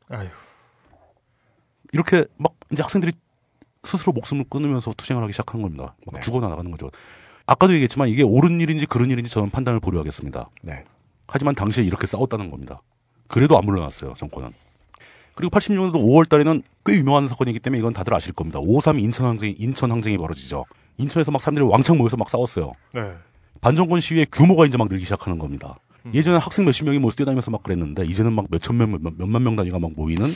아휴. 0.09 0.27
이렇게 1.93 2.25
막 2.37 2.55
이제 2.73 2.83
학생들이 2.83 3.13
스스로 3.83 4.13
목숨을 4.13 4.45
끊으면서 4.51 4.93
투쟁을 4.97 5.23
하기 5.25 5.33
시작한 5.33 5.63
겁니다. 5.63 5.95
막 6.13 6.23
죽어 6.23 6.41
나가는 6.41 6.71
거죠. 6.71 6.91
아까도 7.47 7.73
얘기했지만 7.73 8.09
이게 8.09 8.23
옳은 8.23 8.61
일인지 8.61 8.87
그른 8.87 9.11
일인지 9.11 9.31
저는 9.31 9.51
판단을 9.51 9.81
보류하겠습니다. 9.81 10.51
네. 10.63 10.85
하지만 11.27 11.55
당시에 11.55 11.85
이렇게 11.85 12.07
싸웠다는 12.07 12.51
겁니다. 12.51 12.81
그래도 13.29 13.57
안 13.57 13.65
물러났어요, 13.65 14.15
정권은. 14.15 14.53
그리고 15.35 15.57
86년도 15.57 15.95
5월 15.95 16.29
달에는 16.29 16.63
꽤 16.85 16.97
유명한 16.97 17.29
사건이기 17.29 17.61
때문에 17.61 17.79
이건 17.79 17.93
다들 17.93 18.13
아실 18.13 18.33
겁니다. 18.33 18.59
5.3 18.61 19.01
인천 19.01 19.27
항쟁이, 19.27 19.55
인천 19.59 19.91
항쟁이 19.91 20.19
벌어지죠. 20.19 20.67
인천에서 20.99 21.31
막 21.31 21.41
사람들이 21.41 21.65
왕창 21.65 21.97
모여서 21.97 22.17
막 22.17 22.29
싸웠어요. 22.29 22.73
네. 22.93 23.15
반정권 23.61 24.01
시위의 24.01 24.27
규모가 24.33 24.67
이제 24.67 24.79
막 24.79 24.89
늘기 24.89 25.05
시작하는 25.05 25.39
겁니다. 25.39 25.77
예전에 26.15 26.39
학생 26.39 26.65
몇십 26.65 26.87
명이 26.87 26.99
뭐 26.99 27.11
뛰어다니면서 27.11 27.51
막 27.51 27.63
그랬는데 27.63 28.07
이제는 28.07 28.33
막 28.33 28.47
몇천 28.51 28.77
명, 28.77 28.91
몇, 28.93 29.01
몇만 29.19 29.43
명 29.43 29.57
단위가 29.57 29.79
막 29.79 29.93
모이는 29.95 30.27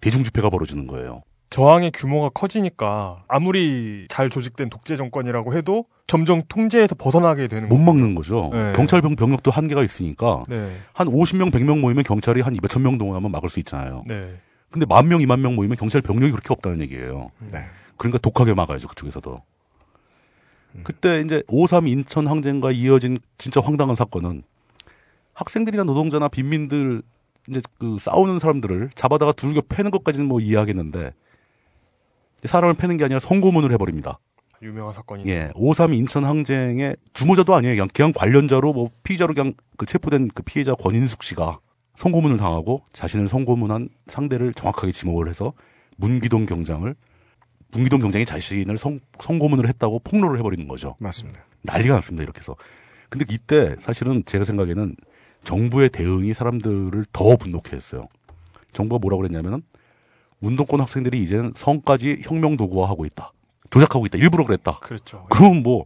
대중 0.00 0.24
집회가 0.24 0.50
벌어지는 0.50 0.86
거예요. 0.88 1.22
저항의 1.50 1.92
규모가 1.92 2.30
커지니까 2.30 3.24
아무리 3.28 4.06
잘 4.08 4.30
조직된 4.30 4.70
독재 4.70 4.96
정권이라고 4.96 5.54
해도 5.54 5.84
점점 6.06 6.42
통제에서 6.48 6.94
벗어나게 6.94 7.46
되는 7.46 7.68
못. 7.68 7.76
막는 7.78 8.14
거죠. 8.14 8.50
네. 8.52 8.72
경찰 8.74 9.02
병, 9.02 9.14
병력도 9.14 9.50
한계가 9.50 9.84
있으니까 9.84 10.42
네. 10.48 10.74
한 10.94 11.08
50명, 11.08 11.50
100명 11.52 11.80
모이면 11.80 12.04
경찰이 12.04 12.40
한 12.40 12.56
몇천 12.60 12.82
명 12.82 12.96
동원하면 12.96 13.30
막을 13.30 13.48
수 13.50 13.60
있잖아요. 13.60 14.02
네. 14.08 14.34
근데 14.70 14.86
만 14.86 15.06
명, 15.08 15.20
2만 15.20 15.40
명 15.40 15.54
모이면 15.54 15.76
경찰 15.76 16.00
병력이 16.00 16.32
그렇게 16.32 16.48
없다는 16.52 16.80
얘기예요. 16.80 17.30
네. 17.52 17.60
그러니까 17.98 18.18
독하게 18.18 18.54
막아야죠, 18.54 18.88
그쪽에서도. 18.88 19.42
그때 20.82 21.20
이제 21.20 21.42
5.3 21.48 21.88
인천 21.88 22.26
항쟁과 22.26 22.72
이어진 22.72 23.18
진짜 23.38 23.60
황당한 23.60 23.94
사건은 23.94 24.42
학생들이나 25.34 25.84
노동자나 25.84 26.28
빈민들 26.28 27.02
이제 27.48 27.60
그 27.78 27.98
싸우는 28.00 28.38
사람들을 28.38 28.90
잡아다가 28.94 29.32
두들겨 29.32 29.62
패는 29.68 29.90
것까지는 29.90 30.26
뭐 30.26 30.40
이해하겠는데 30.40 31.12
사람을 32.44 32.74
패는 32.74 32.96
게 32.96 33.04
아니라 33.04 33.20
성고문을 33.20 33.72
해버립니다. 33.72 34.18
유명한 34.62 34.94
사건이. 34.94 35.24
예, 35.26 35.50
5.3 35.54 35.94
인천 35.94 36.24
항쟁의 36.24 36.96
주모자도 37.12 37.54
아니에요. 37.54 37.74
그냥, 37.74 37.88
그냥 37.92 38.12
관련자로 38.14 38.72
뭐 38.72 38.90
피의자로 39.02 39.34
그냥 39.34 39.54
그 39.76 39.86
체포된 39.86 40.28
그 40.34 40.42
피해자 40.42 40.74
권인숙 40.74 41.24
씨가 41.24 41.58
성고문을 41.96 42.36
당하고 42.36 42.82
자신을 42.92 43.28
성고문한 43.28 43.88
상대를 44.06 44.54
정확하게 44.54 44.92
지목을 44.92 45.28
해서 45.28 45.52
문기동 45.96 46.46
경장을 46.46 46.94
문기동 47.72 48.00
경장이 48.00 48.24
자신을 48.24 48.78
성, 48.78 49.00
성고문을 49.18 49.68
했다고 49.68 50.00
폭로를 50.00 50.38
해버리는 50.38 50.68
거죠. 50.68 50.96
맞습니다. 51.00 51.44
난리가 51.62 51.94
났습니다. 51.94 52.22
이렇게 52.22 52.38
해서. 52.38 52.56
근데 53.08 53.24
이때 53.28 53.76
사실은 53.80 54.24
제가 54.24 54.44
생각에는 54.44 54.96
정부의 55.44 55.88
대응이 55.90 56.34
사람들을 56.34 57.04
더 57.12 57.36
분노케 57.36 57.74
했어요. 57.74 58.08
정부가 58.72 58.98
뭐라고 59.00 59.22
그랬냐면은 59.22 59.62
운동권 60.40 60.80
학생들이 60.80 61.22
이제는 61.22 61.52
성까지 61.54 62.20
혁명 62.22 62.56
도구화하고 62.56 63.04
있다. 63.06 63.32
조작하고 63.70 64.06
있다. 64.06 64.18
일부러 64.18 64.44
그랬다. 64.44 64.78
그렇죠. 64.80 65.24
그럼 65.30 65.62
뭐 65.62 65.84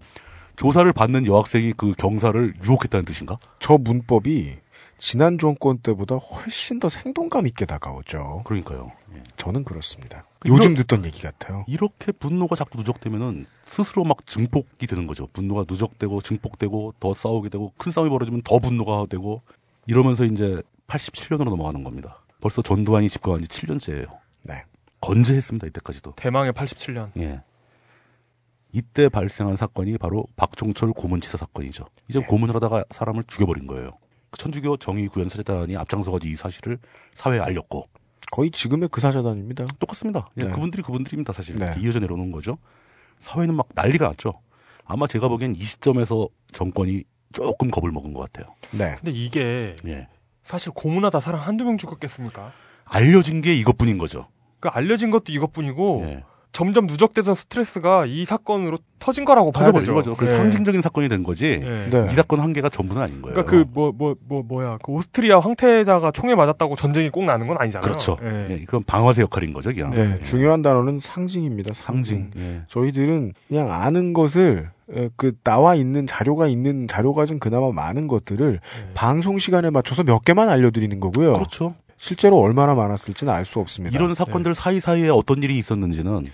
조사를 0.56 0.90
받는 0.92 1.26
여학생이 1.26 1.72
그 1.76 1.92
경사를 1.92 2.54
유혹했다는 2.64 3.04
뜻인가? 3.04 3.36
저 3.60 3.76
문법이 3.78 4.56
지난 4.98 5.38
정권 5.38 5.78
때보다 5.78 6.16
훨씬 6.16 6.80
더 6.80 6.88
생동감 6.88 7.46
있게 7.46 7.66
다가오죠. 7.66 8.42
그러니까요. 8.44 8.92
저는 9.36 9.64
그렇습니다. 9.64 10.24
요즘 10.46 10.72
이런- 10.72 10.74
듣던 10.82 11.04
얘기 11.04 11.22
같아요. 11.22 11.64
이렇게 11.68 12.12
분노가 12.12 12.54
자꾸 12.56 12.78
누적되면은 12.78 13.46
스스로 13.64 14.04
막 14.04 14.26
증폭이 14.26 14.86
되는 14.86 15.06
거죠. 15.06 15.26
분노가 15.32 15.64
누적되고 15.68 16.20
증폭되고 16.20 16.94
더 17.00 17.14
싸우게 17.14 17.48
되고 17.48 17.72
큰 17.76 17.92
싸움이 17.92 18.10
벌어지면 18.10 18.42
더 18.42 18.58
분노가 18.58 19.06
되고 19.08 19.42
이러면서 19.86 20.24
이제 20.24 20.62
87년으로 20.86 21.50
넘어가는 21.50 21.82
겁니다. 21.84 22.22
벌써 22.40 22.62
전두환이 22.62 23.08
집권한 23.08 23.42
지 23.42 23.48
7년째예요. 23.48 24.06
네. 24.42 24.62
건재했습니다. 25.00 25.66
이때까지도. 25.68 26.12
대망의 26.16 26.52
87년. 26.52 27.10
예. 27.18 27.42
이때 28.72 29.08
발생한 29.08 29.56
사건이 29.56 29.96
바로 29.98 30.26
박종철 30.36 30.92
고문치사 30.92 31.38
사건이죠. 31.38 31.86
이제 32.08 32.20
고문을 32.20 32.54
하다가 32.56 32.84
사람을 32.90 33.22
죽여버린 33.26 33.66
거예요. 33.66 33.92
그 34.30 34.38
천주교 34.38 34.76
정의구현사재단이 34.76 35.76
앞장서가지고 35.76 36.30
이 36.30 36.34
사실을 36.36 36.78
사회에 37.14 37.40
알렸고 37.40 37.88
거의 38.30 38.50
지금의 38.50 38.88
그 38.90 39.00
사자단입니다. 39.00 39.64
똑같습니다. 39.78 40.28
예, 40.38 40.44
네. 40.44 40.50
그분들이 40.50 40.82
그분들입니다. 40.82 41.32
사실 41.32 41.56
네. 41.56 41.74
이어져 41.78 42.00
내려오는 42.00 42.32
거죠. 42.32 42.58
사회는 43.18 43.54
막 43.54 43.68
난리가 43.74 44.06
났죠. 44.08 44.40
아마 44.84 45.06
제가 45.06 45.28
보기엔 45.28 45.54
이 45.54 45.58
시점에서 45.58 46.28
정권이 46.52 47.04
조금 47.32 47.70
겁을 47.70 47.90
먹은 47.90 48.14
것 48.14 48.30
같아요. 48.30 48.54
네. 48.72 48.94
근데 48.96 49.10
이게 49.10 49.76
예. 49.86 50.08
사실 50.44 50.72
고문하다 50.72 51.20
사람 51.20 51.40
한두 51.40 51.64
명 51.64 51.76
죽었겠습니까? 51.76 52.52
알려진 52.84 53.40
게 53.40 53.54
이것뿐인 53.54 53.98
거죠. 53.98 54.28
그러니까 54.60 54.78
알려진 54.78 55.10
것도 55.10 55.32
이것뿐이고 55.32 56.02
예. 56.06 56.24
점점 56.56 56.86
누적돼서 56.86 57.34
스트레스가 57.34 58.06
이 58.06 58.24
사건으로 58.24 58.78
터진 58.98 59.26
거라고 59.26 59.52
봐야 59.52 59.70
되죠. 59.72 59.92
거죠. 59.92 60.16
그 60.16 60.24
예. 60.24 60.30
상징적인 60.30 60.80
사건이 60.80 61.06
된 61.10 61.22
거지. 61.22 61.60
예. 61.62 61.88
네. 61.90 62.08
이 62.10 62.14
사건 62.14 62.40
한계가 62.40 62.70
전부는 62.70 63.02
아닌 63.02 63.20
거예요. 63.20 63.34
그러니까 63.34 63.50
그 63.50 63.66
뭐 63.74 63.92
뭐 63.92 64.16
뭐 64.26 64.42
뭐, 64.42 64.64
야그 64.64 64.90
오스트리아 64.90 65.38
황태자가 65.38 66.12
총에 66.12 66.34
맞았다고 66.34 66.74
전쟁이 66.74 67.10
꼭 67.10 67.26
나는 67.26 67.46
건 67.46 67.58
아니잖아요. 67.60 67.82
그렇죠. 67.82 68.16
예. 68.22 68.46
예, 68.48 68.58
그건 68.64 68.84
방아쇠 68.84 69.20
역할인 69.20 69.52
거죠, 69.52 69.70
그냥. 69.74 69.90
네, 69.90 70.18
중요한 70.22 70.62
단어는 70.62 70.98
상징입니다. 70.98 71.74
상징. 71.74 72.30
상징. 72.32 72.42
예. 72.42 72.62
저희들은 72.68 73.34
그냥 73.48 73.70
아는 73.70 74.14
것을 74.14 74.70
에, 74.94 75.10
그 75.16 75.32
나와 75.44 75.74
있는 75.74 76.06
자료가 76.06 76.46
있는 76.46 76.88
자료가 76.88 77.26
좀 77.26 77.38
그나마 77.38 77.70
많은 77.70 78.08
것들을 78.08 78.60
방송 78.94 79.38
시간에 79.38 79.68
맞춰서 79.68 80.04
몇 80.04 80.24
개만 80.24 80.48
알려드리는 80.48 80.98
거고요. 81.00 81.34
그렇죠. 81.34 81.74
실제로 81.98 82.38
얼마나 82.38 82.74
많았을지는 82.74 83.30
알 83.30 83.44
수 83.44 83.58
없습니다. 83.60 83.94
이런 83.94 84.14
사건들 84.14 84.54
사이사이에 84.54 85.10
어떤 85.10 85.42
일이 85.42 85.58
있었는지는 85.58 86.26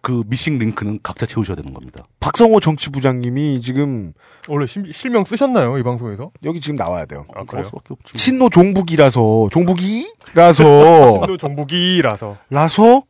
그 0.00 0.22
미싱 0.26 0.58
링크는 0.58 1.00
각자 1.02 1.26
채우셔야 1.26 1.56
되는 1.56 1.74
겁니다. 1.74 2.06
박성호 2.20 2.60
정치부장님이 2.60 3.60
지금 3.60 4.12
원래 4.48 4.66
실, 4.66 4.92
실명 4.92 5.24
쓰셨나요 5.24 5.76
이 5.78 5.82
방송에서? 5.82 6.30
여기 6.44 6.60
지금 6.60 6.76
나와야 6.76 7.04
돼요. 7.04 7.26
아 7.34 7.44
그래요? 7.44 7.64
친노 8.04 8.50
종북이라서 8.50 9.48
종북이라서 9.50 11.20
친노 11.20 11.36
종북이라서 11.36 12.38
라서 12.50 13.02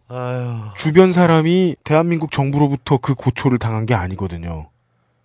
주변 0.77 1.13
사람이 1.13 1.77
대한민국 1.85 2.31
정부로부터 2.31 2.99
그 2.99 3.15
고초를 3.15 3.59
당한 3.59 3.87
게 3.87 3.95
아니거든요. 3.95 4.71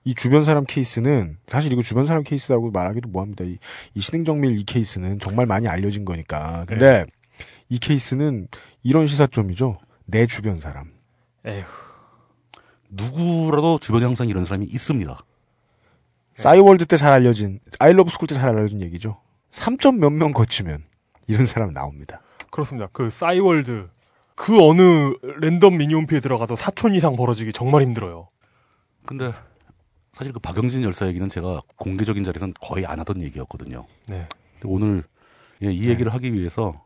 이 0.06 0.15
주변 0.15 0.44
사람 0.44 0.65
케이스는 0.65 1.38
사실 1.48 1.72
이거 1.72 1.81
주변 1.81 2.06
사람 2.06 2.23
케이스라고 2.23 2.72
말하기도 2.72 3.07
뭐합니다. 3.10 3.45
이, 3.45 3.57
이 3.95 4.02
신행정밀 4.02 4.60
이 4.60 4.64
케이스는 4.64 5.19
정말 5.19 5.45
많이 5.45 5.68
알려진 5.68 6.03
거니까. 6.03 6.65
근데 6.68 7.06
이 7.69 7.80
케이스는 7.80 8.48
이런 8.84 9.07
시사점이죠. 9.07 9.77
내 10.06 10.27
주변 10.27 10.60
사람. 10.60 10.93
에휴. 11.45 11.64
누구라도 12.90 13.78
주변에 13.80 14.06
항상 14.06 14.28
이런 14.30 14.45
사람이 14.45 14.65
있습니다. 14.68 15.18
싸이월드 16.36 16.86
때 16.86 16.98
잘 16.98 17.11
알려진 17.14 17.60
아이러브 17.80 18.10
스쿨 18.10 18.28
때 18.28 18.36
잘 18.36 18.49
알려진 18.49 18.82
얘기죠. 18.82 19.20
3점 19.52 19.98
몇 19.98 20.11
명 20.11 20.32
거치면 20.34 20.84
이런 21.28 21.45
사람 21.45 21.72
나옵니다. 21.74 22.22
그렇습니다. 22.52 22.88
그 22.91 23.10
싸이월드 23.10 23.90
그 24.36 24.64
어느 24.68 25.14
랜덤 25.41 25.78
미니홈피에 25.78 26.20
들어가도 26.20 26.56
4촌 26.56 26.95
이상 26.95 27.15
벌어지기 27.15 27.53
정말 27.53 27.82
힘들어요. 27.84 28.30
근데 29.06 29.32
사실 30.11 30.34
그 30.34 30.40
박영진 30.40 30.82
열사 30.84 31.07
얘기는 31.07 31.28
제가 31.30 31.60
공개적인 31.78 32.24
자리에서는 32.24 32.53
거의 32.61 32.86
안 32.86 32.99
하던 32.99 33.22
얘기였거든요. 33.22 33.86
네. 34.07 34.28
근데 34.60 34.68
오늘 34.74 35.03
예, 35.61 35.72
이 35.72 35.88
얘기를 35.90 36.14
하기 36.14 36.34
위해서 36.34 36.84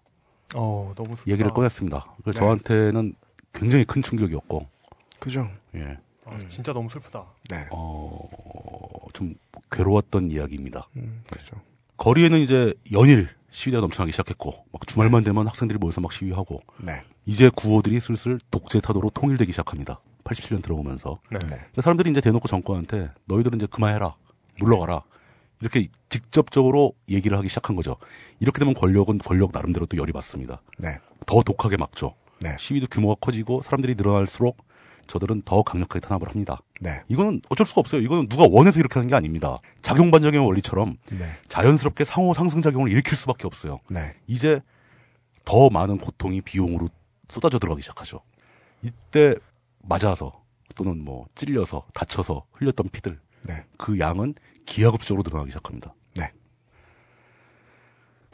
어 0.56 0.94
너무 0.96 1.10
슬프다. 1.16 1.32
얘기를 1.32 1.52
꺼냈습니다. 1.54 2.06
네. 2.26 2.32
저한테는 2.32 3.14
굉장히 3.58 3.84
큰 3.86 4.02
충격이었고. 4.02 4.68
그죠. 5.20 5.50
예. 5.76 5.98
아, 6.26 6.38
진짜 6.50 6.74
너무 6.74 6.90
슬프다. 6.90 7.26
네. 7.50 7.68
어, 7.72 8.28
좀 9.14 9.36
괴로웠던 9.72 10.32
이야기입니다. 10.32 10.88
음, 10.98 11.24
그죠. 11.30 11.56
거리에는 11.98 12.40
이제 12.40 12.74
연일 12.92 13.30
시위가 13.50 13.80
넘쳐나기 13.80 14.12
시작했고, 14.12 14.52
막 14.72 14.86
주말만 14.86 15.24
되면 15.24 15.48
학생들이 15.48 15.80
모여서 15.80 16.02
막 16.02 16.12
시위하고, 16.12 16.62
네. 16.78 17.02
이제 17.26 17.50
구호들이 17.56 18.00
슬슬 18.00 18.38
독재 18.52 18.82
타도로 18.82 19.10
통일되기 19.12 19.52
시작합니다. 19.52 20.00
87년 20.26 20.62
들어오면서. 20.62 21.20
네. 21.32 21.40
그러니까 21.40 21.82
사람들이 21.82 22.12
이제 22.12 22.22
대놓고 22.22 22.48
정권한테 22.48 23.10
너희들은 23.26 23.58
이제 23.58 23.66
그만해라. 23.68 24.16
물러가라. 24.60 25.02
이렇게 25.62 25.88
직접적으로 26.10 26.94
얘기를 27.10 27.38
하기 27.38 27.48
시작한 27.48 27.76
거죠. 27.76 27.96
이렇게 28.40 28.60
되면 28.60 28.74
권력은 28.74 29.20
권력 29.20 29.52
나름대로 29.54 29.86
또 29.86 29.98
열이 29.98 30.12
받습니다. 30.12 30.62
네. 30.78 31.00
더 31.26 31.42
독하게 31.42 31.78
막죠. 31.78 32.14
네. 32.42 32.56
시위도 32.60 32.88
규모가 32.88 33.16
커지고 33.20 33.62
사람들이 33.62 33.96
늘어날수록 33.96 34.66
저들은 35.08 35.44
더 35.44 35.64
강력하게 35.64 36.02
탄압을 36.02 36.30
합니다. 36.30 36.60
네. 36.82 37.02
이거는 37.08 37.42
어쩔 37.50 37.66
수가 37.66 37.80
없어요. 37.80 38.02
이거는 38.02 38.28
누가 38.28 38.46
원해서 38.50 38.80
이렇게 38.80 38.96
하는 38.96 39.08
게 39.08 39.16
아닙니다. 39.16 39.60
작용 39.82 40.12
반작용의 40.12 40.46
원리처럼 40.46 40.98
네. 41.12 41.30
자연스럽게 41.48 42.04
상호 42.04 42.34
상승 42.34 42.62
작용을 42.62 42.92
일으킬 42.92 43.18
수밖에 43.18 43.48
없어요. 43.48 43.80
네. 43.90 44.16
이제 44.28 44.62
더 45.46 45.70
많은 45.70 45.98
고통이 45.98 46.42
비용으로 46.42 46.90
쏟아져 47.30 47.58
들어가기 47.58 47.82
시작하죠. 47.82 48.22
이때 48.82 49.36
맞아서 49.80 50.44
또는 50.76 51.04
뭐 51.04 51.26
찔려서 51.36 51.86
다쳐서 51.94 52.46
흘렸던 52.54 52.90
피들 52.92 53.20
네. 53.48 53.64
그 53.78 53.98
양은 54.00 54.34
기하급수적으로 54.66 55.24
늘어나기 55.26 55.52
시작합니다. 55.52 55.94
네. 56.16 56.32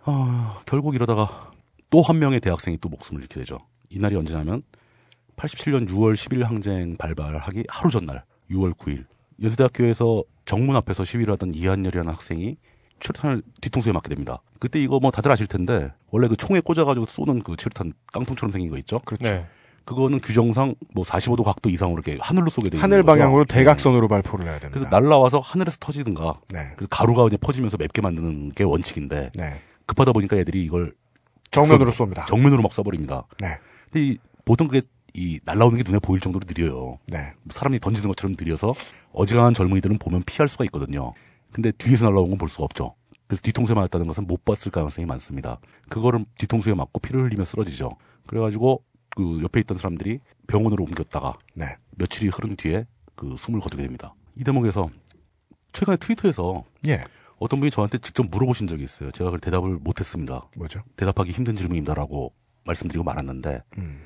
아, 0.06 0.60
결국 0.66 0.96
이러다가 0.96 1.52
또 1.90 2.02
한 2.02 2.18
명의 2.18 2.40
대학생이 2.40 2.80
또 2.80 2.90
목숨을 2.90 3.22
잃게 3.22 3.40
되죠. 3.40 3.60
이날이 3.94 4.16
언제냐면 4.16 4.64
87년 5.36 5.88
6월 5.90 6.14
10일 6.14 6.44
항쟁 6.46 6.96
발발하기 6.98 7.66
하루 7.70 7.90
전날 7.90 8.24
6월 8.52 8.74
9일 8.78 9.06
연세대학교에서 9.42 10.24
정문 10.46 10.76
앞에서 10.76 11.04
시위를 11.06 11.34
하던 11.34 11.54
이한열이라는 11.56 12.12
학생이 12.12 12.58
최루탄을 13.00 13.42
뒤통수에 13.62 13.92
맞게 13.92 14.10
됩니다. 14.10 14.42
그때 14.60 14.80
이거 14.82 15.00
뭐 15.00 15.12
다들 15.12 15.32
아실 15.32 15.48
텐데 15.48 15.92
원래 16.12 16.28
그 16.28 16.36
총에 16.38 16.62
꽂아가지고 16.62 17.06
쏘는 17.06 17.44
그 17.44 17.56
최루탄 17.58 17.94
깡통처럼 18.14 18.52
생긴 18.52 18.70
거 18.72 18.78
있죠? 18.78 19.00
그렇죠. 19.00 19.24
네. 19.24 19.46
그거는 19.86 20.22
규정상 20.22 20.76
뭐 20.94 21.04
45도 21.04 21.44
각도 21.44 21.70
이상으로 21.70 22.02
이렇게 22.06 22.18
하늘로 22.22 22.50
쏘게 22.50 22.70
돼 22.70 22.78
있는 22.78 22.84
하늘 22.84 23.04
거죠. 23.04 23.20
방향으로 23.20 23.44
대각선으로 23.46 24.08
발포를 24.08 24.46
해야 24.46 24.60
됩니다. 24.60 24.80
그래서 24.80 24.90
날라와서 24.90 25.40
하늘에서 25.42 25.78
터지든가 25.82 26.40
네. 26.54 26.72
그래서 26.78 26.88
가루가 26.90 27.28
이제 27.28 27.36
퍼지면서 27.36 27.76
맵게 27.78 28.02
만드는 28.02 28.52
게 28.52 28.64
원칙인데 28.64 29.32
네. 29.36 29.60
급하다 29.86 30.14
보니까 30.14 30.38
애들이 30.38 30.64
이걸 30.64 30.94
정면으로 31.52 31.92
쏘- 31.92 32.06
쏩니다. 32.06 32.26
정면으로 32.28 32.62
막 32.62 32.72
쏴버립니다. 32.72 33.26
네. 33.42 33.58
근데 33.94 34.08
이, 34.08 34.18
보통 34.44 34.68
그게 34.68 34.82
이 35.14 35.40
날라오는 35.46 35.78
게 35.78 35.84
눈에 35.86 36.00
보일 36.00 36.20
정도로 36.20 36.46
느려요. 36.48 36.98
네. 37.08 37.34
사람이 37.50 37.80
던지는 37.80 38.10
것처럼 38.10 38.36
느려서 38.38 38.74
어지간한 39.12 39.54
젊은이들은 39.54 40.00
보면 40.00 40.24
피할 40.26 40.48
수가 40.48 40.66
있거든요. 40.66 41.14
근데 41.52 41.72
뒤에서 41.72 42.06
날라온 42.06 42.32
건 42.32 42.40
볼 42.40 42.50
수가 42.50 42.64
없죠. 42.64 42.96
그래서 43.28 43.42
뒤통수에 43.44 43.76
맞았다는 43.76 44.08
것은 44.08 44.26
못 44.26 44.44
봤을 44.44 44.72
가능성이 44.72 45.06
많습니다. 45.06 45.60
그거를 45.90 46.26
뒤통수에 46.40 46.74
맞고 46.74 47.00
피를 47.00 47.24
흘리며 47.24 47.46
쓰러지죠. 47.46 47.92
그래가지고 48.26 48.84
그 49.16 49.42
옆에 49.44 49.60
있던 49.60 49.78
사람들이 49.78 50.20
병원으로 50.48 50.84
옮겼다가 50.84 51.36
네. 51.54 51.76
며칠이 51.92 52.30
흐른 52.30 52.56
뒤에 52.56 52.86
그 53.16 53.36
숨을 53.38 53.60
거두게 53.60 53.84
됩니다. 53.84 54.16
이 54.36 54.44
대목에서 54.44 54.90
최근에 55.72 55.98
트위터에서 55.98 56.64
예. 56.88 57.04
어떤 57.40 57.60
분이 57.60 57.70
저한테 57.70 58.00
직접 58.00 58.26
물어보신 58.30 58.66
적이 58.68 58.84
있어요. 58.84 59.12
제가 59.12 59.30
그 59.30 59.40
대답을 59.40 59.78
못했습니다. 59.82 60.48
뭐죠? 60.58 60.82
대답하기 60.96 61.32
힘든 61.32 61.56
질문입니다라고 61.56 62.34
말씀드리고 62.66 63.04
말았는데 63.04 63.64
음. 63.78 64.06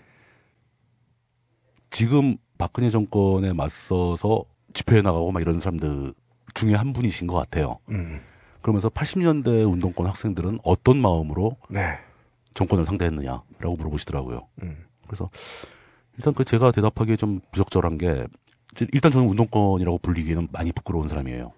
지금 1.89 2.37
박근혜 2.57 2.89
정권에 2.89 3.53
맞서서 3.53 4.45
집회에 4.73 5.01
나가고 5.01 5.31
막 5.31 5.41
이런 5.41 5.59
사람들 5.59 6.13
중에 6.53 6.73
한 6.73 6.93
분이신 6.93 7.27
것 7.27 7.35
같아요. 7.35 7.79
음. 7.89 8.21
그러면서 8.61 8.89
80년대 8.89 9.71
운동권 9.71 10.07
학생들은 10.07 10.59
어떤 10.63 10.97
마음으로 11.01 11.57
네. 11.69 11.99
정권을 12.53 12.85
상대했느냐라고 12.85 13.75
물어보시더라고요. 13.77 14.47
음. 14.63 14.85
그래서 15.05 15.29
일단 16.17 16.33
그 16.33 16.43
제가 16.43 16.71
대답하기에 16.71 17.15
좀 17.15 17.39
부적절한 17.51 17.97
게 17.97 18.25
일단 18.93 19.11
저는 19.11 19.29
운동권이라고 19.29 19.99
불리기에는 19.99 20.49
많이 20.51 20.71
부끄러운 20.71 21.07
사람이에요. 21.07 21.53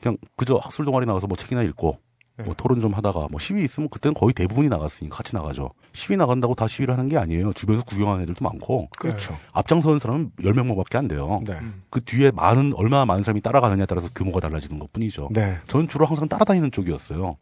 그냥 0.00 0.16
그저 0.36 0.56
학술 0.56 0.84
동아리 0.84 1.06
나가서 1.06 1.26
뭐 1.26 1.36
책이나 1.36 1.62
읽고 1.62 1.98
뭐 2.38 2.54
토론 2.56 2.80
좀 2.80 2.94
하다가 2.94 3.28
뭐 3.30 3.38
시위 3.38 3.62
있으면 3.62 3.88
그때는 3.88 4.14
거의 4.14 4.32
대부분이 4.32 4.68
나갔으니까 4.68 5.16
같이 5.16 5.34
나가죠. 5.34 5.70
시위 5.92 6.16
나간다고 6.16 6.54
다 6.54 6.66
시위를 6.66 6.94
하는 6.94 7.08
게 7.08 7.18
아니에요. 7.18 7.52
주변에서 7.52 7.84
구경하는 7.84 8.22
애들도 8.22 8.42
많고. 8.42 8.88
그렇죠. 8.98 9.38
앞장서는 9.52 9.98
사람은 9.98 10.32
10명밖에 10.40 10.96
안 10.96 11.08
돼요. 11.08 11.42
네. 11.46 11.58
그 11.90 12.02
뒤에 12.02 12.30
많은 12.30 12.72
얼마나 12.74 13.04
많은 13.04 13.22
사람이 13.22 13.42
따라가느냐에 13.42 13.86
따라서 13.86 14.08
규모가 14.14 14.40
달라지는 14.40 14.78
것뿐이죠. 14.78 15.28
네. 15.32 15.58
저는 15.68 15.88
주로 15.88 16.06
항상 16.06 16.28
따라다니는 16.28 16.72
쪽이었어요. 16.72 17.36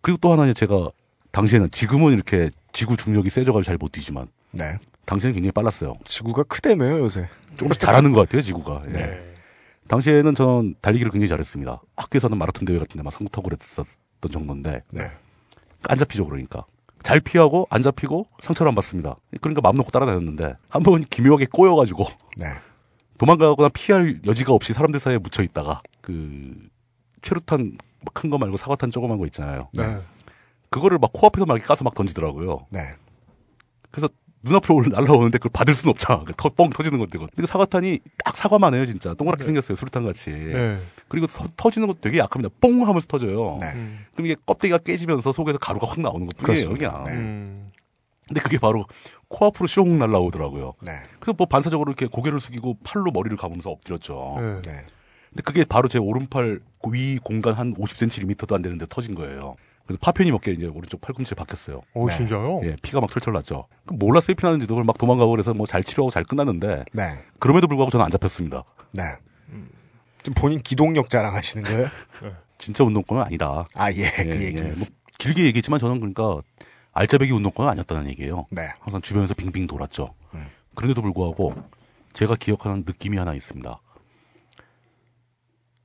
그리고 0.00 0.18
또 0.20 0.32
하나 0.32 0.50
제가 0.52 0.88
당시에는 1.32 1.70
지금은 1.70 2.12
이렇게 2.14 2.48
지구 2.72 2.96
중력이 2.96 3.28
세져가지고 3.28 3.62
잘 3.64 3.76
못 3.78 3.92
뛰지만 3.92 4.28
네. 4.52 4.78
당시에는 5.04 5.34
굉장히 5.34 5.52
빨랐어요. 5.52 5.94
지구가 6.04 6.44
크다며요 6.44 7.00
요새. 7.00 7.28
조금씩 7.56 7.80
잘하는 7.80 8.12
것 8.12 8.20
같아요 8.22 8.40
지구가. 8.42 8.82
예. 8.88 8.92
네. 8.92 9.34
당시에는 9.88 10.34
저는 10.34 10.74
달리기를 10.80 11.12
굉장히 11.12 11.28
잘했습니다. 11.28 11.80
학교에서는 11.96 12.36
마라톤 12.38 12.64
대회 12.64 12.78
같은 12.78 12.96
데막 12.96 13.12
상부 13.12 13.30
타고 13.30 13.48
그랬었 13.48 13.86
던 14.28 14.32
정도인데 14.46 14.82
네. 14.92 15.10
안 15.88 15.98
잡히죠 15.98 16.24
그러니까. 16.24 16.64
잘 17.02 17.20
피하고 17.20 17.66
안 17.70 17.82
잡히고 17.82 18.26
상처를 18.40 18.68
안 18.70 18.74
받습니다. 18.74 19.16
그러니까 19.40 19.60
마음 19.60 19.76
놓고 19.76 19.90
따라다녔는데 19.90 20.54
한 20.68 20.82
번 20.82 21.04
기묘하게 21.04 21.46
꼬여가지고 21.46 22.04
네. 22.38 22.46
도망가거나 23.18 23.68
피할 23.72 24.20
여지가 24.26 24.52
없이 24.52 24.72
사람들 24.72 24.98
사이에 25.00 25.18
묻혀 25.18 25.42
있다가 25.42 25.82
그 26.00 26.68
최루탄 27.22 27.78
큰 28.12 28.30
거 28.30 28.38
말고 28.38 28.56
사과탄 28.56 28.90
조그만 28.90 29.18
거 29.18 29.24
있잖아요. 29.26 29.68
네. 29.72 29.98
그거를 30.70 30.98
막 30.98 31.12
코앞에서 31.12 31.46
막 31.46 31.58
까서 31.64 31.84
막 31.84 31.94
던지더라고요. 31.94 32.66
네. 32.70 32.80
그래서 33.90 34.08
눈앞으로 34.42 34.76
올- 34.76 34.88
날라오는데 34.90 35.38
그걸 35.38 35.50
받을 35.52 35.74
수는 35.74 35.90
없잖아. 35.90 36.24
그 36.24 36.32
터- 36.36 36.48
뻥 36.50 36.70
터지는 36.70 36.98
건데. 36.98 37.18
근데 37.18 37.46
사과탄이 37.46 38.00
딱 38.24 38.36
사과만 38.36 38.74
해요, 38.74 38.86
진짜. 38.86 39.14
동그랗게 39.14 39.44
생겼어요, 39.44 39.74
수류탄 39.76 40.04
같이. 40.04 40.30
네. 40.30 40.78
그리고 41.08 41.26
서- 41.26 41.46
터지는 41.56 41.88
것도 41.88 42.00
되게 42.00 42.18
약합니다. 42.18 42.54
뽕 42.60 42.86
하면서 42.86 43.06
터져요. 43.06 43.58
네. 43.60 43.72
그럼 44.14 44.26
이게 44.26 44.36
껍데기가 44.46 44.78
깨지면서 44.78 45.32
속에서 45.32 45.58
가루가 45.58 45.86
확 45.88 46.00
나오는 46.00 46.26
것 46.26 46.36
뿐이에요. 46.36 46.68
그냥. 46.74 47.04
네. 47.04 47.12
음. 47.12 47.70
근데 48.28 48.40
그게 48.40 48.58
바로 48.58 48.84
코앞으로 49.28 49.68
숑 49.68 49.88
날라오더라고요. 49.98 50.74
네. 50.82 50.92
그래서 51.20 51.34
뭐 51.38 51.46
반사적으로 51.46 51.90
이렇게 51.90 52.06
고개를 52.06 52.40
숙이고 52.40 52.78
팔로 52.84 53.10
머리를 53.12 53.36
감으면서 53.36 53.70
엎드렸죠. 53.70 54.36
네. 54.64 54.72
근데 55.30 55.42
그게 55.44 55.64
바로 55.64 55.86
제 55.88 55.98
오른팔 55.98 56.60
위 56.90 57.18
공간 57.18 57.54
한 57.54 57.74
50cm, 57.74 58.24
1m도 58.34 58.54
안 58.54 58.62
되는데 58.62 58.84
터진 58.88 59.14
거예요. 59.14 59.54
그래서 59.86 59.98
파편이 60.02 60.30
몇 60.32 60.40
개 60.40 60.50
이제 60.52 60.66
오른쪽 60.66 61.00
팔꿈치에 61.00 61.34
박혔어요. 61.36 61.80
오, 61.94 62.10
진짜요? 62.10 62.60
예, 62.64 62.76
피가 62.82 63.00
막 63.00 63.10
철철 63.10 63.32
났죠. 63.34 63.66
그럼 63.84 63.98
몰랐어요, 63.98 64.34
피 64.34 64.44
나는지도. 64.44 64.74
그걸 64.74 64.84
막 64.84 64.98
도망가고 64.98 65.30
그래서 65.30 65.54
뭐 65.54 65.66
잘 65.66 65.82
치료하고 65.84 66.10
잘 66.10 66.24
끝났는데. 66.24 66.84
네. 66.92 67.24
그럼에도 67.38 67.66
불구하고 67.68 67.90
저는 67.90 68.04
안 68.04 68.10
잡혔습니다. 68.10 68.64
네. 68.92 69.02
좀 70.22 70.34
본인 70.34 70.60
기동력 70.60 71.08
자랑하시는 71.08 71.62
거예요? 71.64 71.86
진짜 72.58 72.82
운동권은 72.84 73.22
아니다. 73.22 73.64
아, 73.74 73.92
예, 73.92 74.10
그 74.10 74.42
얘기. 74.44 74.60
뭐 74.60 74.86
길게 75.18 75.44
얘기했지만 75.44 75.78
저는 75.78 76.00
그러니까 76.00 76.40
알짜배기 76.92 77.30
운동권은 77.32 77.70
아니었다는 77.70 78.08
얘기예요. 78.10 78.46
네. 78.50 78.62
항상 78.80 79.00
주변에서 79.00 79.34
빙빙 79.34 79.66
돌았죠. 79.68 80.14
그런데도 80.74 81.00
불구하고 81.02 81.54
제가 82.12 82.34
기억하는 82.36 82.82
느낌이 82.86 83.16
하나 83.18 83.34
있습니다. 83.34 83.80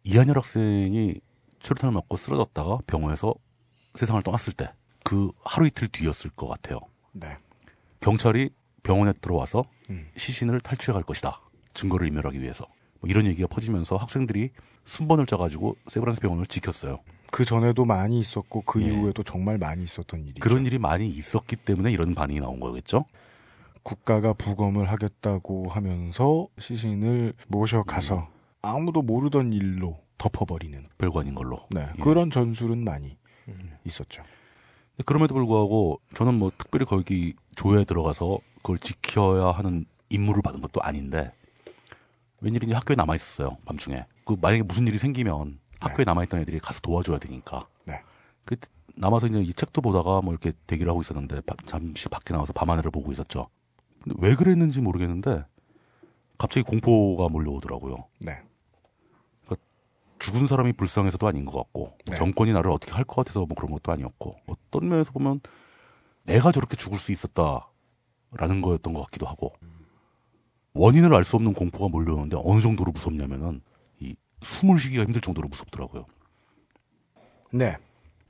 이한열 0.04 0.38
학생이 0.38 1.16
최루탄을 1.62 1.94
맞고 1.94 2.18
쓰러졌다가 2.18 2.80
병원에서 2.88 3.36
세상을 3.96 4.22
떠났을 4.22 4.54
때 4.54 4.70
그 5.04 5.32
하루 5.44 5.68
이틀 5.68 5.88
뒤였을 5.88 6.32
것 6.32 6.48
같아요. 6.48 6.80
네. 7.12 7.38
경찰이 8.00 8.50
병원에 8.84 9.14
들어와서 9.14 9.66
음. 9.90 10.08
시신을 10.16 10.62
탈취해 10.62 10.94
갈 10.94 11.04
것이다. 11.04 11.42
증거를 11.74 12.08
인멸하기 12.08 12.42
위해서. 12.42 12.66
뭐 13.00 13.10
이런 13.10 13.26
얘기가 13.26 13.48
퍼지면서 13.48 13.98
학생들이 13.98 14.52
순번을 14.86 15.26
짜가지고 15.26 15.76
세브란스 15.88 16.22
병원을 16.22 16.46
지켰어요. 16.46 17.00
그 17.32 17.46
전에도 17.46 17.86
많이 17.86 18.20
있었고 18.20 18.62
그 18.62 18.82
이후에도 18.82 19.24
정말 19.24 19.58
많이 19.58 19.84
있었던 19.84 20.26
일이. 20.26 20.40
그런 20.40 20.66
일이 20.66 20.78
많이 20.80 21.08
있었기 21.08 21.56
때문에 21.58 21.92
이런 21.92 22.14
반응이 22.14 22.40
나온 22.40 22.60
거겠죠? 22.60 23.06
국가가 23.84 24.34
부검을 24.34 24.90
하겠다고 24.90 25.70
하면서 25.70 26.48
시신을 26.60 27.34
모셔가서 27.48 28.30
아무도 28.62 29.02
모르던 29.02 29.54
일로 29.54 30.00
덮어버리는 30.18 30.88
아닌 31.20 31.34
걸로. 31.34 31.66
네, 31.72 31.88
예. 31.98 32.02
그런 32.02 32.30
전술은 32.30 32.84
많이 32.84 33.18
있었죠. 33.86 34.24
그럼에도 35.06 35.34
불구하고 35.36 36.00
저는 36.16 36.36
뭐 36.36 36.52
특별히 36.58 36.86
거기 36.86 37.34
조에 37.56 37.84
들어가서 37.86 38.40
그걸 38.58 38.78
지켜야 38.78 39.52
하는 39.52 39.86
임무를 40.10 40.42
받은 40.44 40.62
것도 40.62 40.82
아닌데 40.82 41.32
웬일인지 42.42 42.74
학교에 42.74 42.96
남아 42.96 43.16
있었어요 43.16 43.58
밤중에. 43.66 44.06
그 44.26 44.36
만약에 44.40 44.64
무슨 44.64 44.88
일이 44.88 44.98
생기면 44.98 45.60
학교에 45.80 46.06
남아 46.06 46.24
있던 46.26 46.40
애들이 46.42 46.60
가서 46.60 46.80
도와줘야 46.82 47.18
되니까. 47.18 47.68
네. 47.86 48.02
그 48.46 48.56
남아서 48.96 49.28
이제 49.28 49.40
이 49.42 49.54
책도 49.54 49.82
보다가 49.82 50.22
뭐 50.22 50.34
이렇게 50.34 50.52
대기를 50.68 50.90
하고 50.90 51.02
있었는데 51.02 51.42
바- 51.42 51.56
잠시 51.66 52.08
밖에 52.10 52.34
나와서 52.34 52.54
밤하늘을 52.54 52.92
보고 52.92 53.12
있었죠. 53.12 53.48
근데 54.04 54.16
왜 54.20 54.36
그랬는지 54.36 54.82
모르겠는데 54.82 55.46
갑자기 56.38 56.64
공포가 56.64 57.30
몰려오더라고요. 57.30 58.06
네. 58.20 58.42
죽은 60.22 60.46
사람이 60.46 60.74
불쌍해서도 60.74 61.28
아닌 61.28 61.46
것 61.46 61.58
같고 61.58 61.80
뭐 61.80 61.98
네. 62.06 62.16
정권이 62.16 62.54
나를 62.54 62.70
어떻게 62.70 62.94
할 62.94 63.04
것 63.06 63.16
같아서 63.16 63.40
뭐 63.40 63.56
그런 63.56 63.72
것도 63.72 63.92
아니었고 63.92 64.36
어떤 64.46 64.88
면에서 64.88 65.12
보면 65.12 65.42
내가 66.24 66.52
저렇게 66.52 66.76
죽을 66.76 67.00
수 67.00 67.12
있었다라는 67.12 68.62
거였던 68.62 68.94
것 68.94 69.02
같기도 69.06 69.26
하고 69.26 69.52
원인을 70.76 71.14
알 71.16 71.24
수 71.24 71.36
없는 71.38 71.54
공포가 71.54 71.90
몰려오는데 71.90 72.38
어느 72.46 72.62
정도로 72.62 72.92
무섭냐면은 72.92 73.62
이 74.00 74.16
숨을 74.44 74.78
쉬기가 74.78 75.04
힘들 75.04 75.22
정도로 75.22 75.48
무섭더라고요. 75.50 76.06
네. 77.52 77.76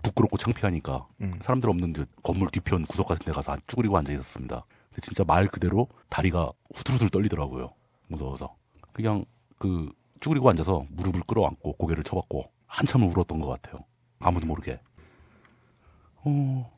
부끄럽고 0.01 0.37
창피하니까 0.37 1.07
음. 1.21 1.33
사람들 1.41 1.69
없는 1.69 1.93
건물 2.23 2.49
뒤편 2.49 2.85
구석 2.85 3.07
같은 3.07 3.25
데 3.25 3.31
가서 3.33 3.55
쭈그리고 3.67 3.97
앉아 3.97 4.11
있었습니다. 4.13 4.63
근데 4.89 5.01
진짜 5.01 5.23
말 5.25 5.47
그대로 5.47 5.87
다리가 6.09 6.51
후들후들 6.73 7.09
떨리더라고요. 7.09 7.71
무서워서. 8.07 8.55
그냥 8.93 9.25
그 9.59 9.91
쭈그리고 10.21 10.49
앉아서 10.49 10.85
무릎을 10.91 11.21
끌어안고 11.27 11.73
고개를 11.73 12.03
쳐박고 12.03 12.45
한참을 12.67 13.07
울었던 13.07 13.39
것 13.39 13.47
같아요. 13.47 13.83
아무도 14.19 14.47
모르게. 14.47 14.79
어, 16.23 16.71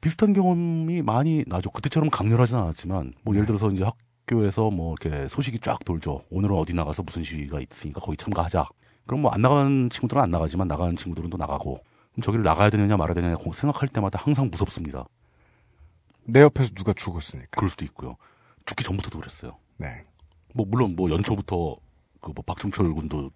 비슷한 0.00 0.32
경험이 0.32 1.02
많이 1.02 1.44
나죠. 1.46 1.70
그때처럼 1.70 2.10
강렬하진 2.10 2.56
않았지만, 2.56 3.12
뭐 3.22 3.34
예를 3.34 3.46
들어서 3.46 3.68
이제 3.70 3.84
학교에서 3.84 4.70
뭐 4.70 4.94
이렇게 4.98 5.28
소식이 5.28 5.58
쫙 5.60 5.84
돌죠. 5.84 6.24
오늘은 6.30 6.56
어디 6.56 6.72
나가서 6.72 7.02
무슨 7.02 7.22
시위가 7.22 7.60
있으니까 7.60 8.00
거기 8.00 8.16
참가하자. 8.16 8.66
그럼 9.06 9.22
뭐 9.22 9.32
안 9.32 9.42
나가는 9.42 9.90
친구들은 9.90 10.22
안 10.22 10.30
나가지만 10.30 10.66
나가는 10.66 10.96
친구들은 10.96 11.30
또 11.30 11.36
나가고. 11.36 11.82
그럼 12.12 12.22
저기를 12.22 12.42
나가야 12.42 12.70
되느냐 12.70 12.96
말아야 12.96 13.14
되느냐 13.14 13.36
생각할 13.52 13.88
때마다 13.88 14.18
항상 14.22 14.48
무섭습니다. 14.50 15.04
내 16.24 16.40
옆에서 16.40 16.70
누가 16.74 16.92
죽었으니까. 16.94 17.48
그럴 17.50 17.68
수도 17.68 17.84
있고요. 17.84 18.16
죽기 18.64 18.84
전부터도 18.84 19.18
그랬어요. 19.18 19.58
네. 19.76 20.02
뭐 20.54 20.64
물론 20.66 20.96
뭐 20.96 21.10
연초부터 21.10 21.76
그 22.20 22.32
뭐 22.34 22.42
박종철 22.46 22.92
군도 22.94 23.30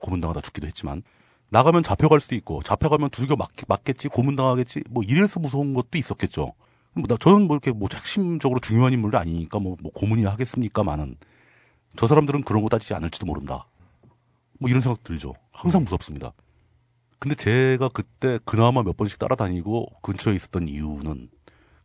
고문당하다 0.00 0.40
죽기도 0.42 0.66
했지만 0.66 1.02
나가면 1.50 1.82
잡혀갈 1.82 2.20
수도 2.20 2.34
있고 2.34 2.62
잡혀가면 2.62 3.10
두들겨 3.10 3.36
맞, 3.36 3.50
맞겠지 3.68 4.08
고문당하겠지 4.08 4.84
뭐 4.90 5.02
이래서 5.04 5.40
무서운 5.40 5.74
것도 5.74 5.96
있었겠죠. 5.98 6.52
뭐 6.94 7.04
나, 7.08 7.16
저는 7.16 7.42
뭐 7.46 7.56
이렇게 7.56 7.72
뭐 7.72 7.88
핵심적으로 7.92 8.58
중요한 8.60 8.92
인물도 8.92 9.18
아니니까 9.18 9.58
뭐, 9.58 9.76
뭐 9.80 9.92
고문이나 9.92 10.30
하겠습니까만은 10.32 11.16
저 11.96 12.06
사람들은 12.06 12.42
그런 12.42 12.62
거 12.62 12.68
따지지 12.68 12.94
않을지도 12.94 13.26
모른다. 13.26 13.66
뭐 14.58 14.68
이런 14.70 14.80
생각 14.80 15.04
들죠. 15.04 15.34
항상 15.52 15.84
무섭습니다. 15.84 16.32
근데 17.18 17.34
제가 17.34 17.88
그때 17.90 18.38
그나마 18.44 18.82
몇 18.82 18.96
번씩 18.96 19.18
따라다니고 19.18 19.86
근처에 20.02 20.34
있었던 20.34 20.68
이유는 20.68 21.30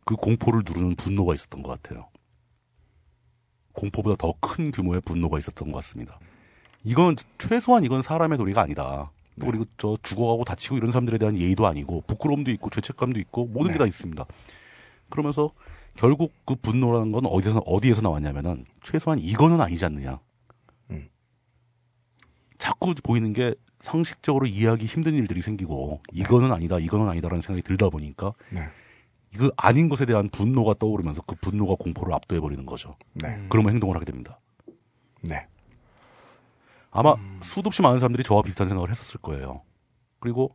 그 0.04 0.16
공포를 0.16 0.62
누르는 0.66 0.96
분노가 0.96 1.34
있었던 1.34 1.62
것 1.62 1.80
같아요. 1.82 2.08
공포보다 3.72 4.16
더 4.16 4.34
큰 4.40 4.70
규모의 4.70 5.00
분노가 5.02 5.38
있었던 5.38 5.70
것 5.70 5.78
같습니다. 5.78 6.18
이건 6.84 7.16
최소한 7.38 7.84
이건 7.84 8.02
사람의 8.02 8.38
도리가 8.38 8.60
아니다. 8.60 9.12
또 9.40 9.46
그리고 9.46 9.64
저 9.78 9.96
죽어가고 10.02 10.44
다치고 10.44 10.76
이런 10.76 10.90
사람들에 10.90 11.18
대한 11.18 11.38
예의도 11.38 11.66
아니고 11.66 12.02
부끄러움도 12.06 12.50
있고 12.52 12.70
죄책감도 12.70 13.18
있고 13.20 13.46
모든 13.46 13.72
게 13.72 13.78
다 13.78 13.86
있습니다. 13.86 14.24
그러면서 15.08 15.50
결국 15.94 16.32
그 16.44 16.54
분노라는 16.54 17.12
건 17.12 17.26
어디서 17.26 17.60
어디에서 17.66 18.02
나왔냐면은 18.02 18.64
최소한 18.82 19.18
이거는 19.18 19.60
아니지 19.60 19.84
않느냐. 19.84 20.18
자꾸 22.58 22.94
보이는 23.02 23.32
게 23.32 23.54
상식적으로 23.80 24.46
이해하기 24.46 24.86
힘든 24.86 25.14
일들이 25.14 25.42
생기고 25.42 26.00
이거는 26.12 26.52
아니다, 26.52 26.78
이거는 26.78 27.08
아니다라는 27.08 27.42
생각이 27.42 27.62
들다 27.62 27.88
보니까 27.88 28.34
네. 28.50 28.68
이거 29.34 29.50
아닌 29.56 29.88
것에 29.88 30.06
대한 30.06 30.28
분노가 30.28 30.74
떠오르면서 30.74 31.22
그 31.22 31.34
분노가 31.40 31.74
공포를 31.74 32.14
압도해 32.14 32.40
버리는 32.40 32.64
거죠. 32.64 32.96
네. 33.14 33.44
그러면 33.48 33.72
행동을 33.72 33.96
하게 33.96 34.04
됩니다. 34.04 34.38
네. 35.22 35.48
아마 36.92 37.16
수도 37.40 37.68
없이 37.68 37.82
많은 37.82 37.98
사람들이 37.98 38.22
저와 38.22 38.42
비슷한 38.42 38.68
생각을 38.68 38.90
했었을 38.90 39.20
거예요. 39.20 39.62
그리고 40.20 40.54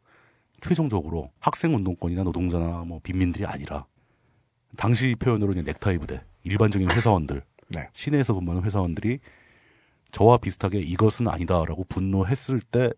최종적으로 0.62 1.32
학생 1.40 1.74
운동권이나 1.74 2.24
노동자나 2.24 2.84
뭐 2.86 3.00
빈민들이 3.04 3.46
아니라 3.46 3.86
당시 4.78 5.16
표현으로 5.20 5.52
이제 5.54 5.64
넥타이 5.64 5.98
부대, 5.98 6.24
일반적인 6.44 6.92
회사원들, 6.92 7.44
네. 7.70 7.90
시내에서 7.94 8.34
근무하는 8.34 8.64
회사원들이 8.64 9.20
저와 10.12 10.38
비슷하게 10.38 10.80
이것은 10.80 11.28
아니다라고 11.28 11.84
분노했을 11.90 12.62
때 12.62 12.92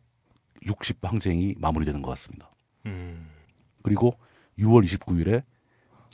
60 0.67 0.97
항쟁이 1.01 1.55
마무리되는 1.57 2.01
것 2.01 2.09
같습니다. 2.11 2.51
음. 2.85 3.29
그리고 3.81 4.17
6월 4.59 4.83
29일에 4.83 5.43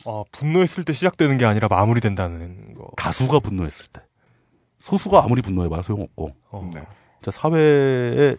아, 0.06 0.24
분노했을 0.32 0.84
때 0.84 0.94
시작되는 0.94 1.38
게 1.38 1.46
아니라 1.46 1.68
마무리된다는 1.68 2.76
거. 2.76 2.92
다수가 2.98 3.40
분노했을 3.40 3.88
때 3.88 4.02
소수가 4.78 5.24
아무리 5.24 5.42
분노해봐야 5.42 5.82
소용없고 5.82 6.36
어. 6.52 6.70
네. 6.74 6.82
자 7.26 7.32
사회의 7.32 8.38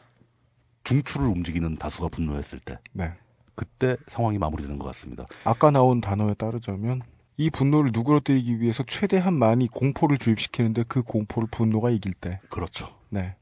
중추를 0.84 1.26
움직이는 1.26 1.76
다수가 1.76 2.06
분노했을 2.06 2.60
때 2.60 2.78
네. 2.92 3.14
그때 3.56 3.96
상황이 4.06 4.38
마무리되는 4.38 4.78
것 4.78 4.86
같습니다. 4.86 5.24
아까 5.42 5.72
나온 5.72 6.00
단어에 6.00 6.34
따르자면 6.34 7.02
이 7.36 7.50
분노를 7.50 7.90
누그러뜨리기 7.92 8.60
위해서 8.60 8.84
최대한 8.86 9.34
많이 9.34 9.66
공포를 9.66 10.18
주입시키는데 10.18 10.84
그 10.86 11.02
공포를 11.02 11.48
분노가 11.50 11.90
이길 11.90 12.12
때. 12.12 12.38
그렇죠. 12.48 12.86
네. 13.08 13.34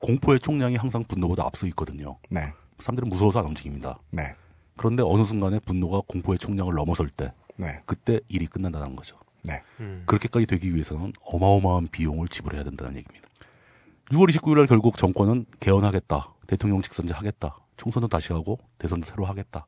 공포의 0.00 0.40
총량이 0.40 0.74
항상 0.74 1.04
분노보다 1.04 1.44
앞서 1.46 1.68
있거든요. 1.68 2.18
네. 2.28 2.52
사람들은 2.80 3.08
무서워서 3.08 3.38
안 3.38 3.44
움직입니다. 3.44 4.00
네. 4.10 4.32
그런데 4.76 5.04
어느 5.06 5.22
순간에 5.22 5.60
분노가 5.60 6.00
공포의 6.08 6.40
총량을 6.40 6.74
넘어설 6.74 7.08
때 7.08 7.32
네. 7.54 7.78
그때 7.86 8.18
일이 8.26 8.48
끝난다는 8.48 8.96
거죠. 8.96 9.16
네. 9.44 9.60
음. 9.78 10.02
그렇게까지 10.06 10.46
되기 10.46 10.74
위해서는 10.74 11.12
어마어마한 11.24 11.86
비용을 11.92 12.26
지불해야 12.26 12.64
된다는 12.64 12.96
얘기입니다. 12.96 13.21
6월 14.10 14.28
29일 14.30 14.56
날 14.56 14.66
결국 14.66 14.96
정권은 14.98 15.46
개헌하겠다. 15.60 16.34
대통령 16.46 16.82
직선제 16.82 17.14
하겠다. 17.14 17.56
총선도 17.76 18.08
다시 18.08 18.32
하고 18.32 18.58
대선도 18.78 19.06
새로 19.06 19.24
하겠다. 19.24 19.66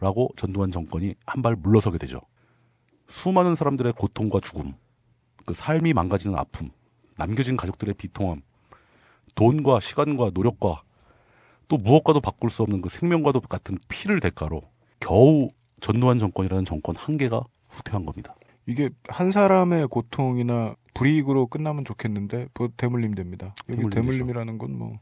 라고 0.00 0.30
전두환 0.36 0.70
정권이 0.70 1.14
한 1.26 1.42
발 1.42 1.56
물러서게 1.56 1.98
되죠. 1.98 2.20
수많은 3.08 3.54
사람들의 3.54 3.94
고통과 3.94 4.38
죽음, 4.40 4.74
그 5.44 5.54
삶이 5.54 5.92
망가지는 5.92 6.38
아픔, 6.38 6.70
남겨진 7.16 7.56
가족들의 7.56 7.94
비통함, 7.94 8.42
돈과 9.34 9.80
시간과 9.80 10.30
노력과 10.34 10.82
또 11.68 11.78
무엇과도 11.78 12.20
바꿀 12.20 12.50
수 12.50 12.62
없는 12.62 12.80
그 12.80 12.88
생명과도 12.88 13.40
같은 13.40 13.78
피를 13.88 14.20
대가로 14.20 14.62
겨우 15.00 15.50
전두환 15.80 16.18
정권이라는 16.18 16.64
정권 16.64 16.96
한계가 16.96 17.42
후퇴한 17.70 18.06
겁니다. 18.06 18.34
이게 18.68 18.90
한 19.08 19.30
사람의 19.32 19.88
고통이나 19.88 20.74
불이익으로 20.94 21.46
끝나면 21.46 21.84
좋겠는데 21.84 22.48
뭐 22.58 22.68
대물림 22.76 23.14
됩니다. 23.14 23.54
여기 23.68 23.78
대물림 23.80 23.90
대물림이라는 23.90 24.58
건 24.58 24.72
뭐 24.72 24.92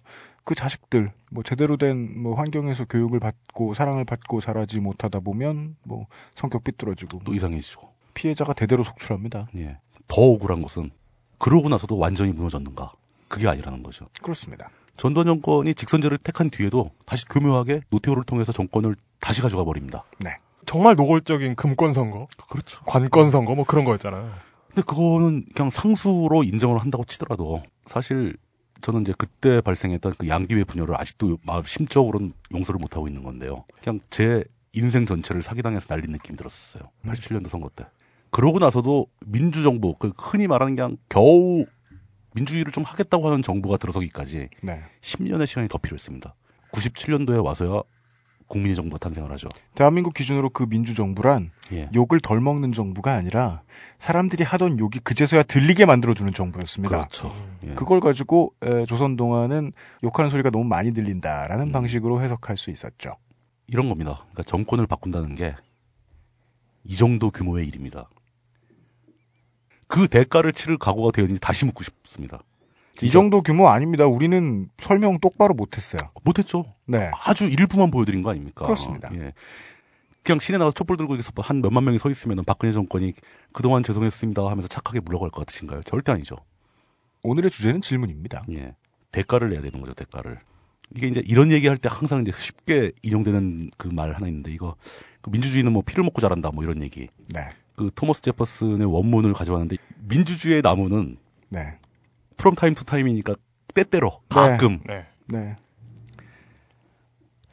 그 0.45 0.55
자식들 0.55 1.11
뭐 1.33 1.43
제대로 1.43 1.77
된 1.77 2.23
뭐 2.23 2.35
환경에서 2.37 2.85
교육을 2.85 3.19
받고 3.19 3.75
사랑을 3.75 4.05
받고 4.05 4.41
자라지 4.41 4.79
못하다 4.81 5.19
보면 5.21 5.77
뭐 5.83 6.07
성격 6.37 6.63
삐뚤어지고 6.63 7.21
또 7.25 7.35
이상해지고 7.35 7.93
피해자가 8.15 8.53
대대로 8.53 8.85
속출합니다. 8.85 9.49
예. 9.57 9.79
더 10.07 10.23
억울한 10.23 10.63
것은 10.63 10.91
그러고 11.41 11.69
나서도 11.69 11.99
완전히 11.99 12.33
무너졌는가? 12.33 12.93
그게 13.27 13.49
아니라는 13.49 13.83
거죠. 13.83 14.07
그렇습니다. 14.23 14.71
전두환 14.97 15.27
정권이 15.27 15.75
직선제를 15.75 16.19
택한 16.19 16.49
뒤에도 16.49 16.93
다시 17.05 17.27
교묘하게 17.27 17.81
노태우를 17.91 18.23
통해서 18.23 18.53
정권을 18.53 18.95
다시 19.19 19.43
가져가 19.43 19.65
버립니다. 19.65 20.05
네. 20.21 20.31
정말 20.67 20.97
노골적인 20.97 21.55
금권 21.55 21.93
선거, 21.93 22.29
그렇죠. 22.51 22.83
관권 22.85 23.31
선거 23.31 23.55
뭐 23.55 23.65
그런 23.65 23.85
거였잖아요. 23.85 24.31
근데 24.69 24.83
그거는 24.83 25.47
그냥 25.55 25.71
상수로 25.71 26.43
인정을 26.43 26.79
한다고 26.79 27.05
치더라도 27.05 27.63
사실 27.87 28.37
저는 28.83 29.03
이제 29.03 29.15
그때 29.17 29.61
발생했던 29.61 30.15
그 30.19 30.29
양기회 30.29 30.65
분열을 30.65 31.01
아직도 31.01 31.39
마음 31.43 31.65
심적으로는 31.65 32.35
용서를 32.53 32.79
못 32.79 32.95
하고 32.95 33.09
있는 33.09 33.23
건데요. 33.23 33.65
그냥 33.83 34.01
제 34.11 34.45
인생 34.75 35.07
전체를 35.07 35.41
사기당해서 35.41 35.87
날린 35.89 36.13
느낌이 36.13 36.37
들었었어요. 36.37 36.91
87년도 37.05 37.49
선거 37.49 37.71
때. 37.75 37.87
그러고 38.31 38.59
나서도 38.59 39.07
민주정부, 39.27 39.95
그 39.95 40.13
흔히 40.19 40.47
말하는 40.47 40.77
그냥 40.77 40.99
겨우 41.09 41.65
민주주의를 42.35 42.71
좀 42.71 42.85
하겠다고 42.85 43.27
하는 43.27 43.41
정부가 43.41 43.79
들어서기까지 43.79 44.51
네. 44.63 44.83
10년의 45.01 45.47
시간이 45.47 45.69
더 45.69 45.79
필요했습니다. 45.79 46.35
97년도에 46.73 47.43
와서야 47.43 47.83
국민의 48.49 48.77
정부가 48.77 48.99
탄생을 48.99 49.31
하죠. 49.33 49.49
대한민국 49.75 50.15
기준으로 50.15 50.51
그 50.51 50.65
민주정부란 50.69 51.51
예. 51.73 51.91
욕을 51.95 52.21
덜 52.21 52.41
먹는 52.41 52.73
정부가 52.73 53.15
아니라 53.15 53.63
사람들이 53.99 54.45
하던 54.45 54.79
욕이 54.79 55.01
그제서야 55.03 55.43
들리게 55.43 55.85
만들어주는 55.87 56.33
정부였습니다. 56.33 56.97
그렇죠. 56.97 57.35
예. 57.65 57.75
그걸 57.75 58.01
가지고 58.01 58.55
에, 58.63 58.87
조선 58.87 59.17
동안은 59.17 59.73
욕하는 60.05 60.31
소리가 60.31 60.51
너무 60.51 60.65
많이 60.65 60.93
들린다라는 60.93 61.73
방식으로 61.73 62.23
해석할 62.23 62.57
수 62.57 62.71
있었죠. 62.71 63.17
이런 63.67 63.89
겁니다. 63.89 64.19
그러니까 64.21 64.43
정권을 64.45 64.87
바꾼다는 64.87 65.35
게 65.35 65.57
이 66.89 66.95
정도 66.95 67.31
규모의 67.31 67.67
일입니다. 67.67 68.09
그 69.89 70.09
대가를 70.09 70.53
치를 70.53 70.79
각오가 70.79 71.11
되었는지 71.13 71.41
다시 71.41 71.65
묻고 71.65 71.83
싶습니다. 71.85 72.43
이 73.03 73.11
정도 73.11 73.43
규모 73.43 73.69
아닙니다. 73.69 74.07
우리는 74.07 74.69
설명 74.79 75.19
똑바로 75.21 75.55
못했어요. 75.55 76.11
못했죠. 76.25 76.65
네. 76.87 77.11
아주 77.25 77.45
일부만 77.45 77.91
보여드린 77.91 78.23
거 78.23 78.31
아닙니까? 78.31 78.65
그렇습니다. 78.65 79.11
예. 79.15 79.33
그냥 80.23 80.39
시내 80.41 80.59
나가서 80.59 80.73
촛불 80.75 80.97
들고 80.97 81.15
있어서 81.17 81.33
한 81.39 81.61
몇만 81.61 81.85
명이 81.85 81.99
서 81.99 82.11
있으면 82.11 82.45
박근혜 82.45 82.73
정권이 82.73 83.13
그동안 83.53 83.83
죄송했습니다 83.85 84.43
하면서 84.49 84.67
착하게 84.69 85.01
물러갈 85.01 85.31
것 85.31 85.41
같으신가요? 85.41 85.83
절대 85.85 86.13
아니죠. 86.13 86.37
오늘의 87.23 87.51
주제는 87.51 87.81
질문입니다. 87.81 88.45
예. 88.53 88.75
대가를 89.13 89.51
내야 89.51 89.61
되는 89.63 89.81
거죠, 89.81 89.93
대가를. 89.95 90.39
이게 90.95 91.07
이제 91.09 91.23
이런 91.27 91.51
얘기 91.53 91.67
할 91.69 91.77
때 91.79 91.89
항상 91.91 92.23
이제 92.23 92.33
쉽게 92.37 92.93
인용되는 93.03 93.71
그 93.77 93.89
말 93.89 94.15
하나 94.15 94.27
있는데 94.29 94.53
이거 94.53 94.77
그 95.21 95.31
민주주의는 95.31 95.73
뭐 95.73 95.83
피를 95.85 96.05
먹고 96.05 96.21
자란다 96.21 96.51
뭐 96.53 96.63
이런 96.65 96.83
얘기. 96.83 97.09
네. 97.33 97.41
그 97.77 97.91
토머스 97.95 98.23
제퍼슨의 98.23 98.87
원문을 98.87 99.33
가져왔는데 99.33 99.77
민주주의의 100.09 100.63
나무는 100.63 101.19
네. 101.49 101.79
from 102.37 102.55
time 102.55 102.75
to 102.75 102.85
time이니까 102.85 103.35
때때로 103.75 104.23
가끔 104.29 104.81
네. 104.87 105.07
네. 105.27 105.57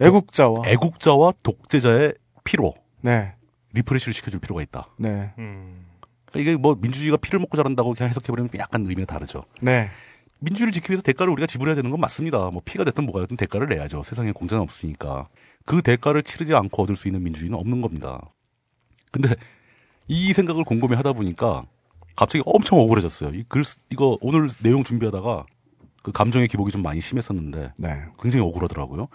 애국자와 0.02 0.68
애국자와 0.68 1.34
독재자의 1.44 2.14
피로 2.44 2.74
네. 3.02 3.36
refresh를 3.74 4.14
시켜줄 4.14 4.40
필요가 4.40 4.62
있다. 4.62 4.88
네. 4.98 5.34
음. 5.38 5.86
그러니까 6.26 6.52
이게 6.52 6.58
뭐 6.58 6.76
민주주의가 6.76 7.18
피를 7.18 7.40
먹고 7.40 7.58
자란다고 7.58 7.94
그냥 7.94 8.10
해석해버리면 8.10 8.50
약간 8.58 8.86
의미가 8.86 9.06
다르죠. 9.06 9.44
네. 9.62 9.90
민주주의를 10.40 10.74
지키기 10.74 10.92
위해서 10.92 11.04
대가를 11.04 11.32
우리가 11.32 11.48
지불해야 11.48 11.76
되는 11.76 11.90
건 11.90 12.00
맞습니다. 12.00 12.50
뭐 12.52 12.62
피가 12.64 12.84
됐든 12.84 13.06
뭐가 13.06 13.22
됐든 13.22 13.38
대가를 13.38 13.68
내야죠. 13.70 14.04
세상에 14.04 14.32
공짜는 14.32 14.62
없으니까. 14.62 15.30
그 15.66 15.82
대가를 15.82 16.24
치르지 16.24 16.54
않고 16.54 16.84
얻을 16.84 16.96
수 16.96 17.08
있는 17.08 17.24
민주주의는 17.24 17.58
없는 17.58 17.82
겁니다. 17.82 18.20
근데 19.12 19.30
이 20.08 20.34
생각을 20.34 20.64
곰곰이 20.66 20.96
하다 20.96 21.14
보니까 21.14 21.66
갑자기 22.16 22.44
엄청 22.46 22.80
억울해졌어요. 22.80 23.32
이 23.34 23.44
글, 23.48 23.64
이거 23.90 24.18
오늘 24.22 24.50
내용 24.60 24.84
준비하다가 24.84 25.46
그 26.04 26.12
감정의 26.12 26.48
기복이 26.48 26.72
좀 26.72 26.82
많이 26.84 27.02
심했었는데 27.02 27.74
네. 27.78 28.04
굉장히 28.22 28.46
억울하더라고요. 28.46 29.08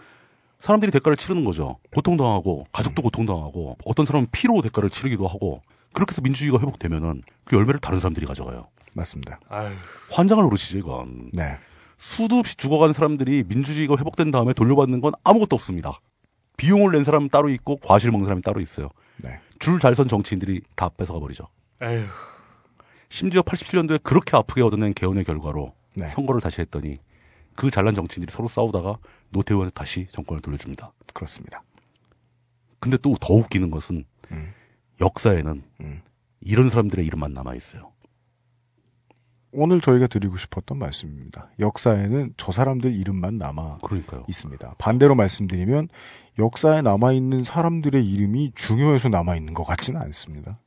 사람들이 0.58 0.90
대가를 0.90 1.16
치르는 1.16 1.44
거죠. 1.44 1.78
고통당하고 1.94 2.66
가족도 2.72 3.02
고통당하고 3.02 3.76
어떤 3.84 4.06
사람은 4.06 4.28
피로 4.32 4.60
대가를 4.60 4.90
치르기도 4.90 5.26
하고 5.28 5.62
그렇게 5.92 6.12
해서 6.12 6.20
민주주의가 6.22 6.58
회복되면은 6.58 7.22
그 7.44 7.56
열매를 7.56 7.78
다른 7.80 8.00
사람들이 8.00 8.26
가져가요. 8.26 8.66
맞습니다. 8.94 9.38
아유. 9.48 9.70
환장을 10.10 10.42
노리시죠, 10.42 10.78
이건. 10.78 11.30
네. 11.32 11.56
수도 11.96 12.36
없이 12.36 12.56
죽어간 12.56 12.92
사람들이 12.92 13.44
민주주의가 13.46 13.96
회복된 13.96 14.30
다음에 14.30 14.52
돌려받는 14.52 15.00
건 15.00 15.12
아무것도 15.24 15.54
없습니다. 15.54 16.00
비용을 16.56 16.92
낸 16.92 17.04
사람은 17.04 17.28
따로 17.28 17.48
있고 17.50 17.76
과실 17.76 18.10
먹는 18.10 18.24
사람이 18.26 18.42
따로 18.42 18.60
있어요. 18.60 18.88
네. 19.22 19.38
줄 19.60 19.78
잘 19.78 19.94
선 19.94 20.08
정치인들이 20.08 20.62
다 20.74 20.88
뺏어가 20.88 21.20
버리죠. 21.20 21.46
에휴. 21.82 22.04
심지어 23.08 23.42
87년도에 23.42 24.02
그렇게 24.02 24.36
아프게 24.36 24.62
얻어낸 24.62 24.92
개헌의 24.94 25.24
결과로 25.24 25.74
네. 25.96 26.08
선거를 26.08 26.40
다시 26.40 26.60
했더니 26.60 26.98
그 27.54 27.70
잘난 27.70 27.94
정치인들이 27.94 28.30
서로 28.30 28.48
싸우다가 28.48 28.98
노태우한테 29.30 29.72
다시 29.74 30.06
정권을 30.08 30.40
돌려줍니다. 30.42 30.92
그렇습니다. 31.12 31.62
근데 32.80 32.96
또 32.98 33.14
더 33.20 33.34
웃기는 33.34 33.70
것은 33.70 34.04
음. 34.30 34.52
역사에는 35.00 35.62
음. 35.80 36.02
이런 36.40 36.68
사람들의 36.68 37.04
이름만 37.04 37.32
남아 37.32 37.54
있어요. 37.56 37.92
오늘 39.50 39.80
저희가 39.80 40.06
드리고 40.06 40.36
싶었던 40.36 40.78
말씀입니다. 40.78 41.50
역사에는 41.58 42.34
저 42.36 42.52
사람들 42.52 42.92
이름만 42.92 43.38
남아 43.38 43.78
그러니까요. 43.78 44.24
있습니다. 44.28 44.74
반대로 44.78 45.14
말씀드리면 45.14 45.88
역사에 46.38 46.82
남아 46.82 47.12
있는 47.12 47.42
사람들의 47.42 48.06
이름이 48.06 48.52
중요해서 48.54 49.08
남아 49.08 49.36
있는 49.36 49.54
것 49.54 49.64
같지는 49.64 50.00
않습니다. 50.02 50.60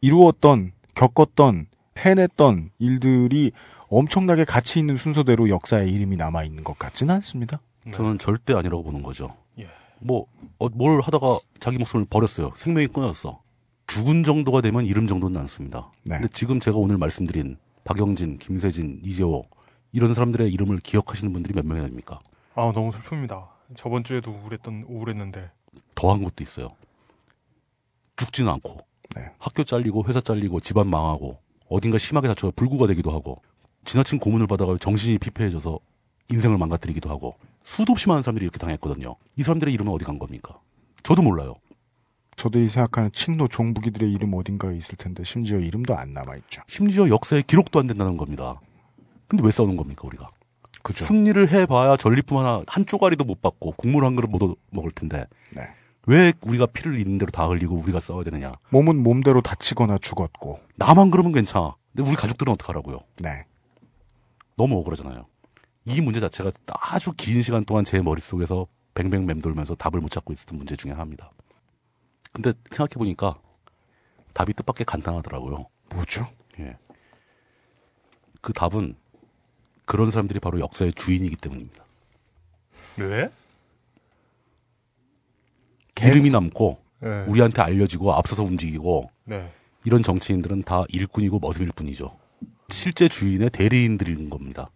이루었던 0.00 0.72
겪었던 0.94 1.66
해냈던 2.00 2.70
일들이 2.78 3.52
엄청나게 3.88 4.44
가치 4.44 4.78
있는 4.78 4.96
순서대로 4.96 5.48
역사에 5.48 5.88
이름이 5.88 6.16
남아 6.16 6.44
있는 6.44 6.64
것 6.64 6.78
같지는 6.78 7.14
않습니다. 7.16 7.60
저는 7.92 8.18
절대 8.18 8.54
아니라고 8.54 8.82
보는 8.82 9.02
거죠. 9.02 9.36
예. 9.58 9.68
뭐, 9.98 10.26
어, 10.58 10.68
뭘 10.68 11.00
하다가 11.00 11.38
자기 11.58 11.78
목숨을 11.78 12.06
버렸어요. 12.06 12.52
생명이 12.56 12.88
끊었어. 12.88 13.42
죽은 13.86 14.22
정도가 14.22 14.60
되면 14.60 14.86
이름 14.86 15.06
정도는 15.06 15.40
않습니다. 15.40 15.90
네. 16.04 16.16
근데 16.16 16.28
지금 16.28 16.60
제가 16.60 16.78
오늘 16.78 16.96
말씀드린 16.96 17.56
박영진, 17.84 18.38
김세진, 18.38 19.00
이재호 19.04 19.44
이런 19.92 20.14
사람들의 20.14 20.52
이름을 20.52 20.78
기억하시는 20.78 21.32
분들이 21.32 21.54
몇 21.54 21.66
명이 21.66 21.82
됩니까? 21.82 22.20
아 22.54 22.70
너무 22.72 22.92
슬픕니다. 22.92 23.48
저번 23.76 24.04
주에도 24.04 24.30
우울했던 24.30 24.84
우울했는데 24.88 25.50
더한 25.96 26.22
것도 26.22 26.42
있어요. 26.42 26.70
죽지는 28.16 28.52
않고 28.52 28.78
네. 29.16 29.30
학교 29.38 29.64
잘리고 29.64 30.04
회사 30.06 30.20
잘리고 30.20 30.60
집안 30.60 30.86
망하고 30.86 31.38
어딘가 31.70 31.96
심하게 31.96 32.28
다쳐서 32.28 32.52
불구가 32.54 32.86
되기도 32.88 33.10
하고 33.12 33.40
지나친 33.86 34.18
고문을 34.18 34.46
받아가 34.46 34.76
정신이 34.78 35.18
피폐해져서 35.18 35.78
인생을 36.30 36.58
망가뜨리기도 36.58 37.08
하고 37.08 37.36
수도 37.62 37.92
없이 37.92 38.08
많은 38.08 38.22
사람들이 38.22 38.44
이렇게 38.44 38.58
당했거든요. 38.58 39.16
이 39.36 39.42
사람들의 39.42 39.72
이름은 39.72 39.92
어디 39.92 40.04
간 40.04 40.18
겁니까? 40.18 40.58
저도 41.02 41.22
몰라요. 41.22 41.54
저들이 42.36 42.68
생각하는 42.68 43.12
친노 43.12 43.48
종북이들의 43.48 44.10
이름 44.12 44.34
어딘가에 44.34 44.76
있을 44.76 44.96
텐데 44.96 45.24
심지어 45.24 45.58
이름도 45.58 45.96
안 45.96 46.12
남아 46.12 46.36
있죠. 46.36 46.62
심지어 46.68 47.08
역사에 47.08 47.42
기록도 47.42 47.78
안 47.80 47.86
된다는 47.86 48.16
겁니다. 48.16 48.60
근데 49.28 49.44
왜 49.44 49.50
싸우는 49.50 49.76
겁니까 49.76 50.02
우리가? 50.06 50.28
그죠. 50.82 51.04
승리를 51.04 51.50
해봐야 51.50 51.96
전리품 51.96 52.38
하나 52.38 52.62
한 52.66 52.86
쪼가리도 52.86 53.24
못 53.24 53.42
받고 53.42 53.72
국물 53.76 54.04
한 54.04 54.16
그릇 54.16 54.28
못 54.28 54.42
얻- 54.42 54.56
먹을 54.70 54.90
텐데 54.90 55.24
네. 55.54 55.62
왜 56.06 56.32
우리가 56.46 56.66
피를 56.66 56.98
있는 56.98 57.18
대로 57.18 57.30
다 57.30 57.46
흘리고 57.46 57.76
우리가 57.76 58.00
싸워야 58.00 58.24
되느냐? 58.24 58.52
몸은 58.70 59.02
몸대로 59.02 59.42
다치거나 59.42 59.98
죽었고. 59.98 60.60
나만 60.76 61.10
그러면 61.10 61.32
괜찮아. 61.32 61.76
근데 61.94 62.08
우리 62.08 62.16
가족들은 62.16 62.52
어떡하라고요? 62.52 63.00
네. 63.18 63.44
너무 64.56 64.78
억울하잖아요. 64.78 65.26
이 65.86 66.00
문제 66.00 66.20
자체가 66.20 66.50
아주 66.66 67.12
긴 67.16 67.42
시간 67.42 67.64
동안 67.64 67.84
제 67.84 68.00
머릿속에서 68.00 68.66
뱅뱅 68.94 69.26
맴돌면서 69.26 69.74
답을 69.76 70.00
못 70.00 70.10
찾고 70.10 70.32
있었던 70.32 70.58
문제 70.58 70.76
중에 70.76 70.92
하나입니다. 70.92 71.30
근데 72.32 72.52
생각해보니까 72.70 73.40
답이 74.32 74.52
뜻밖의 74.54 74.84
간단하더라고요. 74.86 75.66
뭐죠? 75.94 76.26
예. 76.60 76.76
그 78.40 78.52
답은 78.52 78.94
그런 79.84 80.10
사람들이 80.10 80.38
바로 80.40 80.60
역사의 80.60 80.92
주인이기 80.92 81.36
때문입니다. 81.36 81.84
왜? 82.98 83.30
이름이 86.02 86.30
남고 86.30 86.78
네. 87.00 87.24
우리한테 87.28 87.62
알려지고 87.62 88.12
앞서서 88.12 88.42
움직이고 88.42 89.10
네. 89.24 89.50
이런 89.84 90.02
정치인들은 90.02 90.62
다 90.62 90.84
일꾼이고 90.88 91.38
머슴일 91.38 91.72
뿐이죠. 91.74 92.16
실제 92.68 93.08
주인의 93.08 93.50
대리인들인 93.50 94.30
겁니다. 94.30 94.70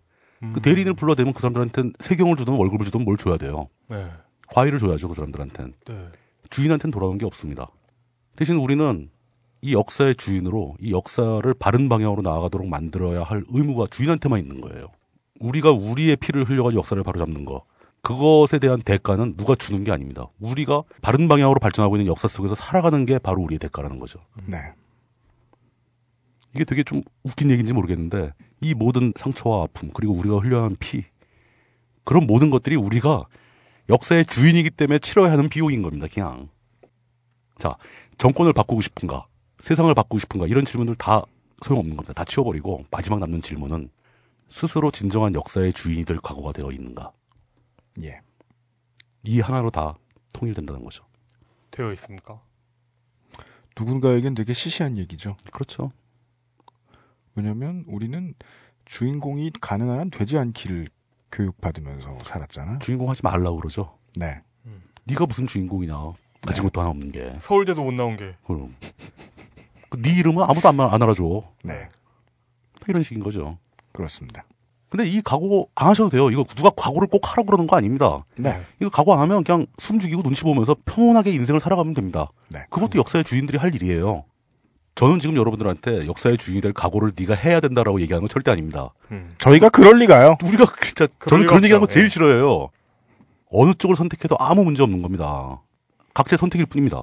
그 0.52 0.60
대리인을 0.60 0.94
불러대면 0.94 1.32
그 1.32 1.40
사람들한테는 1.40 1.94
세경을 2.00 2.36
주든 2.36 2.54
월급을 2.54 2.84
주든 2.84 3.04
뭘 3.04 3.16
줘야 3.16 3.36
돼요. 3.36 3.68
네. 3.88 4.06
과일을 4.48 4.78
줘야죠 4.78 5.08
그 5.08 5.14
사람들한테는. 5.14 5.72
네. 5.86 6.08
주인한테는 6.50 6.92
돌아오는 6.92 7.16
게 7.18 7.24
없습니다. 7.24 7.68
대신 8.36 8.56
우리는 8.56 9.08
이 9.62 9.72
역사의 9.72 10.16
주인으로 10.16 10.76
이 10.80 10.92
역사를 10.92 11.54
바른 11.54 11.88
방향으로 11.88 12.20
나아가도록 12.20 12.68
만들어야 12.68 13.22
할 13.22 13.44
의무가 13.48 13.86
주인한테만 13.90 14.38
있는 14.38 14.60
거예요. 14.60 14.88
우리가 15.40 15.70
우리의 15.70 16.16
피를 16.16 16.44
흘려가지고 16.44 16.80
역사를 16.80 17.02
바로잡는 17.02 17.44
거. 17.46 17.64
그것에 18.04 18.58
대한 18.58 18.82
대가는 18.82 19.34
누가 19.36 19.54
주는 19.54 19.82
게 19.82 19.90
아닙니다. 19.90 20.26
우리가 20.38 20.82
바른 21.00 21.26
방향으로 21.26 21.58
발전하고 21.58 21.96
있는 21.96 22.06
역사 22.06 22.28
속에서 22.28 22.54
살아가는 22.54 23.04
게 23.06 23.18
바로 23.18 23.42
우리의 23.42 23.58
대가라는 23.58 23.98
거죠. 23.98 24.20
네. 24.46 24.58
이게 26.54 26.64
되게 26.64 26.84
좀 26.84 27.02
웃긴 27.22 27.50
얘기인지 27.50 27.72
모르겠는데 27.72 28.32
이 28.60 28.74
모든 28.74 29.14
상처와 29.16 29.64
아픔 29.64 29.90
그리고 29.92 30.12
우리가 30.12 30.36
흘려한 30.36 30.76
피 30.78 31.02
그런 32.04 32.26
모든 32.26 32.50
것들이 32.50 32.76
우리가 32.76 33.24
역사의 33.88 34.26
주인이기 34.26 34.70
때문에 34.70 34.98
치러야 34.98 35.32
하는 35.32 35.48
비용인 35.48 35.80
겁니다. 35.80 36.06
그냥 36.12 36.50
자 37.58 37.74
정권을 38.18 38.52
바꾸고 38.52 38.82
싶은가 38.82 39.26
세상을 39.58 39.92
바꾸고 39.94 40.18
싶은가 40.18 40.46
이런 40.46 40.66
질문들 40.66 40.96
다 40.96 41.22
소용없는 41.62 41.96
겁니다. 41.96 42.12
다 42.12 42.24
치워버리고 42.24 42.84
마지막 42.90 43.18
남는 43.18 43.40
질문은 43.40 43.88
스스로 44.46 44.90
진정한 44.90 45.34
역사의 45.34 45.72
주인이 45.72 46.04
될 46.04 46.18
각오가 46.18 46.52
되어 46.52 46.70
있는가 46.70 47.10
예. 48.02 48.20
이 49.24 49.40
하나로 49.40 49.70
다 49.70 49.96
통일된다는 50.32 50.82
거죠. 50.82 51.04
되어 51.70 51.92
있습니까? 51.92 52.40
누군가에겐 53.76 54.34
되게 54.34 54.52
시시한 54.52 54.98
얘기죠. 54.98 55.36
그렇죠. 55.52 55.92
왜냐면 57.34 57.84
우리는 57.88 58.34
주인공이 58.84 59.50
가능한 59.60 59.98
한 59.98 60.10
되지 60.10 60.38
않기를 60.38 60.88
교육받으면서 61.32 62.18
살았잖아. 62.22 62.78
주인공 62.78 63.10
하지 63.10 63.22
말라고 63.22 63.56
그러죠. 63.56 63.98
네. 64.16 64.42
네가 65.04 65.26
무슨 65.26 65.46
주인공이냐 65.46 65.94
가진 66.42 66.62
것도 66.62 66.80
하나 66.80 66.90
없는 66.90 67.10
게 67.10 67.36
서울대도 67.40 67.82
못 67.82 67.92
나온 67.92 68.16
게. 68.16 68.36
그럼 68.46 68.76
그네 69.90 70.18
이름은 70.18 70.42
아무도 70.44 70.68
안, 70.68 70.80
안 70.80 71.02
알아줘. 71.02 71.42
네. 71.64 71.88
다 72.80 72.86
이런 72.88 73.02
식인 73.02 73.22
거죠. 73.22 73.58
그렇습니다. 73.92 74.44
근데 74.94 75.08
이 75.10 75.20
각오 75.22 75.66
안 75.74 75.88
하셔도 75.88 76.08
돼요. 76.08 76.30
이거 76.30 76.44
누가 76.44 76.70
각오를 76.70 77.08
꼭 77.08 77.28
하라고 77.32 77.46
그러는 77.46 77.66
거 77.66 77.76
아닙니다. 77.76 78.24
네. 78.38 78.60
이거 78.80 78.90
각오 78.90 79.12
안 79.12 79.18
하면 79.18 79.42
그냥 79.42 79.66
숨 79.76 79.98
죽이고 79.98 80.22
눈치 80.22 80.44
보면서 80.44 80.76
평온하게 80.84 81.32
인생을 81.32 81.58
살아가면 81.58 81.94
됩니다. 81.94 82.28
네. 82.48 82.60
그것도 82.70 83.00
역사의 83.00 83.24
주인들이 83.24 83.58
할 83.58 83.74
일이에요. 83.74 84.24
저는 84.94 85.18
지금 85.18 85.36
여러분들한테 85.36 86.06
역사의 86.06 86.38
주인이 86.38 86.60
될 86.60 86.72
각오를 86.72 87.10
네가 87.18 87.34
해야 87.34 87.58
된다라고 87.58 88.00
얘기하는 88.02 88.20
건 88.20 88.28
절대 88.28 88.52
아닙니다. 88.52 88.94
저희가 89.38 89.68
그럴 89.70 89.98
리가요. 89.98 90.36
우리가 90.44 90.64
진짜 90.80 91.08
저는 91.28 91.46
그런 91.46 91.64
얘기하는 91.64 91.84
거. 91.84 91.92
제일 91.92 92.08
싫어해요. 92.08 92.68
어느 93.50 93.74
쪽을 93.74 93.96
선택해도 93.96 94.36
아무 94.38 94.62
문제 94.62 94.84
없는 94.84 95.02
겁니다. 95.02 95.60
각자의 96.14 96.38
선택일 96.38 96.66
뿐입니다. 96.66 97.02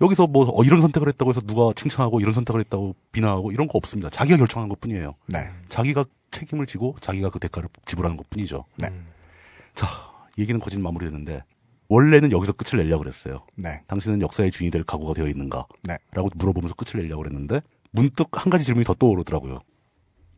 여기서 0.00 0.26
뭐 0.28 0.50
어, 0.58 0.64
이런 0.64 0.80
선택을 0.80 1.08
했다고 1.08 1.28
해서 1.28 1.42
누가 1.42 1.74
칭찬하고 1.76 2.20
이런 2.20 2.32
선택을 2.32 2.60
했다고 2.60 2.94
비난하고 3.12 3.52
이런 3.52 3.66
거 3.68 3.76
없습니다. 3.76 4.08
자기가 4.08 4.38
결정한 4.38 4.70
것 4.70 4.80
뿐이에요. 4.80 5.14
네. 5.26 5.50
자기가 5.68 6.06
책임을 6.34 6.66
지고 6.66 6.96
자기가 7.00 7.30
그 7.30 7.38
대가를 7.38 7.68
지불하는 7.86 8.16
것 8.16 8.28
뿐이죠. 8.28 8.64
네. 8.76 8.92
자, 9.74 9.86
얘기는 10.36 10.58
거진 10.60 10.82
마무리됐는데 10.82 11.42
원래는 11.88 12.32
여기서 12.32 12.52
끝을 12.52 12.82
내려고 12.82 13.02
그랬어요. 13.02 13.46
네. 13.54 13.82
당신은 13.86 14.20
역사의 14.20 14.50
주인이 14.50 14.70
될 14.70 14.82
각오가 14.84 15.14
되어 15.14 15.28
있는가? 15.28 15.66
네. 15.82 15.96
라고 16.12 16.28
물어보면서 16.34 16.74
끝을 16.74 17.02
내려고 17.02 17.22
그랬는데 17.22 17.60
문득 17.92 18.28
한 18.32 18.50
가지 18.50 18.64
질문이 18.64 18.84
더 18.84 18.94
떠오르더라고요. 18.94 19.60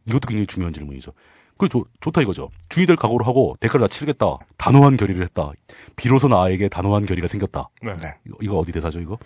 이것도 0.06 0.28
굉장히 0.28 0.47
중요한 0.47 0.73
질문이죠. 0.74 1.12
그 1.59 1.68
좋, 1.70 1.89
좋다 2.01 2.20
이거죠. 2.20 2.51
주인이 2.68 2.86
될 2.86 2.97
각오를 2.97 3.27
하고 3.27 3.56
대가를 3.60 3.86
다 3.86 3.89
치르겠다. 3.89 4.36
단호한 4.59 4.98
결의를 4.98 5.23
했다. 5.24 5.52
비로소 5.97 6.28
나에게 6.28 6.68
단호한 6.68 7.06
결의가 7.06 7.28
생겼다. 7.28 7.68
네. 7.82 7.97
이거, 8.27 8.36
이거 8.43 8.59
어디 8.59 8.73
대사죠 8.73 9.01
이거? 9.01 9.18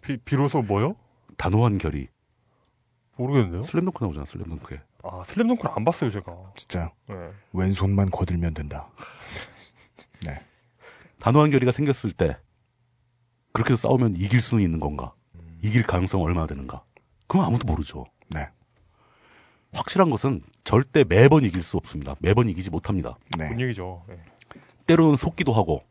비, 0.00 0.16
비로소 0.24 0.62
뭐요? 0.62 0.96
단호한 1.36 1.76
결의. 1.78 2.08
모르겠는데요. 3.16 3.62
슬램덩크 3.62 4.02
나오잖아 4.02 4.24
슬램덩크에. 4.24 4.80
아 5.04 5.22
슬램덩크를 5.26 5.70
안 5.76 5.84
봤어요 5.84 6.10
제가. 6.10 6.32
진짜요? 6.56 6.90
네. 7.08 7.14
왼손만 7.52 8.10
거들면 8.10 8.54
된다. 8.54 8.88
네. 10.26 10.40
단호한 11.20 11.50
결의가 11.50 11.72
생겼을 11.72 12.12
때 12.12 12.36
그렇게 13.52 13.74
해서 13.74 13.88
싸우면 13.88 14.16
이길 14.16 14.40
수는 14.40 14.64
있는 14.64 14.80
건가? 14.80 15.12
이길 15.62 15.86
가능성 15.86 16.22
얼마나 16.22 16.46
되는가? 16.46 16.82
그건 17.26 17.46
아무도 17.46 17.66
모르죠. 17.66 18.06
네. 18.28 18.48
확실한 19.72 20.10
것은 20.10 20.42
절대 20.62 21.04
매번 21.04 21.44
이길 21.44 21.62
수 21.62 21.76
없습니다. 21.76 22.14
매번 22.20 22.48
이기지 22.48 22.70
못합니다. 22.70 23.16
네. 23.38 23.48
뭔 23.48 23.60
얘기죠. 23.60 24.04
네. 24.08 24.18
때로는 24.86 25.16
속기도 25.16 25.52
하고, 25.52 25.82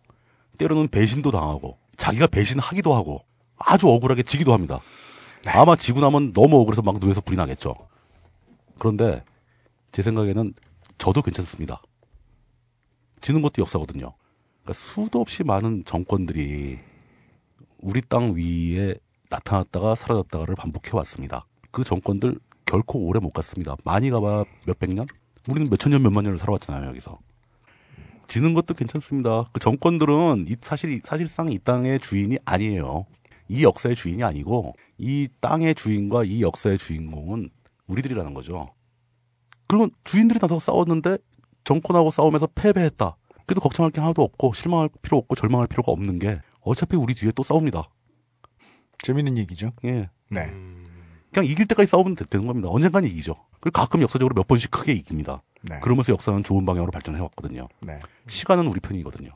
때로는 0.58 0.88
배신도 0.90 1.32
당하고, 1.32 1.78
자기가 1.98 2.28
배신하기도 2.28 2.94
하고, 2.94 3.26
아주 3.58 3.90
억울하게 3.90 4.24
지기도 4.24 4.54
합니다. 4.54 4.80
아마 5.48 5.76
지고 5.76 6.00
나면 6.00 6.34
너무 6.34 6.58
억울해서 6.60 6.82
막 6.82 7.00
눈에서 7.00 7.22
불이 7.22 7.36
나겠죠. 7.36 7.76
그런데 8.80 9.24
제 9.92 10.02
생각에는 10.02 10.54
저도 10.98 11.22
괜찮습니다. 11.22 11.82
지는 13.22 13.42
것도 13.42 13.62
역사거든요. 13.62 14.14
그러니까 14.62 14.74
수도 14.74 15.20
없이 15.20 15.44
많은 15.44 15.84
정권들이 15.86 16.80
우리 17.80 18.02
땅 18.02 18.36
위에 18.36 18.96
나타났다가 19.30 19.96
사라졌다가를 19.96 20.56
반복해 20.56 20.92
왔습니다. 20.94 21.46
그 21.72 21.84
정권들 21.84 22.40
결코 22.66 23.00
오래 23.06 23.20
못 23.20 23.32
갔습니다. 23.32 23.76
많이 23.84 24.10
가봐 24.10 24.46
몇백 24.66 24.94
년? 24.94 25.08
우리는 25.50 25.70
몇천 25.70 25.92
년, 25.92 26.02
몇만 26.02 26.24
년을 26.24 26.38
살아왔잖아요, 26.38 26.88
여기서. 26.90 27.20
지는 28.28 28.54
것도 28.54 28.74
괜찮습니다. 28.74 29.46
그 29.52 29.60
정권들은 29.60 30.46
이 30.48 30.56
사실 30.62 31.02
사실상 31.04 31.50
이 31.50 31.60
땅의 31.60 32.00
주인이 32.00 32.38
아니에요. 32.46 33.06
이 33.50 33.64
역사의 33.64 33.96
주인이 33.96 34.24
아니고 34.24 34.74
이 34.98 35.28
땅의 35.42 35.76
주인과 35.76 36.24
이 36.24 36.42
역사의 36.42 36.78
주인공은 36.78 37.50
우리들이라는 37.88 38.34
거죠. 38.34 38.74
그러면 39.68 39.92
주인들이 40.04 40.40
나서 40.40 40.60
싸웠는데 40.60 41.18
정권하고 41.64 42.12
싸우면서 42.12 42.48
패배했다. 42.48 43.16
그래도 43.46 43.62
걱정할 43.62 43.92
게 43.92 44.02
하나도 44.02 44.22
없고 44.24 44.54
실망할 44.54 44.90
필요 45.02 45.18
없고 45.18 45.36
절망할 45.36 45.68
필요가 45.68 45.92
없는 45.92 46.20
게 46.20 46.40
어차피 46.62 46.96
우리 46.96 47.14
뒤에 47.14 47.32
또 47.32 47.44
싸웁니다. 47.44 47.84
재밌는 49.00 49.38
얘기죠. 49.40 49.72
예. 49.86 50.10
네. 50.30 50.46
그냥 51.34 51.46
이길 51.46 51.66
때까지 51.68 51.88
싸우면 51.90 52.16
되- 52.16 52.26
되는 52.26 52.46
겁니다. 52.48 52.70
언젠간 52.70 53.04
이기죠. 53.06 53.36
그리고 53.60 53.80
가끔 53.80 54.02
역사적으로 54.02 54.34
몇 54.36 54.48
번씩 54.48 54.72
크게 54.72 54.94
이깁니다. 54.94 55.42
네. 55.64 55.80
그러면서 55.80 56.14
역사는 56.14 56.44
좋은 56.44 56.66
방향으로 56.66 56.92
발전해 56.92 57.20
왔거든요. 57.22 57.68
네. 57.82 58.00
시간은 58.28 58.68
우리 58.68 58.80
편이거든요. 58.80 59.32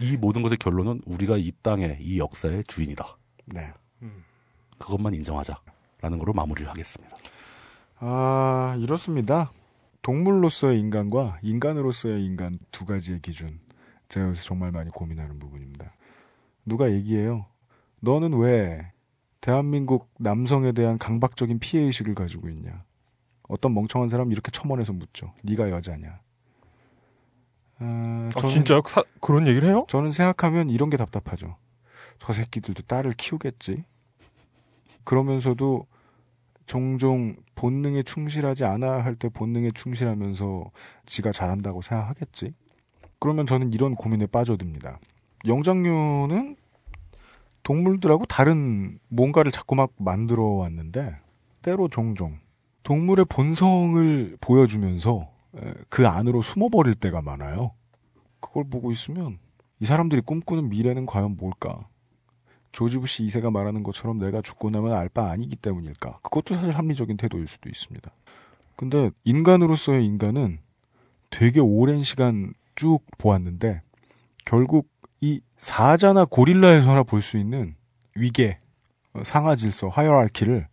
이 0.00 0.16
모든 0.16 0.42
것의 0.42 0.56
결론은 0.58 1.00
우리가 1.06 1.36
이 1.38 1.52
땅의 1.62 1.98
이 2.00 2.18
역사의 2.18 2.64
주인이다. 2.64 3.16
네. 3.46 3.72
그것만 4.78 5.14
인정하자 5.14 5.58
라는 6.00 6.18
걸로 6.18 6.32
마무리를 6.32 6.68
하겠습니다. 6.68 7.16
아, 7.98 8.76
이렇습니다. 8.78 9.50
동물로서의 10.02 10.78
인간과 10.78 11.38
인간으로서의 11.42 12.24
인간 12.24 12.58
두 12.70 12.84
가지의 12.84 13.20
기준. 13.20 13.58
제가 14.08 14.26
여기서 14.28 14.44
정말 14.44 14.70
많이 14.70 14.90
고민하는 14.90 15.38
부분입니다. 15.38 15.92
누가 16.64 16.90
얘기해요. 16.92 17.46
너는 18.00 18.34
왜 18.38 18.92
대한민국 19.40 20.10
남성에 20.18 20.72
대한 20.72 20.98
강박적인 20.98 21.58
피해의식을 21.58 22.14
가지고 22.14 22.48
있냐. 22.50 22.84
어떤 23.48 23.74
멍청한 23.74 24.08
사람 24.08 24.30
이렇게 24.32 24.50
첨언해서 24.50 24.92
묻죠. 24.92 25.32
네가 25.42 25.70
여자냐. 25.70 26.20
아, 27.78 28.30
아, 28.34 28.46
진짜요? 28.46 28.82
사- 28.88 29.02
그런 29.20 29.46
얘기를 29.46 29.68
해요? 29.68 29.86
저는 29.88 30.12
생각하면 30.12 30.70
이런 30.70 30.88
게 30.90 30.96
답답하죠. 30.96 31.56
저 32.18 32.32
새끼들도 32.32 32.82
딸을 32.84 33.12
키우겠지. 33.14 33.84
그러면서도 35.06 35.86
종종 36.66 37.36
본능에 37.54 38.02
충실하지 38.02 38.64
않아야 38.64 39.04
할때 39.04 39.28
본능에 39.30 39.70
충실하면서 39.70 40.70
지가 41.06 41.32
잘한다고 41.32 41.80
생각하겠지. 41.80 42.52
그러면 43.18 43.46
저는 43.46 43.72
이런 43.72 43.94
고민에 43.94 44.26
빠져듭니다. 44.26 44.98
영장류는 45.46 46.56
동물들하고 47.62 48.26
다른 48.26 48.98
뭔가를 49.08 49.52
자꾸 49.52 49.74
막 49.74 49.92
만들어 49.96 50.42
왔는데 50.42 51.16
때로 51.62 51.88
종종 51.88 52.38
동물의 52.82 53.26
본성을 53.28 54.36
보여주면서 54.40 55.28
에, 55.56 55.74
그 55.88 56.06
안으로 56.06 56.42
숨어버릴 56.42 56.94
때가 56.96 57.22
많아요. 57.22 57.72
그걸 58.40 58.64
보고 58.68 58.92
있으면 58.92 59.38
이 59.80 59.84
사람들이 59.84 60.20
꿈꾸는 60.22 60.68
미래는 60.68 61.06
과연 61.06 61.36
뭘까? 61.36 61.88
조지 62.76 62.98
부시 62.98 63.24
2세가 63.24 63.50
말하는 63.50 63.82
것처럼 63.82 64.18
내가 64.18 64.42
죽고 64.42 64.68
나면 64.68 64.92
알 64.92 65.08
바 65.08 65.30
아니기 65.30 65.56
때문일까? 65.56 66.18
그것도 66.22 66.54
사실 66.56 66.76
합리적인 66.76 67.16
태도일 67.16 67.48
수도 67.48 67.70
있습니다. 67.70 68.10
근데 68.76 69.10
인간으로서의 69.24 70.04
인간은 70.04 70.58
되게 71.30 71.58
오랜 71.60 72.02
시간 72.02 72.52
쭉 72.74 72.98
보았는데 73.16 73.80
결국 74.44 74.90
이 75.22 75.40
사자나 75.56 76.26
고릴라에서나 76.26 77.04
볼 77.04 77.22
수 77.22 77.38
있는 77.38 77.72
위계 78.14 78.58
어, 79.14 79.22
상하 79.24 79.56
질서, 79.56 79.88
하이어알키를 79.88 80.68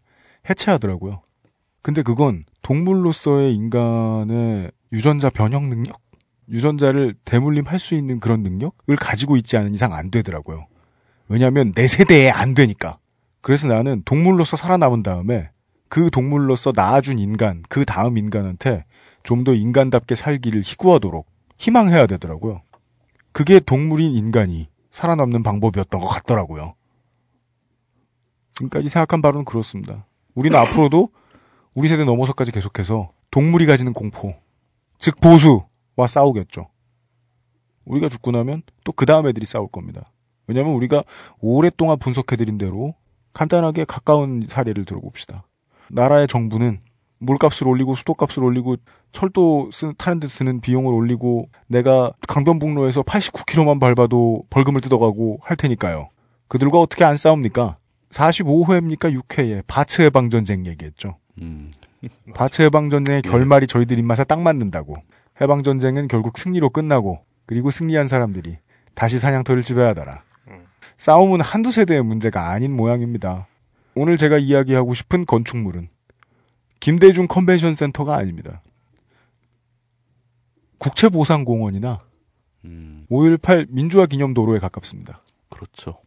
해체하더라고요. 0.49 1.21
근데 1.81 2.01
그건 2.01 2.43
동물로서의 2.63 3.55
인간의 3.55 4.71
유전자 4.91 5.29
변형 5.29 5.69
능력? 5.69 6.01
유전자를 6.49 7.13
대물림 7.23 7.65
할 7.65 7.79
수 7.79 7.95
있는 7.95 8.19
그런 8.19 8.43
능력을 8.43 8.93
가지고 8.97 9.37
있지 9.37 9.55
않은 9.55 9.73
이상 9.73 9.93
안 9.93 10.11
되더라고요. 10.11 10.67
왜냐하면 11.27 11.71
내 11.73 11.87
세대에 11.87 12.29
안 12.29 12.53
되니까. 12.53 12.97
그래서 13.41 13.67
나는 13.67 14.01
동물로서 14.05 14.57
살아남은 14.57 15.03
다음에 15.03 15.49
그 15.89 16.09
동물로서 16.09 16.73
낳아준 16.75 17.19
인간, 17.19 17.63
그 17.69 17.85
다음 17.85 18.17
인간한테 18.17 18.85
좀 19.23 19.43
더 19.43 19.53
인간답게 19.53 20.15
살기를 20.15 20.61
희구하도록 20.61 21.25
희망해야 21.57 22.07
되더라고요. 22.07 22.61
그게 23.31 23.59
동물인 23.59 24.13
인간이 24.13 24.67
살아남는 24.91 25.43
방법이었던 25.43 25.99
것 25.99 26.07
같더라고요. 26.07 26.75
지금까지 28.53 28.89
생각한 28.89 29.21
바로는 29.21 29.45
그렇습니다. 29.45 30.05
우리는 30.35 30.57
앞으로도 30.57 31.09
우리 31.73 31.87
세대 31.87 32.03
넘어서까지 32.03 32.51
계속해서 32.51 33.11
동물이 33.31 33.65
가지는 33.65 33.93
공포, 33.93 34.35
즉 34.99 35.19
보수와 35.19 36.07
싸우겠죠. 36.07 36.67
우리가 37.85 38.09
죽고 38.09 38.31
나면 38.31 38.61
또 38.83 38.91
그 38.93 39.05
다음 39.05 39.27
애들이 39.27 39.45
싸울 39.45 39.67
겁니다. 39.67 40.11
왜냐하면 40.47 40.73
우리가 40.73 41.03
오랫동안 41.39 41.97
분석해드린 41.99 42.57
대로 42.57 42.95
간단하게 43.33 43.85
가까운 43.85 44.45
사례를 44.47 44.85
들어봅시다. 44.85 45.43
나라의 45.89 46.27
정부는 46.27 46.79
물값을 47.19 47.67
올리고 47.67 47.95
수도값을 47.95 48.43
올리고 48.43 48.75
철도 49.11 49.69
쓰, 49.71 49.93
타는 49.97 50.19
데 50.19 50.27
쓰는 50.27 50.59
비용을 50.59 50.93
올리고 50.93 51.49
내가 51.67 52.11
강변북로에서 52.27 53.03
89km만 53.03 53.79
밟아도 53.79 54.43
벌금을 54.49 54.81
뜯어가고 54.81 55.39
할 55.41 55.55
테니까요. 55.55 56.09
그들과 56.47 56.79
어떻게 56.79 57.03
안 57.03 57.17
싸웁니까? 57.17 57.77
45회입니까? 58.09 59.19
6회에 59.21 59.63
바츠 59.67 60.01
해방 60.01 60.29
전쟁 60.29 60.65
얘기했죠. 60.65 61.17
바츠 62.35 62.61
해방 62.61 62.89
전쟁의 62.89 63.21
결말이 63.21 63.65
저희들 63.67 63.97
입맛에 63.97 64.23
딱 64.23 64.41
맞는다고. 64.41 64.97
해방 65.41 65.63
전쟁은 65.63 66.07
결국 66.07 66.37
승리로 66.37 66.69
끝나고 66.69 67.19
그리고 67.45 67.71
승리한 67.71 68.07
사람들이 68.07 68.57
다시 68.93 69.17
사냥터를 69.17 69.63
지배하더라. 69.63 70.21
싸움은 70.97 71.41
한두 71.41 71.71
세대의 71.71 72.03
문제가 72.03 72.49
아닌 72.49 72.75
모양입니다. 72.75 73.47
오늘 73.95 74.17
제가 74.17 74.37
이야기하고 74.37 74.93
싶은 74.93 75.25
건축물은 75.25 75.89
김대중 76.79 77.27
컨벤션 77.27 77.75
센터가 77.75 78.15
아닙니다. 78.15 78.61
국채보상공원이나 80.79 81.99
5.18 82.65 83.67
민주화 83.69 84.05
기념도로에 84.05 84.59
가깝습니다. 84.59 85.23
그렇죠. 85.49 85.99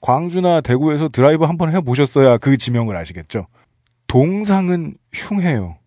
광주나 0.00 0.60
대구에서 0.60 1.08
드라이브 1.08 1.44
한번 1.44 1.74
해보셨어야 1.74 2.38
그 2.38 2.56
지명을 2.56 2.96
아시겠죠. 2.96 3.46
동상은 4.06 4.96
흉해요. 5.12 5.78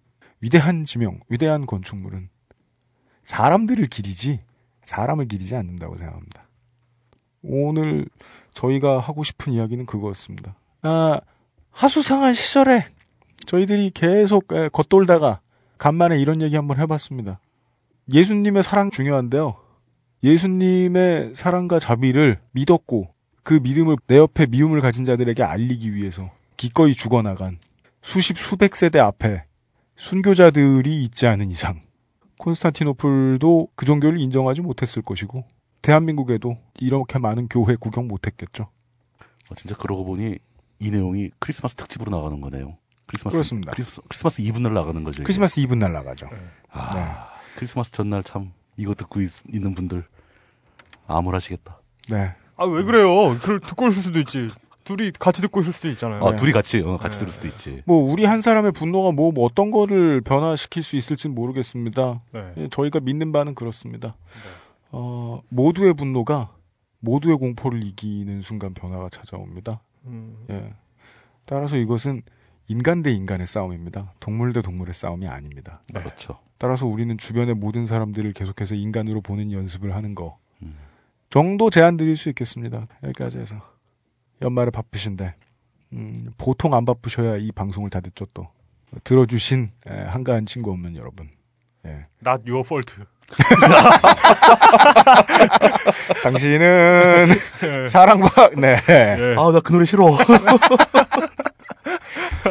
위대한 0.41 0.85
지명, 0.85 1.19
위대한 1.29 1.65
건축물은 1.65 2.29
사람들을 3.23 3.85
기리지 3.87 4.39
사람을 4.85 5.27
기리지 5.27 5.55
않는다고 5.55 5.97
생각합니다. 5.97 6.46
오늘 7.47 8.07
저희가 8.53 8.99
하고 8.99 9.23
싶은 9.23 9.53
이야기는 9.53 9.85
그거였습니다. 9.85 10.55
아, 10.81 11.19
하수상한 11.71 12.33
시절에 12.33 12.85
저희들이 13.45 13.91
계속 13.93 14.51
에, 14.51 14.69
겉돌다가 14.69 15.41
간만에 15.77 16.19
이런 16.19 16.41
얘기 16.41 16.55
한번 16.55 16.79
해봤습니다. 16.79 17.39
예수님의 18.11 18.63
사랑 18.63 18.89
중요한데요. 18.91 19.55
예수님의 20.23 21.33
사랑과 21.35 21.79
자비를 21.79 22.39
믿었고 22.51 23.09
그 23.43 23.59
믿음을 23.61 23.95
내 24.07 24.17
옆에 24.17 24.45
미움을 24.47 24.81
가진 24.81 25.05
자들에게 25.05 25.43
알리기 25.43 25.93
위해서 25.93 26.29
기꺼이 26.57 26.93
죽어나간 26.93 27.59
수십 28.01 28.37
수백 28.37 28.75
세대 28.75 28.99
앞에 28.99 29.43
순교자들이 29.95 31.03
있지 31.03 31.27
않은 31.27 31.49
이상 31.49 31.81
콘스탄티노플도 32.39 33.69
그 33.75 33.85
종교를 33.85 34.19
인정하지 34.19 34.61
못했을 34.61 35.01
것이고 35.01 35.45
대한민국에도 35.81 36.57
이렇게 36.79 37.19
많은 37.19 37.47
교회 37.49 37.75
구경 37.75 38.07
못했겠죠. 38.07 38.69
어, 39.49 39.55
진짜 39.55 39.75
그러고 39.75 40.05
보니 40.05 40.37
이 40.79 40.91
내용이 40.91 41.29
크리스마스 41.39 41.75
특집으로 41.75 42.15
나가는 42.15 42.39
거네요. 42.41 42.77
크리스마스 43.05 43.35
그렇습니다. 43.35 43.71
크리스, 43.71 44.01
크리스마스 44.09 44.41
이브 44.41 44.59
날 44.59 44.73
나가는 44.73 45.01
거죠. 45.03 45.23
크리스마스 45.23 45.59
이브 45.61 45.73
날 45.75 45.93
나가죠. 45.93 46.29
아, 46.71 46.89
네. 46.93 47.05
크리스마스 47.55 47.91
전날 47.91 48.21
참 48.23 48.51
이거 48.75 48.93
듣고 48.93 49.21
있, 49.21 49.31
는 49.49 49.73
분들 49.73 50.03
암울하시겠다. 51.07 51.79
네. 52.11 52.35
아 52.57 52.65
왜 52.65 52.83
그래요? 52.83 53.37
그걸 53.39 53.59
듣고 53.59 53.87
있을 53.87 54.03
수도 54.03 54.19
있지. 54.19 54.49
둘이 54.83 55.11
같이 55.19 55.41
듣고 55.41 55.59
있을 55.61 55.73
수도 55.73 55.89
있잖아요. 55.89 56.25
아, 56.25 56.35
둘이 56.35 56.51
같이 56.53 56.79
어, 56.81 56.97
같이 56.97 57.19
들을 57.19 57.31
수도 57.31 57.47
있지. 57.47 57.81
뭐 57.85 58.09
우리 58.11 58.23
한 58.25 58.41
사람의 58.41 58.71
분노가 58.71 59.11
뭐, 59.11 59.31
뭐 59.31 59.45
어떤 59.45 59.69
거를 59.69 60.21
변화시킬 60.21 60.81
수 60.81 60.95
있을지는 60.95 61.35
모르겠습니다. 61.35 62.21
네. 62.33 62.53
예, 62.57 62.67
저희가 62.69 62.99
믿는 63.01 63.31
바는 63.31 63.53
그렇습니다. 63.53 64.15
어, 64.91 65.41
모두의 65.49 65.93
분노가 65.93 66.55
모두의 66.99 67.37
공포를 67.37 67.83
이기는 67.83 68.41
순간 68.41 68.73
변화가 68.73 69.09
찾아옵니다. 69.09 69.81
음. 70.05 70.45
예. 70.49 70.73
따라서 71.45 71.77
이것은 71.77 72.23
인간 72.67 73.01
대 73.01 73.11
인간의 73.11 73.47
싸움입니다. 73.47 74.13
동물 74.19 74.51
대 74.51 74.61
동물의 74.61 74.93
싸움이 74.93 75.27
아닙니다. 75.27 75.81
그렇죠. 75.93 76.39
따라서 76.57 76.85
우리는 76.85 77.17
주변의 77.17 77.55
모든 77.55 77.85
사람들을 77.85 78.33
계속해서 78.33 78.75
인간으로 78.75 79.21
보는 79.21 79.51
연습을 79.51 79.95
하는 79.95 80.15
거 80.15 80.37
정도 81.29 81.69
제안 81.69 81.97
드릴 81.97 82.17
수 82.17 82.29
있겠습니다. 82.29 82.87
여기까지 83.03 83.37
해서 83.37 83.61
연말에 84.41 84.71
바쁘신데 84.71 85.35
음, 85.93 86.33
보통 86.37 86.73
안 86.73 86.85
바쁘셔야 86.85 87.37
이 87.37 87.51
방송을 87.51 87.89
다 87.89 87.99
듣죠 88.01 88.25
또 88.33 88.47
들어주신 89.03 89.69
에, 89.87 89.93
한가한 90.03 90.45
친구 90.45 90.71
없는 90.71 90.95
여러분 90.95 91.29
예. 91.85 92.03
Not 92.25 92.49
your 92.49 92.65
fault. 92.65 93.03
당신은 96.23 97.27
사랑과 97.89 98.49
네. 98.57 98.77
아, 99.37 99.51
나 99.51 99.59
그 99.59 99.73
노래 99.73 99.83
싫어. 99.85 100.05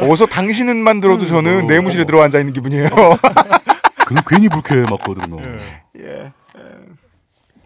어서 0.01 0.25
당신은만 0.27 0.99
들어도 1.01 1.25
저는 1.25 1.65
내무실에 1.67 2.05
들어 2.05 2.21
앉아 2.23 2.39
있는 2.39 2.53
기분이에요. 2.53 2.87
그건 4.05 4.23
괜히 4.27 4.47
불쾌해 4.49 4.83
맞거든요. 4.89 5.41
예. 5.99 6.31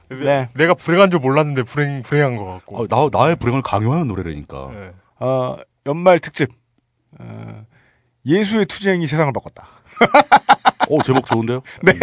네. 0.09 0.49
내가 0.55 0.73
불행한 0.73 1.09
줄 1.11 1.19
몰랐는데 1.19 1.63
불행 1.63 2.01
불행한 2.01 2.35
것 2.37 2.45
같고. 2.45 2.83
아, 2.83 2.87
나 2.89 3.07
나의 3.11 3.35
불행을 3.35 3.61
강요하는 3.61 4.07
노래라니까. 4.07 4.69
네. 4.73 4.91
어, 5.19 5.57
연말 5.85 6.19
특집 6.19 6.49
어, 7.19 7.63
예수의 8.25 8.65
투쟁이 8.65 9.05
세상을 9.07 9.31
바꿨다. 9.33 9.67
어 10.89 11.01
제목 11.03 11.25
좋은데요? 11.27 11.61
네. 11.83 11.93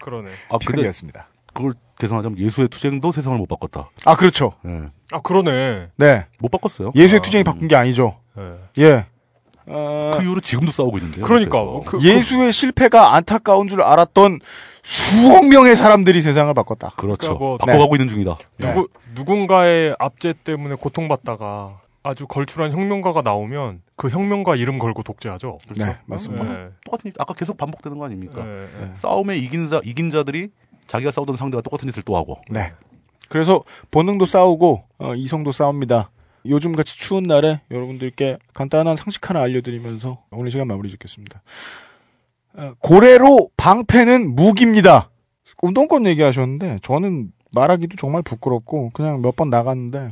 그러네. 0.00 0.28
아 0.50 0.58
근데 0.58 0.82
편이었습니다. 0.82 1.28
그걸 1.54 1.72
개선하자면 1.98 2.38
예수의 2.38 2.68
투쟁도 2.68 3.10
세상을 3.12 3.36
못 3.38 3.46
바꿨다. 3.46 3.90
아 4.04 4.16
그렇죠. 4.16 4.54
네. 4.62 4.82
아 5.12 5.20
그러네. 5.20 5.88
네. 5.96 6.26
못 6.38 6.48
바꿨어요. 6.50 6.92
예수의 6.94 7.20
투쟁이 7.22 7.44
바꾼 7.44 7.66
게 7.68 7.74
아니죠. 7.76 8.18
네. 8.36 8.42
예. 8.78 9.06
어, 9.70 10.12
그 10.14 10.22
이후로 10.22 10.40
지금도 10.40 10.72
싸우고 10.72 10.96
있는데요. 10.98 11.24
그러니까 11.26 11.62
그래서. 11.62 11.82
그, 11.84 12.02
예수의 12.02 12.52
실패가 12.52 13.14
안타까운 13.14 13.68
줄 13.68 13.82
알았던 13.82 14.40
수억 14.82 15.46
명의 15.46 15.76
사람들이 15.76 16.22
세상을 16.22 16.52
바꿨다. 16.54 16.90
그렇죠. 16.96 17.36
그러니까 17.36 17.38
뭐- 17.38 17.58
바꿔가고 17.58 17.96
있는 17.96 18.08
중이다. 18.08 18.36
누구 18.56 18.88
누군가의 19.14 19.94
압제 19.98 20.34
때문에 20.44 20.76
고통받다가 20.76 21.80
아주 22.08 22.26
걸출한 22.26 22.72
혁명가가 22.72 23.20
나오면 23.20 23.82
그 23.94 24.08
혁명가 24.08 24.56
이름 24.56 24.78
걸고 24.78 25.02
독재하죠. 25.02 25.58
네, 25.76 25.98
맞습니다. 26.06 26.44
네. 26.44 26.68
똑같은 26.86 27.12
아까 27.18 27.34
계속 27.34 27.58
반복되는 27.58 27.98
거 27.98 28.06
아닙니까? 28.06 28.42
네, 28.42 28.66
네. 28.80 28.90
싸움에 28.94 29.36
이긴 29.36 29.68
자 29.68 29.82
이긴 29.84 30.08
자들이 30.08 30.48
자기가 30.86 31.10
싸우던 31.10 31.36
상대와 31.36 31.60
똑같은 31.60 31.86
짓을 31.86 32.02
또 32.04 32.16
하고. 32.16 32.38
네. 32.50 32.72
그래서 33.28 33.62
본능도 33.90 34.24
싸우고 34.24 34.84
어, 35.00 35.14
이성도 35.14 35.52
싸웁니다. 35.52 36.10
요즘 36.46 36.72
같이 36.72 36.98
추운 36.98 37.24
날에 37.24 37.60
여러분들께 37.70 38.38
간단한 38.54 38.96
상식 38.96 39.28
하나 39.28 39.42
알려드리면서 39.42 40.22
오늘 40.30 40.50
시간 40.50 40.66
마무리 40.66 40.88
짓겠습니다. 40.88 41.42
어, 42.54 42.72
고래로 42.78 43.50
방패는 43.58 44.34
무기입니다. 44.34 45.10
운동권 45.60 46.06
얘기하셨는데 46.06 46.78
저는 46.80 47.32
말하기도 47.52 47.96
정말 47.96 48.22
부끄럽고 48.22 48.90
그냥 48.94 49.20
몇 49.20 49.36
번 49.36 49.50
나갔는데 49.50 50.08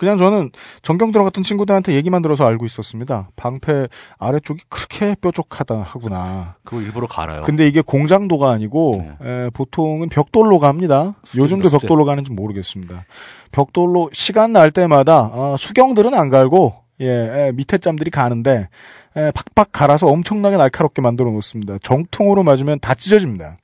그냥 0.00 0.16
저는 0.16 0.50
전경 0.80 1.12
들어갔던 1.12 1.44
친구들한테 1.44 1.92
얘기만 1.92 2.22
들어서 2.22 2.46
알고 2.46 2.64
있었습니다. 2.64 3.28
방패 3.36 3.88
아래쪽이 4.18 4.62
그렇게 4.70 5.14
뾰족하다 5.20 5.82
하구나. 5.82 6.56
그거 6.64 6.80
일부러 6.80 7.06
갈아요. 7.06 7.42
근데 7.42 7.68
이게 7.68 7.82
공장도가 7.82 8.50
아니고 8.50 8.94
에, 9.20 9.50
보통은 9.50 10.08
벽돌로 10.08 10.58
갑니다. 10.58 11.16
요즘도 11.36 11.68
수제. 11.68 11.86
벽돌로 11.86 12.06
가는지 12.06 12.32
모르겠습니다. 12.32 13.04
벽돌로 13.52 14.08
시간 14.14 14.54
날 14.54 14.70
때마다 14.70 15.28
어, 15.34 15.56
수경들은 15.58 16.14
안 16.14 16.30
갈고 16.30 16.76
예, 17.02 17.06
에, 17.06 17.52
밑에 17.52 17.76
짬들이 17.76 18.10
가는데 18.10 18.70
에, 19.18 19.32
팍팍 19.54 19.70
갈아서 19.70 20.06
엄청나게 20.06 20.56
날카롭게 20.56 21.02
만들어 21.02 21.30
놓습니다. 21.30 21.76
정통으로 21.82 22.42
맞으면 22.42 22.80
다 22.80 22.94
찢어집니다. 22.94 23.58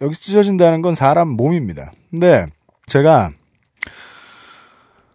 여기서 0.00 0.20
찢어진다는 0.22 0.80
건 0.80 0.94
사람 0.94 1.28
몸입니다. 1.28 1.92
근데 2.10 2.46
제가 2.86 3.32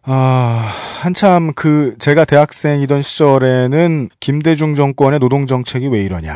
아, 0.07 0.71
한참 1.01 1.51
그 1.53 1.97
제가 1.97 2.25
대학생이던 2.25 3.01
시절에는 3.01 4.09
김대중 4.19 4.75
정권의 4.75 5.19
노동 5.19 5.47
정책이 5.47 5.87
왜 5.87 6.03
이러냐 6.03 6.31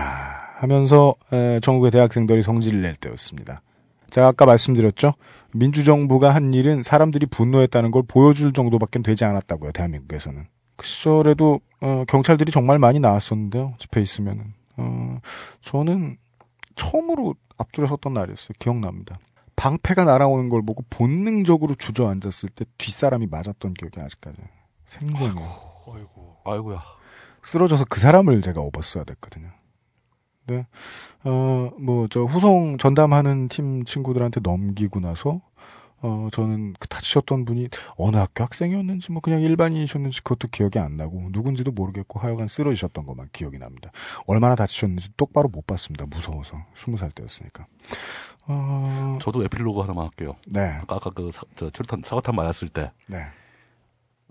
하면서 0.55 1.13
에, 1.31 1.59
전국의 1.59 1.91
대학생들이 1.91 2.41
성질을 2.41 2.81
낼 2.81 2.95
때였습니다. 2.95 3.61
제가 4.09 4.27
아까 4.29 4.47
말씀드렸죠. 4.47 5.13
민주정부가 5.53 6.33
한 6.33 6.51
일은 6.55 6.81
사람들이 6.81 7.27
분노했다는 7.27 7.91
걸 7.91 8.01
보여줄 8.07 8.53
정도밖에 8.53 9.03
되지 9.03 9.23
않았다고요. 9.25 9.71
대한민국에서는. 9.71 10.47
그 10.75 10.87
시절에도 10.87 11.59
어, 11.81 12.05
경찰들이 12.07 12.51
정말 12.51 12.79
많이 12.79 12.99
나왔었는데요. 12.99 13.75
집회 13.77 14.01
있으면은. 14.01 14.53
어, 14.77 15.19
저는 15.61 16.17
처음으로 16.75 17.35
앞줄에 17.59 17.85
섰던 17.85 18.13
날이었어요. 18.13 18.49
기억납니다. 18.57 19.19
방패가 19.59 20.05
날아오는 20.05 20.47
걸 20.47 20.61
보고 20.61 20.85
본능적으로 20.89 21.75
주저앉았을 21.75 22.47
때 22.47 22.63
뒷사람이 22.77 23.27
맞았던 23.27 23.73
기억이 23.73 23.99
아직까지 23.99 24.37
생생해요. 24.85 25.29
아이고, 25.93 26.37
아이고야. 26.45 26.81
쓰러져서 27.43 27.85
그 27.89 27.99
사람을 27.99 28.41
제가 28.41 28.61
업었어야 28.61 29.03
됐거든요. 29.03 29.49
네. 30.47 30.65
어, 31.25 31.71
뭐, 31.77 32.07
저 32.09 32.23
후송 32.23 32.77
전담하는 32.77 33.49
팀 33.49 33.83
친구들한테 33.83 34.39
넘기고 34.41 35.01
나서, 35.01 35.41
어, 36.01 36.29
저는 36.31 36.73
그 36.79 36.87
다치셨던 36.87 37.43
분이 37.43 37.67
어느 37.97 38.15
학교 38.15 38.45
학생이었는지 38.45 39.11
뭐 39.11 39.21
그냥 39.21 39.41
일반인이셨는지 39.41 40.23
그것도 40.23 40.47
기억이 40.49 40.79
안 40.79 40.95
나고 40.95 41.27
누군지도 41.31 41.71
모르겠고 41.71 42.19
하여간 42.19 42.47
쓰러지셨던 42.47 43.05
것만 43.05 43.27
기억이 43.33 43.57
납니다. 43.57 43.91
얼마나 44.25 44.55
다치셨는지 44.55 45.09
똑바로 45.17 45.49
못 45.49 45.67
봤습니다. 45.67 46.05
무서워서. 46.05 46.63
스무 46.73 46.95
살 46.95 47.11
때였으니까. 47.11 47.67
어... 48.49 49.17
저도 49.21 49.43
에필로그 49.43 49.79
하나만 49.81 50.05
할게요. 50.05 50.35
네. 50.47 50.61
아까, 50.81 50.95
아까 50.95 51.11
그 51.11 51.31
사, 51.31 51.43
저 51.55 51.69
철탄 51.69 52.01
사과탄 52.03 52.35
맞았을 52.35 52.67
때. 52.67 52.91
네. 53.07 53.17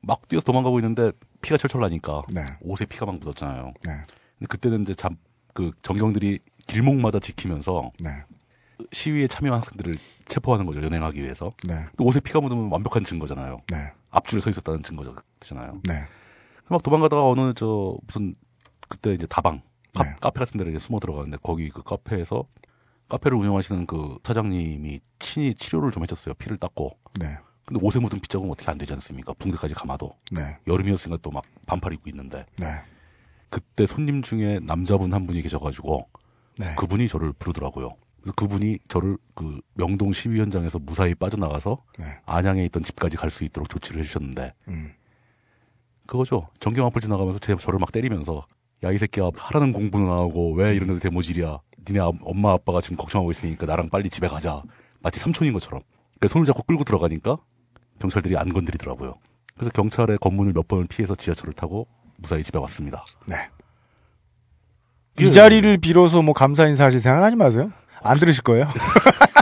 막 0.02 0.26
뛰어서 0.28 0.44
도망가고 0.44 0.78
있는데 0.80 1.12
피가 1.40 1.56
철철 1.56 1.80
나니까 1.80 2.22
네. 2.32 2.44
옷에 2.60 2.84
피가 2.84 3.06
막 3.06 3.18
묻었잖아요. 3.18 3.72
네. 3.84 3.92
근데 4.38 4.46
그때는 4.48 4.82
이제 4.82 4.94
잠, 4.94 5.16
그 5.54 5.70
정경들이 5.82 6.40
길목마다 6.66 7.20
지키면서 7.20 7.92
네. 8.00 8.10
시위에 8.92 9.26
참여한 9.26 9.60
학생들을 9.60 9.94
체포하는 10.26 10.66
거죠. 10.66 10.82
연행하기 10.82 11.22
위해서. 11.22 11.52
네. 11.66 11.86
또 11.96 12.04
옷에 12.04 12.20
피가 12.20 12.40
묻으면 12.40 12.70
완벽한 12.70 13.04
증거잖아요. 13.04 13.60
네. 13.70 13.92
앞줄에 14.10 14.40
서 14.40 14.50
있었다는 14.50 14.82
증거잖아요. 14.82 15.80
네. 15.84 16.04
막 16.68 16.82
도망가다가 16.82 17.24
어느 17.24 17.54
저 17.54 17.96
무슨 18.06 18.34
그때 18.88 19.12
이제 19.12 19.26
다방 19.26 19.62
카, 19.94 20.04
네. 20.04 20.14
카페 20.20 20.40
같은 20.40 20.58
데를 20.58 20.72
이제 20.72 20.78
숨어 20.78 21.00
들어가는데 21.00 21.38
거기 21.42 21.68
그 21.70 21.82
카페에서 21.82 22.44
카페를 23.08 23.36
운영하시는 23.38 23.86
그 23.86 24.18
사장님이 24.22 25.00
친히 25.18 25.54
치료를 25.54 25.90
좀 25.90 26.02
해줬어요. 26.02 26.34
피를 26.34 26.56
닦고. 26.58 26.90
네. 27.20 27.36
근데 27.64 27.84
옷에 27.84 27.98
묻은 28.00 28.20
피 28.20 28.28
자국은 28.28 28.50
어떻게 28.52 28.70
안 28.70 28.78
되지 28.78 28.92
않습니까? 28.94 29.32
붕대까지 29.34 29.74
감아도. 29.74 30.14
네. 30.32 30.56
여름이었으니까 30.66 31.18
또 31.22 31.30
막 31.30 31.44
반팔 31.66 31.92
입고 31.94 32.08
있는데. 32.10 32.44
네. 32.56 32.66
그때 33.50 33.86
손님 33.86 34.22
중에 34.22 34.60
남자분 34.62 35.12
한 35.14 35.26
분이 35.26 35.40
계셔가지고 35.42 36.08
네. 36.58 36.74
그분이 36.76 37.08
저를 37.08 37.32
부르더라고요. 37.32 37.96
그래서 38.20 38.32
그분이 38.36 38.78
저를 38.88 39.16
그 39.34 39.60
명동 39.74 40.12
시위 40.12 40.38
현장에서 40.40 40.78
무사히 40.78 41.14
빠져나가서 41.14 41.82
네. 41.98 42.04
안양에 42.26 42.64
있던 42.66 42.82
집까지 42.82 43.16
갈 43.16 43.30
수 43.30 43.44
있도록 43.44 43.68
조치를 43.70 44.00
해주셨는데 44.00 44.52
음. 44.68 44.92
그거죠. 46.06 46.48
전경 46.60 46.86
앞을 46.86 47.00
지나가면서 47.02 47.38
제 47.38 47.54
저를 47.56 47.78
막 47.78 47.92
때리면서 47.92 48.46
야 48.84 48.92
이 48.92 48.98
새끼야 48.98 49.30
하라는 49.36 49.72
공부는 49.72 50.06
안 50.06 50.18
하고 50.18 50.52
왜 50.54 50.74
이런 50.74 50.88
데도 50.88 51.00
대모질이야. 51.00 51.58
니네 51.86 52.00
아- 52.00 52.12
엄마 52.22 52.52
아빠가 52.52 52.80
지금 52.80 52.96
걱정하고 52.96 53.30
있으니까 53.30 53.66
나랑 53.66 53.88
빨리 53.90 54.08
집에 54.10 54.28
가자. 54.28 54.62
마치 55.00 55.20
삼촌인 55.20 55.52
것처럼. 55.52 55.80
그래서 56.18 56.32
손을 56.32 56.46
잡고 56.46 56.62
끌고 56.64 56.84
들어가니까 56.84 57.36
경찰들이 58.00 58.36
안 58.36 58.52
건드리더라고요. 58.52 59.14
그래서 59.54 59.70
경찰의 59.72 60.18
검문을 60.18 60.52
몇 60.52 60.66
번을 60.68 60.86
피해서 60.88 61.14
지하철을 61.14 61.52
타고 61.54 61.86
무사히 62.18 62.42
집에 62.42 62.58
왔습니다. 62.58 63.04
네. 63.26 63.36
예. 65.20 65.24
이 65.24 65.32
자리를 65.32 65.78
빌어서 65.78 66.22
뭐 66.22 66.32
감사 66.34 66.66
인사하실 66.66 67.00
생각 67.00 67.24
하지 67.24 67.36
마세요. 67.36 67.72
안 68.02 68.18
들으실 68.18 68.42
거예요. 68.44 68.68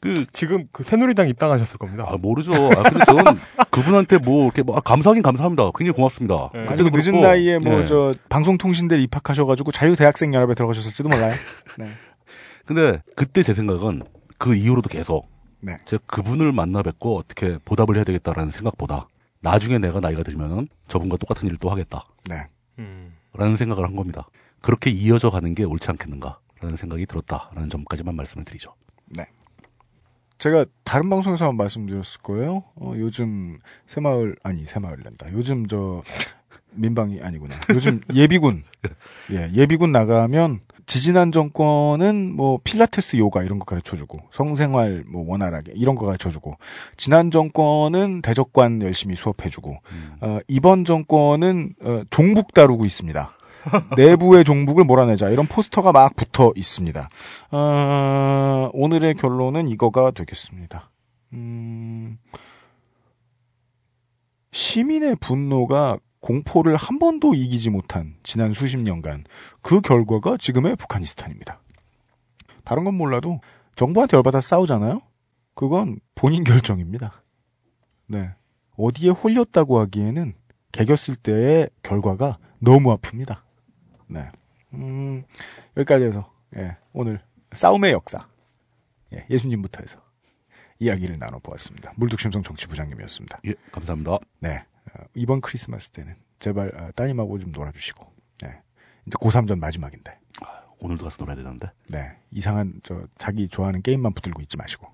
그 0.00 0.24
지금 0.32 0.66
그 0.72 0.82
새누리당 0.82 1.28
입당하셨을 1.28 1.78
겁니다. 1.78 2.06
아 2.08 2.16
모르죠. 2.16 2.52
아 2.54 2.82
근데 2.82 3.04
저는 3.04 3.24
그분한테 3.70 4.18
뭐 4.18 4.44
이렇게 4.44 4.62
뭐 4.62 4.76
아, 4.76 4.80
감사하긴 4.80 5.22
감사합니다. 5.22 5.70
굉장히 5.76 5.94
고맙습니다. 5.94 6.50
네. 6.54 6.64
아니, 6.66 6.82
늦은 6.82 7.20
나이에 7.20 7.58
뭐 7.58 7.80
네. 7.80 7.86
저 7.86 8.14
방송통신대에 8.28 9.00
입학하셔가지고 9.02 9.72
자유대학생 9.72 10.32
연합에 10.32 10.54
들어가셨을지도 10.54 11.08
몰라요. 11.08 11.34
네. 11.78 11.90
근데 12.64 13.02
그때 13.14 13.42
제 13.42 13.52
생각은 13.52 14.02
그 14.38 14.54
이후로도 14.54 14.88
계속 14.88 15.28
네. 15.60 15.76
제가 15.84 16.02
그분을 16.06 16.52
만나 16.52 16.82
뵙고 16.82 17.18
어떻게 17.18 17.58
보답을 17.64 17.96
해야 17.96 18.04
되겠다라는 18.04 18.50
생각보다 18.50 19.06
나중에 19.40 19.78
내가 19.78 20.00
나이가 20.00 20.22
들면은 20.22 20.68
저분과 20.88 21.18
똑같은 21.18 21.46
일을 21.46 21.58
또 21.60 21.70
하겠다. 21.70 22.06
네. 22.28 22.46
라는 23.34 23.56
생각을 23.56 23.84
한 23.84 23.96
겁니다. 23.96 24.28
그렇게 24.60 24.90
이어져 24.90 25.30
가는 25.30 25.54
게 25.54 25.64
옳지 25.64 25.90
않겠는가라는 25.90 26.76
생각이 26.76 27.06
들었다라는 27.06 27.68
점까지만 27.68 28.14
말씀을 28.14 28.44
드리죠. 28.44 28.74
네. 29.06 29.26
제가 30.40 30.64
다른 30.84 31.10
방송에서 31.10 31.44
한번 31.44 31.58
말씀드렸을 31.58 32.22
거예요. 32.22 32.64
어, 32.74 32.94
요즘 32.96 33.58
새마을 33.86 34.36
아니 34.42 34.64
새마을랜다. 34.64 35.32
요즘 35.32 35.66
저 35.66 36.02
민방위 36.72 37.20
아니구나. 37.20 37.54
요즘 37.74 38.00
예비군 38.14 38.64
예 39.32 39.50
예비군 39.52 39.92
나가면 39.92 40.60
지지난 40.86 41.30
정권은 41.30 42.34
뭐 42.34 42.58
필라테스 42.64 43.18
요가 43.18 43.42
이런 43.42 43.58
거 43.58 43.66
가르쳐주고 43.66 44.18
성생활 44.32 45.04
뭐 45.06 45.28
원활하게 45.28 45.72
이런 45.76 45.94
거 45.94 46.06
가르쳐주고 46.06 46.56
지난 46.96 47.30
정권은 47.30 48.22
대적관 48.22 48.80
열심히 48.80 49.16
수업해주고 49.16 49.76
어, 50.22 50.38
이번 50.48 50.86
정권은 50.86 51.74
어, 51.82 52.02
종북 52.08 52.54
다루고 52.54 52.86
있습니다. 52.86 53.36
내부의 53.96 54.44
종북을 54.44 54.84
몰아내자 54.84 55.30
이런 55.30 55.46
포스터가 55.46 55.92
막 55.92 56.14
붙어 56.16 56.52
있습니다. 56.56 57.08
어, 57.50 58.70
오늘의 58.72 59.14
결론은 59.14 59.68
이거가 59.68 60.10
되겠습니다. 60.10 60.90
음, 61.32 62.18
시민의 64.52 65.16
분노가 65.16 65.98
공포를 66.20 66.76
한 66.76 66.98
번도 66.98 67.34
이기지 67.34 67.70
못한 67.70 68.16
지난 68.22 68.52
수십 68.52 68.78
년간 68.78 69.24
그 69.62 69.80
결과가 69.80 70.36
지금의 70.36 70.76
북한이스탄입니다. 70.76 71.62
다른 72.64 72.84
건 72.84 72.94
몰라도 72.94 73.40
정부한테 73.74 74.16
열받아 74.16 74.40
싸우잖아요? 74.40 75.00
그건 75.54 75.98
본인 76.14 76.44
결정입니다. 76.44 77.22
네. 78.06 78.30
어디에 78.76 79.10
홀렸다고 79.10 79.78
하기에는 79.80 80.34
개겼을 80.72 81.16
때의 81.16 81.70
결과가 81.82 82.38
너무 82.58 82.96
아픕니다. 82.96 83.40
네. 84.10 84.30
음, 84.74 85.24
여기까지 85.76 86.04
해서, 86.04 86.32
예, 86.56 86.76
오늘 86.92 87.20
싸움의 87.52 87.92
역사. 87.92 88.26
예, 89.12 89.26
예수님부터 89.30 89.80
해서 89.82 90.00
이야기를 90.78 91.18
나눠보았습니다. 91.18 91.92
물뚝심성 91.96 92.42
정치부장님이었습니다. 92.42 93.40
예, 93.46 93.54
감사합니다. 93.72 94.18
네. 94.40 94.64
어, 94.94 95.04
이번 95.14 95.40
크리스마스 95.40 95.90
때는 95.90 96.14
제발 96.38 96.68
어, 96.76 96.90
따님하고 96.94 97.38
좀 97.38 97.52
놀아주시고, 97.52 98.06
네. 98.42 98.60
이제 99.06 99.16
고3 99.16 99.46
전 99.48 99.60
마지막인데. 99.60 100.18
오늘도 100.82 101.04
가서 101.04 101.18
놀아야 101.22 101.36
되는데. 101.36 101.70
네. 101.90 102.16
이상한, 102.30 102.80
저, 102.82 103.06
자기 103.18 103.48
좋아하는 103.48 103.82
게임만 103.82 104.14
붙들고 104.14 104.40
있지 104.42 104.56
마시고. 104.56 104.88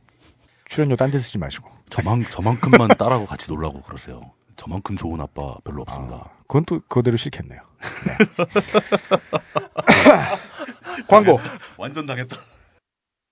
출연료 0.64 0.96
딴 0.96 1.12
데 1.12 1.18
쓰지 1.18 1.38
마시고. 1.38 1.70
저만 1.90 2.22
저만큼만 2.22 2.88
딸하고 2.98 3.24
같이 3.26 3.48
놀라고 3.52 3.80
그러세요. 3.82 4.32
저만큼 4.56 4.96
좋은 4.96 5.20
아빠 5.20 5.54
별로 5.62 5.82
없습니다. 5.82 6.28
그건 6.48 6.64
또 6.64 6.80
그대로 6.88 7.16
싫겠네요. 7.16 7.60
네. 7.80 8.16
광고. 11.08 11.38
완전 11.76 12.06
당했다. 12.06 12.36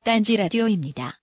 딴지 0.04 0.36
라디오입니다. 0.36 1.18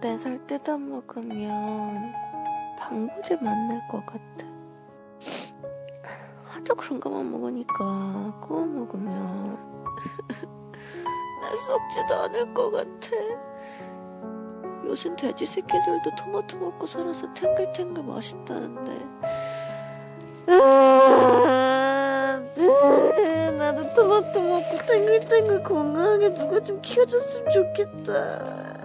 네 0.00 0.16
살 0.16 0.38
뜯어 0.46 0.78
먹으면 0.78 2.12
방부제 2.78 3.36
만날 3.36 3.86
것 3.88 4.04
같아. 4.06 4.46
하도 6.44 6.74
그런 6.74 7.00
것만 7.00 7.30
먹으니까 7.30 8.38
구워 8.40 8.64
먹으면 8.66 9.56
나 11.40 11.56
썩지도 11.56 12.14
않을 12.22 12.54
것 12.54 12.70
같아. 12.70 13.08
요즘 14.88 15.14
돼지 15.16 15.44
새끼들도 15.44 16.10
토마토 16.16 16.58
먹고 16.58 16.86
살아서 16.86 17.30
탱글탱글 17.34 18.02
맛있다는데. 18.02 18.92
나도 23.58 23.94
토마토 23.94 24.40
먹고 24.40 24.78
탱글탱글 24.86 25.62
건강하게 25.62 26.32
누가 26.34 26.58
좀 26.60 26.80
키워줬으면 26.80 27.50
좋겠다. 27.50 28.78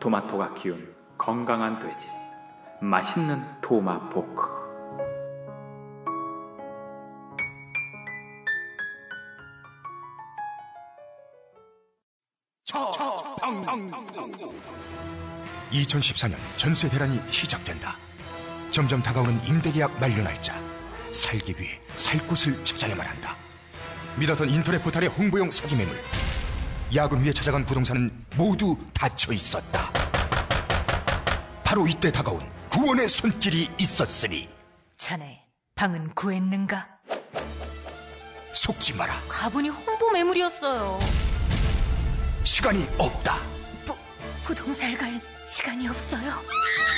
토마토가 0.00 0.54
키운 0.54 0.94
건강한 1.18 1.78
돼지 1.78 2.08
맛있는 2.80 3.44
토마포크 3.60 4.63
차방구 12.74 14.52
2014년 15.72 16.36
전세 16.56 16.88
대란이 16.88 17.20
시작된다. 17.30 17.96
점점 18.70 19.00
다가오는 19.02 19.46
임대계약 19.46 20.00
만료 20.00 20.22
날짜. 20.22 20.54
살기 21.12 21.54
위해 21.58 21.80
살 21.94 22.18
곳을 22.26 22.62
찾아야만 22.64 23.06
한다. 23.06 23.36
믿었던 24.16 24.50
인터넷 24.50 24.82
포털의 24.82 25.08
홍보용 25.08 25.50
사기 25.52 25.76
매물. 25.76 25.96
야근 26.94 27.22
후에 27.22 27.32
찾아간 27.32 27.64
부동산은 27.64 28.10
모두 28.36 28.76
닫혀 28.92 29.32
있었다. 29.32 29.92
바로 31.62 31.86
이때 31.86 32.10
다가온 32.10 32.40
구원의 32.70 33.08
손길이 33.08 33.68
있었으니 33.78 34.48
자네, 34.96 35.44
방은 35.76 36.14
구했는가? 36.14 36.88
속지 38.52 38.94
마라. 38.94 39.20
가보니 39.28 39.68
홍보 39.68 40.10
매물이었어요. 40.10 40.98
시간이 42.44 42.86
없다. 42.98 43.38
부동산을 44.42 44.96
갈 44.98 45.20
시간이 45.46 45.88
없어요. 45.88 46.42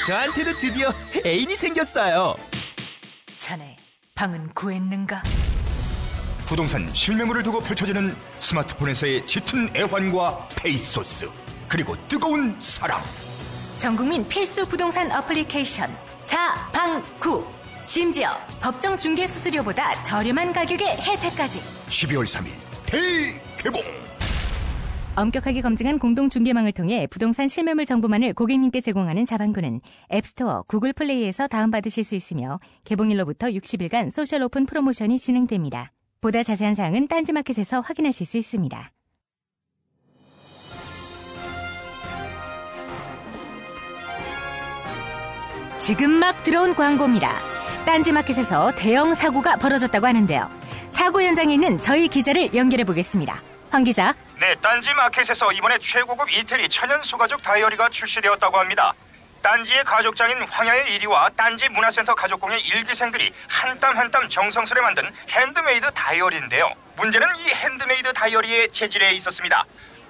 저한테도 0.06 0.58
드디어 0.58 0.92
애인이 1.24 1.54
생겼어요. 1.54 2.34
자네, 3.36 3.76
방은 4.14 4.48
구했는가? 4.52 5.22
부동산 6.46 6.92
실매물을 6.92 7.42
두고 7.44 7.60
펼쳐지는 7.60 8.16
스마트폰에서의 8.38 9.26
짙은 9.26 9.70
애환과 9.76 10.48
페이소스 10.56 11.30
그리고 11.68 11.96
뜨거운 12.08 12.56
사랑 12.60 13.02
전국민 13.78 14.26
필수 14.28 14.66
부동산 14.68 15.10
어플리케이션 15.10 15.92
자방구 16.24 17.46
심지어 17.84 18.30
법정 18.60 18.96
중개 18.96 19.26
수수료보다 19.26 20.00
저렴한 20.02 20.52
가격의 20.52 20.86
혜택까지 20.98 21.60
12월 21.88 22.24
3일 22.24 22.52
대개봉 22.86 24.05
엄격하게 25.16 25.62
검증한 25.62 25.98
공동 25.98 26.28
중개망을 26.28 26.72
통해 26.72 27.06
부동산 27.06 27.48
실매물 27.48 27.86
정보만을 27.86 28.34
고객님께 28.34 28.82
제공하는 28.82 29.24
자방구는 29.24 29.80
앱스토어, 30.12 30.64
구글 30.68 30.92
플레이에서 30.92 31.48
다운받으실 31.48 32.04
수 32.04 32.14
있으며 32.14 32.60
개봉일로부터 32.84 33.48
60일간 33.48 34.10
소셜 34.10 34.42
오픈 34.42 34.66
프로모션이 34.66 35.18
진행됩니다. 35.18 35.90
보다 36.20 36.42
자세한 36.42 36.74
사항은 36.74 37.08
딴지마켓에서 37.08 37.80
확인하실 37.80 38.26
수 38.26 38.36
있습니다. 38.36 38.92
지금 45.78 46.10
막 46.10 46.42
들어온 46.42 46.74
광고입니다. 46.74 47.30
딴지마켓에서 47.86 48.72
대형 48.76 49.14
사고가 49.14 49.56
벌어졌다고 49.56 50.06
하는데요. 50.06 50.50
사고 50.90 51.22
현장에 51.22 51.54
있는 51.54 51.78
저희 51.78 52.08
기자를 52.08 52.54
연결해 52.54 52.84
보겠습니다. 52.84 53.42
황 53.70 53.84
기자. 53.84 54.14
네, 54.38 54.54
딴지 54.56 54.92
마켓에서 54.92 55.50
이번에 55.52 55.78
최고급 55.78 56.30
이태리 56.30 56.68
천연 56.68 57.02
소가죽 57.02 57.42
다이어리가 57.42 57.88
출시되었다고 57.88 58.58
합니다. 58.58 58.92
딴지의 59.42 59.84
가죽장인 59.84 60.42
황야의 60.42 60.98
이리와 60.98 61.34
딴지 61.36 61.68
문화센터 61.68 62.14
가죽공예 62.14 62.60
일기생들이 62.60 63.32
한 63.48 63.78
땀 63.78 63.96
한 63.96 64.10
땀 64.10 64.28
정성스레 64.28 64.80
만든 64.82 65.10
핸드메이드 65.30 65.90
다이어리인데요. 65.92 66.70
문제는 66.96 67.28
이 67.36 67.48
핸드메이드 67.54 68.12
다이어리의 68.12 68.72
재질에 68.72 69.12
있었습니다. 69.12 69.64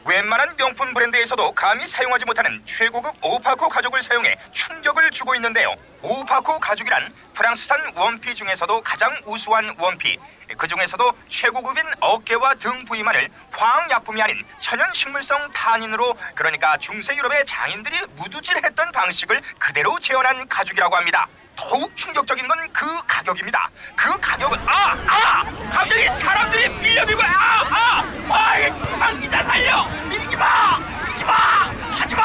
웬만한 0.04 0.56
명품 0.56 0.94
브랜드에서도 0.94 1.52
감히 1.52 1.86
사용하지 1.86 2.24
못하는 2.24 2.62
최고급 2.64 3.14
오파코 3.20 3.68
가죽을 3.68 4.02
사용해 4.02 4.36
충격을 4.52 5.10
주고 5.10 5.34
있는데요. 5.34 5.74
오파코 6.02 6.58
가죽이란 6.60 7.12
프랑스산 7.34 7.92
원피 7.94 8.34
중에서도 8.34 8.80
가장 8.82 9.20
우수한 9.26 9.74
원피. 9.78 10.18
그 10.56 10.66
중에서도 10.68 11.12
최고급인 11.28 11.84
어깨와 12.00 12.54
등 12.54 12.84
부위만을 12.84 13.28
화학약품이 13.52 14.20
아닌 14.22 14.44
천연 14.58 14.92
식물성 14.94 15.50
탄닌으로 15.52 16.16
그러니까 16.34 16.76
중세 16.78 17.14
유럽의 17.16 17.44
장인들이 17.46 17.98
무두질했던 18.16 18.92
방식을 18.92 19.40
그대로 19.58 19.98
재현한 19.98 20.48
가죽이라고 20.48 20.96
합니다. 20.96 21.26
더욱 21.56 21.96
충격적인 21.96 22.46
건 22.46 22.56
그 22.76 22.86
가격입니다. 23.06 23.70
그 23.96 24.20
가격은 24.20 24.58
아! 24.66 24.92
아! 25.06 25.44
갑자기 25.70 26.06
사람들이 26.20 26.68
밀려들고 26.68 27.22
아! 27.22 27.64
아! 27.70 28.04
아! 28.28 28.58
이 28.58 29.20
기자 29.20 29.42
살려! 29.42 29.86
밀지 30.08 30.36
마! 30.36 30.78
밀지 31.06 31.24
마! 31.24 31.32
하지 31.98 32.14
마! 32.14 32.22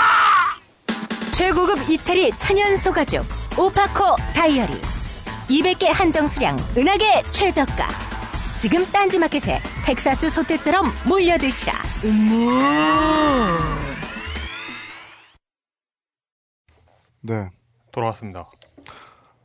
최고급 1.31 1.89
이태리 1.89 2.31
천연 2.37 2.75
소가죽 2.75 3.25
오파코 3.57 4.17
다이어리 4.35 4.81
200개 5.49 5.93
한정 5.93 6.27
수량 6.27 6.57
은하계 6.77 7.23
최저가 7.31 8.10
지금 8.61 8.85
딴지마켓에 8.85 9.59
텍사스 9.85 10.29
소떼처럼 10.29 10.85
몰려드시라 11.07 11.73
음모 12.05 12.51
네. 17.21 17.49
돌아왔습니다. 17.91 18.47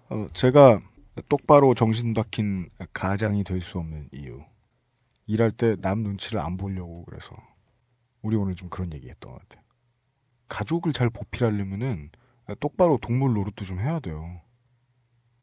어, 0.08 0.26
제가 0.32 0.80
똑바로 1.28 1.74
정신 1.74 2.14
박힌 2.14 2.68
가장이 2.92 3.42
될 3.44 3.60
수 3.62 3.78
없는 3.78 4.08
이유. 4.12 4.42
일할 5.26 5.50
때 5.50 5.76
남 5.80 6.02
눈치를 6.02 6.40
안 6.40 6.56
보려고 6.56 7.04
그래서. 7.04 7.36
우리 8.22 8.36
오늘 8.36 8.54
좀 8.54 8.68
그런 8.68 8.92
얘기 8.92 9.08
했던 9.08 9.32
것 9.32 9.40
같아요. 9.40 9.62
가족을 10.48 10.92
잘 10.92 11.10
보필하려면은 11.10 12.10
똑바로 12.60 12.98
동물 12.98 13.34
노릇도 13.34 13.64
좀 13.64 13.78
해야 13.80 13.98
돼요. 14.00 14.40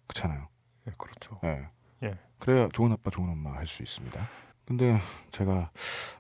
그렇잖아요. 0.08 0.48
네, 0.86 0.94
그렇죠. 0.98 1.40
예. 1.44 1.68
예. 2.48 2.52
그래야 2.52 2.68
좋은 2.74 2.92
아빠, 2.92 3.10
좋은 3.10 3.30
엄마 3.30 3.54
할 3.54 3.66
수 3.68 3.84
있습니다. 3.84 4.28
근데 4.66 5.00
제가 5.32 5.72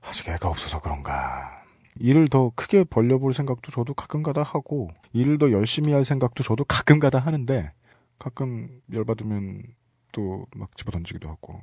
아직 0.01 0.27
애가 0.29 0.49
없어서 0.49 0.81
그런가. 0.81 1.61
일을 1.99 2.27
더 2.27 2.51
크게 2.55 2.83
벌려볼 2.85 3.33
생각도 3.33 3.71
저도 3.71 3.93
가끔가다 3.93 4.41
하고, 4.43 4.89
일을 5.13 5.37
더 5.37 5.51
열심히 5.51 5.93
할 5.93 6.03
생각도 6.05 6.43
저도 6.43 6.65
가끔가다 6.65 7.19
하는데, 7.19 7.71
가끔 8.19 8.81
열받으면 8.91 9.63
또 10.11 10.45
막 10.55 10.75
집어 10.77 10.91
던지기도 10.91 11.29
하고. 11.29 11.61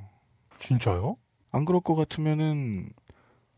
진짜요? 0.58 1.16
안 1.52 1.64
그럴 1.64 1.80
것 1.80 1.94
같으면은 1.94 2.90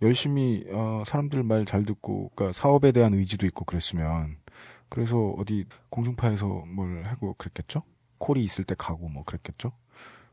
열심히 0.03 0.65
어, 0.73 1.03
사람들 1.07 1.43
말 1.45 1.65
잘 1.65 1.85
듣고, 1.85 2.31
그러니까 2.35 2.53
사업에 2.59 2.93
대한 2.93 3.15
의지도 3.15 3.47
있고 3.47 3.65
그랬으면 3.65 4.37
그래서 4.89 5.31
어디 5.39 5.65
공중파에서 5.91 6.47
뭘 6.67 7.05
하고 7.05 7.35
그랬겠죠? 7.35 7.83
콜이 8.19 8.43
있을 8.45 8.65
때 8.65 8.75
가고 8.77 9.09
뭐 9.09 9.25
그랬겠죠? 9.25 9.73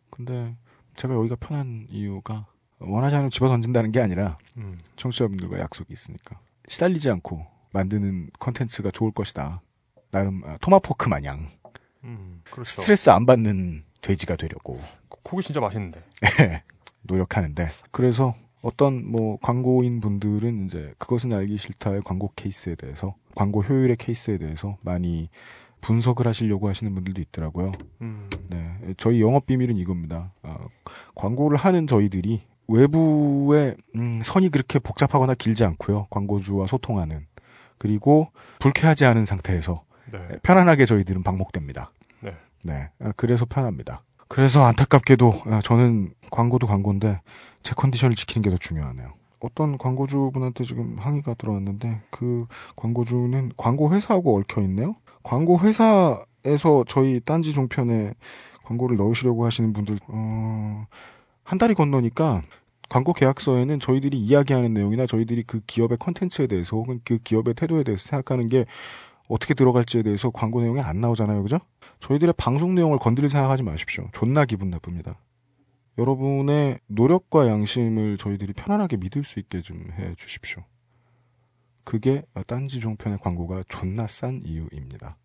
근데 0.10 0.56
제가 0.96 1.14
여기가 1.14 1.36
편한 1.40 1.88
이유가 1.90 2.48
원하지 2.80 3.16
않으면 3.16 3.30
집어 3.30 3.48
던진다는 3.48 3.92
게 3.92 4.00
아니라 4.00 4.38
음. 4.58 4.78
청취자분들과 4.96 5.60
약속이 5.60 5.94
있으니까 5.94 6.40
시달리지 6.68 7.10
않고 7.10 7.46
만드는 7.72 8.30
컨텐츠가 8.40 8.92
좋을 8.92 9.12
것이다. 9.12 9.62
나름 10.12 10.44
아, 10.46 10.58
토마포크 10.58 11.08
마냥 11.10 11.48
음, 12.04 12.42
그렇죠. 12.46 12.82
스트레스 12.82 13.10
안 13.10 13.26
받는 13.26 13.84
돼지가 14.02 14.36
되려고 14.36 14.80
고기 15.24 15.44
진짜 15.44 15.60
맛있는데. 15.60 16.04
노력하는데 17.04 17.70
그래서 17.92 18.36
어떤 18.62 19.10
뭐 19.10 19.38
광고인 19.42 20.00
분들은 20.02 20.66
이제 20.66 20.94
그것은 20.98 21.34
알기 21.34 21.58
싫다의 21.58 22.02
광고 22.04 22.32
케이스에 22.36 22.76
대해서 22.76 23.16
광고 23.36 23.62
효율의 23.62 23.96
케이스에 23.98 24.38
대해서 24.38 24.78
많이 24.82 25.30
분석을 25.82 26.28
하시려고 26.28 26.68
하시는 26.70 26.94
분들도 26.94 27.22
있더라고요. 27.22 27.72
음. 28.02 28.30
네, 28.50 28.76
저희 28.98 29.22
영업 29.22 29.46
비밀은 29.46 29.78
이겁니다. 29.78 30.32
어, 30.44 30.56
광고를 31.16 31.58
하는 31.58 31.88
저희들이 31.88 32.42
외부의 32.68 33.76
음, 33.96 34.22
선이 34.24 34.50
그렇게 34.50 34.80
복잡하거나 34.80 35.34
길지 35.36 35.64
않고요. 35.64 36.08
광고주와 36.10 36.68
소통하는 36.68 37.26
그리고 37.78 38.28
불쾌하지 38.60 39.06
않은 39.06 39.26
상태에서 39.26 39.84
네. 40.12 40.20
편안하게 40.44 40.86
저희들은 40.86 41.24
방목됩니다. 41.24 41.90
네. 42.22 42.34
네, 42.64 42.90
아, 43.00 43.12
그래서 43.16 43.46
편합니다. 43.46 44.04
그래서 44.28 44.62
안타깝게도 44.66 45.42
아, 45.46 45.62
저는 45.64 46.14
광고도 46.30 46.68
광고인데 46.68 47.22
제 47.64 47.74
컨디션을 47.76 48.16
지키는 48.16 48.44
게 48.44 48.50
더 48.52 48.58
중요하네요. 48.58 49.14
어떤 49.40 49.78
광고주분한테 49.78 50.66
지금 50.66 50.98
항의가 51.00 51.34
들어왔는데 51.36 52.02
그 52.12 52.46
광고주는 52.76 53.52
광고 53.58 53.94
회사하고 53.94 54.38
얽혀 54.38 54.62
있네요. 54.64 54.96
광고 55.24 55.60
회사에서 55.60 56.84
저희 56.88 57.20
딴지 57.24 57.54
종편에 57.54 58.14
광고를 58.64 58.98
넣으시려고 58.98 59.46
하시는 59.46 59.74
분들 59.74 59.98
어, 60.08 60.86
한 61.44 61.58
달이 61.58 61.74
건너니까 61.74 62.42
광고 62.90 63.14
계약서에는 63.14 63.80
저희들이 63.80 64.18
이야기하는 64.18 64.74
내용이나 64.74 65.06
저희들이 65.06 65.44
그 65.44 65.60
기업의 65.68 65.98
컨텐츠에 66.00 66.48
대해서 66.48 66.78
혹은 66.78 67.00
그 67.04 67.18
기업의 67.20 67.54
태도에 67.56 67.84
대해서 67.84 68.04
생각하는 68.08 68.48
게 68.48 68.66
어떻게 69.28 69.54
들어갈지에 69.54 70.02
대해서 70.02 70.32
광고 70.32 70.62
내용이 70.62 70.82
안 70.82 71.02
나오잖아요. 71.02 71.44
그죠? 71.44 71.60
저희들의 72.00 72.34
방송 72.38 72.74
내용을 72.74 72.98
건드릴 72.98 73.30
생각하지 73.30 73.62
마십시오. 73.64 74.08
존나 74.12 74.46
기분 74.46 74.70
나쁩니다. 74.72 75.20
여러분의 76.00 76.80
노력과 76.88 77.48
양심을 77.48 78.18
저희들이 78.18 78.54
편안하게 78.54 78.98
믿을 78.98 79.24
수 79.24 79.40
있게 79.40 79.62
좀 79.62 79.92
해 79.98 80.16
주십시오. 80.16 80.64
그게 81.90 82.22
딴지 82.46 82.80
종편의 82.80 83.18
광고가 83.18 83.64
존나 83.68 84.06
싼 84.06 84.44
이유입니다. 84.46 85.18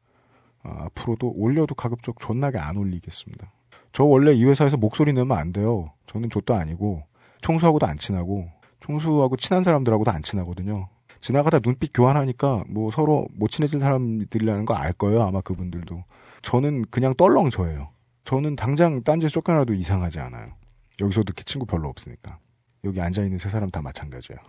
아, 0.63 0.85
앞으로도 0.87 1.35
올려도 1.37 1.75
가급적 1.75 2.19
존나게 2.19 2.57
안 2.57 2.79
올리겠습니다. 2.79 3.53
저 3.93 4.05
원래 4.05 4.33
이 4.33 4.43
회사에서 4.47 4.79
목소리 4.79 5.13
내면 5.13 5.37
안 5.37 5.53
돼요. 5.53 5.93
저는 6.07 6.31
족도 6.31 6.55
아니고 6.55 7.03
총수하고도 7.43 7.87
안 7.87 7.99
친하고 7.99 8.49
총수하고 8.81 9.37
친한 9.37 9.63
사람들하고도 9.63 10.11
안 10.11 10.23
친하거든요. 10.23 10.89
지나가다 11.21 11.59
눈빛 11.59 11.91
교환하니까 11.93 12.65
뭐 12.71 12.91
서로 12.91 13.29
못 13.35 13.51
친해진 13.51 13.79
사람들이라는 13.79 14.65
거 14.65 14.73
알 14.73 14.95
거예요. 14.95 15.21
아마 15.23 15.43
그분들도. 15.43 16.03
저는 16.41 16.87
그냥 16.91 17.13
떨렁져예요. 17.15 17.91
저는 18.25 18.57
당장 18.57 19.03
딴지 19.03 19.29
쫓겨나도 19.29 19.75
이상하지 19.75 20.19
않아요. 20.19 20.55
여기서도 20.99 21.25
이렇게 21.29 21.45
친구 21.45 21.67
별로 21.67 21.91
없으니까. 21.91 22.39
여기 22.85 23.03
앉아있는 23.03 23.37
세 23.37 23.51
사람 23.51 23.71
다 23.71 23.83
마찬가지예요. 23.83 24.41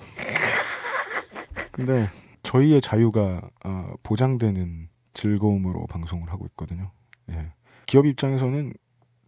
근데 1.75 2.09
저희의 2.43 2.79
자유가 2.79 3.41
어, 3.65 3.93
보장되는 4.03 4.87
즐거움으로 5.13 5.87
방송을 5.87 6.31
하고 6.31 6.45
있거든요. 6.47 6.91
예. 7.31 7.51
기업 7.85 8.05
입장에서는 8.05 8.73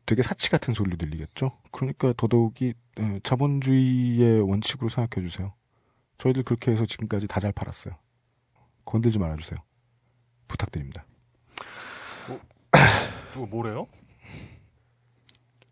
되게 0.05 0.23
사치 0.23 0.49
같은 0.49 0.73
소리로 0.73 0.95
들리겠죠. 0.95 1.51
그러니까 1.71 2.13
더더욱이 2.15 2.73
예, 2.99 3.19
자본주의의 3.23 4.41
원칙으로 4.41 4.87
생각해 4.89 5.27
주세요. 5.27 5.53
저희들 6.17 6.43
그렇게 6.43 6.71
해서 6.71 6.85
지금까지 6.85 7.27
다 7.27 7.41
잘 7.41 7.51
팔았어요. 7.51 7.95
건들지 8.85 9.19
말아주세요. 9.19 9.59
부탁드립니다. 10.47 11.05
누가 13.33 13.45
뭐래요? 13.47 13.87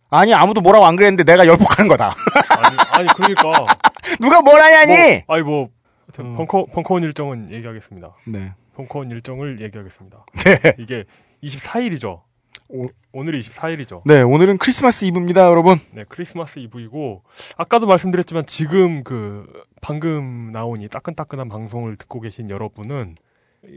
아니 0.09 0.33
아무도 0.33 0.59
뭐라고 0.61 0.85
안 0.85 0.95
그랬는데 0.97 1.23
내가 1.23 1.47
열폭하는 1.47 1.87
거다. 1.87 2.13
아니, 2.49 2.77
아니 2.91 3.07
그러니까 3.15 3.65
누가 4.21 4.41
뭘 4.41 4.61
하냐니? 4.61 5.23
뭐, 5.25 5.35
아니 5.35 5.43
뭐 5.43 5.69
하여튼 6.15 6.35
벙커 6.35 6.65
벙커원 6.67 7.03
일정은 7.03 7.51
얘기하겠습니다. 7.51 8.15
네. 8.27 8.53
벙커원 8.75 9.11
일정을 9.11 9.61
얘기하겠습니다. 9.61 10.25
네. 10.45 10.75
이게 10.79 11.03
24일이죠. 11.43 12.21
오, 12.69 13.23
늘이 13.23 13.39
24일이죠. 13.41 14.01
네, 14.05 14.21
오늘은 14.21 14.57
크리스마스 14.57 15.05
이브입니다, 15.05 15.47
여러분. 15.49 15.77
네, 15.91 16.03
크리스마스 16.07 16.57
이브이고 16.59 17.23
아까도 17.57 17.85
말씀드렸지만 17.85 18.45
지금 18.47 19.03
그 19.03 19.45
방금 19.81 20.51
나온 20.51 20.81
이 20.81 20.87
따끈따끈한 20.87 21.47
방송을 21.49 21.97
듣고 21.97 22.21
계신 22.21 22.49
여러분은 22.49 23.17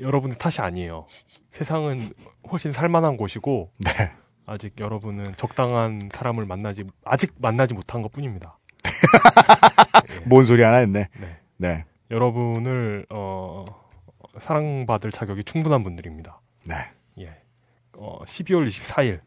여러분의 0.00 0.38
탓이 0.38 0.60
아니에요. 0.60 1.06
세상은 1.50 1.98
훨씬 2.50 2.72
살만한 2.72 3.16
곳이고 3.16 3.72
네. 3.80 4.12
아직 4.46 4.74
여러분은 4.78 5.34
적당한 5.36 6.08
사람을 6.10 6.46
만나지 6.46 6.84
아직 7.04 7.34
만나지 7.38 7.74
못한 7.74 8.00
것뿐입니다. 8.00 8.58
뭔 10.24 10.46
소리 10.46 10.62
하나 10.62 10.78
했네. 10.78 11.08
네. 11.20 11.36
네. 11.58 11.84
여러분을 12.10 13.06
어, 13.10 13.64
사랑받을 14.38 15.12
자격이 15.12 15.44
충분한 15.44 15.82
분들입니다. 15.84 16.40
네. 16.66 16.74
예. 17.20 17.36
어, 17.96 18.18
12월 18.24 18.66
24일 18.66 19.20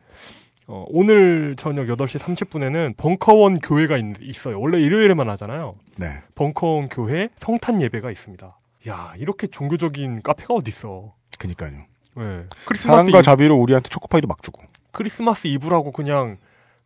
어, 0.68 0.86
오늘 0.90 1.56
저녁 1.58 1.86
8시 1.88 2.20
30분에는 2.20 2.96
벙커원 2.98 3.56
교회가 3.56 3.98
있, 3.98 4.48
어요 4.48 4.60
원래 4.60 4.80
일요일에만 4.80 5.30
하잖아요. 5.32 5.76
네. 5.98 6.22
벙커원 6.36 6.90
교회 6.90 7.30
성탄 7.38 7.82
예배가 7.82 8.10
있습니다. 8.12 8.58
야, 8.88 9.14
이렇게 9.18 9.48
종교적인 9.48 10.22
카페가 10.24 10.54
어디 10.54 10.70
있어? 10.70 11.14
그니까요. 11.40 11.72
네. 12.16 12.46
크리스마스 12.66 12.88
사랑과 12.88 13.20
이브- 13.20 13.22
자비로 13.24 13.56
우리한테 13.56 13.90
초코파이도 13.90 14.28
막 14.28 14.42
주고. 14.42 14.62
크리스마스 14.92 15.48
이브라고 15.48 15.92
그냥 15.92 16.38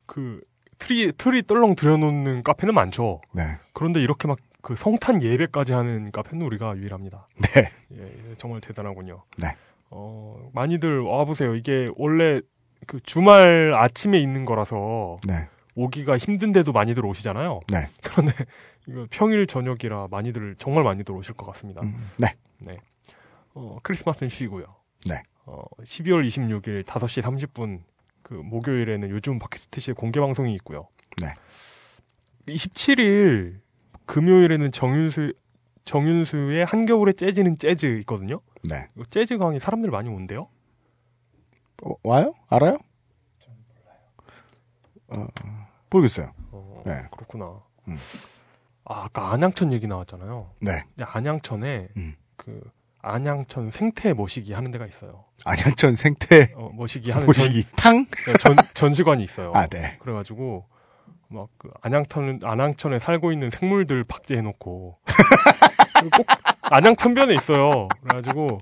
그 0.05 0.41
트리 0.77 1.11
트리 1.13 1.41
떨렁 1.45 1.76
들여놓는 1.76 2.43
카페는 2.43 2.73
많죠. 2.73 3.22
네. 3.34 3.43
그런데 3.73 4.01
이렇게 4.01 4.27
막 4.27 4.38
그 4.66 4.76
성탄 4.76 5.22
예배까지 5.22 5.74
하는 5.74 6.12
카페는 6.12 6.44
우리가 6.44 6.76
유일합니다. 6.76 7.28
네. 7.38 7.70
예, 7.98 8.02
예, 8.02 8.36
정말 8.36 8.62
대단하군요. 8.62 9.22
네. 9.38 9.56
어, 9.92 10.50
많이들 10.54 11.02
와보세요. 11.02 11.54
이게 11.54 11.86
원래 11.98 12.42
그 12.88 13.00
주말 13.02 13.76
아침에 13.76 14.18
있는 14.18 14.44
거라서 14.44 15.20
네. 15.28 15.48
오기가 15.76 16.18
힘든데도 16.18 16.72
많이들 16.72 17.06
오시잖아요. 17.06 17.60
네. 17.68 17.90
그런데 18.02 18.34
이거 18.88 19.06
평일 19.12 19.46
저녁이라 19.46 20.08
많이들 20.10 20.56
정말 20.58 20.84
많이들 20.84 21.14
오실 21.14 21.36
것 21.36 21.46
같습니다. 21.46 21.84
네. 22.18 22.34
네. 22.58 22.78
어, 23.54 23.78
크리스마스는 23.84 24.30
쉬고요. 24.30 24.66
네. 25.08 25.22
어, 25.46 25.60
12월 25.84 26.26
26일 26.26 26.84
5시 26.84 27.22
30분 27.22 27.84
그 28.24 28.34
목요일에는 28.34 29.12
요즘 29.12 29.38
팟캐스트 29.38 29.80
시의 29.80 29.94
공개 29.94 30.20
방송이 30.20 30.56
있고요. 30.56 30.88
네. 31.22 31.36
27일 32.48 33.65
금요일에는 34.06 34.72
정윤수 34.72 35.34
정윤수의 35.86 36.65
한겨울에 36.65 37.14
재즈는 37.14 37.57
재즈 37.60 37.99
있거든요. 37.99 38.41
네. 38.68 38.90
재즈 39.10 39.38
강의 39.38 39.60
사람들 39.60 39.91
많이 39.91 40.10
온대요. 40.10 40.48
어, 41.84 41.94
와요? 42.03 42.34
알아요? 42.49 42.80
어, 45.07 45.27
모르겠어요. 45.91 46.34
네. 46.86 47.03
그렇구나. 47.11 47.61
음. 47.88 47.98
아, 48.86 49.06
아까 49.06 49.32
안양천 49.32 49.73
얘기 49.73 49.88
나왔잖아요. 49.88 50.52
네. 50.60 50.84
안양천에 50.99 51.90
음. 51.98 52.15
그 52.36 52.61
안양천 53.02 53.69
생태 53.69 54.14
모시기 54.14 54.53
하는 54.53 54.72
데가 54.72 54.88
있어요. 54.88 55.26
안양천 55.45 55.94
생태 55.94 56.52
어, 56.56 56.69
모시기 56.73 57.11
하는 57.11 57.27
모시기. 57.27 57.64
전, 57.64 57.72
탕? 57.76 58.06
네, 58.26 58.34
전 58.40 58.56
전시관이 58.73 59.23
있어요. 59.23 59.52
아, 59.53 59.68
네. 59.68 59.98
그래가지고 59.99 60.65
막 61.30 61.47
그 61.57 61.69
안양천 61.81 62.39
안양천에 62.43 62.99
살고 62.99 63.31
있는 63.31 63.49
생물들 63.49 64.03
박제해놓고 64.03 64.97
꼭 66.15 66.27
안양천변에 66.61 67.34
있어요. 67.35 67.88
그래가지고 68.02 68.60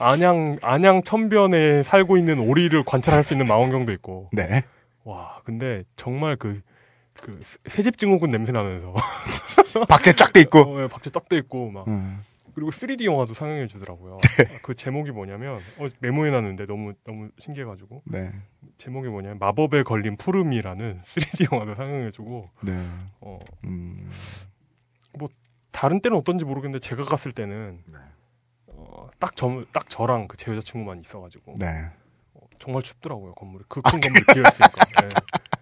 안양 0.00 0.58
안양천변에 0.62 1.82
살고 1.82 2.16
있는 2.16 2.38
오리를 2.40 2.82
관찰할 2.84 3.22
수 3.22 3.34
있는 3.34 3.46
망원경도 3.46 3.92
있고. 3.92 4.28
네. 4.32 4.62
와, 5.04 5.40
근데 5.44 5.84
정말 5.96 6.36
그, 6.36 6.60
그, 7.20 7.38
새집 7.66 7.98
증후군 7.98 8.30
냄새 8.30 8.52
나면서. 8.52 8.94
박제 9.88 10.14
쫙 10.14 10.32
돼 10.32 10.40
있고. 10.42 10.60
어, 10.60 10.82
예, 10.82 10.88
박제 10.88 11.10
쫙 11.10 11.28
돼 11.28 11.36
있고, 11.36 11.70
막. 11.70 11.86
음. 11.88 12.24
그리고 12.54 12.70
3D 12.70 13.04
영화도 13.04 13.34
상영해 13.34 13.66
주더라고요. 13.66 14.18
그 14.62 14.74
제목이 14.74 15.10
뭐냐면, 15.10 15.60
어, 15.78 15.88
메모해 16.00 16.30
놨는데 16.30 16.66
너무, 16.66 16.94
너무 17.04 17.30
신기해가지고. 17.38 18.02
네. 18.06 18.32
제목이 18.78 19.08
뭐냐면, 19.08 19.38
마법에 19.38 19.82
걸린 19.82 20.16
푸름이라는 20.16 21.02
3D 21.04 21.52
영화도 21.52 21.74
상영해 21.74 22.10
주고. 22.10 22.48
네. 22.62 22.72
어, 23.20 23.38
음. 23.64 24.10
뭐, 25.18 25.28
다른 25.72 26.00
때는 26.00 26.16
어떤지 26.16 26.44
모르겠는데, 26.44 26.78
제가 26.86 27.02
갔을 27.04 27.32
때는. 27.32 27.82
네. 27.86 27.98
어, 28.68 29.08
딱 29.18 29.34
저, 29.36 29.64
딱 29.72 29.88
저랑 29.88 30.28
그 30.28 30.36
제 30.36 30.50
여자친구만 30.52 31.00
있어가지고. 31.00 31.54
네. 31.58 31.66
정말 32.60 32.82
춥더라고요, 32.82 33.34
건물이. 33.34 33.64
그 33.68 33.82
큰 33.82 33.98
건물이 34.00 34.24
비어 34.32 34.42
있으니까. 34.48 34.84
예. 35.02 35.08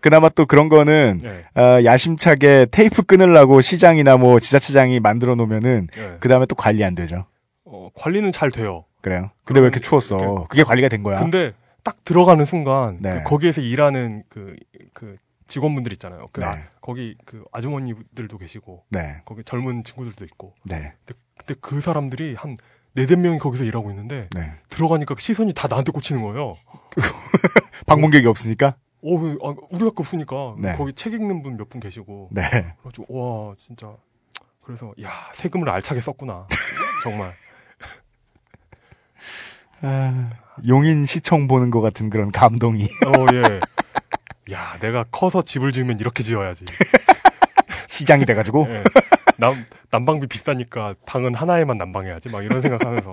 그나마 0.00 0.28
또 0.28 0.46
그런 0.46 0.68
거는 0.68 1.20
네. 1.22 1.44
어, 1.60 1.84
야심차게 1.84 2.66
테이프 2.70 3.02
끊으려고 3.02 3.60
시장이나 3.60 4.16
뭐 4.16 4.38
지자체장이 4.40 5.00
만들어 5.00 5.34
놓으면은 5.34 5.88
네. 5.92 6.16
그 6.20 6.28
다음에 6.28 6.46
또 6.46 6.54
관리 6.54 6.84
안 6.84 6.94
되죠. 6.94 7.26
어, 7.64 7.90
관리는 7.94 8.32
잘 8.32 8.50
돼요. 8.50 8.84
그래요. 9.00 9.30
근데 9.44 9.60
왜 9.60 9.66
이렇게 9.66 9.80
추웠어? 9.80 10.46
그게 10.48 10.62
관리가 10.62 10.88
된 10.88 11.02
거야. 11.02 11.20
근데 11.20 11.52
딱 11.82 12.02
들어가는 12.04 12.44
순간 12.44 12.98
네. 13.00 13.18
그 13.22 13.30
거기에서 13.30 13.60
일하는 13.60 14.22
그, 14.28 14.56
그 14.94 15.16
직원분들 15.46 15.92
있잖아요. 15.94 16.26
그 16.32 16.40
네. 16.40 16.46
아, 16.46 16.58
거기 16.80 17.14
그 17.24 17.44
아주머니들도 17.52 18.38
계시고 18.38 18.84
네. 18.88 19.20
거기 19.24 19.44
젊은 19.44 19.84
친구들도 19.84 20.24
있고. 20.24 20.54
네. 20.64 20.94
근데, 21.04 21.20
근데 21.36 21.54
그 21.60 21.80
사람들이 21.80 22.34
한 22.34 22.56
네댓 22.94 23.18
명이 23.18 23.38
거기서 23.38 23.64
일하고 23.64 23.90
있는데 23.90 24.28
네. 24.34 24.52
들어가니까 24.70 25.14
시선이 25.18 25.52
다 25.52 25.68
나한테 25.68 25.92
꽂히는 25.92 26.22
거예요. 26.22 26.56
방문객이 27.86 28.26
없으니까. 28.26 28.76
어, 29.06 29.50
아, 29.50 29.54
우리밖에 29.70 29.94
없으니까 29.98 30.54
네. 30.58 30.74
거기 30.76 30.92
책 30.94 31.12
읽는 31.12 31.42
분 31.42 31.56
몇 31.56 31.68
분 31.68 31.80
계시고. 31.80 32.28
네. 32.32 32.42
그래가지고 32.82 33.06
와 33.50 33.54
진짜 33.58 33.92
그래서 34.62 34.92
야 35.02 35.10
세금을 35.34 35.68
알차게 35.68 36.00
썼구나 36.00 36.46
정말. 37.04 37.30
아, 39.82 40.30
용인 40.66 41.04
시청 41.04 41.46
보는 41.48 41.70
것 41.70 41.80
같은 41.80 42.08
그런 42.10 42.30
감동이. 42.32 42.84
어 43.06 43.26
예. 43.34 43.60
야 44.52 44.78
내가 44.80 45.04
커서 45.10 45.42
집을 45.42 45.72
지으면 45.72 46.00
이렇게 46.00 46.22
지어야지. 46.22 46.64
시장이 47.88 48.24
돼가지고. 48.24 48.66
예. 48.70 48.82
남 49.36 49.64
난방비 49.90 50.28
비싸니까 50.28 50.94
방은 51.06 51.34
하나에만 51.34 51.76
난방해야지 51.76 52.30
막 52.30 52.44
이런 52.44 52.60
생각하면서. 52.60 53.12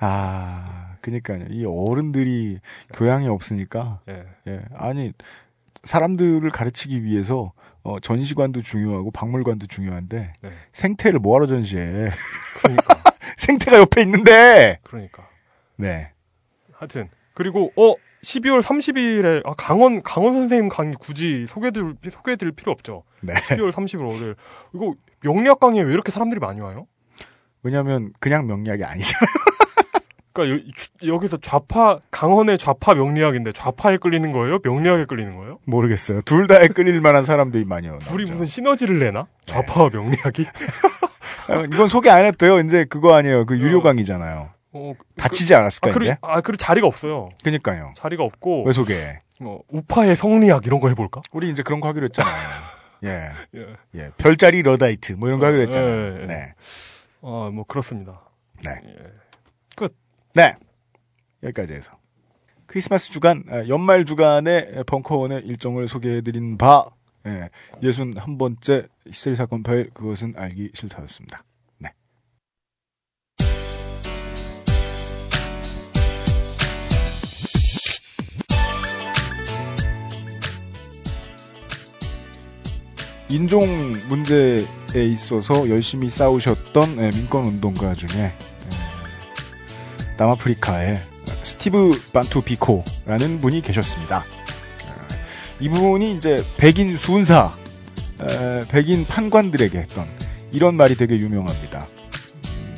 아, 0.00 0.83
그니까요. 1.04 1.44
이 1.50 1.66
어른들이 1.66 2.60
교양이 2.94 3.28
없으니까. 3.28 4.00
예. 4.08 4.24
예. 4.46 4.62
아니, 4.74 5.12
사람들을 5.82 6.48
가르치기 6.48 7.04
위해서 7.04 7.52
어, 7.82 8.00
전시관도 8.00 8.62
중요하고 8.62 9.10
박물관도 9.10 9.66
중요한데 9.66 10.32
네. 10.42 10.50
생태를 10.72 11.18
뭐하러 11.20 11.46
전시해? 11.46 12.08
그러니까. 12.58 13.02
생태가 13.36 13.80
옆에 13.80 14.00
있는데. 14.00 14.78
그러니까. 14.82 15.28
네. 15.76 16.10
하여튼 16.72 17.10
그리고 17.34 17.70
어 17.76 17.94
12월 18.22 18.62
30일에 18.62 19.46
아, 19.46 19.52
강원 19.58 20.02
강원 20.02 20.32
선생님 20.32 20.70
강의 20.70 20.94
굳이 20.98 21.44
소개드릴 21.46 21.96
소개드릴 22.10 22.52
필요 22.52 22.72
없죠. 22.72 23.02
네. 23.20 23.34
12월 23.34 23.70
30일 23.70 24.08
월요일 24.08 24.36
이거 24.72 24.94
명리학 25.20 25.60
강의에 25.60 25.82
왜 25.82 25.92
이렇게 25.92 26.10
사람들이 26.10 26.40
많이 26.40 26.62
와요? 26.62 26.86
왜냐하면 27.62 28.14
그냥 28.20 28.46
명리학이 28.46 28.82
아니잖아요. 28.82 29.53
그러니까 30.34 30.66
여, 31.06 31.18
기서 31.20 31.38
좌파 31.38 32.00
강원의 32.10 32.58
좌파 32.58 32.92
명리학인데 32.94 33.52
좌파에 33.52 33.98
끌리는 33.98 34.32
거예요? 34.32 34.58
명리학에 34.62 35.04
끌리는 35.04 35.36
거예요? 35.36 35.60
모르겠어요. 35.64 36.22
둘 36.22 36.48
다에 36.48 36.66
끌릴 36.66 37.00
만한 37.00 37.24
사람들이 37.24 37.64
많이 37.64 37.88
오나. 37.88 37.98
둘이 37.98 38.24
무슨 38.28 38.44
시너지를 38.44 38.98
내나? 38.98 39.28
좌파와 39.46 39.90
명리학이? 39.90 40.44
아, 41.48 41.60
이건 41.72 41.86
소개 41.86 42.10
안 42.10 42.24
했대요. 42.24 42.58
이제 42.58 42.84
그거 42.84 43.14
아니에요. 43.14 43.46
그 43.46 43.58
유료 43.58 43.80
강의잖아요. 43.80 44.50
어, 44.72 44.92
다치지 45.16 45.54
않았을까 45.54 45.90
아, 45.90 45.92
그리, 45.92 46.06
이제? 46.06 46.16
아, 46.20 46.40
그리고 46.40 46.56
자리가 46.56 46.86
없어요. 46.88 47.28
그니까요. 47.44 47.92
자리가 47.94 48.24
없고. 48.24 48.64
왜 48.66 48.72
소개해? 48.72 49.20
어, 49.42 49.60
우파의 49.68 50.16
성리학 50.16 50.66
이런 50.66 50.80
거 50.80 50.88
해볼까? 50.88 51.22
우리 51.32 51.48
이제 51.48 51.62
그런 51.62 51.80
거 51.80 51.86
하기로 51.88 52.06
했잖아요. 52.06 52.34
예. 53.04 53.30
예. 53.54 53.66
예. 53.94 54.10
별자리 54.16 54.62
러다이트 54.62 55.12
뭐 55.12 55.28
이런 55.28 55.38
거 55.38 55.46
하기로 55.46 55.62
했잖아요. 55.62 56.16
예, 56.16 56.22
예. 56.22 56.26
네. 56.26 56.54
아, 57.22 57.50
뭐 57.52 57.64
그렇습니다. 57.68 58.20
네. 58.64 58.72
끝. 60.34 60.40
네. 60.40 60.56
여기까지 61.42 61.72
해서. 61.72 61.92
크리스마스 62.66 63.10
주간, 63.10 63.44
아, 63.48 63.66
연말 63.68 64.04
주간의 64.04 64.84
벙커원의 64.86 65.46
일정을 65.46 65.86
소개해드린 65.88 66.58
바, 66.58 66.90
예, 67.26 67.48
61번째 67.82 68.88
히스테리 69.06 69.36
사건 69.36 69.62
파일, 69.62 69.90
그것은 69.90 70.34
알기 70.36 70.70
싫다였습니다. 70.74 71.44
네. 71.78 71.90
인종 83.28 83.60
문제에 84.08 84.64
있어서 84.94 85.68
열심히 85.68 86.08
싸우셨던 86.10 86.98
예, 86.98 87.10
민권 87.10 87.44
운동가 87.44 87.94
중에 87.94 88.20
예, 88.20 88.32
남아프리카의 90.16 91.00
스티브 91.42 92.00
반투 92.12 92.42
비코라는 92.42 93.40
분이 93.40 93.62
계셨습니다. 93.62 94.22
예, 94.22 95.64
이분이 95.64 96.14
이제 96.16 96.44
백인 96.56 96.96
수은사, 96.96 97.52
에, 98.20 98.64
백인 98.68 99.04
판관들에게 99.06 99.76
했던 99.78 100.06
이런 100.52 100.76
말이 100.76 100.96
되게 100.96 101.18
유명합니다. 101.18 101.86
음, 102.46 102.74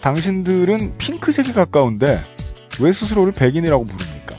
당신들은 0.00 0.98
핑크색에 0.98 1.52
가까운데 1.52 2.22
왜 2.80 2.92
스스로를 2.92 3.32
백인이라고 3.32 3.84
부릅니까? 3.84 4.36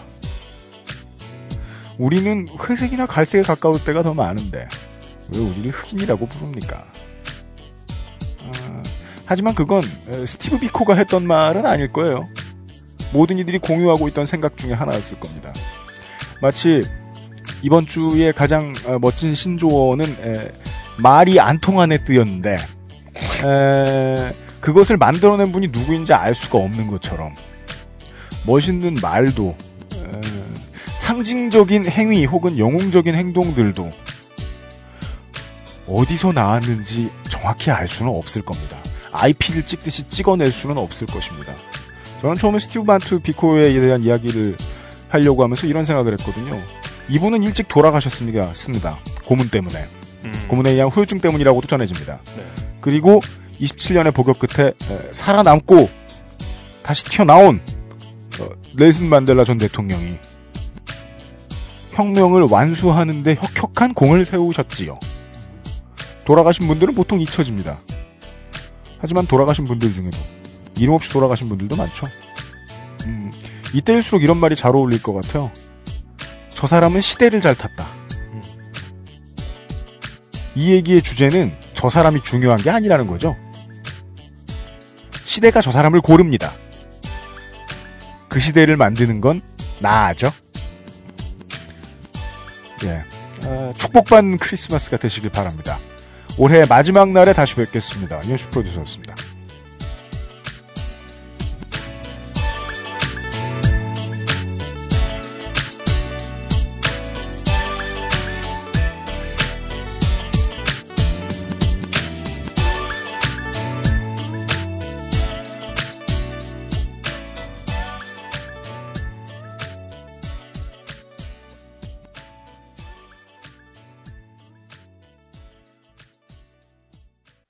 우리는 1.98 2.48
회색이나 2.60 3.06
갈색에 3.06 3.44
가까울 3.44 3.84
때가 3.84 4.04
더 4.04 4.14
많은데 4.14 4.68
왜 5.34 5.40
우리를 5.40 5.72
흑인이라고 5.72 6.26
부릅니까? 6.28 6.93
아, 9.34 9.36
하지만 9.36 9.56
그건 9.56 9.84
에, 10.10 10.26
스티브 10.28 10.60
비코가 10.60 10.94
했던 10.94 11.26
말은 11.26 11.66
아닐 11.66 11.92
거예요. 11.92 12.30
모든 13.14 13.40
이들이 13.40 13.58
공유하고 13.58 14.08
있던 14.10 14.28
생각 14.28 14.58
중에 14.58 14.74
하나였을 14.74 15.20
겁니다. 15.20 15.52
마치 16.40 16.84
이번 17.64 17.88
주에 17.88 18.32
가장 18.32 18.74
어, 18.86 19.00
멋진 19.00 19.34
신조어는 19.34 20.18
에, 20.22 20.52
말이 21.02 21.40
안 21.40 21.60
통하는 21.60 21.98
뜨였는데 22.06 22.58
에, 23.44 24.34
그것을 24.62 24.98
만들어낸 24.98 25.52
분이 25.52 25.70
누구인지 25.70 26.14
알 26.14 26.36
수가 26.36 26.60
없는 26.60 26.88
것처럼 26.88 27.34
멋있는 28.46 28.98
말도 29.02 29.56
에, 29.96 30.22
상징적인 31.00 31.90
행위 31.90 32.26
혹은 32.26 32.60
영웅적인 32.60 33.16
행동들도 33.16 33.90
어디서 35.88 36.34
나왔는지 36.34 37.10
정확히 37.28 37.72
알 37.72 37.90
수는 37.90 38.12
없을 38.12 38.44
겁니다. 38.44 38.83
IP를 39.14 39.66
찍듯이 39.66 40.08
찍어낼 40.10 40.52
수는 40.52 40.78
없을 40.78 41.08
것입니다. 41.08 41.54
저는 42.22 42.36
처음에 42.36 42.60
스티브 42.60 42.86
반투 42.86 43.20
비코에 43.20 43.80
대한 43.80 44.02
이야기를 44.04 44.58
하려고 45.10 45.44
하면서 45.44 45.68
이런 45.68 45.86
생각을 45.86 46.14
했거든요. 46.14 46.60
이분은 47.10 47.44
일찍 47.44 47.68
돌아가셨습니다. 47.68 48.54
습니다. 48.56 48.98
고문 49.26 49.50
때문에. 49.50 49.86
고문에 50.48 50.72
의한 50.72 50.90
후유증 50.90 51.20
때문이라고도 51.20 51.68
전해집니다. 51.68 52.20
그리고 52.82 53.22
27년의 53.60 54.14
복역 54.14 54.40
끝에 54.40 54.68
에, 54.70 54.74
살아남고 55.12 55.90
다시 56.84 57.06
튀어나온 57.06 57.62
어, 58.40 58.50
넬슨 58.76 59.10
만델라 59.10 59.44
전 59.44 59.58
대통령이 59.58 60.16
혁명을 61.92 62.44
완수하는데 62.44 63.36
혁혁한 63.36 63.94
공을 63.94 64.26
세우셨지요. 64.26 64.98
돌아가신 66.26 66.68
분들은 66.68 66.96
보통 66.96 67.22
잊혀집니다. 67.22 67.80
하지만 69.04 69.28
돌아가신 69.28 69.66
분들 69.66 69.94
중에도 69.94 70.18
이름 70.78 70.94
없이 70.94 71.10
돌아가신 71.10 71.50
분들도 71.50 71.76
많죠. 71.76 72.08
음, 73.06 73.30
이때일수록 73.74 74.24
이런 74.24 74.38
말이 74.38 74.56
잘 74.56 74.74
어울릴 74.74 75.04
것 75.04 75.12
같아요. 75.12 75.52
저 76.54 76.68
사람은 76.68 77.02
시대를 77.02 77.42
잘 77.42 77.54
탔다. 77.54 77.86
이 80.56 80.72
얘기의 80.72 81.02
주제는 81.02 81.52
저 81.74 81.90
사람이 81.90 82.22
중요한 82.22 82.62
게 82.62 82.70
아니라는 82.70 83.06
거죠. 83.08 83.36
시대가 85.26 85.62
저 85.62 85.70
사람을 85.70 86.00
고릅니다. 86.00 86.54
그 88.30 88.40
시대를 88.40 88.78
만드는 88.78 89.20
건 89.20 89.42
나죠. 89.82 90.32
예. 92.86 93.04
아, 93.48 93.74
축복받는 93.78 94.38
크리스마스가 94.38 94.96
되시길 94.96 95.30
바랍니다. 95.30 95.78
올해 96.38 96.66
마지막 96.66 97.10
날에 97.12 97.34
다시 97.34 97.56
뵙겠습니다. 97.56 98.22
이현수 98.24 98.50
프로듀서였습니다. 98.50 99.33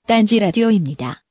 딴지 0.05 0.37
라디오입니다. 0.37 1.22